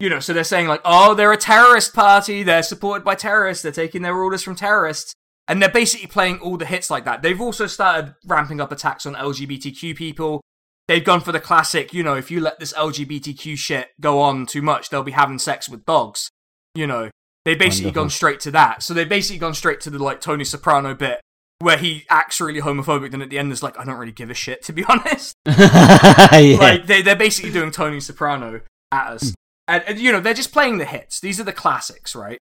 You 0.00 0.08
know, 0.08 0.20
so 0.20 0.32
they're 0.32 0.44
saying 0.44 0.66
like, 0.66 0.80
oh, 0.84 1.14
they're 1.14 1.32
a 1.32 1.36
terrorist 1.36 1.94
party. 1.94 2.42
They're 2.42 2.62
supported 2.62 3.04
by 3.04 3.14
terrorists. 3.14 3.62
They're 3.62 3.72
taking 3.72 4.02
their 4.02 4.16
orders 4.16 4.42
from 4.42 4.56
terrorists, 4.56 5.14
and 5.48 5.62
they're 5.62 5.70
basically 5.70 6.08
playing 6.08 6.40
all 6.40 6.56
the 6.56 6.66
hits 6.66 6.90
like 6.90 7.04
that. 7.04 7.22
They've 7.22 7.40
also 7.40 7.66
started 7.66 8.14
ramping 8.26 8.60
up 8.60 8.72
attacks 8.72 9.06
on 9.06 9.14
LGBTQ 9.14 9.96
people. 9.96 10.42
They've 10.88 11.04
gone 11.04 11.20
for 11.20 11.32
the 11.32 11.40
classic, 11.40 11.94
you 11.94 12.02
know, 12.02 12.14
if 12.14 12.30
you 12.30 12.40
let 12.40 12.58
this 12.58 12.72
LGBTQ 12.72 13.56
shit 13.56 13.90
go 14.00 14.20
on 14.20 14.46
too 14.46 14.62
much, 14.62 14.90
they'll 14.90 15.02
be 15.02 15.12
having 15.12 15.38
sex 15.38 15.68
with 15.68 15.84
dogs. 15.86 16.28
You 16.74 16.86
know, 16.86 17.10
they've 17.44 17.58
basically 17.58 17.86
Wonderful. 17.86 18.02
gone 18.04 18.10
straight 18.10 18.40
to 18.40 18.50
that. 18.50 18.82
So 18.82 18.92
they've 18.92 19.08
basically 19.08 19.38
gone 19.38 19.54
straight 19.54 19.80
to 19.82 19.90
the 19.90 20.02
like 20.02 20.20
Tony 20.20 20.44
Soprano 20.44 20.94
bit 20.94 21.20
where 21.62 21.76
he 21.76 22.04
acts 22.10 22.40
really 22.40 22.60
homophobic, 22.60 23.12
then 23.12 23.22
at 23.22 23.30
the 23.30 23.38
end 23.38 23.52
is 23.52 23.62
like, 23.62 23.78
I 23.78 23.84
don't 23.84 23.96
really 23.96 24.12
give 24.12 24.30
a 24.30 24.34
shit, 24.34 24.62
to 24.64 24.72
be 24.72 24.84
honest. 24.84 25.34
yeah. 25.46 26.56
Like 26.58 26.86
they 26.86 27.02
they're 27.02 27.16
basically 27.16 27.52
doing 27.52 27.70
Tony 27.70 28.00
Soprano 28.00 28.60
at 28.90 29.06
us, 29.12 29.28
hmm. 29.28 29.34
and, 29.68 29.84
and 29.86 29.98
you 29.98 30.12
know 30.12 30.20
they're 30.20 30.34
just 30.34 30.52
playing 30.52 30.78
the 30.78 30.84
hits. 30.84 31.20
These 31.20 31.40
are 31.40 31.44
the 31.44 31.52
classics, 31.52 32.14
right? 32.14 32.38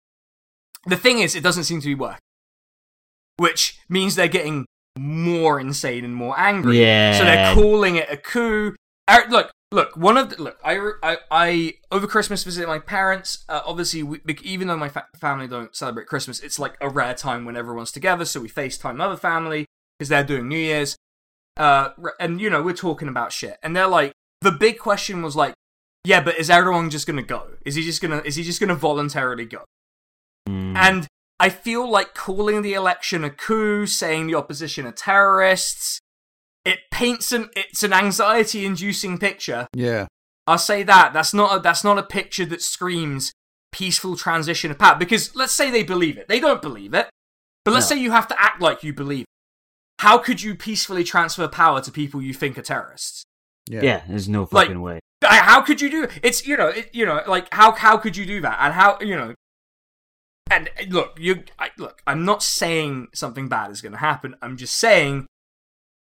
The 0.86 0.97
thing 0.97 1.19
is, 1.19 1.36
it 1.36 1.41
doesn't 1.41 1.63
seem 1.63 1.81
to 1.81 1.88
be 1.88 1.95
working, 1.95 2.19
which 3.38 3.79
means 3.89 4.15
they're 4.15 4.27
getting 4.27 4.65
more 4.97 5.59
insane 5.59 6.05
and 6.05 6.15
more 6.15 6.39
angry. 6.39 6.81
Yeah. 6.81 7.17
So 7.17 7.25
they're 7.25 7.53
calling 7.53 7.95
it 7.97 8.09
a 8.09 8.17
coup. 8.17 8.75
Er, 9.09 9.25
look, 9.29 9.51
look. 9.71 9.95
One 9.95 10.17
of 10.17 10.29
the 10.29 10.41
look. 10.41 10.59
I 10.63 10.91
I, 11.03 11.17
I 11.29 11.73
over 11.91 12.07
Christmas 12.07 12.43
visited 12.43 12.67
my 12.67 12.79
parents. 12.79 13.43
Uh, 13.49 13.61
obviously, 13.65 14.03
we, 14.03 14.19
even 14.43 14.67
though 14.67 14.77
my 14.77 14.89
fa- 14.89 15.07
family 15.15 15.47
don't 15.47 15.75
celebrate 15.75 16.07
Christmas, 16.07 16.39
it's 16.39 16.59
like 16.59 16.75
a 16.81 16.89
rare 16.89 17.13
time 17.13 17.45
when 17.45 17.55
everyone's 17.55 17.91
together. 17.91 18.25
So 18.25 18.41
we 18.41 18.49
FaceTime 18.49 19.01
other 19.01 19.17
family 19.17 19.65
because 19.97 20.09
they're 20.09 20.23
doing 20.23 20.47
New 20.47 20.57
Year's. 20.57 20.95
Uh, 21.57 21.89
and 22.19 22.41
you 22.41 22.49
know 22.49 22.61
we're 22.61 22.73
talking 22.73 23.07
about 23.07 23.31
shit, 23.31 23.57
and 23.63 23.75
they're 23.75 23.87
like, 23.87 24.11
the 24.41 24.51
big 24.51 24.77
question 24.77 25.21
was 25.21 25.35
like, 25.35 25.53
yeah, 26.03 26.21
but 26.21 26.37
is 26.37 26.49
Erdogan 26.49 26.89
just 26.89 27.07
gonna 27.07 27.23
go? 27.23 27.47
Is 27.65 27.75
he 27.75 27.83
just 27.83 28.01
gonna? 28.01 28.21
Is 28.25 28.35
he 28.35 28.43
just 28.43 28.59
gonna 28.59 28.75
voluntarily 28.75 29.45
go? 29.45 29.63
Mm. 30.49 30.75
And 30.75 31.07
I 31.39 31.49
feel 31.49 31.89
like 31.89 32.13
calling 32.13 32.61
the 32.61 32.73
election 32.73 33.23
a 33.23 33.29
coup, 33.29 33.86
saying 33.88 34.27
the 34.27 34.36
opposition 34.36 34.86
are 34.88 34.91
terrorists, 34.91 35.99
it 36.63 36.79
paints 36.91 37.31
an 37.31 37.49
it's 37.55 37.83
an 37.83 37.93
anxiety 37.93 38.65
inducing 38.65 39.17
picture. 39.17 39.67
Yeah. 39.73 40.07
I'll 40.47 40.57
say 40.57 40.83
that. 40.83 41.11
That's 41.13 41.33
not 41.33 41.57
a, 41.57 41.59
that's 41.59 41.83
not 41.83 41.97
a 41.97 42.03
picture 42.03 42.45
that 42.45 42.61
screams 42.61 43.31
peaceful 43.71 44.15
transition 44.15 44.71
of 44.71 44.79
power. 44.79 44.95
Because 44.97 45.36
let's 45.36 45.53
say 45.53 45.69
they 45.71 45.83
believe 45.83 46.17
it. 46.17 46.27
They 46.27 46.39
don't 46.39 46.61
believe 46.61 46.93
it. 46.93 47.09
But 47.65 47.73
let's 47.73 47.89
No. 47.89 47.95
say 47.95 48.01
you 48.01 48.11
have 48.11 48.27
to 48.29 48.41
act 48.41 48.61
like 48.61 48.83
you 48.83 48.93
believe 48.93 49.21
it. 49.23 49.27
How 50.03 50.17
could 50.17 50.41
you 50.41 50.55
peacefully 50.55 51.03
transfer 51.03 51.47
power 51.47 51.81
to 51.81 51.91
people 51.91 52.21
you 52.21 52.33
think 52.33 52.57
are 52.57 52.61
terrorists? 52.61 53.23
Yeah. 53.69 53.81
yeah, 53.81 54.01
there's 54.07 54.29
no 54.29 54.41
Like- 54.51 54.67
fucking 54.67 54.81
way. 54.81 54.99
How 55.23 55.61
could 55.61 55.81
you 55.81 55.89
do 55.89 56.07
it's 56.21 56.45
you 56.45 56.55
know 56.55 56.67
it, 56.67 56.89
you 56.93 57.03
know 57.05 57.21
like 57.27 57.51
how 57.51 57.71
how 57.71 57.97
could 57.97 58.15
you 58.15 58.25
do 58.27 58.41
that 58.41 58.57
and 58.61 58.73
how 58.73 58.99
you 59.01 59.15
know 59.15 59.33
and 60.51 60.69
uh, 60.79 60.83
look 60.89 61.17
you 61.19 61.43
I, 61.59 61.69
look 61.77 62.01
I'm 62.05 62.23
not 62.25 62.43
saying 62.43 63.07
something 63.13 63.47
bad 63.49 63.71
is 63.71 63.81
going 63.81 63.93
to 63.93 63.97
happen 63.99 64.35
I'm 64.41 64.57
just 64.57 64.75
saying 64.75 65.25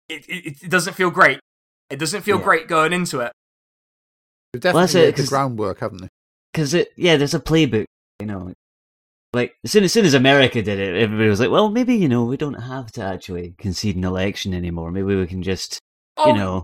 it, 0.09 0.25
it 0.29 0.63
it 0.63 0.69
doesn't 0.69 0.93
feel 0.93 1.09
great 1.09 1.39
it 1.89 1.97
doesn't 1.99 2.21
feel 2.21 2.37
Yeah. 2.37 2.43
great 2.43 2.67
going 2.67 2.93
into 2.93 3.19
it 3.21 3.31
They've 4.53 4.63
Well, 4.63 4.73
definitely 4.73 4.81
that's 4.83 4.95
it, 4.95 4.99
laid 4.99 5.13
the 5.15 5.21
'cause- 5.23 5.29
groundwork, 5.29 5.79
haven't 5.79 6.01
they? 6.01 6.07
Because 6.53 6.73
it, 6.73 6.89
yeah, 6.95 7.17
there's 7.17 7.33
a 7.33 7.39
playbook. 7.39 7.85
You 8.19 8.25
know, 8.25 8.53
like 9.33 9.53
as 9.63 9.71
soon 9.71 9.83
as 9.83 9.91
soon 9.93 10.05
as 10.05 10.13
America 10.15 10.61
did 10.63 10.79
it, 10.79 10.95
everybody 10.95 11.29
was 11.29 11.39
like, 11.39 11.51
well, 11.51 11.69
maybe 11.69 11.95
you 11.95 12.07
know 12.09 12.23
we 12.23 12.37
don't 12.37 12.53
have 12.61 12.91
to 12.93 13.03
actually 13.03 13.53
concede 13.59 13.95
an 13.97 14.03
election 14.05 14.53
anymore. 14.53 14.89
Maybe 14.91 15.15
we 15.15 15.27
can 15.27 15.43
just, 15.43 15.79
oh 16.15 16.29
you 16.29 16.33
know. 16.35 16.63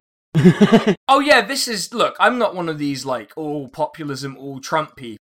oh 1.10 1.20
yeah 1.20 1.42
this 1.42 1.68
is 1.68 1.94
look 1.94 2.16
I'm 2.20 2.40
not 2.40 2.56
one 2.56 2.70
of 2.70 2.80
these 2.80 3.06
like 3.06 3.34
all 3.36 3.68
populism 3.70 4.36
all 4.38 4.60
Trump 4.60 4.96
people 4.96 5.18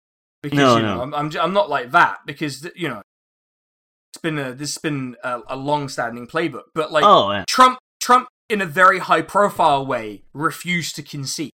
because 0.43 0.59
No, 0.59 0.77
you 0.77 0.83
know 0.83 0.97
no. 0.97 1.03
I'm 1.03 1.15
I'm, 1.15 1.33
I'm 1.41 1.53
not 1.53 1.69
like 1.69 1.91
that 1.93 2.19
because 2.27 2.69
you 2.77 2.89
know 2.89 3.03
it's 4.13 4.21
been 4.23 4.39
a 4.39 4.53
this 4.53 4.75
has 4.75 4.79
been 4.81 5.17
a, 5.23 5.41
a 5.49 5.57
long 5.57 5.89
standing 5.89 6.27
playbook 6.27 6.65
but 6.75 6.91
like 6.93 7.05
oh, 7.05 7.31
yeah. 7.33 7.45
Trump 7.49 7.79
Trump 8.01 8.29
in 8.49 8.61
a 8.61 8.67
very 8.67 8.99
high 9.01 9.21
profile 9.23 9.85
way 9.87 10.23
refused 10.33 10.97
to 10.97 11.03
concede. 11.03 11.51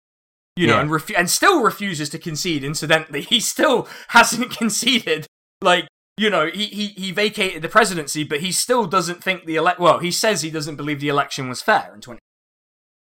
You 0.57 0.69
know, 0.69 0.75
Yeah. 0.75 0.81
and 0.83 0.91
refu- 0.91 1.19
and 1.19 1.29
still 1.29 1.63
refuses 1.65 2.09
to 2.11 2.19
concede. 2.19 2.63
Incidentally, 2.63 3.23
he 3.33 3.41
still 3.41 3.89
hasn't 4.09 4.51
conceded. 4.57 5.27
Like 5.61 5.89
you 6.17 6.31
know, 6.31 6.47
he, 6.47 6.67
he 6.67 6.87
he 6.89 7.11
vacated 7.11 7.63
the 7.63 7.69
presidency, 7.69 8.23
but 8.23 8.39
he 8.41 8.53
still 8.53 8.87
doesn't 8.87 9.25
think 9.25 9.47
the 9.47 9.57
elect. 9.57 9.81
Well, 9.81 9.99
he 9.99 10.13
says 10.13 10.43
he 10.43 10.51
doesn't 10.51 10.77
believe 10.77 11.01
the 11.01 11.09
election 11.09 11.49
was 11.49 11.61
fair 11.61 11.91
in 11.93 12.01
twenty. 12.01 12.21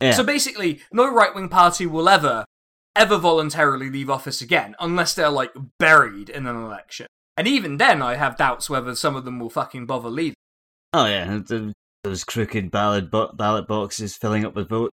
yeah. 0.01 0.11
So 0.13 0.23
basically, 0.23 0.79
no 0.93 1.11
right 1.13 1.35
wing 1.35 1.49
party 1.49 1.85
will 1.85 2.07
ever 2.07 2.45
ever 2.95 3.17
voluntarily 3.17 3.89
leave 3.89 4.09
office 4.09 4.41
again 4.41 4.75
unless 4.79 5.13
they're 5.13 5.29
like 5.29 5.51
buried 5.79 6.29
in 6.29 6.45
an 6.45 6.55
election. 6.55 7.07
And 7.37 7.47
even 7.47 7.77
then, 7.77 8.01
I 8.01 8.15
have 8.15 8.37
doubts 8.37 8.69
whether 8.69 8.93
some 8.95 9.15
of 9.15 9.25
them 9.25 9.39
will 9.39 9.49
fucking 9.49 9.85
bother 9.85 10.09
leaving. 10.09 10.35
oh 10.93 11.05
yeah, 11.05 11.39
those 12.03 12.23
crooked 12.23 12.71
ballot 12.71 13.09
bo- 13.11 13.31
ballot 13.33 13.67
boxes 13.67 14.15
filling 14.15 14.45
up 14.45 14.55
with 14.55 14.69
votes. 14.69 14.91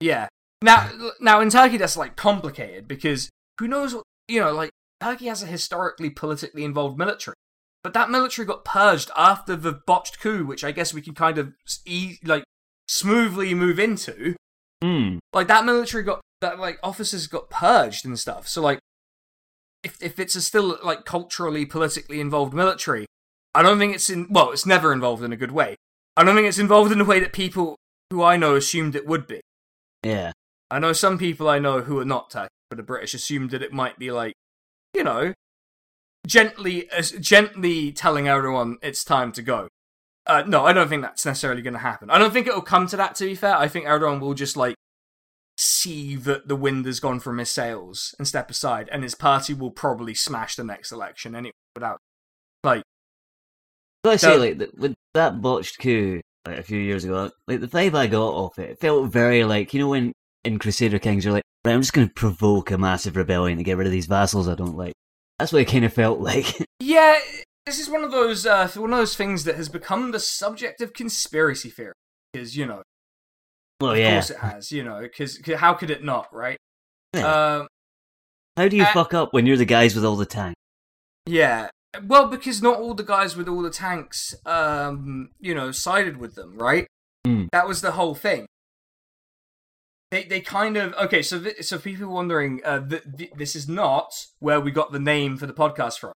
Yeah. 0.00 0.28
Now, 0.62 0.90
now 1.20 1.40
in 1.40 1.50
Turkey, 1.50 1.76
that's 1.76 1.96
like 1.96 2.16
complicated 2.16 2.86
because 2.86 3.30
who 3.58 3.66
knows 3.66 3.94
what 3.94 4.04
you 4.28 4.40
know? 4.40 4.52
Like 4.52 4.70
Turkey 5.00 5.26
has 5.26 5.42
a 5.42 5.46
historically 5.46 6.10
politically 6.10 6.64
involved 6.64 6.98
military, 6.98 7.34
but 7.82 7.94
that 7.94 8.10
military 8.10 8.46
got 8.46 8.64
purged 8.64 9.10
after 9.16 9.56
the 9.56 9.80
botched 9.86 10.20
coup, 10.20 10.44
which 10.44 10.62
I 10.62 10.70
guess 10.70 10.94
we 10.94 11.02
can 11.02 11.14
kind 11.14 11.38
of 11.38 11.52
e- 11.84 12.18
like 12.24 12.44
smoothly 12.86 13.54
move 13.54 13.78
into. 13.78 14.36
Hmm. 14.82 15.18
Like 15.32 15.48
that 15.48 15.64
military 15.64 16.02
got 16.04 16.20
that 16.42 16.58
like 16.58 16.78
officers 16.82 17.26
got 17.26 17.48
purged 17.48 18.04
and 18.04 18.18
stuff. 18.18 18.46
So 18.46 18.60
like, 18.60 18.78
if 19.82 20.00
if 20.02 20.18
it's 20.18 20.36
a 20.36 20.42
still 20.42 20.78
like 20.84 21.04
culturally 21.04 21.64
politically 21.64 22.20
involved 22.20 22.52
military, 22.52 23.06
I 23.54 23.62
don't 23.62 23.78
think 23.78 23.94
it's 23.94 24.10
in. 24.10 24.26
Well, 24.30 24.50
it's 24.52 24.66
never 24.66 24.92
involved 24.92 25.24
in 25.24 25.32
a 25.32 25.36
good 25.36 25.52
way. 25.52 25.76
I 26.16 26.24
don't 26.24 26.36
think 26.36 26.46
it's 26.46 26.58
involved 26.58 26.92
in 26.92 27.00
a 27.00 27.04
way 27.04 27.18
that 27.20 27.32
people 27.32 27.76
who 28.10 28.22
I 28.22 28.36
know 28.36 28.54
assumed 28.54 28.94
it 28.94 29.06
would 29.06 29.26
be. 29.26 29.40
Yeah. 30.04 30.32
I 30.70 30.78
know 30.78 30.92
some 30.92 31.18
people 31.18 31.48
I 31.48 31.58
know 31.58 31.80
who 31.80 31.98
are 31.98 32.04
not 32.04 32.30
Turkish, 32.30 32.50
but 32.70 32.78
are 32.78 32.82
British, 32.82 33.14
assumed 33.14 33.50
that 33.50 33.62
it 33.62 33.72
might 33.72 33.98
be 33.98 34.10
like, 34.10 34.34
you 34.94 35.04
know, 35.04 35.32
gently, 36.26 36.90
as 36.90 37.12
gently 37.12 37.92
telling 37.92 38.28
everyone 38.28 38.76
it's 38.82 39.04
time 39.04 39.32
to 39.32 39.42
go. 39.42 39.68
Uh, 40.26 40.44
no, 40.46 40.64
I 40.64 40.72
don't 40.72 40.88
think 40.88 41.02
that's 41.02 41.26
necessarily 41.26 41.62
going 41.62 41.74
to 41.74 41.80
happen. 41.80 42.08
I 42.10 42.18
don't 42.18 42.32
think 42.32 42.46
it'll 42.46 42.62
come 42.62 42.86
to 42.88 42.96
that. 42.96 43.16
To 43.16 43.24
be 43.24 43.34
fair, 43.34 43.56
I 43.56 43.68
think 43.68 43.86
Erdogan 43.86 44.20
will 44.20 44.34
just 44.34 44.56
like 44.56 44.76
see 45.62 46.16
that 46.16 46.48
the 46.48 46.56
wind 46.56 46.84
has 46.86 47.00
gone 47.00 47.20
from 47.20 47.38
his 47.38 47.50
sails 47.50 48.14
and 48.18 48.26
step 48.26 48.50
aside, 48.50 48.88
and 48.92 49.02
his 49.02 49.14
party 49.14 49.54
will 49.54 49.70
probably 49.70 50.14
smash 50.14 50.56
the 50.56 50.64
next 50.64 50.92
election 50.92 51.34
anyway. 51.34 51.52
Without 51.74 51.98
like, 52.64 52.82
Gotta 54.04 54.18
say, 54.18 54.32
So- 54.32 54.36
like 54.38 54.58
the, 54.58 54.70
with 54.76 54.94
that 55.14 55.40
botched 55.40 55.78
coup 55.78 56.20
like, 56.46 56.58
a 56.58 56.62
few 56.62 56.78
years 56.78 57.04
ago, 57.04 57.30
like 57.46 57.60
the 57.60 57.68
vibe 57.68 57.94
I 57.94 58.06
got 58.08 58.34
off 58.34 58.58
it, 58.58 58.70
it 58.70 58.80
felt 58.80 59.10
very 59.12 59.44
like 59.44 59.72
you 59.72 59.80
know 59.80 59.88
when 59.88 60.12
in 60.44 60.58
Crusader 60.58 60.98
Kings 60.98 61.24
you're 61.24 61.32
like, 61.34 61.44
right, 61.64 61.72
I'm 61.72 61.80
just 61.80 61.92
going 61.92 62.08
to 62.08 62.14
provoke 62.14 62.70
a 62.72 62.78
massive 62.78 63.16
rebellion 63.16 63.58
to 63.58 63.64
get 63.64 63.76
rid 63.76 63.86
of 63.86 63.92
these 63.92 64.06
vassals 64.06 64.48
I 64.48 64.56
don't 64.56 64.76
like. 64.76 64.92
That's 65.38 65.52
what 65.52 65.62
it 65.62 65.66
kind 65.68 65.84
of 65.84 65.92
felt 65.92 66.18
like. 66.30 66.46
Yeah, 66.80 67.18
this 67.64 67.78
is 67.78 67.88
one 67.88 68.02
of 68.02 68.10
those 68.10 68.44
uh, 68.44 68.68
one 68.74 68.92
of 68.92 68.98
those 68.98 69.16
things 69.16 69.44
that 69.44 69.54
has 69.54 69.68
become 69.68 70.10
the 70.10 70.18
subject 70.20 70.80
of 70.80 70.92
conspiracy 70.92 71.70
theory. 71.70 71.94
Because 72.32 72.56
you 72.56 72.66
know, 72.66 72.82
well, 73.82 73.92
of 73.92 73.98
yeah. 73.98 74.12
course 74.14 74.30
it 74.30 74.38
has. 74.38 74.72
You 74.72 74.84
know, 74.84 75.00
because 75.02 75.38
how 75.56 75.74
could 75.74 75.90
it 75.90 76.02
not, 76.04 76.32
right? 76.34 76.56
Yeah. 77.14 77.56
Um, 77.56 77.66
How 78.56 78.68
do 78.68 78.76
you 78.76 78.84
uh, 78.84 78.92
fuck 78.92 79.12
up 79.14 79.32
when 79.32 79.44
you're 79.46 79.56
the 79.56 79.64
guys 79.64 79.94
with 79.94 80.04
all 80.04 80.16
the 80.16 80.26
tanks? 80.26 80.56
yeah. 81.26 81.68
Well, 82.06 82.26
because 82.28 82.62
not 82.62 82.78
all 82.78 82.94
the 82.94 83.02
guys 83.02 83.36
with 83.36 83.48
all 83.48 83.60
the 83.60 83.68
tanks, 83.68 84.34
um, 84.46 85.28
you 85.38 85.54
know, 85.54 85.72
sided 85.72 86.16
with 86.16 86.36
them, 86.36 86.56
right? 86.56 86.86
Hmm. 87.26 87.44
That 87.52 87.68
was 87.68 87.82
the 87.82 87.92
whole 87.92 88.14
thing. 88.14 88.46
They 90.10 90.24
they 90.24 90.40
kind 90.40 90.78
of 90.78 90.94
okay. 90.94 91.20
So 91.22 91.38
th- 91.40 91.62
so 91.64 91.78
people 91.78 92.08
wondering, 92.08 92.60
uh, 92.64 92.80
th- 92.88 93.02
th- 93.18 93.32
this 93.36 93.54
is 93.54 93.68
not 93.68 94.12
where 94.38 94.58
we 94.58 94.70
got 94.70 94.92
the 94.92 94.98
name 94.98 95.36
for 95.36 95.46
the 95.46 95.52
podcast 95.52 95.98
from, 95.98 96.12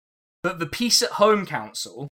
but 0.44 0.60
the 0.60 0.66
Peace 0.66 1.02
at 1.02 1.10
Home 1.12 1.44
Council, 1.44 2.06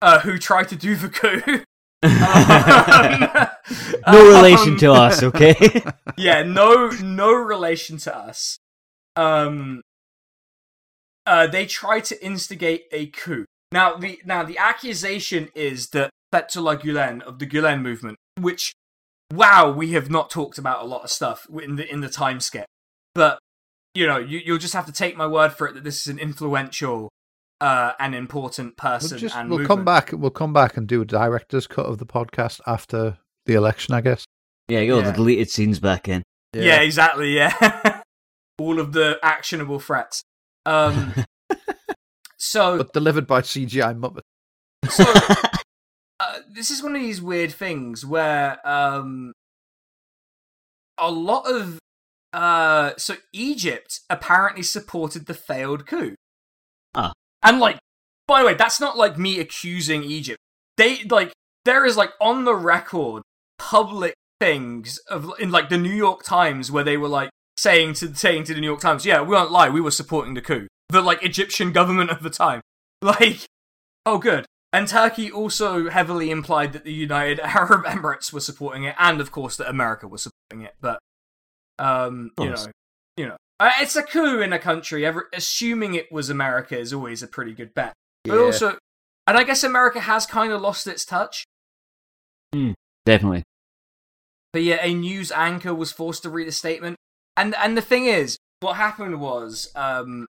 uh, 0.00 0.20
who 0.20 0.38
tried 0.38 0.68
to 0.68 0.76
do 0.76 0.94
the 0.94 1.08
coup. 1.20 1.64
Um, 2.02 2.10
no 4.08 4.28
relation 4.28 4.72
um, 4.72 4.78
to 4.78 4.92
us, 4.92 5.22
okay? 5.22 5.82
yeah, 6.16 6.42
no, 6.42 6.88
no 6.88 7.32
relation 7.32 7.96
to 7.98 8.16
us. 8.16 8.58
Um, 9.16 9.82
uh, 11.26 11.46
they 11.46 11.66
try 11.66 12.00
to 12.00 12.24
instigate 12.24 12.86
a 12.92 13.06
coup. 13.06 13.44
Now, 13.70 13.96
the 13.96 14.20
now 14.24 14.42
the 14.42 14.58
accusation 14.58 15.48
is 15.54 15.88
that 15.90 16.10
Fethullah 16.32 16.80
Gulen 16.80 17.22
of 17.22 17.38
the 17.38 17.46
Gulen 17.46 17.82
movement, 17.82 18.18
which, 18.38 18.72
wow, 19.32 19.70
we 19.70 19.92
have 19.92 20.10
not 20.10 20.30
talked 20.30 20.58
about 20.58 20.82
a 20.82 20.86
lot 20.86 21.04
of 21.04 21.10
stuff 21.10 21.46
in 21.62 21.76
the 21.76 21.90
in 21.90 22.00
the 22.00 22.08
time 22.08 22.40
skip, 22.40 22.66
but 23.14 23.38
you 23.94 24.06
know, 24.06 24.18
you, 24.18 24.40
you'll 24.44 24.58
just 24.58 24.74
have 24.74 24.86
to 24.86 24.92
take 24.92 25.16
my 25.16 25.26
word 25.26 25.52
for 25.52 25.68
it 25.68 25.74
that 25.74 25.84
this 25.84 26.00
is 26.00 26.06
an 26.06 26.18
influential 26.18 27.10
uh, 27.62 27.92
and 28.00 28.12
important 28.14 28.76
person. 28.76 29.12
We'll, 29.12 29.20
just, 29.20 29.36
and 29.36 29.48
we'll 29.48 29.58
movement. 29.60 29.78
come 29.78 29.84
back. 29.84 30.10
We'll 30.12 30.30
come 30.32 30.52
back 30.52 30.76
and 30.76 30.88
do 30.88 31.00
a 31.00 31.04
director's 31.04 31.68
cut 31.68 31.86
of 31.86 31.98
the 31.98 32.06
podcast 32.06 32.60
after 32.66 33.18
the 33.46 33.54
election, 33.54 33.94
I 33.94 34.00
guess. 34.00 34.24
yeah, 34.68 34.80
you 34.80 34.88
go, 34.88 34.98
Yeah. 34.98 35.06
the 35.06 35.12
deleted 35.12 35.48
scenes 35.48 35.78
back 35.78 36.08
in. 36.08 36.22
Yeah, 36.54 36.80
exactly. 36.80 37.34
Yeah, 37.36 38.02
all 38.58 38.80
of 38.80 38.92
the 38.92 39.18
actionable 39.22 39.78
threats. 39.78 40.22
Um, 40.66 41.14
so 42.36 42.78
but 42.78 42.92
delivered 42.92 43.26
by 43.26 43.42
CGI 43.42 43.98
Muppet. 43.98 44.22
so 44.90 45.04
uh, 46.20 46.38
this 46.50 46.70
is 46.70 46.82
one 46.82 46.96
of 46.96 47.00
these 47.00 47.22
weird 47.22 47.52
things 47.52 48.04
where 48.04 48.58
um, 48.68 49.32
a 50.98 51.10
lot 51.10 51.48
of 51.50 51.78
uh, 52.32 52.92
so 52.96 53.14
Egypt 53.32 54.00
apparently 54.10 54.62
supported 54.64 55.26
the 55.26 55.34
failed 55.34 55.86
coup. 55.86 56.14
Ah. 56.94 57.12
And 57.42 57.60
like, 57.60 57.78
by 58.26 58.40
the 58.40 58.46
way, 58.46 58.54
that's 58.54 58.80
not 58.80 58.96
like 58.96 59.18
me 59.18 59.40
accusing 59.40 60.02
Egypt. 60.04 60.38
They 60.76 61.04
like 61.04 61.32
there 61.64 61.84
is 61.84 61.96
like 61.96 62.12
on 62.20 62.44
the 62.44 62.54
record 62.54 63.22
public 63.58 64.14
things 64.40 64.98
of 65.08 65.30
in 65.38 65.50
like 65.50 65.68
the 65.68 65.78
New 65.78 65.92
York 65.92 66.24
Times 66.24 66.70
where 66.70 66.84
they 66.84 66.96
were 66.96 67.08
like 67.08 67.30
saying 67.56 67.94
to 67.94 68.14
saying 68.14 68.44
to 68.44 68.54
the 68.54 68.60
New 68.60 68.66
York 68.66 68.80
Times, 68.80 69.06
yeah, 69.06 69.20
we 69.22 69.34
won't 69.34 69.52
lie, 69.52 69.68
we 69.68 69.80
were 69.80 69.90
supporting 69.90 70.34
the 70.34 70.40
coup. 70.40 70.66
The 70.88 71.00
like 71.00 71.22
Egyptian 71.22 71.72
government 71.72 72.10
of 72.10 72.22
the 72.22 72.30
time, 72.30 72.60
like, 73.02 73.46
oh 74.06 74.18
good. 74.18 74.46
And 74.74 74.88
Turkey 74.88 75.30
also 75.30 75.90
heavily 75.90 76.30
implied 76.30 76.72
that 76.72 76.84
the 76.84 76.92
United 76.92 77.40
Arab 77.44 77.84
Emirates 77.84 78.32
were 78.32 78.40
supporting 78.40 78.84
it, 78.84 78.94
and 78.98 79.20
of 79.20 79.30
course 79.30 79.56
that 79.56 79.68
America 79.68 80.08
was 80.08 80.22
supporting 80.22 80.66
it. 80.66 80.74
But, 80.80 80.98
um, 81.78 82.30
you 82.38 82.50
know, 82.50 82.66
you 83.16 83.26
know, 83.26 83.36
it's 83.80 83.96
a 83.96 84.02
coup 84.02 84.40
in 84.40 84.52
a 84.52 84.58
country. 84.58 85.04
Every, 85.04 85.22
assuming 85.32 85.94
it 85.94 86.10
was 86.10 86.30
America 86.30 86.78
is 86.78 86.92
always 86.92 87.22
a 87.22 87.26
pretty 87.28 87.52
good 87.52 87.74
bet. 87.74 87.92
But 88.24 88.36
Yeah. 88.38 88.44
also, 88.44 88.78
and 89.26 89.36
I 89.36 89.44
guess 89.44 89.62
America 89.62 90.00
has 90.00 90.26
kind 90.26 90.52
of 90.52 90.60
lost 90.60 90.86
its 90.86 91.04
touch. 91.04 91.44
Definitely. 93.04 93.42
But 94.52 94.62
yeah, 94.62 94.78
a 94.84 94.94
news 94.94 95.32
anchor 95.32 95.74
was 95.74 95.92
forced 95.92 96.22
to 96.24 96.30
read 96.30 96.46
a 96.46 96.52
statement, 96.52 96.96
and 97.36 97.54
and 97.56 97.76
the 97.76 97.82
thing 97.82 98.06
is, 98.06 98.36
what 98.60 98.76
happened 98.76 99.20
was, 99.20 99.70
um, 99.74 100.26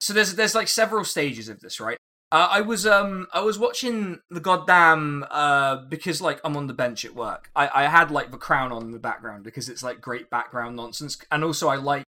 so 0.00 0.12
there's 0.12 0.34
there's 0.34 0.54
like 0.54 0.68
several 0.68 1.04
stages 1.04 1.48
of 1.48 1.60
this, 1.60 1.78
right? 1.78 1.98
Uh, 2.32 2.48
I 2.50 2.60
was 2.62 2.86
um 2.86 3.26
I 3.32 3.40
was 3.40 3.58
watching 3.58 4.20
the 4.30 4.40
goddamn 4.40 5.24
uh 5.30 5.76
because 5.76 6.20
like 6.20 6.40
I'm 6.44 6.56
on 6.56 6.66
the 6.66 6.74
bench 6.74 7.04
at 7.04 7.14
work. 7.14 7.50
I 7.54 7.70
I 7.74 7.88
had 7.88 8.10
like 8.10 8.30
the 8.30 8.38
crown 8.38 8.72
on 8.72 8.82
in 8.82 8.90
the 8.92 8.98
background 8.98 9.44
because 9.44 9.68
it's 9.68 9.82
like 9.82 10.00
great 10.00 10.30
background 10.30 10.76
nonsense, 10.76 11.18
and 11.30 11.44
also 11.44 11.68
I 11.68 11.76
like 11.76 12.04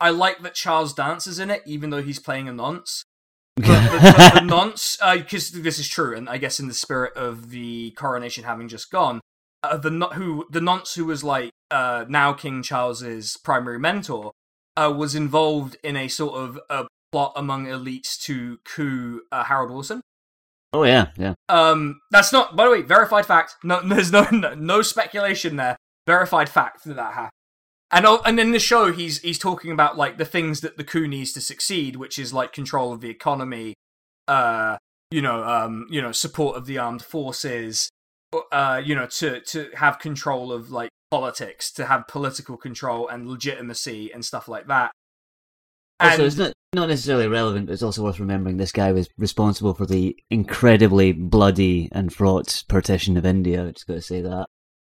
I 0.00 0.10
like 0.10 0.42
that 0.42 0.54
Charles 0.54 0.94
Dance 0.94 1.26
is 1.26 1.38
in 1.38 1.50
it, 1.50 1.62
even 1.66 1.90
though 1.90 2.02
he's 2.02 2.18
playing 2.18 2.48
a 2.48 2.52
nonce. 2.52 3.04
But 3.58 3.90
the, 3.90 4.14
but 4.16 4.34
the 4.34 4.46
nonce, 4.46 4.96
because 5.16 5.50
this 5.50 5.80
is 5.80 5.88
true, 5.88 6.16
and 6.16 6.28
I 6.28 6.38
guess 6.38 6.60
in 6.60 6.68
the 6.68 6.74
spirit 6.74 7.16
of 7.16 7.50
the 7.50 7.90
coronation 7.92 8.44
having 8.44 8.68
just 8.68 8.88
gone, 8.88 9.20
uh, 9.64 9.76
the 9.76 9.90
who 10.14 10.46
the 10.48 10.60
nonce 10.60 10.94
who 10.94 11.04
was 11.04 11.24
like 11.24 11.50
uh, 11.70 12.04
now 12.08 12.32
King 12.32 12.62
Charles's 12.62 13.36
primary 13.42 13.78
mentor 13.78 14.30
uh, 14.76 14.92
was 14.96 15.14
involved 15.14 15.76
in 15.82 15.96
a 15.96 16.06
sort 16.06 16.34
of 16.34 16.60
a 16.70 16.86
plot 17.10 17.32
among 17.36 17.66
elites 17.66 18.18
to 18.22 18.58
coup 18.64 19.22
uh, 19.32 19.44
Harold 19.44 19.70
Wilson. 19.70 20.02
oh 20.72 20.84
yeah, 20.84 21.08
yeah. 21.16 21.34
Um, 21.48 22.00
that's 22.10 22.32
not, 22.32 22.54
by 22.54 22.64
the 22.64 22.70
way, 22.70 22.82
verified 22.82 23.26
fact. 23.26 23.56
No, 23.64 23.80
there's 23.84 24.12
no 24.12 24.28
no, 24.30 24.54
no 24.54 24.82
speculation 24.82 25.56
there. 25.56 25.76
Verified 26.06 26.48
fact 26.48 26.84
that 26.84 26.94
that 26.94 27.14
happened. 27.14 27.32
And 27.90 28.06
and 28.06 28.38
in 28.38 28.52
the 28.52 28.58
show, 28.58 28.92
he's 28.92 29.20
he's 29.20 29.38
talking 29.38 29.70
about 29.70 29.96
like 29.96 30.18
the 30.18 30.24
things 30.26 30.60
that 30.60 30.76
the 30.76 30.84
coup 30.84 31.08
needs 31.08 31.32
to 31.32 31.40
succeed, 31.40 31.96
which 31.96 32.18
is 32.18 32.34
like 32.34 32.52
control 32.52 32.92
of 32.92 33.00
the 33.00 33.08
economy, 33.08 33.74
uh, 34.26 34.76
you 35.10 35.22
know, 35.22 35.42
um, 35.42 35.86
you 35.90 36.02
know, 36.02 36.12
support 36.12 36.56
of 36.56 36.66
the 36.66 36.76
armed 36.76 37.02
forces, 37.02 37.88
uh, 38.52 38.82
you 38.84 38.94
know, 38.94 39.06
to 39.06 39.40
to 39.40 39.70
have 39.76 39.98
control 39.98 40.52
of 40.52 40.70
like 40.70 40.90
politics, 41.10 41.72
to 41.72 41.86
have 41.86 42.06
political 42.08 42.58
control 42.58 43.08
and 43.08 43.26
legitimacy 43.26 44.12
and 44.12 44.22
stuff 44.22 44.48
like 44.48 44.66
that. 44.66 44.90
Also, 46.00 46.26
it's 46.26 46.36
not 46.36 46.52
not 46.74 46.90
necessarily 46.90 47.26
relevant, 47.26 47.66
but 47.66 47.72
it's 47.72 47.82
also 47.82 48.04
worth 48.04 48.20
remembering 48.20 48.58
this 48.58 48.72
guy 48.72 48.92
was 48.92 49.08
responsible 49.16 49.72
for 49.72 49.86
the 49.86 50.14
incredibly 50.28 51.12
bloody 51.12 51.88
and 51.92 52.12
fraught 52.12 52.64
partition 52.68 53.16
of 53.16 53.24
India. 53.24 53.66
I 53.66 53.70
just 53.70 53.86
got 53.86 53.94
to 53.94 54.02
say 54.02 54.20
that. 54.20 54.46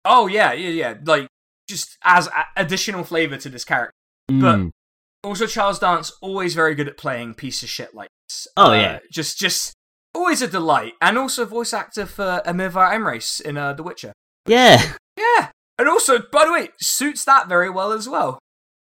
oh 0.07 0.27
yeah, 0.27 0.55
yeah, 0.55 0.71
yeah, 0.71 0.95
like 1.05 1.29
just 1.69 1.97
as 2.05 2.29
additional 2.57 3.05
flavor 3.05 3.37
to 3.37 3.49
this 3.49 3.65
character. 3.65 3.93
But- 4.29 4.57
Mm. 4.59 4.71
Also, 5.25 5.47
Charles 5.49 5.81
Dance 5.81 6.13
always 6.23 6.55
very 6.55 6.77
good 6.77 6.87
at 6.87 6.97
playing 6.97 7.35
piece 7.35 7.63
of 7.65 7.69
shit 7.69 7.93
like 7.93 8.09
this. 8.29 8.47
Oh, 8.57 8.71
Uh, 8.71 8.75
yeah. 8.75 8.99
just 9.11 9.37
just 9.39 9.73
always 10.15 10.41
a 10.43 10.47
delight, 10.49 10.93
and 11.03 11.19
also 11.19 11.45
voice 11.45 11.73
actor 11.73 12.07
for 12.07 12.41
Emhyr 12.47 12.71
var 12.71 12.93
Emreis 12.95 13.41
in 13.41 13.57
uh, 13.59 13.73
The 13.73 13.83
Witcher. 13.83 14.13
yeah, 14.47 14.95
Yeah, 15.17 15.51
and 15.77 15.89
also 15.89 16.21
by 16.33 16.45
the 16.45 16.53
way, 16.53 16.69
suits 16.81 17.25
that 17.25 17.49
very 17.49 17.69
well 17.69 17.91
as 17.93 18.09
well. 18.09 18.39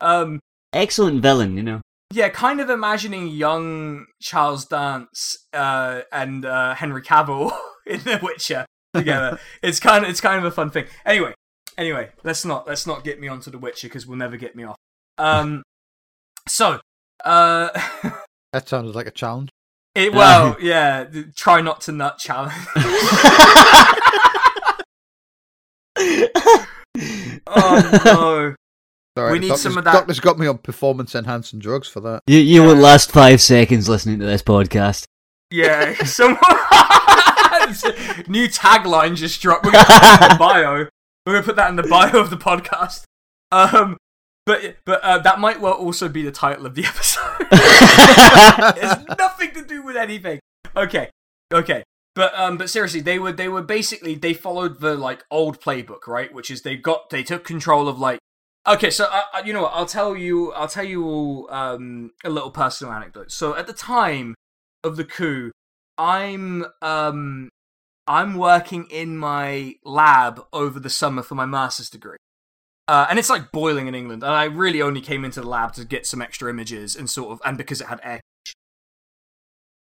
Um, 0.01 0.41
excellent 0.73 1.21
villain. 1.21 1.55
You 1.55 1.63
know. 1.63 1.81
yeah, 2.11 2.27
kind 2.27 2.59
of 2.59 2.69
imagining 2.69 3.29
young 3.29 4.05
Charles 4.21 4.65
Dance 4.65 5.47
uh, 5.53 6.01
and 6.11 6.43
uh, 6.45 6.75
Henry 6.75 7.01
Cavill 7.01 7.57
in 7.87 8.01
The 8.01 8.19
Witcher 8.21 8.65
together. 8.93 9.39
it's 9.63 9.79
kind 9.79 10.03
of 10.03 10.09
it's 10.11 10.19
kind 10.21 10.37
of 10.39 10.43
a 10.43 10.51
fun 10.51 10.71
thing. 10.71 10.85
Anyway, 11.05 11.33
anyway, 11.77 12.09
let's 12.23 12.43
not 12.45 12.67
let's 12.67 12.85
not 12.87 13.03
get 13.03 13.19
me 13.19 13.27
onto 13.27 13.49
The 13.51 13.57
Witcher 13.57 13.87
because 13.87 14.05
we'll 14.07 14.17
never 14.17 14.37
get 14.37 14.55
me 14.55 14.63
off. 14.63 14.75
Um, 15.17 15.63
so. 16.47 16.79
Uh, 17.23 17.69
That 18.53 18.69
sounded 18.69 18.95
like 18.95 19.07
a 19.07 19.11
challenge. 19.11 19.49
It, 19.93 20.13
well, 20.13 20.55
yeah. 20.61 21.03
th- 21.03 21.35
Try 21.35 21.59
not 21.61 21.81
to 21.81 21.91
nut 21.91 22.17
challenge. 22.17 22.53
oh 27.47 28.01
no! 28.05 28.55
Sorry, 29.17 29.31
We 29.33 29.39
need 29.39 29.47
doctor's, 29.49 29.63
some 29.63 29.77
of 29.77 29.83
that- 29.83 29.93
Doctor's 29.93 30.19
got 30.19 30.37
me 30.37 30.47
on 30.47 30.59
performance 30.59 31.15
enhancing 31.15 31.59
drugs 31.59 31.87
for 31.87 31.99
that. 32.01 32.21
You 32.27 32.39
you 32.39 32.63
won't 32.63 32.79
last 32.79 33.11
five 33.11 33.41
seconds 33.41 33.89
listening 33.89 34.19
to 34.19 34.25
this 34.25 34.41
podcast. 34.43 35.05
Yeah, 35.51 35.93
someone. 36.03 36.37
New 38.27 38.47
tagline 38.47 39.15
just 39.15 39.41
dropped. 39.41 39.65
We're 39.65 39.71
gonna 39.71 39.85
put 39.85 40.01
that 40.01 40.21
in 40.23 40.29
the 40.35 40.39
bio. 40.39 40.87
We're 41.27 41.33
gonna 41.33 41.43
put 41.43 41.57
that 41.57 41.69
in 41.69 41.75
the 41.75 41.83
bio 41.83 42.21
of 42.21 42.29
the 42.29 42.37
podcast. 42.37 43.03
Um, 43.51 43.97
but 44.45 44.77
but 44.85 45.03
uh, 45.03 45.17
that 45.17 45.41
might 45.41 45.59
well 45.59 45.73
also 45.73 46.07
be 46.07 46.23
the 46.23 46.31
title 46.31 46.65
of 46.65 46.73
the 46.73 46.85
episode. 46.85 47.41
it 47.41 48.83
has 48.83 49.05
nothing 49.19 49.51
to 49.55 49.65
do 49.65 49.83
with 49.83 49.97
anything. 49.97 50.39
Okay, 50.73 51.09
okay. 51.51 51.83
But 52.15 52.33
um, 52.33 52.57
but 52.57 52.69
seriously, 52.69 53.01
they 53.01 53.19
were 53.19 53.33
they 53.33 53.49
were 53.49 53.61
basically 53.61 54.15
they 54.15 54.33
followed 54.33 54.79
the 54.79 54.95
like 54.95 55.25
old 55.29 55.59
playbook, 55.59 56.07
right? 56.07 56.33
Which 56.33 56.49
is 56.49 56.61
they 56.61 56.77
got 56.77 57.09
they 57.09 57.23
took 57.23 57.43
control 57.43 57.89
of 57.89 57.99
like. 57.99 58.19
Okay, 58.65 58.89
so 58.89 59.03
uh, 59.11 59.23
uh, 59.33 59.41
you 59.43 59.51
know 59.51 59.63
what? 59.63 59.73
I'll 59.75 59.85
tell 59.85 60.15
you. 60.15 60.53
I'll 60.53 60.69
tell 60.69 60.85
you 60.85 61.05
all 61.05 61.51
um, 61.51 62.11
a 62.23 62.29
little 62.29 62.51
personal 62.51 62.93
anecdote. 62.93 63.33
So 63.33 63.53
at 63.53 63.67
the 63.67 63.73
time 63.73 64.33
of 64.81 64.95
the 64.95 65.03
coup, 65.03 65.51
I'm 65.97 66.67
um, 66.81 67.49
I'm 68.07 68.35
working 68.35 68.85
in 68.89 69.17
my 69.17 69.75
lab 69.83 70.41
over 70.53 70.79
the 70.79 70.89
summer 70.89 71.21
for 71.21 71.35
my 71.35 71.45
master's 71.45 71.89
degree. 71.89 72.17
Uh, 72.87 73.05
and 73.09 73.19
it's 73.19 73.29
like 73.29 73.51
boiling 73.51 73.87
in 73.87 73.95
England, 73.95 74.23
and 74.23 74.31
I 74.31 74.45
really 74.45 74.81
only 74.81 75.01
came 75.01 75.25
into 75.25 75.41
the 75.41 75.47
lab 75.47 75.73
to 75.73 75.83
get 75.83 76.05
some 76.07 76.21
extra 76.21 76.49
images 76.49 76.95
and 76.95 77.09
sort 77.09 77.31
of, 77.33 77.41
and 77.43 77.57
because 77.57 77.81
it 77.81 77.87
had 77.87 77.99
air. 78.01 78.21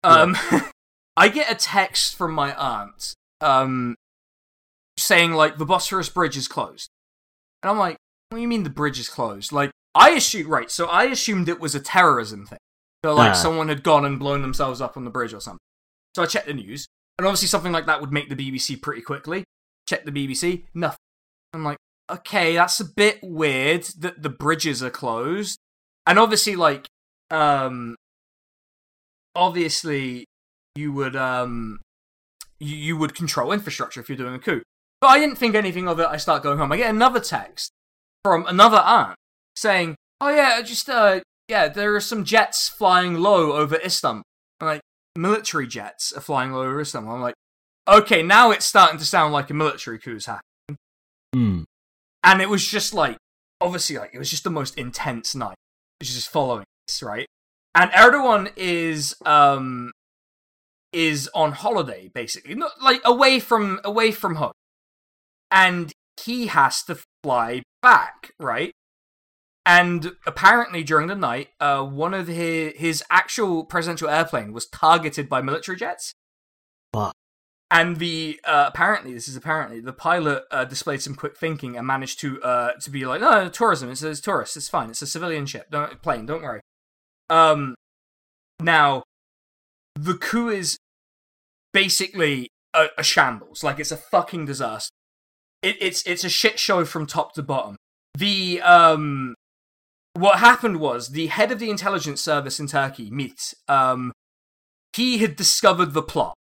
Um, 0.03 0.37
I 1.17 1.27
get 1.29 1.51
a 1.51 1.55
text 1.55 2.15
from 2.15 2.31
my 2.33 2.53
aunt, 2.55 3.13
um, 3.39 3.95
saying 4.97 5.33
like 5.33 5.57
the 5.57 5.65
Bosphorus 5.65 6.09
Bridge 6.09 6.37
is 6.37 6.47
closed, 6.47 6.89
and 7.63 7.71
I'm 7.71 7.79
like, 7.79 7.97
what 8.29 8.37
do 8.37 8.41
you 8.41 8.47
mean 8.47 8.63
the 8.63 8.69
bridge 8.69 8.99
is 8.99 9.09
closed? 9.09 9.51
Like, 9.51 9.71
I 9.95 10.11
assumed 10.11 10.47
right, 10.47 10.69
so 10.69 10.85
I 10.85 11.05
assumed 11.05 11.49
it 11.49 11.59
was 11.59 11.73
a 11.73 11.79
terrorism 11.79 12.45
thing. 12.45 12.59
So 13.03 13.15
like 13.15 13.31
Ah. 13.31 13.33
someone 13.33 13.67
had 13.69 13.81
gone 13.81 14.05
and 14.05 14.19
blown 14.19 14.43
themselves 14.43 14.79
up 14.79 14.95
on 14.95 15.05
the 15.05 15.09
bridge 15.09 15.33
or 15.33 15.39
something. 15.41 15.57
So 16.15 16.21
I 16.21 16.27
checked 16.27 16.45
the 16.45 16.53
news, 16.53 16.85
and 17.21 17.27
obviously 17.27 17.49
something 17.49 17.71
like 17.71 17.85
that 17.85 18.01
would 18.01 18.11
make 18.11 18.29
the 18.29 18.35
BBC 18.35 18.81
pretty 18.81 19.03
quickly. 19.03 19.43
Check 19.87 20.05
the 20.05 20.11
BBC, 20.11 20.63
nothing. 20.73 20.97
I'm 21.53 21.63
like, 21.63 21.77
okay, 22.09 22.55
that's 22.55 22.79
a 22.79 22.85
bit 22.85 23.19
weird 23.21 23.83
that 23.99 24.23
the 24.23 24.29
bridges 24.29 24.81
are 24.81 24.89
closed. 24.89 25.59
And 26.07 26.17
obviously, 26.17 26.55
like, 26.55 26.87
um, 27.29 27.95
obviously, 29.35 30.25
you 30.73 30.91
would, 30.93 31.15
um, 31.15 31.79
you, 32.59 32.75
you 32.75 32.97
would 32.97 33.13
control 33.13 33.51
infrastructure 33.51 33.99
if 33.99 34.09
you're 34.09 34.17
doing 34.17 34.33
a 34.33 34.39
coup. 34.39 34.63
But 34.99 35.09
I 35.09 35.19
didn't 35.19 35.35
think 35.35 35.53
anything 35.53 35.87
of 35.87 35.99
it. 35.99 36.07
I 36.09 36.17
start 36.17 36.41
going 36.41 36.57
home. 36.57 36.71
I 36.71 36.77
get 36.77 36.89
another 36.89 37.19
text 37.19 37.69
from 38.23 38.47
another 38.47 38.77
aunt 38.77 39.15
saying, 39.55 39.95
"Oh 40.19 40.29
yeah, 40.29 40.59
just 40.63 40.89
uh, 40.89 41.19
yeah, 41.47 41.67
there 41.67 41.95
are 41.95 42.01
some 42.01 42.25
jets 42.25 42.67
flying 42.67 43.13
low 43.13 43.53
over 43.53 43.75
Istanbul." 43.75 44.23
I'm 44.59 44.67
like, 44.67 44.81
military 45.15 45.67
jets 45.67 46.11
are 46.13 46.21
flying 46.21 46.53
over 46.53 46.79
Istanbul. 46.79 47.13
I'm 47.13 47.21
like, 47.21 47.35
okay, 47.87 48.23
now 48.23 48.51
it's 48.51 48.65
starting 48.65 48.99
to 48.99 49.05
sound 49.05 49.33
like 49.33 49.49
a 49.49 49.53
military 49.53 49.99
coup's 49.99 50.25
happening. 50.25 50.77
Hmm. 51.33 51.63
And 52.23 52.41
it 52.41 52.49
was 52.49 52.67
just 52.67 52.93
like, 52.93 53.17
obviously, 53.59 53.97
like 53.97 54.11
it 54.13 54.19
was 54.19 54.29
just 54.29 54.43
the 54.43 54.49
most 54.49 54.77
intense 54.77 55.35
night. 55.35 55.57
It 55.99 56.05
was 56.05 56.13
just 56.13 56.29
following 56.29 56.65
this, 56.87 57.01
right? 57.01 57.27
And 57.73 57.89
Erdogan 57.91 58.51
is 58.55 59.15
um 59.25 59.91
is 60.93 61.29
on 61.33 61.53
holiday 61.53 62.09
basically, 62.13 62.55
not 62.55 62.81
like 62.81 63.01
away 63.05 63.39
from 63.39 63.79
away 63.83 64.11
from 64.11 64.35
home, 64.35 64.51
and 65.49 65.91
he 66.21 66.47
has 66.47 66.83
to 66.83 66.99
fly 67.23 67.63
back, 67.81 68.31
right? 68.39 68.71
And 69.65 70.13
apparently, 70.25 70.83
during 70.83 71.07
the 71.07 71.15
night, 71.15 71.49
uh, 71.59 71.83
one 71.83 72.13
of 72.13 72.27
his 72.27 72.73
his 72.75 73.03
actual 73.11 73.63
presidential 73.63 74.09
airplane 74.09 74.53
was 74.53 74.65
targeted 74.65 75.29
by 75.29 75.41
military 75.41 75.77
jets. 75.77 76.13
Fuck. 76.93 77.13
And 77.69 77.97
the 77.97 78.39
uh, 78.43 78.65
apparently, 78.67 79.13
this 79.13 79.27
is 79.27 79.35
apparently 79.35 79.79
the 79.79 79.93
pilot 79.93 80.43
uh, 80.51 80.65
displayed 80.65 81.01
some 81.01 81.15
quick 81.15 81.37
thinking 81.37 81.77
and 81.77 81.85
managed 81.85 82.19
to 82.21 82.41
uh, 82.41 82.71
to 82.81 82.89
be 82.89 83.05
like, 83.05 83.21
no, 83.21 83.49
tourism. 83.49 83.89
It's, 83.89 84.01
it's 84.01 84.19
tourists. 84.19 84.57
It's 84.57 84.67
fine. 84.67 84.89
It's 84.89 85.01
a 85.01 85.07
civilian 85.07 85.45
ship. 85.45 85.67
Don't 85.69 86.01
plane. 86.01 86.25
Don't 86.25 86.41
worry. 86.41 86.61
Um, 87.29 87.75
now, 88.59 89.03
the 89.95 90.15
coup 90.15 90.49
is 90.49 90.77
basically 91.71 92.49
a, 92.73 92.87
a 92.97 93.03
shambles. 93.03 93.63
Like 93.63 93.79
it's 93.79 93.91
a 93.91 93.97
fucking 93.97 94.45
disaster. 94.45 94.91
It, 95.61 95.77
it's 95.79 96.03
it's 96.07 96.23
a 96.23 96.29
shit 96.29 96.59
show 96.59 96.83
from 96.83 97.05
top 97.05 97.33
to 97.35 97.43
bottom. 97.43 97.77
The 98.17 98.59
um, 98.61 99.35
what 100.13 100.39
happened 100.39 100.79
was 100.79 101.09
the 101.09 101.27
head 101.27 101.51
of 101.51 101.59
the 101.59 101.69
intelligence 101.69 102.21
service 102.21 102.59
in 102.59 102.67
Turkey, 102.67 103.07
MIT, 103.11 103.55
um, 103.67 104.11
he 104.95 105.19
had 105.19 105.35
discovered 105.35 105.93
the 105.93 106.01
plot, 106.01 106.35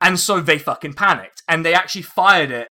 and 0.00 0.18
so 0.18 0.40
they 0.40 0.58
fucking 0.58 0.94
panicked, 0.94 1.42
and 1.48 1.64
they 1.64 1.74
actually 1.74 2.02
fired 2.02 2.50
it 2.50 2.68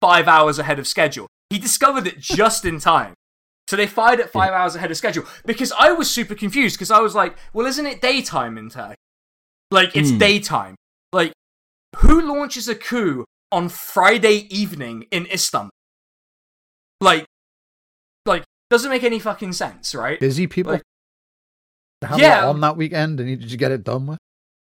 five 0.00 0.28
hours 0.28 0.58
ahead 0.58 0.78
of 0.78 0.86
schedule. 0.86 1.26
He 1.50 1.58
discovered 1.58 2.06
it 2.06 2.18
just 2.18 2.64
in 2.64 2.78
time. 2.80 3.14
So 3.68 3.76
they 3.76 3.86
fired 3.86 4.20
it 4.20 4.30
five 4.30 4.52
hours 4.52 4.74
ahead 4.74 4.90
of 4.90 4.96
schedule 4.96 5.24
because 5.46 5.72
I 5.78 5.92
was 5.92 6.10
super 6.10 6.34
confused 6.34 6.76
because 6.76 6.90
I 6.90 7.00
was 7.00 7.14
like, 7.14 7.36
well, 7.52 7.66
isn't 7.66 7.86
it 7.86 8.00
daytime 8.02 8.58
in 8.58 8.68
Turkey? 8.68 8.96
Like, 9.70 9.96
it's 9.96 10.10
Hmm. 10.10 10.18
daytime. 10.18 10.74
Like, 11.12 11.32
who 11.98 12.20
launches 12.20 12.68
a 12.68 12.74
coup 12.74 13.24
on 13.50 13.68
Friday 13.68 14.46
evening 14.50 15.06
in 15.10 15.26
Istanbul? 15.26 15.70
Like, 17.00 17.24
doesn't 18.72 18.90
make 18.90 19.04
any 19.04 19.18
fucking 19.18 19.52
sense, 19.52 19.94
right? 19.94 20.18
Busy 20.18 20.46
people. 20.48 20.72
Like- 20.72 20.82
have 22.04 22.18
Yeah. 22.18 22.48
on 22.48 22.60
that 22.62 22.76
weekend 22.76 23.20
and 23.20 23.30
you 23.30 23.36
just 23.36 23.58
get 23.58 23.70
it 23.70 23.84
done 23.84 24.06
with. 24.08 24.18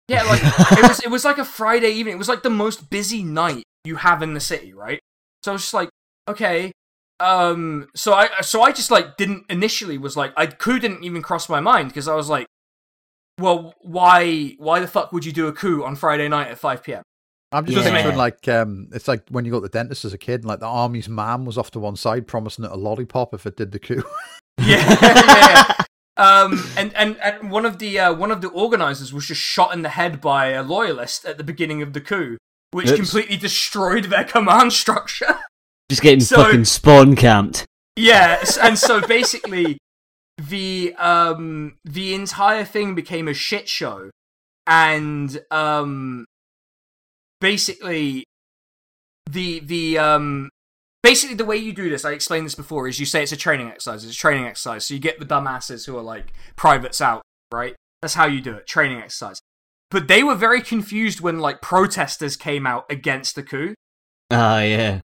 Yeah, 0.08 0.24
like 0.24 0.39
it 0.43 0.88
was 0.88 1.00
it 1.02 1.12
was 1.12 1.26
like 1.26 1.38
a 1.39 1.43
Friday 1.43 1.89
evening. 1.89 2.16
It 2.16 2.18
was 2.18 2.30
like 2.30 2.41
the 2.43 2.50
most 2.50 2.89
busy 2.89 3.24
night 3.24 3.64
you 3.84 3.98
have 3.98 4.22
in 4.22 4.34
the 4.34 4.39
city, 4.39 4.74
right? 4.74 5.00
So 5.43 5.52
I 5.52 5.54
was 5.54 5.64
just 5.64 5.74
like, 5.74 5.89
okay. 6.30 6.72
Um 7.20 7.89
so 7.95 8.14
I 8.14 8.30
so 8.41 8.62
I 8.62 8.72
just 8.72 8.91
like 8.91 9.18
didn't 9.18 9.43
initially 9.50 9.98
was 9.98 10.16
like 10.16 10.32
I 10.38 10.45
coup 10.45 10.80
didn't 10.80 11.04
even 11.04 11.22
cross 11.22 11.50
my 11.50 11.60
mind 11.60 11.89
because 11.89 12.08
I 12.08 12.16
was 12.16 12.30
like, 12.30 12.45
well, 13.39 13.74
why 13.82 14.56
why 14.60 14.80
the 14.80 14.88
fuck 14.88 15.12
would 15.12 15.26
you 15.26 15.34
do 15.34 15.48
a 15.48 15.52
coup 15.54 15.84
on 15.84 15.95
Friday 15.98 16.30
night 16.30 16.48
at 16.48 16.58
5 16.60 16.84
p.m.? 16.84 17.04
I'm 17.52 17.66
just 17.66 17.78
Yeah. 17.78 17.91
picturing 17.91 18.18
like 18.18 18.48
um, 18.48 18.89
it's 18.93 19.08
like 19.08 19.24
when 19.30 19.45
you 19.45 19.52
got 19.52 19.62
the 19.62 19.70
dentist 19.70 20.04
as 20.06 20.14
a 20.14 20.18
kid, 20.18 20.41
and 20.41 20.45
like 20.45 20.60
the 20.60 20.66
army's 20.68 21.08
man 21.08 21.45
was 21.45 21.58
off 21.58 21.72
to 21.72 21.80
one 21.80 21.95
side 21.95 22.28
promising 22.28 22.66
it 22.66 22.72
a 22.72 22.76
lollipop 22.76 23.34
if 23.34 23.45
it 23.45 23.56
did 23.58 23.72
the 23.72 23.80
coup. 23.80 24.04
Yeah, 24.60 24.98
yeah, 25.02 25.64
yeah. 25.68 25.74
Um, 26.18 26.68
and, 26.76 26.91
and, 26.95 27.16
and 27.22 27.52
one 27.52 27.64
of 27.64 27.78
the 27.78 28.00
uh, 28.00 28.14
one 28.14 28.32
of 28.32 28.41
the 28.41 28.48
organizers 28.50 29.14
was 29.14 29.28
just 29.28 29.39
shot 29.39 29.72
in 29.72 29.84
the 29.84 29.89
head 29.89 30.20
by 30.20 30.48
a 30.48 30.64
loyalist 30.64 31.26
at 31.26 31.38
the 31.38 31.43
beginning 31.43 31.84
of 31.84 31.93
the 31.93 32.02
coup, 32.02 32.38
which 32.72 32.88
Oops. 32.89 32.98
completely 32.98 33.38
destroyed 33.38 34.06
their 34.06 34.24
command 34.24 34.74
structure. 34.74 35.38
Just 35.89 36.02
getting 36.02 36.20
So- 36.22 36.38
fucking 36.43 36.66
spawn 36.66 37.16
camped. 37.16 37.66
Yeah, 37.95 38.43
and 38.62 38.80
so 38.80 39.00
basically, 39.00 39.78
the 40.39 40.95
um 40.95 41.78
the 41.86 42.16
entire 42.16 42.66
thing 42.66 42.95
became 42.95 43.28
a 43.28 43.34
shit 43.36 43.70
show, 43.70 44.10
and 44.66 45.39
um 45.52 46.26
basically 47.40 48.26
the 49.30 49.60
the 49.60 49.98
um 49.98 50.50
basically 51.04 51.36
the 51.36 51.46
way 51.46 51.58
you 51.58 51.74
do 51.74 51.89
this, 51.89 52.05
I 52.05 52.12
explained 52.12 52.46
this 52.46 52.55
before, 52.55 52.88
is 52.88 53.00
you 53.00 53.05
say 53.05 53.24
it's 53.24 53.32
a 53.32 53.38
training 53.38 53.68
exercise. 53.68 54.04
It's 54.04 54.14
a 54.14 54.18
training 54.18 54.46
exercise, 54.46 54.86
so 54.86 54.93
you 54.93 55.00
get 55.00 55.20
the 55.20 55.26
dumbasses 55.26 55.86
who 55.86 55.97
are 55.97 56.04
like 56.04 56.34
privates 56.55 57.01
out, 57.01 57.22
right? 57.51 57.76
That's 58.01 58.14
how 58.14 58.26
you 58.26 58.42
do 58.42 58.54
it, 58.54 58.68
training 58.68 59.00
exercise. 59.00 59.42
But 59.89 60.08
they 60.08 60.24
were 60.24 60.36
very 60.36 60.62
confused 60.62 61.22
when 61.22 61.39
like 61.39 61.62
protesters 61.62 62.36
came 62.36 62.68
out 62.68 62.86
against 62.89 63.36
the 63.36 63.43
coup. 63.43 63.74
Ah, 64.32 64.59
yeah. 64.59 65.00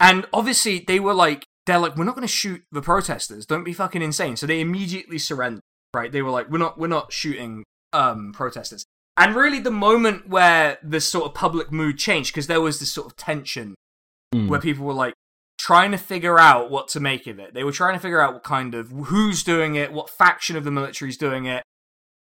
And 0.00 0.26
obviously, 0.32 0.80
they 0.80 0.98
were 0.98 1.14
like, 1.14 1.44
they're 1.66 1.78
like, 1.78 1.96
we're 1.96 2.04
not 2.04 2.16
going 2.16 2.26
to 2.26 2.32
shoot 2.32 2.62
the 2.72 2.82
protesters. 2.82 3.46
Don't 3.46 3.62
be 3.62 3.72
fucking 3.72 4.02
insane. 4.02 4.36
So 4.36 4.46
they 4.46 4.60
immediately 4.60 5.18
surrendered. 5.18 5.62
Right? 5.94 6.10
They 6.10 6.22
were 6.22 6.32
like, 6.32 6.50
we're 6.50 6.58
not, 6.58 6.76
we're 6.76 6.88
not 6.88 7.12
shooting 7.12 7.62
um 7.92 8.32
protesters. 8.32 8.84
And 9.16 9.36
really, 9.36 9.60
the 9.60 9.70
moment 9.70 10.28
where 10.28 10.78
the 10.82 11.00
sort 11.00 11.26
of 11.26 11.34
public 11.34 11.70
mood 11.70 11.98
changed, 11.98 12.32
because 12.32 12.48
there 12.48 12.60
was 12.60 12.80
this 12.80 12.92
sort 12.92 13.06
of 13.06 13.16
tension 13.16 13.74
Hmm. 14.34 14.48
where 14.48 14.60
people 14.60 14.84
were 14.84 14.92
like 14.92 15.14
trying 15.58 15.92
to 15.92 15.96
figure 15.96 16.40
out 16.40 16.68
what 16.68 16.88
to 16.88 16.98
make 16.98 17.28
of 17.28 17.38
it. 17.38 17.54
They 17.54 17.62
were 17.62 17.70
trying 17.70 17.94
to 17.94 18.00
figure 18.00 18.20
out 18.20 18.32
what 18.34 18.42
kind 18.42 18.74
of 18.74 18.90
who's 18.90 19.44
doing 19.44 19.76
it, 19.76 19.92
what 19.92 20.10
faction 20.10 20.56
of 20.56 20.64
the 20.64 20.72
military 20.72 21.08
is 21.10 21.16
doing 21.16 21.46
it. 21.46 21.62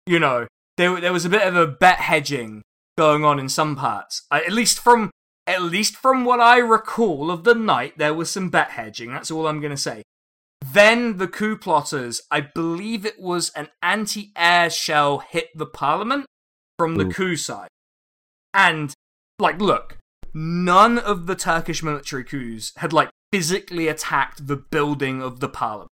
You 0.07 0.19
know, 0.19 0.47
there 0.79 0.99
there 1.01 1.13
was 1.13 1.27
a 1.27 1.31
bit 1.31 1.47
of 1.47 1.55
a 1.55 1.67
bet 1.67 1.99
hedging 1.99 2.63
going 2.97 3.25
on 3.25 3.39
in 3.39 3.51
some 3.51 3.77
parts. 3.77 4.23
I, 4.31 4.41
at 4.41 4.53
least 4.53 4.79
from 4.79 5.11
at 5.47 5.63
least 5.63 5.97
from 5.97 6.25
what 6.25 6.41
I 6.41 6.59
recall 6.59 7.31
of 7.31 7.45
the 7.45 7.55
night, 7.55 7.99
there 7.99 8.15
was 8.15 8.31
some 8.31 8.49
bet 8.49 8.71
hedging. 8.71 9.13
That's 9.13 9.31
all 9.31 9.47
I'm 9.47 9.61
going 9.61 9.71
to 9.71 9.77
say. 9.77 10.03
Then 10.73 11.19
the 11.19 11.29
coup 11.29 11.57
plotters, 11.59 12.23
I 12.31 12.41
believe 12.41 13.05
it 13.05 13.21
was 13.21 13.51
an 13.51 13.69
anti-air 13.83 14.71
shell 14.71 15.19
hit 15.19 15.49
the 15.55 15.67
parliament 15.67 16.27
from 16.79 16.97
the 16.97 17.07
Ooh. 17.07 17.13
coup 17.13 17.37
side. 17.37 17.69
And 18.55 18.95
like 19.39 19.61
look, 19.61 19.99
none 20.35 20.99
of 20.99 21.27
the 21.27 21.35
Turkish 21.35 21.83
military 21.83 22.25
coups 22.25 22.73
had 22.77 22.93
like 22.93 23.11
physically 23.33 23.89
attacked 23.89 24.47
the 24.47 24.57
building 24.57 25.23
of 25.23 25.41
the 25.41 25.49
parliament. 25.49 25.91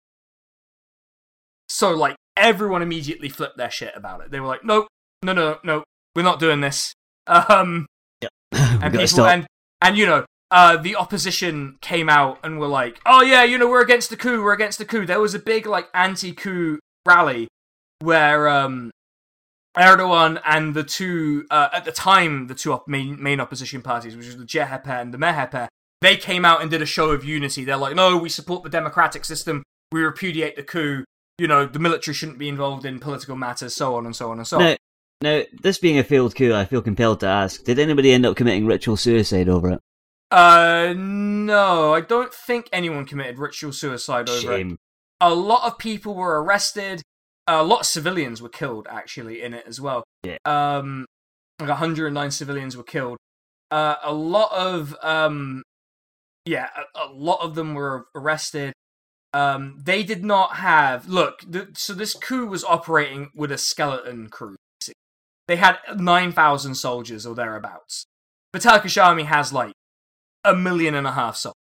So 1.68 1.92
like 1.92 2.16
everyone 2.38 2.82
immediately 2.82 3.30
flipped 3.30 3.58
their 3.58 3.72
shit 3.72 3.94
about 3.96 4.22
it. 4.22 4.32
They 4.32 4.40
were 4.40 4.48
like, 4.48 4.64
"Nope, 4.64 4.88
no, 5.24 5.34
no, 5.34 5.60
no, 5.64 5.84
we're 6.16 6.24
not 6.24 6.40
doing 6.40 6.62
this." 6.62 6.94
Um, 7.28 7.88
and 8.52 8.92
people 8.92 9.08
stop. 9.08 9.32
and 9.32 9.48
and 9.82 9.98
you 9.98 10.06
know, 10.06 10.26
uh, 10.52 10.78
the 10.78 10.96
opposition 10.96 11.78
came 11.82 12.10
out 12.10 12.40
and 12.44 12.60
were 12.60 12.68
like, 12.68 13.00
"Oh 13.06 13.22
yeah, 13.22 13.44
you 13.44 13.58
know, 13.58 13.68
we're 13.68 13.82
against 13.82 14.10
the 14.10 14.18
coup. 14.18 14.44
We're 14.44 14.54
against 14.54 14.78
the 14.78 14.86
coup." 14.86 15.06
There 15.06 15.20
was 15.20 15.34
a 15.34 15.40
big 15.40 15.66
like 15.66 15.90
anti-coup 15.94 16.80
rally 17.06 17.48
where 18.00 18.48
um, 18.48 18.92
Erdogan 19.78 20.42
and 20.46 20.74
the 20.74 20.84
two 20.84 21.46
uh, 21.52 21.70
at 21.74 21.86
the 21.86 21.92
time 21.92 22.48
the 22.48 22.56
two 22.56 22.74
op- 22.74 22.88
main 22.88 23.22
main 23.22 23.40
opposition 23.40 23.82
parties, 23.82 24.16
which 24.16 24.28
was 24.28 24.38
the 24.38 24.46
CHP 24.46 24.88
and 24.88 25.14
the 25.14 25.18
MHP, 25.18 25.68
they 26.02 26.18
came 26.18 26.46
out 26.46 26.62
and 26.62 26.72
did 26.72 26.82
a 26.82 26.86
show 26.86 27.12
of 27.12 27.24
unity. 27.26 27.64
They're 27.64 27.78
like, 27.78 27.96
"No, 27.96 28.18
we 28.18 28.30
support 28.30 28.64
the 28.64 28.70
democratic 28.70 29.26
system. 29.26 29.64
We 29.92 30.02
repudiate 30.02 30.56
the 30.56 30.64
coup. 30.64 31.04
You 31.38 31.48
know, 31.48 31.66
the 31.66 31.80
military 31.80 32.16
shouldn't 32.16 32.38
be 32.38 32.50
involved 32.50 32.86
in 32.86 33.00
political 33.00 33.36
matters, 33.36 33.76
so 33.76 33.96
on 33.96 34.06
and 34.06 34.16
so 34.16 34.32
on 34.32 34.38
and 34.38 34.48
so 34.48 34.58
on." 34.58 34.64
Now, 34.64 34.76
now, 35.22 35.44
this 35.62 35.78
being 35.78 35.98
a 35.98 36.04
failed 36.04 36.36
coup, 36.36 36.54
I 36.54 36.66
feel 36.66 36.82
compelled 36.82 37.20
to 37.22 37.28
ask: 37.28 37.64
Did 37.64 37.80
anybody 37.80 38.12
end 38.12 38.26
up 38.26 38.36
committing 38.36 38.66
ritual 38.66 38.98
suicide 38.98 39.50
over 39.50 39.72
it? 39.72 39.82
Uh, 40.32 40.94
no, 40.98 41.94
I 41.94 42.02
don't 42.02 42.34
think 42.34 42.68
anyone 42.74 43.06
committed 43.06 43.40
ritual 43.40 43.72
suicide 43.72 44.30
over 44.30 44.54
it. 44.54 44.58
Shame. 44.58 44.78
A 45.22 45.34
lot 45.34 45.66
of 45.66 45.78
people 45.78 46.16
were 46.16 46.44
arrested. 46.44 47.02
A 47.48 47.64
lot 47.64 47.82
of 47.82 47.86
civilians 47.86 48.42
were 48.42 48.50
killed, 48.50 48.88
actually, 48.90 49.42
in 49.42 49.54
it 49.54 49.66
as 49.68 49.80
well. 49.80 50.04
Yeah. 50.24 50.38
Um, 50.46 51.06
like 51.60 51.70
109 51.70 52.32
civilians 52.32 52.76
were 52.76 52.84
killed. 52.84 53.18
Uh, 53.72 53.96
a 54.04 54.14
lot 54.14 54.52
of 54.52 54.96
um, 55.02 55.64
yeah, 56.46 56.70
a, 56.96 57.08
a 57.08 57.10
lot 57.12 57.42
of 57.42 57.56
them 57.56 57.74
were 57.74 58.06
arrested. 58.16 58.74
Um, 59.34 59.80
they 59.84 60.04
did 60.04 60.24
not 60.24 60.56
have 60.58 61.08
look. 61.08 61.40
The, 61.48 61.70
so 61.74 61.94
this 61.94 62.14
coup 62.14 62.46
was 62.48 62.64
operating 62.64 63.30
with 63.36 63.52
a 63.52 63.58
skeleton 63.58 64.30
crew. 64.30 64.56
They 65.48 65.58
had 65.58 65.78
nine 65.98 66.32
thousand 66.32 66.76
soldiers 66.76 67.26
or 67.26 67.36
thereabouts. 67.36 68.06
The 68.54 68.60
Turkish 68.60 68.98
army 68.98 69.24
has 69.24 69.52
like 69.54 69.74
a 70.44 70.56
million 70.56 70.96
and 70.96 71.06
a 71.06 71.12
half 71.12 71.36
soldiers. 71.36 71.56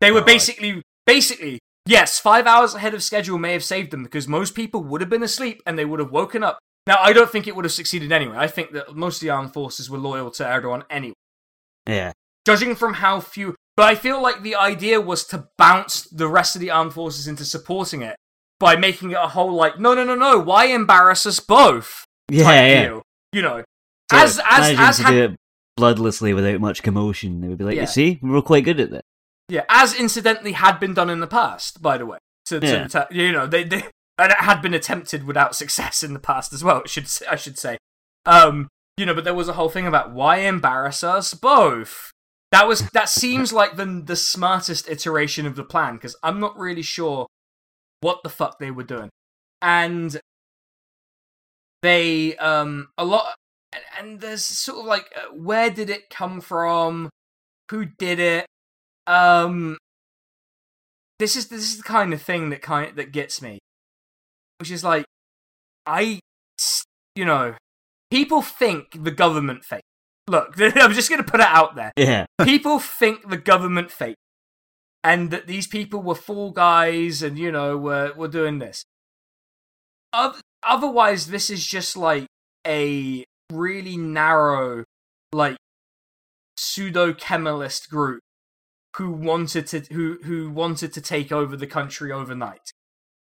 They 0.00 0.10
were 0.12 0.18
Right. 0.18 0.26
basically, 0.26 0.82
basically, 1.06 1.58
yes, 1.86 2.18
five 2.18 2.46
hours 2.46 2.74
ahead 2.74 2.94
of 2.94 3.02
schedule 3.02 3.38
may 3.38 3.52
have 3.52 3.64
saved 3.64 3.90
them 3.90 4.02
because 4.02 4.28
most 4.28 4.54
people 4.54 4.82
would 4.84 5.00
have 5.00 5.10
been 5.10 5.22
asleep 5.22 5.62
and 5.66 5.78
they 5.78 5.84
would 5.84 6.00
have 6.00 6.10
woken 6.10 6.42
up. 6.42 6.58
Now, 6.86 6.96
I 7.00 7.12
don't 7.12 7.30
think 7.30 7.46
it 7.46 7.54
would 7.54 7.64
have 7.64 7.72
succeeded 7.72 8.10
anyway. 8.12 8.36
I 8.36 8.48
think 8.48 8.72
that 8.72 8.94
most 8.96 9.16
of 9.16 9.20
the 9.20 9.30
armed 9.30 9.52
forces 9.52 9.88
were 9.88 9.98
loyal 9.98 10.30
to 10.32 10.42
Erdogan 10.44 10.82
anyway 10.90 11.14
Yeah. 11.86 12.12
judging 12.46 12.74
from 12.74 12.94
how 12.94 13.20
few. 13.20 13.54
But 13.76 13.86
I 13.86 13.94
feel 13.94 14.20
like 14.20 14.42
the 14.42 14.56
idea 14.56 15.00
was 15.00 15.24
to 15.26 15.48
bounce 15.56 16.02
the 16.10 16.28
rest 16.28 16.54
of 16.56 16.60
the 16.60 16.70
armed 16.70 16.92
forces 16.92 17.26
into 17.26 17.44
supporting 17.44 18.02
it 18.02 18.16
by 18.60 18.76
making 18.76 19.12
it 19.12 19.18
a 19.20 19.28
whole 19.28 19.54
like, 19.54 19.78
no, 19.78 19.94
no, 19.94 20.04
no, 20.04 20.14
no, 20.14 20.38
why 20.38 20.66
embarrass 20.66 21.24
us 21.24 21.40
both? 21.40 22.04
Yeah, 22.30 22.50
yeah. 22.50 22.82
deal. 22.86 23.02
You 23.32 23.42
know, 23.42 23.64
So 24.10 24.18
as 24.18 24.38
as 24.44 24.78
as 24.78 24.96
to 24.98 25.02
had, 25.04 25.10
do 25.12 25.22
it 25.24 25.36
bloodlessly 25.80 26.34
without 26.34 26.60
much 26.60 26.82
commotion, 26.82 27.40
they 27.40 27.48
would 27.48 27.56
be 27.58 27.64
like, 27.64 27.76
Yeah. 27.76 27.82
"You 27.82 27.86
see, 27.86 28.18
we 28.22 28.28
were 28.30 28.42
quite 28.42 28.64
good 28.64 28.78
at 28.78 28.90
that." 28.90 29.04
Yeah, 29.52 29.64
as 29.68 29.92
incidentally 29.94 30.52
had 30.52 30.80
been 30.80 30.94
done 30.94 31.10
in 31.10 31.20
the 31.20 31.26
past, 31.26 31.82
by 31.82 31.98
the 31.98 32.06
way. 32.06 32.16
To, 32.46 32.58
Yeah. 32.62 32.86
to- 32.88 33.08
you 33.10 33.30
know, 33.32 33.46
they, 33.46 33.64
they 33.64 33.84
and 34.16 34.32
it 34.32 34.38
had 34.38 34.62
been 34.62 34.72
attempted 34.72 35.24
without 35.24 35.54
success 35.54 36.02
in 36.02 36.14
the 36.14 36.18
past 36.18 36.54
as 36.54 36.64
well. 36.64 36.82
Should 36.86 37.06
I 37.30 37.36
should 37.36 37.58
say, 37.58 37.76
um, 38.24 38.68
you 38.96 39.04
know, 39.04 39.14
but 39.14 39.24
there 39.24 39.34
was 39.34 39.48
a 39.48 39.52
whole 39.52 39.68
thing 39.68 39.86
about 39.86 40.12
why 40.12 40.38
embarrass 40.38 41.04
us 41.04 41.34
both. 41.34 42.10
That 42.50 42.66
was 42.66 42.88
that 42.94 43.10
seems 43.10 43.52
like 43.60 43.76
the 43.76 44.02
the 44.02 44.16
smartest 44.16 44.88
iteration 44.88 45.44
of 45.46 45.54
the 45.54 45.64
plan 45.64 45.96
because 45.96 46.16
I'm 46.22 46.40
not 46.40 46.58
really 46.58 46.82
sure 46.82 47.26
what 48.00 48.22
the 48.22 48.30
fuck 48.30 48.58
they 48.58 48.70
were 48.70 48.84
doing, 48.84 49.10
and 49.60 50.18
they 51.82 52.36
um 52.36 52.88
a 52.96 53.04
lot 53.04 53.34
and, 53.72 53.82
and 53.98 54.20
there's 54.20 54.44
sort 54.44 54.78
of 54.80 54.86
like 54.86 55.12
uh, 55.14 55.34
where 55.34 55.68
did 55.68 55.90
it 55.90 56.08
come 56.08 56.40
from, 56.40 57.10
who 57.70 57.84
did 57.84 58.18
it, 58.18 58.46
um. 59.06 59.78
This 61.18 61.36
is 61.36 61.48
this 61.48 61.62
is 61.62 61.76
the 61.76 61.84
kind 61.84 62.12
of 62.12 62.20
thing 62.20 62.50
that 62.50 62.62
kind 62.62 62.96
that 62.96 63.12
gets 63.12 63.40
me, 63.40 63.60
which 64.58 64.70
is 64.72 64.82
like, 64.82 65.04
I, 65.86 66.18
you 67.14 67.24
know, 67.24 67.54
people 68.10 68.42
think 68.42 69.04
the 69.04 69.12
government 69.12 69.64
fake. 69.64 69.84
Look, 70.26 70.54
I'm 70.60 70.92
just 70.92 71.08
gonna 71.08 71.22
put 71.22 71.40
it 71.40 71.46
out 71.46 71.76
there 71.76 71.92
Yeah, 71.96 72.26
people 72.44 72.80
think 72.80 73.28
the 73.28 73.36
government 73.36 73.90
fake 73.90 74.16
and 75.04 75.30
that 75.30 75.46
these 75.46 75.66
people 75.66 76.02
were 76.02 76.14
fool 76.14 76.50
guys 76.50 77.22
and 77.22 77.38
you 77.38 77.50
know 77.50 77.76
were 77.76 78.12
were 78.16 78.28
doing 78.28 78.58
this 78.58 78.84
Oth- 80.12 80.42
otherwise 80.62 81.28
this 81.28 81.50
is 81.50 81.66
just 81.66 81.96
like 81.96 82.26
a 82.66 83.24
really 83.50 83.96
narrow 83.96 84.84
like 85.32 85.56
pseudo 86.56 87.12
kemalist 87.12 87.88
group 87.88 88.20
who 88.96 89.10
wanted 89.10 89.66
to 89.66 89.80
who 89.92 90.18
who 90.24 90.50
wanted 90.50 90.92
to 90.92 91.00
take 91.00 91.32
over 91.32 91.56
the 91.56 91.66
country 91.66 92.12
overnight 92.12 92.70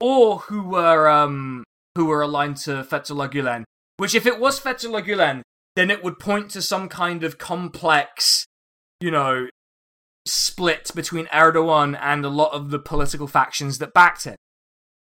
or 0.00 0.38
who 0.38 0.62
were 0.62 1.08
um 1.08 1.64
who 1.94 2.06
were 2.06 2.22
aligned 2.22 2.56
to 2.56 2.82
Fethullah 2.82 3.30
Gulen 3.30 3.64
which 3.96 4.14
if 4.14 4.26
it 4.26 4.38
was 4.38 4.60
Fethullah 4.60 5.04
Gulen 5.04 5.42
then 5.76 5.90
it 5.90 6.02
would 6.02 6.18
point 6.18 6.50
to 6.50 6.62
some 6.62 6.88
kind 6.88 7.22
of 7.22 7.38
complex 7.38 8.46
you 9.00 9.10
know, 9.10 9.48
split 10.26 10.90
between 10.94 11.26
Erdogan 11.26 11.98
and 12.00 12.24
a 12.24 12.28
lot 12.28 12.52
of 12.52 12.70
the 12.70 12.78
political 12.78 13.26
factions 13.26 13.78
that 13.78 13.94
backed 13.94 14.24
him. 14.24 14.36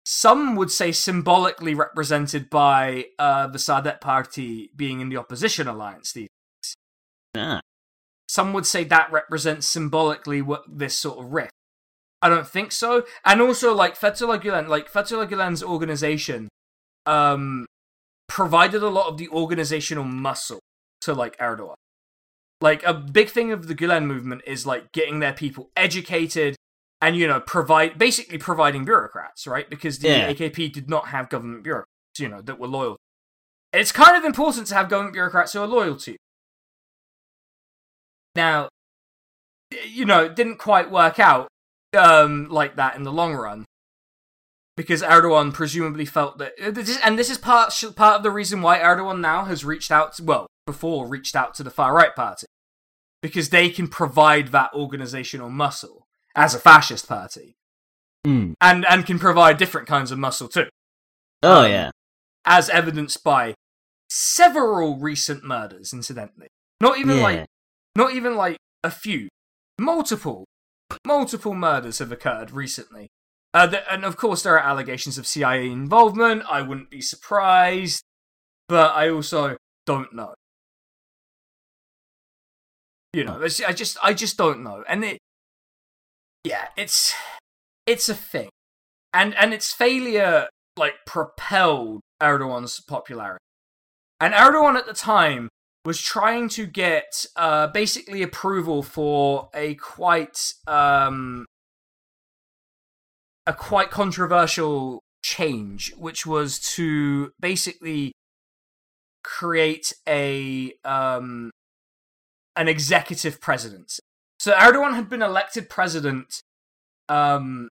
Some 0.05 0.55
would 0.55 0.71
say 0.71 0.91
symbolically 0.91 1.75
represented 1.75 2.49
by 2.49 3.05
uh, 3.19 3.47
the 3.47 3.59
Saadet 3.59 4.01
Party 4.01 4.71
being 4.75 4.99
in 4.99 5.09
the 5.09 5.17
opposition 5.17 5.67
alliance. 5.67 6.09
Steve. 6.09 6.27
ah, 7.37 7.61
Some 8.31 8.53
would 8.53 8.65
say 8.65 8.85
that 8.85 9.11
represents 9.11 9.67
symbolically 9.67 10.41
what 10.41 10.63
this 10.65 10.97
sort 10.97 11.19
of 11.19 11.33
rift. 11.33 11.51
I 12.21 12.29
don't 12.29 12.47
think 12.47 12.71
so. 12.71 13.03
And 13.25 13.41
also, 13.41 13.75
like 13.75 13.99
Fethullah 13.99 14.41
Gulen, 14.41 14.69
like 14.69 14.89
Fethullah 14.89 15.29
Gulen's 15.29 15.61
organization, 15.61 16.47
um, 17.05 17.65
provided 18.29 18.83
a 18.83 18.87
lot 18.87 19.07
of 19.07 19.17
the 19.17 19.27
organizational 19.27 20.05
muscle 20.05 20.61
to 21.01 21.13
like 21.13 21.37
Erdogan. 21.39 21.73
Like 22.61 22.81
a 22.85 22.93
big 22.93 23.27
thing 23.27 23.51
of 23.51 23.67
the 23.67 23.75
Gulen 23.75 24.05
movement 24.05 24.43
is 24.47 24.65
like 24.65 24.93
getting 24.93 25.19
their 25.19 25.33
people 25.33 25.69
educated 25.75 26.55
and 27.01 27.17
you 27.17 27.27
know 27.27 27.41
provide 27.41 27.97
basically 27.97 28.37
providing 28.37 28.85
bureaucrats, 28.85 29.45
right? 29.45 29.69
Because 29.69 29.99
the 29.99 30.07
Yeah. 30.07 30.31
AKP 30.31 30.71
did 30.71 30.89
not 30.89 31.07
have 31.07 31.27
government 31.27 31.63
bureaucrats, 31.65 32.17
you 32.17 32.29
know, 32.29 32.41
that 32.43 32.57
were 32.59 32.69
loyal. 32.69 32.95
It's 33.73 33.91
kind 33.91 34.15
of 34.15 34.23
important 34.23 34.67
to 34.67 34.75
have 34.75 34.87
government 34.87 35.15
bureaucrats 35.15 35.51
who 35.51 35.59
are 35.59 35.67
loyal 35.67 35.97
to 35.97 36.11
you. 36.11 36.17
Now, 38.35 38.69
you 39.85 40.05
know, 40.05 40.25
it 40.25 40.35
didn't 40.35 40.57
quite 40.57 40.91
work 40.91 41.19
out 41.19 41.47
um, 41.97 42.47
like 42.49 42.77
that 42.77 42.95
in 42.95 43.03
the 43.03 43.11
long 43.11 43.33
run 43.33 43.65
because 44.77 45.01
Erdogan 45.01 45.53
presumably 45.53 46.05
felt 46.05 46.37
that, 46.37 46.53
uh, 46.61 46.71
this 46.71 46.89
is- 46.89 46.97
and 47.03 47.19
this 47.19 47.29
is 47.29 47.37
part 47.37 47.73
part 47.95 48.15
of 48.17 48.23
the 48.23 48.31
reason 48.31 48.61
why 48.61 48.79
Erdogan 48.79 49.19
now 49.19 49.45
has 49.45 49.65
reached 49.65 49.91
out. 49.91 50.13
To, 50.13 50.23
well, 50.23 50.47
before 50.65 51.07
reached 51.07 51.35
out 51.35 51.53
to 51.55 51.63
the 51.63 51.69
far 51.69 51.93
right 51.93 52.15
party 52.15 52.47
because 53.21 53.49
they 53.49 53.69
can 53.69 53.87
provide 53.87 54.49
that 54.49 54.73
organizational 54.73 55.49
muscle 55.49 56.07
as 56.35 56.55
a 56.55 56.59
fascist 56.59 57.07
party, 57.09 57.55
hmm. 58.25 58.53
and 58.61 58.85
and 58.85 59.05
can 59.05 59.19
provide 59.19 59.57
different 59.57 59.87
kinds 59.87 60.11
of 60.11 60.19
muscle 60.19 60.47
too, 60.47 60.69
oh 61.43 61.65
Um, 61.65 61.71
yeah, 61.71 61.91
as 62.45 62.69
evidenced 62.69 63.23
by 63.23 63.53
several 64.09 64.97
recent 64.97 65.43
murders. 65.43 65.91
Incidentally, 65.93 66.47
not 66.79 66.97
even 66.97 67.17
yeah, 67.17 67.23
like 67.23 67.45
not 67.95 68.13
even 68.13 68.35
like 68.35 68.57
a 68.83 68.91
few, 68.91 69.29
multiple, 69.79 70.45
multiple 71.05 71.53
murders 71.53 71.99
have 71.99 72.11
occurred 72.11 72.51
recently. 72.51 73.09
Uh, 73.53 73.75
and 73.89 74.05
of 74.05 74.15
course, 74.15 74.43
there 74.43 74.55
are 74.55 74.59
allegations 74.59 75.17
of 75.17 75.27
CIA 75.27 75.69
involvement. 75.69 76.43
I 76.49 76.61
wouldn't 76.61 76.89
be 76.89 77.01
surprised, 77.01 78.03
but 78.69 78.95
I 78.95 79.09
also 79.09 79.57
don't 79.85 80.13
know. 80.13 80.33
You 83.13 83.25
know, 83.25 83.41
I 83.67 83.73
just, 83.73 83.97
I 84.01 84.13
just 84.13 84.37
don't 84.37 84.63
know, 84.63 84.85
and 84.87 85.03
it, 85.03 85.17
yeah, 86.45 86.67
it's, 86.77 87.13
it's 87.85 88.07
a 88.07 88.15
thing, 88.15 88.47
and 89.13 89.35
and 89.35 89.53
its 89.53 89.73
failure 89.73 90.47
like 90.77 90.93
propelled 91.05 91.99
Erdogan's 92.23 92.79
popularity, 92.79 93.43
and 94.21 94.33
Erdogan 94.33 94.77
at 94.77 94.85
the 94.85 94.93
time 94.93 95.49
was 95.83 95.99
trying 95.99 96.47
to 96.49 96.65
get 96.65 97.25
uh, 97.35 97.67
basically 97.67 98.21
approval 98.21 98.83
for 98.83 99.49
a 99.53 99.75
quite 99.75 100.53
um, 100.67 101.45
a 103.47 103.53
quite 103.53 103.89
controversial 103.89 105.01
change, 105.23 105.93
which 105.97 106.25
was 106.25 106.59
to 106.59 107.31
basically 107.39 108.11
create 109.23 109.93
a 110.07 110.73
um, 110.85 111.51
an 112.55 112.67
executive 112.67 113.41
president. 113.41 113.99
So 114.39 114.53
Erdogan 114.53 114.95
had 114.95 115.09
been 115.09 115.21
elected 115.21 115.69
president, 115.69 116.41
um, 117.09 117.69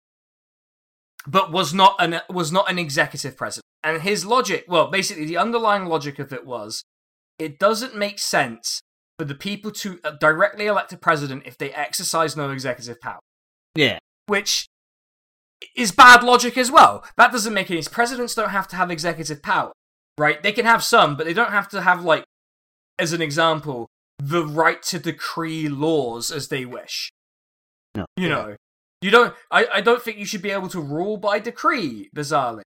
but 1.25 1.51
was 1.51 1.73
not 1.73 1.95
an 1.99 2.21
was 2.29 2.51
not 2.51 2.69
an 2.69 2.79
executive 2.79 3.35
president. 3.35 3.63
And 3.83 4.01
his 4.01 4.25
logic, 4.25 4.65
well, 4.67 4.89
basically 4.89 5.25
the 5.25 5.37
underlying 5.37 5.85
logic 5.85 6.19
of 6.19 6.33
it 6.33 6.45
was 6.45 6.83
it 7.39 7.59
doesn't 7.59 7.95
make 7.95 8.19
sense 8.19 8.81
for 9.17 9.25
the 9.25 9.35
people 9.35 9.71
to 9.71 9.99
uh, 10.03 10.11
directly 10.19 10.67
elect 10.67 10.93
a 10.93 10.97
president 10.97 11.43
if 11.45 11.57
they 11.57 11.71
exercise 11.71 12.35
no 12.35 12.51
executive 12.51 12.99
power, 13.01 13.19
yeah, 13.75 13.99
which 14.27 14.67
is 15.75 15.91
bad 15.91 16.23
logic 16.23 16.57
as 16.57 16.71
well. 16.71 17.03
That 17.17 17.31
doesn't 17.31 17.53
make 17.53 17.71
any 17.71 17.81
sense. 17.81 17.93
Presidents 17.93 18.35
don't 18.35 18.49
have 18.49 18.67
to 18.69 18.75
have 18.75 18.91
executive 18.91 19.41
power, 19.41 19.71
right? 20.17 20.41
They 20.41 20.51
can 20.51 20.65
have 20.65 20.83
some, 20.83 21.15
but 21.15 21.25
they 21.25 21.33
don't 21.33 21.51
have 21.51 21.67
to 21.69 21.81
have, 21.81 22.03
like, 22.03 22.23
as 22.99 23.13
an 23.13 23.21
example, 23.21 23.87
the 24.19 24.45
right 24.45 24.81
to 24.83 24.99
decree 24.99 25.67
laws 25.67 26.31
as 26.31 26.47
they 26.47 26.65
wish. 26.65 27.11
no, 27.95 28.05
You 28.15 28.29
know, 28.29 28.55
you 29.01 29.11
don't. 29.11 29.33
I, 29.51 29.67
I 29.75 29.81
don't 29.81 30.01
think 30.01 30.17
you 30.17 30.25
should 30.25 30.41
be 30.41 30.51
able 30.51 30.69
to 30.69 30.81
rule 30.81 31.17
by 31.17 31.39
decree. 31.39 32.09
Bizarrely. 32.15 32.63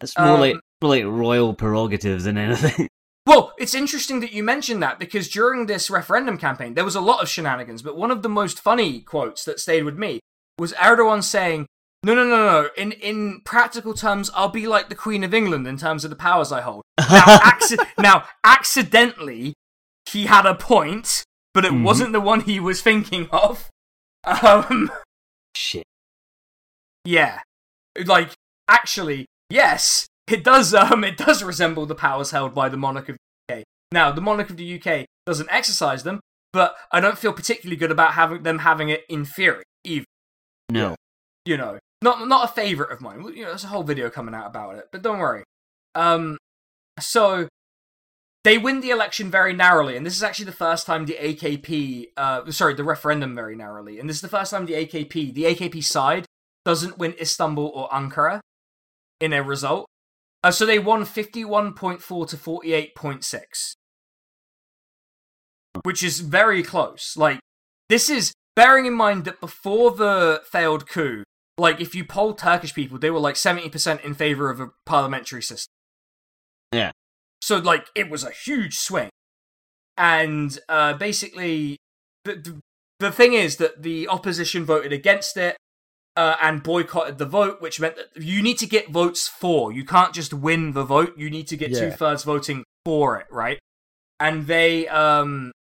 it's 0.00 0.16
more 0.18 0.38
like 0.38 0.54
um, 0.54 0.60
more 0.80 0.90
like 0.90 1.04
royal 1.04 1.54
prerogatives 1.54 2.24
than 2.24 2.38
anything. 2.38 2.88
Well, 3.26 3.52
it's 3.58 3.74
interesting 3.74 4.20
that 4.20 4.32
you 4.32 4.42
mentioned 4.42 4.82
that 4.82 4.98
because 4.98 5.28
during 5.28 5.66
this 5.66 5.88
referendum 5.90 6.38
campaign, 6.38 6.74
there 6.74 6.84
was 6.84 6.96
a 6.96 7.00
lot 7.00 7.22
of 7.22 7.28
shenanigans, 7.28 7.80
but 7.82 7.96
one 7.96 8.10
of 8.10 8.22
the 8.22 8.28
most 8.28 8.60
funny 8.60 9.00
quotes 9.00 9.44
that 9.44 9.60
stayed 9.60 9.84
with 9.84 9.96
me 9.96 10.18
was 10.58 10.72
Erdogan 10.74 11.22
saying, 11.22 11.66
No, 12.04 12.14
no, 12.16 12.24
no, 12.24 12.36
no. 12.62 12.68
In 12.76 12.90
in 12.92 13.40
practical 13.44 13.94
terms, 13.94 14.28
I'll 14.34 14.48
be 14.48 14.66
like 14.66 14.88
the 14.88 14.96
Queen 14.96 15.22
of 15.22 15.32
England 15.32 15.68
in 15.68 15.76
terms 15.76 16.02
of 16.04 16.10
the 16.10 16.16
powers 16.16 16.50
I 16.50 16.60
hold. 16.62 16.82
Now, 16.98 17.24
acci- 17.38 17.86
now 17.98 18.24
accidentally, 18.44 19.54
he 20.10 20.26
had 20.26 20.44
a 20.46 20.54
point, 20.56 21.22
but 21.54 21.64
it 21.64 21.72
Mhm. 21.72 21.84
wasn't 21.84 22.12
the 22.12 22.20
one 22.20 22.40
he 22.40 22.58
was 22.58 22.82
thinking 22.82 23.28
of. 23.30 23.68
Um, 24.24 24.90
Shit. 25.56 25.84
yeah, 27.04 27.40
like 28.06 28.30
actually, 28.68 29.26
yes, 29.48 30.06
it 30.32 30.44
does. 30.44 30.74
Um, 30.74 31.04
it 31.04 31.16
does 31.16 31.42
resemble 31.42 31.86
the 31.86 31.94
powers 31.94 32.30
held 32.30 32.54
by 32.54 32.68
the 32.68 32.76
monarch 32.76 33.08
of 33.08 33.16
the 33.48 33.54
UK. 33.54 33.62
Now, 33.92 34.10
the 34.12 34.20
monarch 34.20 34.50
of 34.50 34.56
the 34.56 34.80
UK 34.80 35.06
doesn't 35.26 35.48
exercise 35.50 36.02
them, 36.02 36.20
but 36.52 36.74
I 36.90 37.00
don't 37.00 37.18
feel 37.18 37.32
particularly 37.32 37.76
good 37.76 37.90
about 37.90 38.12
having 38.14 38.42
them 38.42 38.60
having 38.60 38.88
it 38.88 39.04
in 39.08 39.24
theory. 39.24 39.64
Either, 39.84 40.04
No. 40.70 40.96
you 41.44 41.56
know, 41.56 41.78
not 42.02 42.26
not 42.28 42.50
a 42.50 42.52
favorite 42.52 42.90
of 42.90 43.00
mine. 43.00 43.22
You 43.34 43.42
know, 43.42 43.48
there's 43.50 43.64
a 43.64 43.68
whole 43.68 43.82
video 43.82 44.10
coming 44.10 44.34
out 44.34 44.46
about 44.46 44.76
it, 44.76 44.88
but 44.92 45.02
don't 45.02 45.18
worry. 45.18 45.44
Um, 45.94 46.38
so 47.00 47.48
they 48.44 48.58
win 48.58 48.80
the 48.80 48.90
election 48.90 49.30
very 49.30 49.52
narrowly, 49.52 49.96
and 49.96 50.04
this 50.04 50.16
is 50.16 50.22
actually 50.22 50.46
the 50.46 50.52
first 50.52 50.86
time 50.86 51.06
the 51.06 51.16
AKP, 51.20 52.08
uh, 52.16 52.50
sorry, 52.50 52.74
the 52.74 52.84
referendum 52.84 53.34
very 53.34 53.54
narrowly, 53.54 53.98
and 54.00 54.08
this 54.08 54.16
is 54.16 54.22
the 54.22 54.28
first 54.28 54.50
time 54.50 54.66
the 54.66 54.72
AKP, 54.74 55.32
the 55.34 55.44
AKP 55.44 55.84
side, 55.84 56.26
doesn't 56.64 56.98
win 56.98 57.14
Istanbul 57.20 57.70
or 57.74 57.88
Ankara 57.90 58.40
in 59.20 59.32
a 59.32 59.42
result. 59.42 59.86
Uh, 60.44 60.50
so 60.50 60.66
they 60.66 60.78
won 60.78 61.04
51.4 61.04 62.28
to 62.28 62.36
48.6, 62.36 63.74
which 65.84 66.02
is 66.02 66.20
very 66.20 66.62
close. 66.62 67.16
Like, 67.16 67.38
this 67.88 68.10
is 68.10 68.32
bearing 68.56 68.86
in 68.86 68.94
mind 68.94 69.24
that 69.24 69.40
before 69.40 69.92
the 69.92 70.42
failed 70.44 70.88
coup, 70.88 71.22
like, 71.58 71.80
if 71.80 71.94
you 71.94 72.04
polled 72.04 72.38
Turkish 72.38 72.74
people, 72.74 72.98
they 72.98 73.10
were 73.10 73.20
like 73.20 73.36
70% 73.36 74.04
in 74.04 74.14
favor 74.14 74.50
of 74.50 74.60
a 74.60 74.70
parliamentary 74.84 75.42
system. 75.42 75.70
Yeah. 76.72 76.90
So, 77.40 77.58
like, 77.58 77.86
it 77.94 78.10
was 78.10 78.24
a 78.24 78.30
huge 78.30 78.78
swing. 78.78 79.10
And 79.96 80.58
uh, 80.68 80.94
basically, 80.94 81.76
the, 82.24 82.34
the, 82.34 82.60
the 82.98 83.12
thing 83.12 83.34
is 83.34 83.58
that 83.58 83.82
the 83.82 84.08
opposition 84.08 84.64
voted 84.64 84.92
against 84.92 85.36
it 85.36 85.56
uh, 86.16 86.36
and 86.42 86.62
boycotted 86.62 87.18
the 87.18 87.26
vote, 87.26 87.60
which 87.60 87.80
meant 87.80 87.96
that 87.96 88.22
you 88.22 88.42
need 88.42 88.58
to 88.58 88.66
get 88.66 88.90
votes 88.90 89.28
for. 89.28 89.72
You 89.72 89.84
can't 89.84 90.12
just 90.14 90.34
win 90.34 90.72
the 90.72 90.84
vote. 90.84 91.16
You 91.16 91.30
need 91.30 91.46
to 91.48 91.56
get 91.56 91.70
Yeah. 91.70 91.80
two 91.80 91.90
thirds 91.90 92.24
voting 92.24 92.64
for 92.84 93.18
it, 93.18 93.26
right? 93.30 93.58
And 94.20 94.46
they, 94.46 94.88
um, 94.88 95.52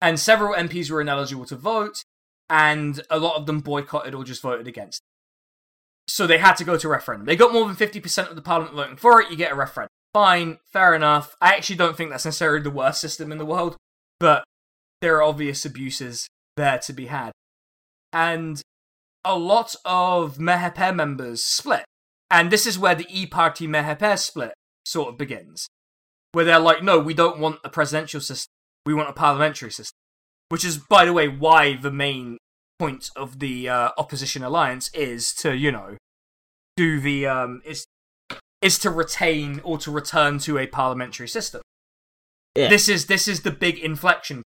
and 0.00 0.20
several 0.20 0.54
MPs 0.54 0.90
were 0.90 1.00
ineligible 1.00 1.46
to 1.46 1.56
vote, 1.56 2.02
and 2.50 3.00
a 3.10 3.18
lot 3.18 3.36
of 3.36 3.46
them 3.46 3.60
boycotted 3.60 4.14
or 4.14 4.24
just 4.24 4.42
voted 4.42 4.66
against. 4.66 5.00
So 6.06 6.26
they 6.26 6.38
had 6.38 6.54
to 6.54 6.64
go 6.64 6.76
to 6.76 6.88
referendum. 6.88 7.26
They 7.26 7.36
got 7.36 7.52
more 7.52 7.66
than 7.66 7.76
50% 7.76 8.28
of 8.28 8.36
the 8.36 8.42
parliament 8.42 8.76
voting 8.76 8.96
for 8.96 9.22
it, 9.22 9.30
you 9.30 9.36
get 9.36 9.52
a 9.52 9.54
referendum. 9.54 9.88
Fine, 10.12 10.58
fair 10.72 10.94
enough. 10.94 11.34
I 11.40 11.54
actually 11.54 11.76
don't 11.76 11.96
think 11.96 12.10
that's 12.10 12.26
necessarily 12.26 12.62
the 12.62 12.70
worst 12.70 13.00
system 13.00 13.32
in 13.32 13.38
the 13.38 13.46
world, 13.46 13.76
but 14.20 14.44
there 15.00 15.16
are 15.16 15.22
obvious 15.22 15.64
abuses 15.64 16.28
there 16.56 16.78
to 16.78 16.92
be 16.92 17.06
had. 17.06 17.32
And 18.12 18.62
a 19.24 19.38
lot 19.38 19.74
of 19.84 20.38
MHP 20.38 20.94
members 20.94 21.42
split. 21.42 21.84
And 22.30 22.50
this 22.50 22.66
is 22.66 22.78
where 22.78 22.94
the 22.94 23.06
E 23.08 23.26
Party 23.26 23.66
MHP 23.66 24.18
split 24.18 24.54
sort 24.84 25.08
of 25.10 25.18
begins. 25.18 25.68
Where 26.32 26.44
they're 26.44 26.58
like, 26.58 26.82
no, 26.82 26.98
we 26.98 27.14
don't 27.14 27.38
want 27.38 27.60
a 27.64 27.68
presidential 27.68 28.20
system. 28.20 28.50
We 28.86 28.94
want 28.94 29.08
a 29.08 29.12
parliamentary 29.12 29.70
system. 29.70 29.96
Which 30.48 30.64
is, 30.64 30.78
by 30.78 31.04
the 31.04 31.12
way, 31.12 31.28
why 31.28 31.76
the 31.76 31.92
main 31.92 32.38
point 32.78 33.10
of 33.16 33.38
the 33.38 33.68
uh, 33.68 33.90
opposition 33.96 34.42
alliance 34.42 34.90
is 34.94 35.32
to, 35.34 35.56
you 35.56 35.70
know, 35.70 35.96
do 36.76 37.00
the 37.00 37.26
um 37.26 37.62
is 37.64 37.86
is 38.62 38.78
to 38.78 38.90
retain 38.90 39.60
or 39.62 39.78
to 39.78 39.90
return 39.90 40.38
to 40.38 40.58
a 40.58 40.66
parliamentary 40.66 41.28
system. 41.28 41.60
Yeah. 42.56 42.68
This 42.68 42.88
is 42.88 43.06
this 43.06 43.28
is 43.28 43.42
the 43.42 43.50
big 43.50 43.78
inflection, 43.78 44.42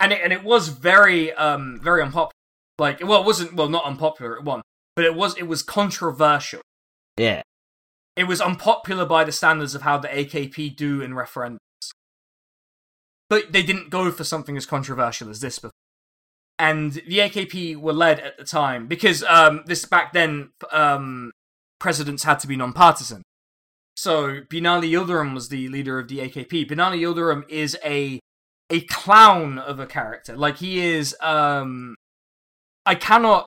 and 0.00 0.12
it 0.12 0.20
and 0.22 0.32
it 0.32 0.44
was 0.44 0.68
very 0.68 1.32
um 1.34 1.78
very 1.82 2.02
unpopular. 2.02 2.32
Like, 2.78 3.00
well, 3.04 3.20
it 3.20 3.26
wasn't 3.26 3.54
well 3.54 3.68
not 3.68 3.84
unpopular 3.84 4.38
at 4.38 4.44
one, 4.44 4.62
but 4.94 5.04
it 5.04 5.14
was 5.14 5.36
it 5.36 5.48
was 5.48 5.62
controversial. 5.62 6.60
Yeah. 7.16 7.42
It 8.16 8.24
was 8.24 8.40
unpopular 8.40 9.06
by 9.06 9.24
the 9.24 9.32
standards 9.32 9.74
of 9.74 9.82
how 9.82 9.98
the 9.98 10.08
AKP 10.08 10.76
do 10.76 11.00
in 11.00 11.12
referendums. 11.12 11.58
But 13.30 13.52
they 13.52 13.62
didn't 13.62 13.90
go 13.90 14.10
for 14.10 14.24
something 14.24 14.56
as 14.56 14.66
controversial 14.66 15.28
as 15.28 15.40
this 15.40 15.58
before. 15.58 15.72
And 16.58 16.92
the 16.92 17.18
AKP 17.18 17.76
were 17.76 17.92
led 17.92 18.18
at 18.18 18.36
the 18.36 18.44
time 18.44 18.88
because 18.88 19.22
um, 19.22 19.62
this 19.66 19.84
back 19.84 20.12
then 20.12 20.50
um, 20.72 21.30
presidents 21.78 22.24
had 22.24 22.40
to 22.40 22.48
be 22.48 22.56
non-partisan. 22.56 23.22
So 23.96 24.40
Binali 24.42 24.90
Yildirim 24.90 25.34
was 25.34 25.48
the 25.48 25.68
leader 25.68 25.98
of 25.98 26.08
the 26.08 26.18
AKP. 26.18 26.68
Binali 26.68 27.00
Yildirim 27.00 27.48
is 27.48 27.76
a 27.84 28.20
a 28.70 28.80
clown 28.82 29.58
of 29.58 29.80
a 29.80 29.86
character. 29.86 30.36
Like 30.36 30.58
he 30.58 30.80
is 30.80 31.16
um 31.20 31.94
I 32.88 32.94
cannot 32.94 33.46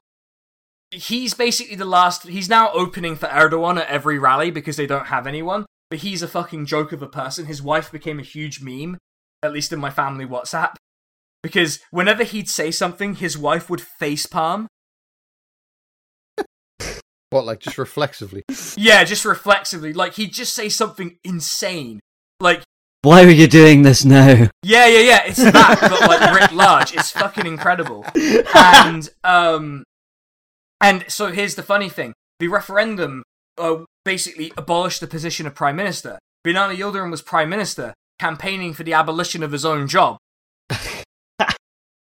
he's 0.92 1.34
basically 1.34 1.76
the 1.76 1.86
last 1.86 2.28
he's 2.28 2.50
now 2.50 2.72
opening 2.74 3.16
for 3.16 3.28
Erdogan 3.28 3.80
at 3.80 3.88
every 3.88 4.20
rally 4.20 4.52
because 4.52 4.78
they 4.78 4.86
don't 4.86 5.08
have 5.08 5.26
anyone. 5.26 5.66
But 5.90 6.00
he's 6.00 6.22
a 6.22 6.28
fucking 6.28 6.68
joke 6.68 6.94
of 6.94 7.02
a 7.02 7.08
person. 7.08 7.48
His 7.48 7.62
wife 7.62 7.92
became 7.92 8.20
a 8.20 8.24
huge 8.24 8.62
meme, 8.62 8.98
at 9.44 9.52
least 9.52 9.74
in 9.74 9.80
my 9.80 9.90
family 9.90 10.26
WhatsApp. 10.26 10.76
Because 11.44 11.80
whenever 11.90 12.24
he'd 12.24 12.50
say 12.50 12.72
something, 12.72 13.16
his 13.16 13.38
wife 13.38 13.70
would 13.70 13.82
face 13.82 14.26
palm. 14.26 14.68
What, 17.32 17.46
like 17.46 17.60
just 17.60 17.78
reflexively? 17.78 18.44
Yeah, 18.78 19.04
just 19.04 19.26
reflexively. 19.26 19.92
Like 19.92 20.14
he'd 20.14 20.34
just 20.34 20.54
say 20.54 20.70
something 20.70 21.18
insane. 21.24 22.00
Like, 22.40 22.64
Why 23.04 23.24
are 23.24 23.30
you 23.30 23.48
doing 23.48 23.82
this 23.82 24.06
now? 24.06 24.50
yeah, 24.64 24.86
yeah, 24.86 25.00
yeah, 25.00 25.22
it's 25.26 25.38
that, 25.38 25.78
but 25.82 26.02
like 26.02 26.40
writ 26.40 26.52
large. 26.52 26.94
It's 26.94 27.12
fucking 27.12 27.48
incredible. 27.48 28.06
And 28.54 29.10
um 29.24 29.84
and 30.82 31.06
so 31.08 31.28
here's 31.32 31.56
the 31.56 31.64
funny 31.64 31.90
thing. 31.90 32.14
The 32.40 32.48
referendum 32.48 33.24
uh, 33.58 33.84
basically 34.04 34.52
abolished 34.58 35.00
the 35.00 35.08
position 35.08 35.46
of 35.46 35.56
prime 35.56 35.76
minister. 35.76 36.20
Binali 36.46 36.76
Yildirim 36.78 37.12
was 37.12 37.22
prime 37.22 37.50
minister, 37.50 37.94
campaigning 38.20 38.74
for 38.74 38.84
the 38.84 38.94
abolition 38.94 39.44
of 39.44 39.52
his 39.52 39.64
own 39.64 39.88
job. 39.88 40.18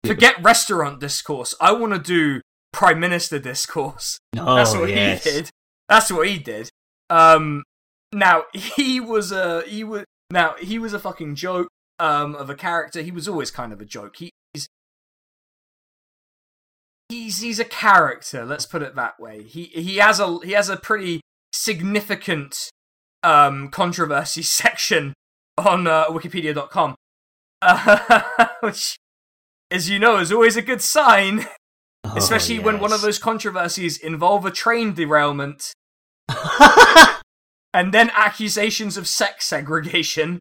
Forget 0.05 0.41
restaurant 0.43 0.99
discourse. 0.99 1.53
I 1.61 1.71
want 1.73 1.93
to 1.93 1.99
do 1.99 2.41
prime 2.73 2.99
minister 2.99 3.39
discourse. 3.39 4.19
Oh, 4.37 4.55
That's 4.55 4.73
what 4.73 4.89
yes. 4.89 5.23
he 5.23 5.29
did. 5.29 5.49
That's 5.89 6.11
what 6.11 6.27
he 6.27 6.39
did. 6.39 6.69
Um, 7.09 7.63
now 8.11 8.45
he 8.53 8.99
was 8.99 9.31
a 9.31 9.63
he 9.67 9.83
was 9.83 10.05
now 10.35 10.55
he 10.59 10.77
was 10.77 10.93
a 10.93 10.99
fucking 10.99 11.33
joke 11.35 11.69
um 11.97 12.35
of 12.35 12.49
a 12.49 12.55
character. 12.55 13.01
He 13.01 13.11
was 13.11 13.27
always 13.27 13.49
kind 13.49 13.71
of 13.73 13.81
a 13.81 13.85
joke. 13.85 14.17
He, 14.17 14.29
he's 14.53 14.67
he's 17.09 17.41
he's 17.41 17.59
a 17.59 17.65
character. 17.65 18.45
Let's 18.45 18.65
put 18.65 18.83
it 18.83 18.95
that 18.95 19.19
way. 19.19 19.43
He 19.43 19.63
he 19.65 19.95
has 19.97 20.19
a 20.19 20.37
he 20.43 20.51
has 20.51 20.69
a 20.69 20.77
pretty 20.77 21.21
significant 21.53 22.69
um 23.23 23.69
controversy 23.69 24.41
section 24.59 25.13
on 25.57 25.87
uh, 25.87 26.07
Wikipedia.com, 26.07 26.95
uh, 27.61 28.23
which, 28.59 28.97
as 29.71 29.89
you 29.89 29.97
know, 29.99 30.17
is 30.17 30.33
always 30.33 30.57
a 30.57 30.61
good 30.61 30.81
sign. 30.81 31.47
Oh, 32.03 32.17
Especially 32.17 32.59
when 32.59 32.79
one 32.79 32.91
of 32.91 33.01
those 33.01 33.17
controversies 33.17 33.97
involve 33.97 34.45
a 34.45 34.51
train 34.51 34.93
derailment 34.93 35.71
and 37.75 37.93
then 37.93 38.09
accusations 38.15 38.95
of 38.95 39.07
sex 39.07 39.45
segregation. 39.45 40.39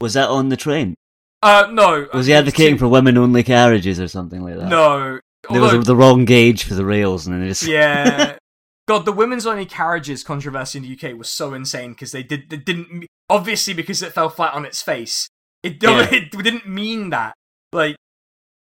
was 0.00 0.14
that 0.14 0.28
on 0.28 0.48
the 0.48 0.56
train? 0.56 0.94
Uh, 1.42 1.68
no. 1.70 2.08
Was 2.14 2.26
he 2.26 2.32
advocating 2.32 2.78
for 2.78 2.88
women-only 2.88 3.42
carriages 3.42 4.00
or 4.00 4.08
something 4.08 4.42
like 4.42 4.56
that? 4.56 4.68
No. 4.68 5.20
There 5.50 5.60
was 5.60 5.74
Although, 5.74 5.82
the 5.82 5.94
wrong 5.94 6.24
gauge 6.24 6.64
for 6.64 6.74
the 6.74 6.86
rails, 6.86 7.26
and 7.26 7.36
then 7.36 7.46
just 7.46 7.64
yeah. 7.64 8.38
God, 8.88 9.04
the 9.04 9.12
women's 9.12 9.46
only 9.46 9.66
carriages 9.66 10.24
controversy 10.24 10.78
in 10.78 10.84
the 10.84 10.94
UK 10.94 11.18
was 11.18 11.28
so 11.28 11.52
insane 11.52 11.90
because 11.90 12.12
they 12.12 12.22
did 12.22 12.48
they 12.48 12.56
didn't 12.56 13.06
obviously 13.28 13.74
because 13.74 14.02
it 14.02 14.12
fell 14.12 14.30
flat 14.30 14.54
on 14.54 14.64
its 14.64 14.80
face. 14.80 15.28
It, 15.62 15.82
Yeah. 15.82 16.08
it 16.12 16.30
didn't 16.30 16.66
mean 16.66 17.10
that. 17.10 17.34
Like, 17.72 17.96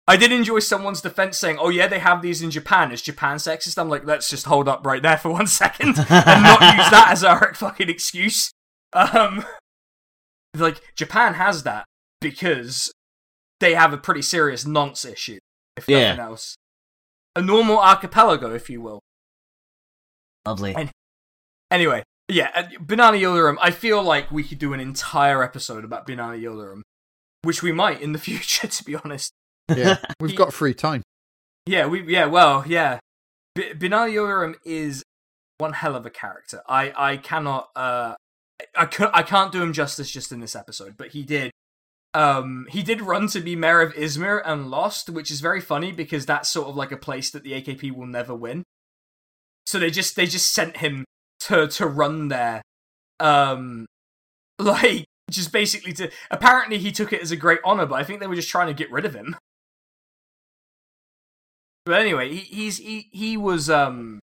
I 0.09 0.17
did 0.17 0.31
enjoy 0.31 0.59
someone's 0.59 1.01
defense 1.01 1.37
saying, 1.37 1.57
"Oh 1.59 1.69
yeah, 1.69 1.87
they 1.87 1.99
have 1.99 2.21
these 2.21 2.41
in 2.41 2.49
Japan. 2.51 2.91
Is 2.91 3.01
Japan 3.01 3.37
sexist?" 3.37 3.77
I'm 3.77 3.89
like, 3.89 4.05
let's 4.05 4.29
just 4.29 4.45
hold 4.47 4.67
up 4.67 4.85
right 4.85 5.01
there 5.01 5.17
for 5.17 5.29
one 5.29 5.47
second 5.61 5.97
and 5.99 6.43
not 6.43 6.61
use 6.77 6.89
that 6.89 7.07
as 7.11 7.23
our 7.23 7.53
fucking 7.63 7.89
excuse. 7.89 8.51
Um, 8.93 9.45
like 10.57 10.81
Japan 10.95 11.35
has 11.35 11.61
that 11.63 11.85
because 12.21 12.91
they 13.59 13.75
have 13.75 13.93
a 13.93 13.97
pretty 13.97 14.21
serious 14.23 14.65
nonce 14.65 15.05
issue, 15.05 15.37
if 15.77 15.87
Yeah. 15.87 16.09
nothing 16.15 16.25
else. 16.25 16.55
A 17.35 17.41
normal 17.41 17.77
archipelago, 17.79 18.53
if 18.55 18.69
you 18.69 18.81
will. 18.81 18.99
lovely. 20.45 20.75
And- 20.75 20.89
Anyway, 21.71 22.01
yeah, 22.27 22.49
uh, 22.55 22.63
Binali 22.83 23.19
Yildirim. 23.21 23.57
I 23.61 23.69
feel 23.69 24.01
like 24.01 24.31
we 24.31 24.43
could 24.43 24.57
do 24.57 24.73
an 24.73 24.79
entire 24.79 25.43
episode 25.43 25.85
about 25.85 26.07
Binali 26.07 26.41
Yildirim, 26.41 26.81
which 27.43 27.61
we 27.61 27.71
might 27.71 28.01
in 28.01 28.11
the 28.11 28.17
future, 28.17 28.65
to 28.67 28.83
be 28.83 28.95
honest. 28.95 29.31
Yeah, 29.75 29.97
we've 30.19 30.31
He- 30.31 30.37
got 30.37 30.53
free 30.53 30.73
time. 30.73 31.03
Yeah, 31.65 31.85
we 31.87 32.01
yeah, 32.11 32.25
well, 32.25 32.63
yeah. 32.67 32.99
B- 33.55 33.73
Binali 33.73 34.13
Yildirim 34.13 34.55
is 34.65 35.03
one 35.57 35.73
hell 35.73 35.95
of 35.95 36.05
a 36.05 36.09
character. 36.09 36.61
I 36.67 36.93
I 36.95 37.17
cannot 37.17 37.69
uh 37.75 38.15
I 38.75 38.85
could 38.85 39.09
I 39.13 39.23
can't 39.23 39.51
do 39.51 39.61
him 39.61 39.73
justice 39.73 40.09
just 40.09 40.31
in 40.31 40.39
this 40.39 40.55
episode, 40.55 40.95
but 40.97 41.09
he 41.09 41.23
did 41.23 41.51
um 42.15 42.65
he 42.69 42.81
did 42.81 43.01
run 43.01 43.27
to 43.27 43.39
be 43.39 43.55
mayor 43.55 43.81
of 43.81 43.93
Izmir 43.93 44.41
and 44.45 44.71
lost, 44.71 45.09
which 45.09 45.29
is 45.29 45.41
very 45.41 45.61
funny 45.61 45.91
because 45.91 46.25
that's 46.25 46.49
sort 46.49 46.67
of 46.69 46.75
like 46.75 46.91
a 46.91 46.97
place 46.97 47.29
that 47.31 47.43
the 47.43 47.51
AKP 47.51 47.91
will 47.91 48.07
never 48.07 48.33
win. 48.33 48.63
So 49.67 49.77
they 49.77 49.91
just 49.91 50.15
they 50.15 50.25
just 50.25 50.51
sent 50.53 50.77
him 50.77 51.05
to 51.41 51.67
to 51.67 51.85
run 51.85 52.29
there. 52.29 52.61
Um 53.19 53.85
like 54.59 55.05
just 55.29 55.51
basically 55.51 55.93
to 55.93 56.09
apparently 56.31 56.79
he 56.79 56.91
took 56.91 57.13
it 57.13 57.21
as 57.21 57.31
a 57.31 57.35
great 57.35 57.59
honor, 57.63 57.85
but 57.85 57.95
I 57.99 58.03
think 58.03 58.19
they 58.21 58.27
were 58.27 58.35
just 58.35 58.49
trying 58.49 58.67
to 58.67 58.73
get 58.73 58.91
rid 58.91 59.05
of 59.05 59.13
him. 59.13 59.35
But 61.89 62.01
anyway, 62.01 62.31
he, 62.31 62.41
he's 62.41 62.77
he 62.77 63.09
he 63.11 63.35
was 63.35 63.67
um 63.67 64.19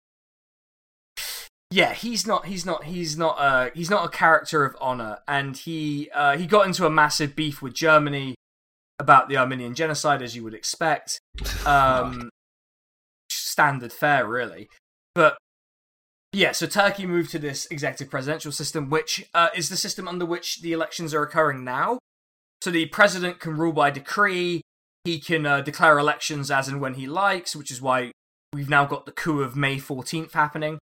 yeah 1.72 1.94
he's 1.94 2.24
not 2.24 2.46
he's 2.46 2.64
not 2.64 2.84
he's 2.84 3.18
not 3.18 3.34
uh 3.40 3.70
he's 3.74 3.90
not 3.90 4.04
a 4.06 4.08
character 4.08 4.64
of 4.64 4.76
honor. 4.80 5.18
And 5.26 5.56
he 5.56 6.08
uh 6.14 6.36
he 6.36 6.46
got 6.46 6.68
into 6.68 6.86
a 6.86 6.90
massive 6.90 7.34
beef 7.34 7.60
with 7.60 7.74
Germany 7.74 8.36
about 9.00 9.28
the 9.28 9.36
Armenian 9.36 9.74
genocide 9.74 10.22
as 10.22 10.36
you 10.36 10.44
would 10.44 10.54
expect. 10.54 11.18
Um 11.66 12.30
standard 13.30 13.92
fare 13.92 14.28
really. 14.28 14.68
But 15.16 15.36
yeah 16.32 16.52
so 16.52 16.68
Turkey 16.68 17.04
moved 17.04 17.32
to 17.32 17.40
this 17.40 17.66
executive 17.72 18.08
presidential 18.08 18.52
system 18.52 18.90
which 18.90 19.28
uh, 19.34 19.48
is 19.56 19.70
the 19.70 19.76
system 19.76 20.06
under 20.06 20.24
which 20.24 20.60
the 20.60 20.72
elections 20.72 21.12
are 21.12 21.24
occurring 21.24 21.64
now. 21.64 21.98
So 22.62 22.70
the 22.70 22.86
president 22.86 23.40
can 23.40 23.56
rule 23.56 23.72
by 23.72 23.90
decree 23.90 24.62
he 25.06 25.18
can 25.18 25.46
uh, 25.46 25.60
declare 25.62 25.98
elections 25.98 26.50
as 26.50 26.68
and 26.68 26.80
when 26.80 26.94
he 26.94 27.06
likes 27.06 27.56
which 27.56 27.70
is 27.70 27.80
why 27.80 28.10
we've 28.52 28.68
now 28.68 28.84
got 28.84 29.06
the 29.06 29.12
coup 29.12 29.40
of 29.40 29.56
May 29.56 29.76
14th 29.76 30.32
happening 30.32 30.78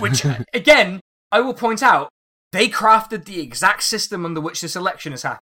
which, 0.00 0.24
again, 0.54 1.00
I 1.32 1.40
will 1.40 1.54
point 1.54 1.82
out, 1.82 2.08
they 2.52 2.68
crafted 2.68 3.24
the 3.24 3.40
exact 3.40 3.82
system 3.82 4.24
under 4.24 4.40
which 4.40 4.60
this 4.60 4.76
election 4.76 5.12
has 5.12 5.22
happened. 5.22 5.40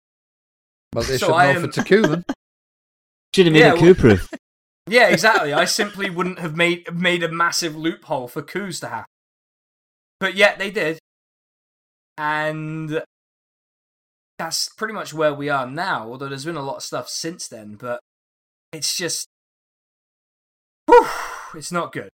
Well, 0.94 1.04
they 1.06 1.18
So 1.18 1.28
should 1.28 1.34
I 1.36 1.54
know 1.54 1.60
am- 1.60 1.62
for 1.62 1.72
Taku 1.72 2.02
then. 2.04 2.26
Should 3.34 3.46
have 3.46 3.54
made 3.54 3.60
Yeah, 3.62 3.74
it 3.76 3.80
coup 3.80 3.96
proof. 3.96 4.30
Yeah, 4.90 5.08
exactly. 5.08 5.54
I 5.54 5.64
simply 5.66 6.10
wouldn't 6.10 6.40
have 6.40 6.58
made 6.58 6.94
made 6.94 7.24
a 7.24 7.30
massive 7.32 7.78
loophole 7.78 8.28
for 8.28 8.42
coups 8.42 8.80
to 8.82 8.88
happen. 8.90 9.06
But 10.20 10.36
yet 10.36 10.60
they 10.60 10.70
did. 10.70 11.00
And 12.18 13.02
that's 14.42 14.70
pretty 14.70 14.94
much 14.94 15.14
where 15.14 15.34
we 15.34 15.50
are 15.50 15.68
now, 15.68 16.08
although 16.10 16.28
there's 16.28 16.46
been 16.46 16.56
a 16.56 16.64
lot 16.64 16.78
of 16.78 16.84
stuff 16.84 17.08
since 17.10 17.48
then, 17.48 17.76
but 17.76 18.00
it's 18.74 18.98
just 18.98 19.28
whew, 20.88 21.06
it's 21.54 21.72
not 21.72 21.92
good. 21.92 22.10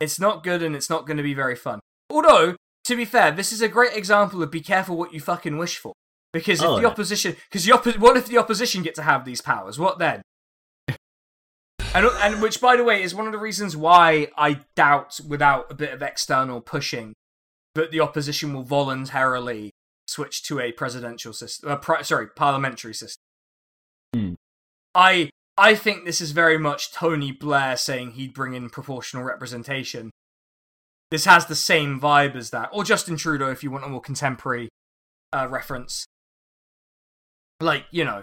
It's 0.00 0.18
not 0.18 0.42
good 0.42 0.62
and 0.62 0.74
it's 0.74 0.88
not 0.88 1.06
going 1.06 1.18
to 1.18 1.22
be 1.22 1.34
very 1.34 1.54
fun. 1.56 1.80
Although, 2.08 2.56
to 2.84 2.96
be 2.96 3.04
fair, 3.04 3.30
this 3.30 3.52
is 3.52 3.60
a 3.60 3.68
great 3.68 3.94
example 3.94 4.42
of 4.42 4.50
be 4.50 4.62
careful 4.62 4.96
what 4.96 5.12
you 5.12 5.20
fucking 5.20 5.58
wish 5.58 5.76
for. 5.76 5.92
Because 6.32 6.62
if 6.62 6.66
Oh, 6.68 6.76
the 6.76 6.82
yeah. 6.82 6.88
opposition, 6.88 7.36
because 7.50 7.64
the 7.66 7.72
oppo- 7.72 7.98
what 7.98 8.16
if 8.16 8.26
the 8.26 8.38
opposition 8.38 8.82
get 8.82 8.94
to 8.94 9.02
have 9.02 9.24
these 9.26 9.42
powers? 9.42 9.78
What 9.78 9.98
then? 9.98 10.22
And, 11.94 12.06
and 12.20 12.42
which, 12.42 12.60
by 12.60 12.76
the 12.76 12.84
way, 12.84 13.02
is 13.02 13.14
one 13.14 13.26
of 13.26 13.32
the 13.32 13.38
reasons 13.38 13.74
why 13.76 14.28
I 14.36 14.60
doubt, 14.76 15.20
without 15.26 15.70
a 15.70 15.74
bit 15.74 15.92
of 15.92 16.02
external 16.02 16.60
pushing, 16.60 17.14
that 17.74 17.90
the 17.90 18.00
opposition 18.00 18.52
will 18.52 18.62
voluntarily 18.62 19.70
switch 20.08 20.42
to 20.44 20.58
a 20.58 20.72
presidential 20.72 21.32
system. 21.32 21.70
Uh, 21.70 21.76
pri- 21.76 22.02
sorry, 22.02 22.28
parliamentary 22.28 22.94
system. 22.94 23.20
Hmm. 24.14 24.34
I 24.94 25.30
I 25.56 25.74
think 25.74 26.04
this 26.04 26.20
is 26.20 26.30
very 26.30 26.58
much 26.58 26.92
Tony 26.92 27.32
Blair 27.32 27.76
saying 27.76 28.12
he'd 28.12 28.32
bring 28.32 28.54
in 28.54 28.70
proportional 28.70 29.24
representation. 29.24 30.10
This 31.10 31.24
has 31.24 31.46
the 31.46 31.54
same 31.54 32.00
vibe 32.00 32.36
as 32.36 32.50
that, 32.50 32.70
or 32.72 32.84
Justin 32.84 33.16
Trudeau, 33.16 33.50
if 33.50 33.62
you 33.62 33.70
want 33.70 33.84
a 33.84 33.88
more 33.88 34.00
contemporary 34.00 34.68
uh, 35.32 35.46
reference. 35.48 36.04
Like 37.60 37.86
you 37.90 38.04
know, 38.04 38.22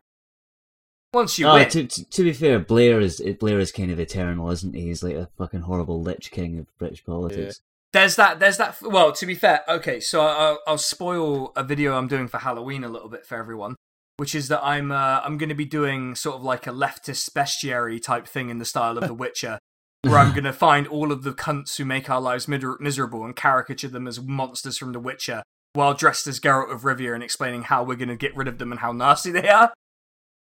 once 1.14 1.38
you 1.38 1.48
Oh, 1.48 1.56
win, 1.56 1.70
to, 1.70 1.88
to, 1.88 2.06
to 2.06 2.24
be 2.24 2.34
fair, 2.34 2.60
Blair 2.60 3.00
is 3.00 3.22
Blair 3.40 3.60
is 3.60 3.72
kind 3.72 3.92
of 3.92 4.00
eternal, 4.00 4.50
isn't 4.52 4.76
he? 4.76 4.84
He's 4.84 5.04
like 5.04 5.16
a 5.16 5.30
fucking 5.38 5.62
horrible 5.62 6.02
lich 6.02 6.32
king 6.32 6.58
of 6.60 6.78
British 6.78 7.04
politics. 7.04 7.60
There's 7.96 8.18
that. 8.18 8.42
There's 8.42 8.58
that. 8.58 8.76
Well, 8.82 9.14
to 9.14 9.26
be 9.26 9.36
fair, 9.36 9.62
okay. 9.70 10.02
So 10.02 10.20
I'll, 10.20 10.60
I'll 10.68 10.78
spoil 10.78 11.54
a 11.56 11.64
video 11.64 11.98
I'm 11.98 12.10
doing 12.10 12.28
for 12.28 12.40
Halloween 12.40 12.84
a 12.84 12.90
little 12.90 13.08
bit 13.08 13.26
for 13.26 13.38
everyone, 13.38 13.78
which 14.18 14.36
is 14.36 14.50
that 14.50 14.62
I'm 14.62 14.92
uh, 14.92 15.22
I'm 15.24 15.38
going 15.38 15.48
to 15.48 15.56
be 15.56 15.64
doing 15.64 16.14
sort 16.14 16.36
of 16.36 16.44
like 16.44 16.68
a 16.68 16.72
leftist 16.72 17.30
bestiary 17.32 18.04
type 18.04 18.28
thing 18.28 18.50
in 18.50 18.58
the 18.58 18.66
style 18.66 18.98
of 18.98 19.08
The 19.08 19.14
Witcher, 19.14 19.60
where 20.02 20.18
I'm 20.18 20.34
going 20.34 20.44
to 20.44 20.52
find 20.52 20.88
all 20.88 21.14
of 21.14 21.24
the 21.24 21.32
cunts 21.32 21.78
who 21.78 21.86
make 21.86 22.10
our 22.10 22.20
lives 22.20 22.50
miser- 22.50 22.76
miserable 22.82 23.24
and 23.24 23.34
caricature 23.34 23.88
them 23.88 24.10
as 24.10 24.20
monsters 24.20 24.78
from 24.78 24.92
The 24.92 25.00
Witcher, 25.00 25.42
while 25.72 25.94
dressed 25.94 26.28
as 26.28 26.42
Geralt 26.42 26.74
of 26.74 26.82
Rivia 26.82 27.14
and 27.14 27.24
explaining 27.24 27.62
how 27.62 27.82
we're 27.82 27.96
going 27.96 28.10
to 28.10 28.18
get 28.18 28.36
rid 28.36 28.50
of 28.50 28.58
them 28.58 28.74
and 28.74 28.82
how 28.82 28.92
nasty 28.92 29.32
they 29.32 29.48
are. 29.48 29.72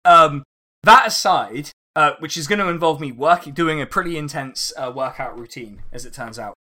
Um, 0.06 0.42
that 0.82 1.06
aside, 1.06 1.70
uh, 1.96 2.14
which 2.18 2.36
is 2.36 2.48
going 2.48 2.58
to 2.58 2.70
involve 2.70 3.00
me 3.00 3.12
working, 3.12 3.54
doing 3.54 3.80
a 3.80 3.86
pretty 3.86 4.18
intense 4.18 4.74
uh, 4.76 4.92
workout 4.92 5.38
routine, 5.38 5.84
as 5.92 6.04
it 6.04 6.14
turns 6.14 6.40
out 6.40 6.56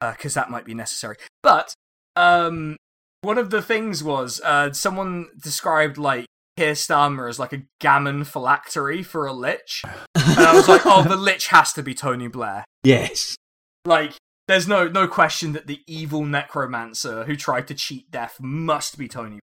because 0.00 0.34
that 0.34 0.50
might 0.50 0.64
be 0.64 0.74
necessary. 0.74 1.16
But 1.42 1.74
um, 2.16 2.76
one 3.22 3.38
of 3.38 3.50
the 3.50 3.62
things 3.62 4.02
was 4.02 4.40
uh, 4.44 4.72
someone 4.72 5.28
described 5.42 5.98
like 5.98 6.26
Keir 6.56 6.72
Starmer 6.72 7.28
as 7.28 7.38
like 7.38 7.52
a 7.52 7.62
gammon 7.80 8.24
phylactery 8.24 9.02
for 9.02 9.26
a 9.26 9.32
lich, 9.32 9.82
and 10.14 10.38
I 10.38 10.54
was 10.54 10.68
like, 10.68 10.82
oh, 10.84 11.02
the 11.02 11.16
lich 11.16 11.48
has 11.48 11.72
to 11.74 11.82
be 11.82 11.94
Tony 11.94 12.28
Blair. 12.28 12.64
Yes. 12.84 13.36
Like, 13.84 14.14
there's 14.46 14.66
no 14.68 14.88
no 14.88 15.06
question 15.06 15.52
that 15.52 15.66
the 15.66 15.80
evil 15.86 16.24
necromancer 16.24 17.24
who 17.24 17.36
tried 17.36 17.68
to 17.68 17.74
cheat 17.74 18.10
death 18.10 18.38
must 18.40 18.98
be 18.98 19.08
Tony. 19.08 19.40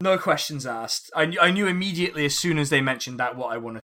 No 0.00 0.16
questions 0.16 0.64
asked. 0.64 1.10
I 1.14 1.26
knew, 1.26 1.40
I 1.40 1.50
knew 1.50 1.66
immediately 1.66 2.24
as 2.24 2.38
soon 2.38 2.58
as 2.58 2.70
they 2.70 2.80
mentioned 2.80 3.18
that 3.18 3.36
what 3.36 3.52
I 3.52 3.56
wanted. 3.56 3.80
To 3.80 3.84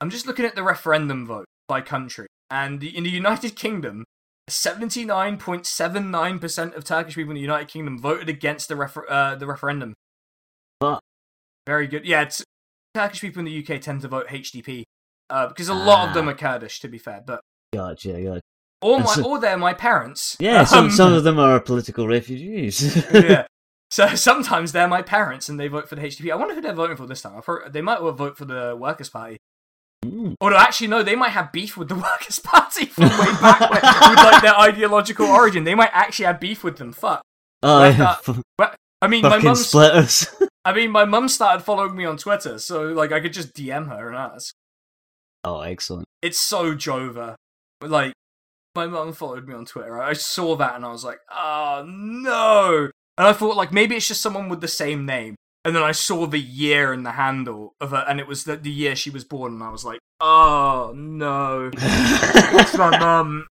I'm 0.00 0.10
just 0.10 0.26
looking 0.26 0.44
at 0.44 0.54
the 0.54 0.62
referendum 0.62 1.26
vote 1.26 1.46
by 1.68 1.80
country, 1.80 2.26
and 2.52 2.84
in 2.84 3.04
the 3.04 3.10
United 3.10 3.56
Kingdom, 3.56 4.04
79.79% 4.50 6.76
of 6.76 6.84
Turkish 6.84 7.14
people 7.14 7.30
in 7.30 7.36
the 7.36 7.40
United 7.40 7.68
Kingdom 7.68 7.98
voted 7.98 8.28
against 8.28 8.68
the 8.68 8.76
refer- 8.76 9.06
uh, 9.08 9.34
the 9.36 9.46
referendum. 9.46 9.94
But 10.80 11.00
Very 11.66 11.86
good. 11.86 12.04
Yeah, 12.06 12.20
it's, 12.22 12.44
Turkish 12.94 13.20
people 13.22 13.38
in 13.40 13.46
the 13.46 13.58
UK 13.66 13.80
tend 13.80 14.02
to 14.02 14.08
vote 14.08 14.28
HDP 14.28 14.82
uh, 15.30 15.46
because 15.48 15.68
a 15.68 15.74
lot 15.74 16.08
of 16.08 16.14
them 16.14 16.28
Ah. 16.28 16.32
are 16.32 16.34
Kurdish, 16.34 16.80
to 16.80 16.88
be 16.88 16.98
fair. 16.98 17.22
But 17.26 17.40
gotcha, 17.74 18.12
gotcha. 18.20 18.40
or 18.82 18.98
my, 19.00 19.06
so- 19.06 19.24
or 19.24 19.38
they're 19.40 19.56
my 19.56 19.72
parents. 19.72 20.36
Yeah, 20.38 20.64
some 20.64 20.84
Um, 20.86 20.90
some 20.90 21.12
of 21.14 21.24
them 21.24 21.38
are 21.38 21.58
political 21.60 22.06
refugees. 22.06 22.96
yeah. 23.12 23.46
So 23.92 24.14
sometimes 24.14 24.72
they're 24.72 24.88
my 24.88 25.02
parents 25.02 25.50
and 25.50 25.60
they 25.60 25.68
vote 25.68 25.86
for 25.86 25.96
the 25.96 26.00
HDP. 26.00 26.32
I 26.32 26.36
wonder 26.36 26.54
who 26.54 26.62
they're 26.62 26.72
voting 26.72 26.96
for 26.96 27.04
this 27.06 27.20
time. 27.20 27.42
Heard, 27.44 27.74
they 27.74 27.82
might 27.82 28.00
well 28.02 28.14
vote 28.14 28.38
for 28.38 28.46
the 28.46 28.74
Workers' 28.74 29.10
Party. 29.10 29.36
Mm. 30.12 30.34
Although 30.40 30.56
actually, 30.58 30.88
no, 30.88 31.02
they 31.02 31.14
might 31.16 31.30
have 31.30 31.52
beef 31.52 31.76
with 31.76 31.88
the 31.88 31.94
Workers' 32.08 32.38
Party 32.38 32.86
from 32.86 33.04
way 33.04 33.32
back 33.40 33.60
when, 33.60 34.10
with 34.10 34.18
like 34.24 34.42
their 34.42 34.58
ideological 34.58 35.26
origin. 35.26 35.64
They 35.64 35.74
might 35.74 35.90
actually 35.92 36.26
have 36.26 36.38
beef 36.40 36.62
with 36.62 36.76
them. 36.76 36.92
Fuck. 36.92 37.22
Oh, 37.62 37.78
Like 37.78 37.96
yeah. 37.96 38.16
But 38.58 38.76
I 39.00 39.08
mean, 39.08 39.22
my 39.22 39.38
mum's. 39.38 39.66
splitters. 39.66 40.26
I 40.64 40.72
mean, 40.74 40.90
my 40.90 41.04
mum 41.04 41.28
started 41.28 41.64
following 41.64 41.96
me 41.96 42.04
on 42.04 42.16
Twitter, 42.18 42.58
so 42.58 42.82
like 42.88 43.10
I 43.12 43.20
could 43.20 43.32
just 43.32 43.54
DM 43.54 43.88
her 43.88 44.08
and 44.08 44.16
ask. 44.16 44.54
oh, 45.44 45.60
excellent. 45.60 46.06
It's 46.20 46.38
so 46.40 46.74
Jova. 46.74 47.34
Like, 47.80 48.12
my 48.76 48.86
mum 48.86 49.12
followed 49.12 49.48
me 49.48 49.54
on 49.54 49.64
Twitter. 49.64 50.00
I 50.00 50.12
saw 50.12 50.54
that 50.56 50.76
and 50.76 50.84
I 50.84 50.92
was 50.92 51.04
like, 51.04 51.18
oh 51.30 51.84
no. 51.86 52.90
And 53.18 53.26
I 53.26 53.32
thought, 53.32 53.56
like, 53.56 53.72
maybe 53.72 53.96
it's 53.96 54.08
just 54.08 54.22
someone 54.22 54.48
with 54.48 54.60
the 54.60 54.68
same 54.68 55.04
name. 55.04 55.34
And 55.64 55.76
then 55.76 55.82
I 55.82 55.92
saw 55.92 56.26
the 56.26 56.40
year 56.40 56.92
in 56.92 57.04
the 57.04 57.12
handle 57.12 57.74
of 57.80 57.90
her, 57.92 58.04
and 58.08 58.18
it 58.18 58.26
was 58.26 58.44
the, 58.44 58.56
the 58.56 58.70
year 58.70 58.96
she 58.96 59.10
was 59.10 59.24
born, 59.24 59.52
and 59.54 59.62
I 59.62 59.68
was 59.70 59.84
like, 59.84 60.00
oh 60.20 60.92
no. 60.96 61.70
It's 61.74 62.76
my 62.76 62.98
mum. 62.98 63.46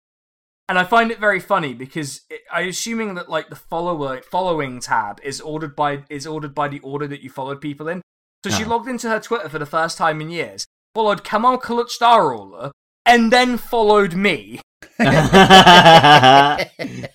And 0.68 0.78
I 0.78 0.84
find 0.84 1.10
it 1.10 1.18
very 1.18 1.40
funny 1.40 1.74
because 1.74 2.20
it, 2.30 2.40
I'm 2.52 2.68
assuming 2.68 3.14
that 3.14 3.28
like 3.28 3.48
the 3.48 3.56
follower 3.56 4.20
following 4.30 4.80
tab 4.80 5.20
is 5.22 5.40
ordered 5.40 5.74
by 5.74 6.04
is 6.08 6.26
ordered 6.26 6.54
by 6.54 6.68
the 6.68 6.78
order 6.80 7.06
that 7.08 7.22
you 7.22 7.30
followed 7.30 7.60
people 7.60 7.88
in. 7.88 8.00
So 8.44 8.50
she 8.50 8.64
Ah. 8.64 8.68
logged 8.68 8.88
into 8.88 9.08
her 9.08 9.20
Twitter 9.20 9.48
for 9.48 9.58
the 9.58 9.66
first 9.66 9.98
time 9.98 10.20
in 10.20 10.30
years, 10.30 10.66
followed 10.94 11.24
Kemal 11.24 11.58
Kılıçdaroğlu, 11.58 12.70
and 13.06 13.32
then 13.32 13.56
followed 13.58 14.14
me. 14.14 14.60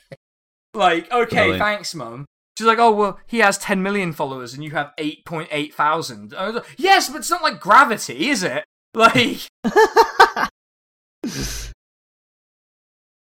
Like, 0.74 1.11
okay, 1.11 1.36
Brilliant. 1.36 1.60
thanks, 1.60 1.95
mum. 1.95 2.26
She's 2.58 2.66
like, 2.66 2.80
oh 2.80 2.92
well, 2.92 3.20
he 3.28 3.38
has 3.38 3.60
10 3.60 3.84
million 3.84 4.14
followers 4.14 4.56
and 4.56 4.64
you 4.64 4.72
have 4.72 4.92
8.8 4.98 5.74
thousand. 5.74 6.34
I 6.34 6.48
was 6.48 6.56
like, 6.56 6.66
yes, 6.76 7.08
but 7.08 7.18
it's 7.20 7.30
not 7.30 7.44
like 7.44 7.60
gravity, 7.60 8.30
is 8.30 8.42
it? 8.42 8.66
Like, 8.96 9.48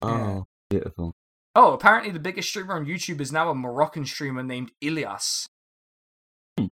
oh, 0.02 0.46
beautiful. 0.70 1.12
oh, 1.54 1.74
apparently 1.74 2.12
the 2.12 2.20
biggest 2.20 2.48
streamer 2.48 2.76
on 2.76 2.86
YouTube 2.86 3.20
is 3.20 3.34
now 3.34 3.50
a 3.50 3.56
Moroccan 3.56 4.06
streamer 4.06 4.42
named 4.44 4.72
Ilias. 4.80 5.48
Hmm. 6.58 6.68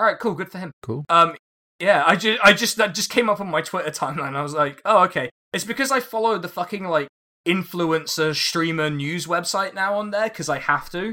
All 0.00 0.06
right, 0.06 0.18
cool, 0.18 0.32
good 0.32 0.50
for 0.50 0.58
him. 0.58 0.72
Cool. 0.82 1.04
Um, 1.10 1.36
Yeah, 1.78 2.04
I 2.06 2.16
just, 2.16 2.40
I 2.42 2.54
just, 2.54 2.76
that 2.78 2.94
just 2.94 3.10
came 3.10 3.28
up 3.28 3.38
on 3.40 3.50
my 3.50 3.60
Twitter 3.60 3.90
timeline. 3.90 4.34
I 4.34 4.42
was 4.42 4.54
like, 4.54 4.80
oh, 4.86 5.02
okay. 5.04 5.28
It's 5.52 5.64
because 5.64 5.90
I 5.90 6.00
follow 6.00 6.38
the 6.38 6.48
fucking 6.48 6.84
like 6.84 7.08
influencer 7.46 8.34
streamer 8.34 8.88
news 8.88 9.26
website 9.26 9.74
now 9.74 9.94
on 9.98 10.10
there 10.10 10.30
because 10.30 10.48
I 10.48 10.58
have 10.58 10.88
to. 10.90 11.12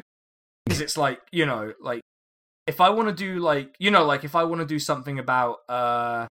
Because 0.66 0.82
it's 0.82 0.98
like, 0.98 1.22
you 1.32 1.46
know, 1.46 1.74
like 1.82 2.02
if 2.68 2.80
I 2.80 2.90
want 2.90 3.10
to 3.10 3.16
do 3.16 3.40
like, 3.40 3.76
you 3.80 3.92
know, 3.92 4.06
like 4.06 4.24
if 4.24 4.36
I 4.36 4.44
want 4.44 4.62
to 4.62 4.68
do 4.68 4.80
something 4.80 5.18
about, 5.20 5.58
uh, 5.68 6.28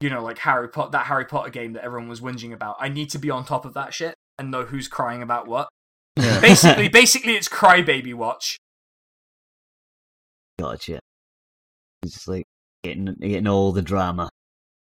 you 0.00 0.08
know, 0.08 0.22
like 0.22 0.38
Harry 0.38 0.68
Potter, 0.68 0.92
that 0.92 1.06
Harry 1.06 1.26
Potter 1.26 1.50
game 1.50 1.74
that 1.74 1.84
everyone 1.84 2.08
was 2.08 2.20
whinging 2.20 2.52
about, 2.52 2.76
I 2.80 2.88
need 2.88 3.10
to 3.10 3.18
be 3.18 3.30
on 3.30 3.44
top 3.44 3.64
of 3.64 3.74
that 3.74 3.92
shit 3.92 4.14
and 4.38 4.50
know 4.50 4.64
who's 4.64 4.88
crying 4.88 5.22
about 5.22 5.46
what. 5.46 5.68
Yeah. 6.16 6.40
Basically, 6.40 6.88
basically, 6.88 7.34
it's 7.34 7.48
Crybaby 7.48 8.14
Watch. 8.14 8.58
Gotcha. 10.58 10.98
It's 12.02 12.14
just 12.14 12.28
like 12.28 12.44
getting 12.82 13.14
getting 13.20 13.46
all 13.46 13.72
the 13.72 13.82
drama. 13.82 14.28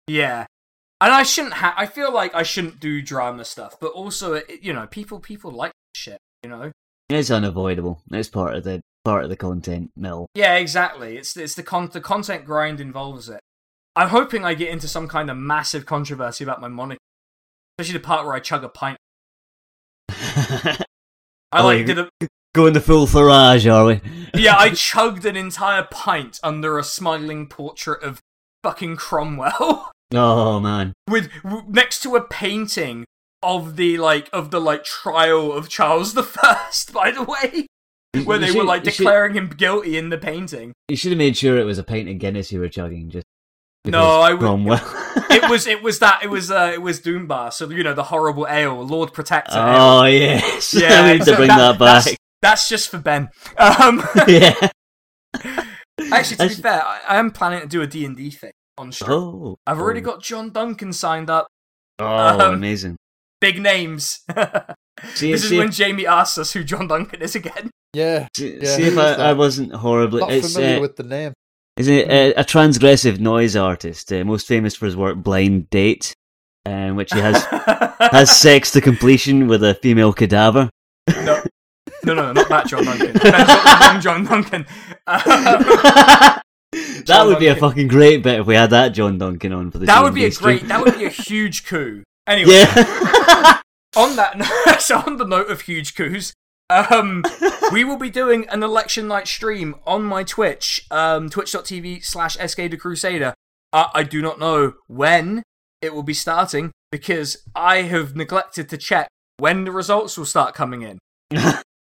Yeah. 0.07 0.47
And 1.01 1.13
I 1.13 1.23
shouldn't 1.23 1.55
have. 1.55 1.75
I 1.77 1.87
feel 1.87 2.13
like 2.13 2.35
I 2.35 2.43
shouldn't 2.43 2.81
do 2.81 3.03
drama 3.03 3.45
stuff, 3.45 3.77
but 3.81 3.93
also, 3.93 4.35
it, 4.35 4.63
you 4.63 4.73
know, 4.73 4.87
people 4.87 5.21
people 5.21 5.51
like 5.51 5.73
shit. 5.95 6.19
You 6.43 6.51
know. 6.51 6.73
It's 7.15 7.31
unavoidable. 7.31 8.01
It's 8.11 8.29
part 8.29 8.55
of 8.57 8.65
the 8.65 8.81
part 9.05 9.25
of 9.25 9.31
the 9.31 9.37
content 9.37 9.91
mill. 9.97 10.27
Yeah, 10.35 10.57
exactly. 10.57 11.17
It's 11.17 11.37
it's 11.37 11.55
the 11.55 11.63
con 11.63 11.89
the 11.93 12.01
content 12.01 12.45
grind 12.45 12.81
involves 12.81 13.29
it. 13.29 13.41
I'm 13.95 14.09
hoping 14.09 14.45
I 14.45 14.55
get 14.55 14.71
into 14.71 14.89
some 14.89 15.07
kind 15.09 15.31
of 15.31 15.37
massive 15.37 15.85
controversy 15.87 16.45
about 16.45 16.61
my 16.61 16.69
moniker, 16.69 16.99
especially 17.79 17.99
the 17.99 18.05
part 18.07 18.25
where 18.25 18.35
I 18.35 18.41
chug 18.41 18.65
a 18.65 18.69
pint. 18.69 18.97
I 20.09 20.77
Oh, 21.55 21.65
like 21.67 21.87
did 21.87 21.99
a 21.99 22.09
Going 22.55 22.75
the 22.75 22.81
full 22.81 23.07
Farage, 23.07 23.71
are 23.73 23.87
we? 23.87 24.01
yeah. 24.35 24.57
I 24.59 24.71
chugged 24.75 25.25
an 25.25 25.37
entire 25.37 25.87
pint 25.91 26.39
under 26.43 26.79
a 26.79 26.85
smiling 26.85 27.47
portrait 27.49 28.03
of 28.03 28.21
fucking 28.63 28.97
Cromwell. 28.97 29.91
Oh 30.15 30.61
man. 30.61 30.93
with 31.09 31.31
w- 31.43 31.65
next 31.69 32.03
to 32.03 32.15
a 32.17 32.21
painting 32.23 33.07
of 33.43 33.77
the 33.77 33.99
like 33.99 34.29
of 34.33 34.51
the 34.51 34.61
like 34.61 34.85
trial 34.85 35.53
of 35.53 35.69
Charles 35.69 36.15
the 36.15 36.23
First. 36.23 36.93
By 36.95 37.11
the 37.11 37.23
way, 37.23 37.67
You- 38.15 38.25
where 38.25 38.41
you 38.41 38.53
they 38.53 38.59
were 38.59 38.65
like 38.65 38.85
you 38.85 38.91
should- 38.91 39.05
declaring 39.05 39.35
him 39.35 39.49
guilty 39.49 39.97
in 39.97 40.11
the 40.11 40.19
painting. 40.19 40.73
You 40.89 40.97
should 40.97 41.13
have 41.13 41.19
made 41.19 41.37
sure 41.37 41.57
it 41.59 41.65
was 41.65 41.79
a 41.79 41.85
pint 41.85 42.09
of 42.09 42.19
Guinness 42.19 42.53
you 42.53 42.61
were 42.61 42.69
chugging. 42.69 43.11
Just 43.11 43.27
No, 43.85 44.21
I 44.21 44.33
would- 44.33 44.41
Cromwell. 44.41 44.81
It 45.31 45.49
was 45.51 45.67
it 45.75 45.83
was 45.83 45.99
that 45.99 46.23
it 46.23 46.31
was 46.31 46.51
uh 46.51 46.71
it 46.75 46.81
was 46.83 47.01
Doombar. 47.01 47.53
So 47.53 47.69
you 47.71 47.83
know 47.83 47.95
the 47.95 48.05
horrible 48.05 48.47
ale, 48.49 48.83
Lord 48.83 49.13
Protector. 49.13 49.59
ale. 49.59 49.65
oh 50.01 50.05
yes. 50.05 50.75
Yeah, 50.75 51.01
I 51.03 51.13
need 51.15 51.23
to 51.25 51.37
bring 51.37 51.49
that- 51.49 51.59
that, 51.59 51.79
back. 51.79 52.05
That's, 52.05 52.17
that's 52.41 52.69
just 52.69 52.91
for 52.91 52.99
Ben. 52.99 53.29
Um, 53.57 54.03
yeah. 54.27 54.71
actually, 56.11 56.37
to 56.37 56.49
be 56.49 56.55
fair, 56.63 56.83
I, 56.85 57.01
I 57.09 57.17
am 57.19 57.31
planning 57.31 57.61
to 57.61 57.67
do 57.67 57.83
a 57.83 57.87
D 57.87 58.05
and 58.05 58.17
D 58.17 58.31
thing 58.31 58.51
on 58.79 58.93
stream. 58.93 59.11
Oh. 59.13 59.57
I've 59.67 59.79
already 59.79 60.01
oh. 60.01 60.05
got 60.05 60.23
John 60.23 60.51
Duncan 60.51 60.93
signed 60.93 61.31
up. 61.31 61.47
Oh, 61.99 62.07
um, 62.07 62.55
amazing. 62.55 62.97
Big 63.43 63.61
names. 63.61 64.21
See, 65.15 65.33
this 65.33 65.43
is 65.43 65.49
see, 65.49 65.59
when 65.59 65.73
Jamie 65.73 66.07
asks 66.07 66.39
us 66.39 66.53
who 66.53 66.63
John 66.63 66.87
Duncan 66.87 67.21
is 67.23 67.35
again. 67.35 67.71
Yeah. 67.93 68.29
see, 68.37 68.59
yeah, 68.63 68.77
see 68.77 68.85
if 68.85 68.97
I. 68.97 69.15
I 69.15 69.33
wasn't 69.33 69.75
horribly. 69.75 70.21
Not 70.21 70.31
It's, 70.31 70.55
familiar 70.55 70.77
uh, 70.77 70.81
with 70.81 70.95
the 70.95 71.03
name. 71.03 71.33
Is 71.77 71.89
it 71.89 72.09
uh, 72.09 72.41
a 72.41 72.45
transgressive 72.45 73.19
noise 73.19 73.57
artist, 73.57 74.13
uh, 74.13 74.25
most 74.25 74.47
famous 74.47 74.77
for 74.77 74.87
his 74.87 74.95
work 74.95 75.17
Blind 75.17 75.71
Date, 75.71 76.15
um, 76.67 76.95
which 76.95 77.13
he 77.13 77.19
has 77.19 77.45
has 78.13 78.41
sex 78.41 78.71
to 78.73 78.81
completion 78.81 79.49
with 79.49 79.65
a 79.65 79.75
female 79.75 80.13
cadaver? 80.13 80.71
no, 81.11 81.43
no, 82.05 82.15
no, 82.15 82.33
not 82.33 82.49
that 82.49 82.69
John 82.69 82.85
Duncan. 82.85 83.13
That's 83.23 83.49
not 83.65 83.95
the 83.95 84.01
John 84.01 84.25
Duncan. 84.25 84.67
Um, 85.09 85.21
that 85.25 86.43
John 87.07 87.27
would 87.27 87.41
be 87.41 87.49
a 87.49 87.57
fucking 87.57 87.89
great 87.89 88.23
bit 88.23 88.39
if 88.39 88.47
we 88.47 88.55
had 88.55 88.71
that 88.71 88.91
John 88.91 89.19
Duncan 89.19 89.53
on 89.53 89.73
for 89.73 89.79
the 89.79 89.87
that 89.87 90.05
would 90.05 90.15
be 90.15 90.27
a 90.27 90.31
stream. 90.31 90.59
great. 90.59 90.69
That 90.69 90.85
would 90.85 90.97
be 90.97 91.07
a 91.07 91.11
huge 91.11 91.67
coup. 91.67 92.05
Anyway, 92.27 92.53
Yeah. 92.53 93.61
on 93.97 94.17
that, 94.17 94.79
so 94.81 94.99
on 94.99 95.17
the 95.17 95.27
note 95.27 95.51
of 95.51 95.63
huge 95.63 95.95
coups, 95.95 96.33
um, 96.71 97.25
we 97.73 97.85
will 97.85 97.97
be 97.99 98.11
doing 98.11 98.49
an 98.49 98.63
election 98.63 99.07
night 99.09 99.29
stream 99.29 99.75
on 99.87 100.03
my 100.03 100.25
Twitch, 100.25 100.87
um, 100.91 101.29
twitch.tv 101.29 102.05
slash 102.05 102.37
SK 102.37 102.79
Crusader. 102.79 103.35
Uh, 103.73 103.89
I 103.95 104.03
do 104.03 104.23
not 104.23 104.39
know 104.39 104.75
when 104.87 105.43
it 105.81 105.95
will 105.95 106.03
be 106.03 106.15
starting 106.15 106.71
because 106.91 107.39
I 107.55 107.83
have 107.83 108.15
neglected 108.15 108.69
to 108.69 108.79
check 108.79 109.09
when 109.39 109.65
the 109.65 109.73
results 109.73 110.17
will 110.17 110.27
start 110.27 110.55
coming 110.55 110.83
in. 110.83 110.99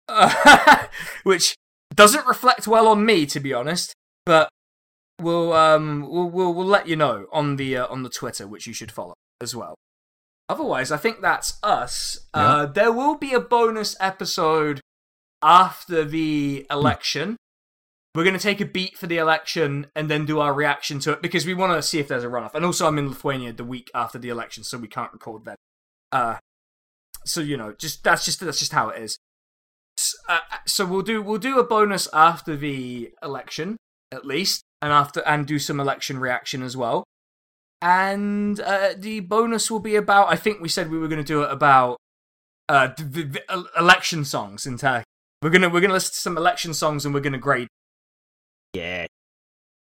Uh, 0.09 0.86
which 1.23 1.55
doesn't 1.94 2.27
reflect 2.27 2.66
well 2.66 2.89
on 2.89 3.05
me, 3.05 3.27
to 3.27 3.40
be 3.40 3.52
honest. 3.55 3.94
But 4.27 4.48
we'll 5.20 5.52
um 5.52 6.06
we'll 6.09 6.28
we'll, 6.28 6.52
we'll 6.52 6.66
let 6.66 6.89
you 6.89 6.97
know 6.97 7.27
on 7.32 7.56
the 7.56 7.77
uh, 7.77 7.86
on 7.86 8.02
the 8.02 8.09
Twitter, 8.10 8.47
which 8.47 8.66
you 8.66 8.73
should 8.73 8.90
follow 8.90 9.14
as 9.40 9.55
well. 9.55 9.77
Otherwise, 10.53 10.93
I 10.93 10.97
think 10.99 11.20
that's 11.20 11.59
us. 11.62 12.19
Uh, 12.35 12.66
there 12.66 12.93
will 12.93 13.16
be 13.16 13.33
a 13.33 13.41
bonus 13.41 13.97
episode 14.01 14.81
after 15.43 16.05
the 16.05 16.66
election. 16.70 17.37
We're 18.15 18.24
going 18.24 18.37
to 18.37 18.43
take 18.43 18.61
a 18.61 18.66
beat 18.66 18.99
for 18.99 19.07
the 19.07 19.16
election 19.16 19.87
and 19.97 20.11
then 20.11 20.27
do 20.27 20.39
our 20.39 20.53
reaction 20.53 20.99
to 21.01 21.12
it 21.12 21.23
because 21.23 21.47
we 21.47 21.55
want 21.55 21.73
to 21.73 21.83
see 21.83 21.99
if 21.99 22.09
there's 22.09 22.24
a 22.24 22.29
runoff. 22.29 22.55
And 22.55 22.65
also, 22.65 22.87
I'm 22.87 22.99
in 22.99 23.09
Lithuania 23.09 23.53
the 23.55 23.65
week 23.65 23.91
after 23.95 24.19
the 24.19 24.29
election, 24.29 24.65
so 24.65 24.77
we 24.77 24.89
can't 24.89 25.12
record 25.12 25.45
then. 25.47 25.57
Uh, 26.12 26.37
so 27.24 27.41
you 27.41 27.57
know, 27.57 27.73
just 27.79 28.05
that's 28.05 28.24
just 28.24 28.41
that's 28.41 28.59
just 28.59 28.73
how 28.73 28.91
it 28.91 29.01
is. 29.03 29.16
S- 29.99 30.15
Uh, 30.29 30.41
so 30.66 30.85
we'll 30.85 31.03
do 31.03 31.23
we'll 31.23 31.39
do 31.39 31.59
a 31.59 31.65
bonus 31.65 32.07
after 32.12 32.55
the 32.57 33.12
election 33.23 33.77
at 34.11 34.27
least, 34.27 34.62
and 34.83 34.93
after 34.93 35.20
and 35.27 35.47
do 35.47 35.59
some 35.59 35.81
election 35.81 36.19
reaction 36.19 36.62
as 36.62 36.77
well. 36.77 37.05
And 37.83 38.61
uh, 38.61 38.91
the 38.97 39.21
bonus 39.21 39.71
will 39.71 39.81
be 39.81 39.97
about. 39.97 40.29
I 40.31 40.37
think 40.37 40.61
we 40.61 40.69
said 40.69 40.91
we 40.91 40.99
were 40.99 41.09
going 41.09 41.21
to 41.23 41.27
do 41.27 41.43
it 41.43 41.51
about 41.51 41.99
uh, 42.69 42.89
the, 42.97 43.25
the 43.25 43.43
el- 43.53 43.69
election 43.77 44.25
songs 44.25 44.65
in 44.67 44.79
Turkey. 44.79 45.05
We're 45.43 45.51
gonna 45.51 45.69
we're 45.69 45.81
gonna 45.81 45.95
listen 45.95 46.13
to 46.15 46.21
some 46.21 46.37
election 46.39 46.73
songs 46.75 47.05
and 47.05 47.13
we're 47.13 47.21
gonna 47.21 47.39
grade. 47.39 47.67
yeah. 48.73 49.07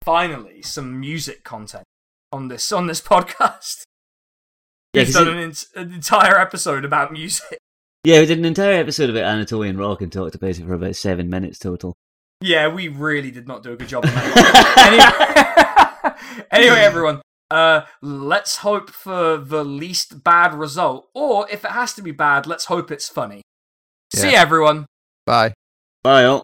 Finally, 0.03 0.61
some 0.61 0.99
music 0.99 1.43
content 1.43 1.83
on 2.31 2.47
this 2.47 2.71
on 2.71 2.85
this 2.87 3.01
podcast. 3.01 3.81
Yeah, 4.93 5.03
We've 5.03 5.13
done 5.13 5.27
it- 5.39 5.65
an, 5.75 5.87
an 5.87 5.93
entire 5.93 6.37
episode 6.39 6.85
about 6.85 7.11
music. 7.11 7.57
Yeah, 8.05 8.21
we 8.21 8.27
did 8.27 8.37
an 8.39 8.45
entire 8.45 8.75
episode 8.75 9.09
about 9.09 9.23
Anatolian 9.25 9.75
rock 9.77 10.01
and 10.01 10.09
talked 10.09 10.33
about 10.33 10.51
it 10.57 10.65
for 10.65 10.73
about 10.73 10.95
seven 10.95 11.29
minutes 11.29 11.59
total. 11.59 11.97
Yeah, 12.39 12.69
we 12.69 12.87
really 12.87 13.29
did 13.29 13.45
not 13.45 13.61
do 13.61 13.73
a 13.73 13.75
good 13.75 13.89
job 13.89 14.05
on 14.05 14.11
that. 14.13 16.05
anyway, 16.07 16.45
anyway, 16.51 16.79
everyone, 16.79 17.21
uh, 17.51 17.81
let's 18.01 18.57
hope 18.57 18.89
for 18.89 19.37
the 19.37 19.63
least 19.63 20.23
bad 20.23 20.53
result, 20.53 21.09
or 21.13 21.49
if 21.49 21.65
it 21.65 21.71
has 21.71 21.93
to 21.93 22.01
be 22.01 22.11
bad, 22.11 22.47
let's 22.47 22.65
hope 22.65 22.91
it's 22.91 23.07
funny. 23.09 23.41
See 24.13 24.27
Yeah. 24.27 24.33
ya, 24.33 24.41
everyone. 24.41 24.85
Bye. 25.25 25.53
Bye 26.03 26.25
all. 26.25 26.43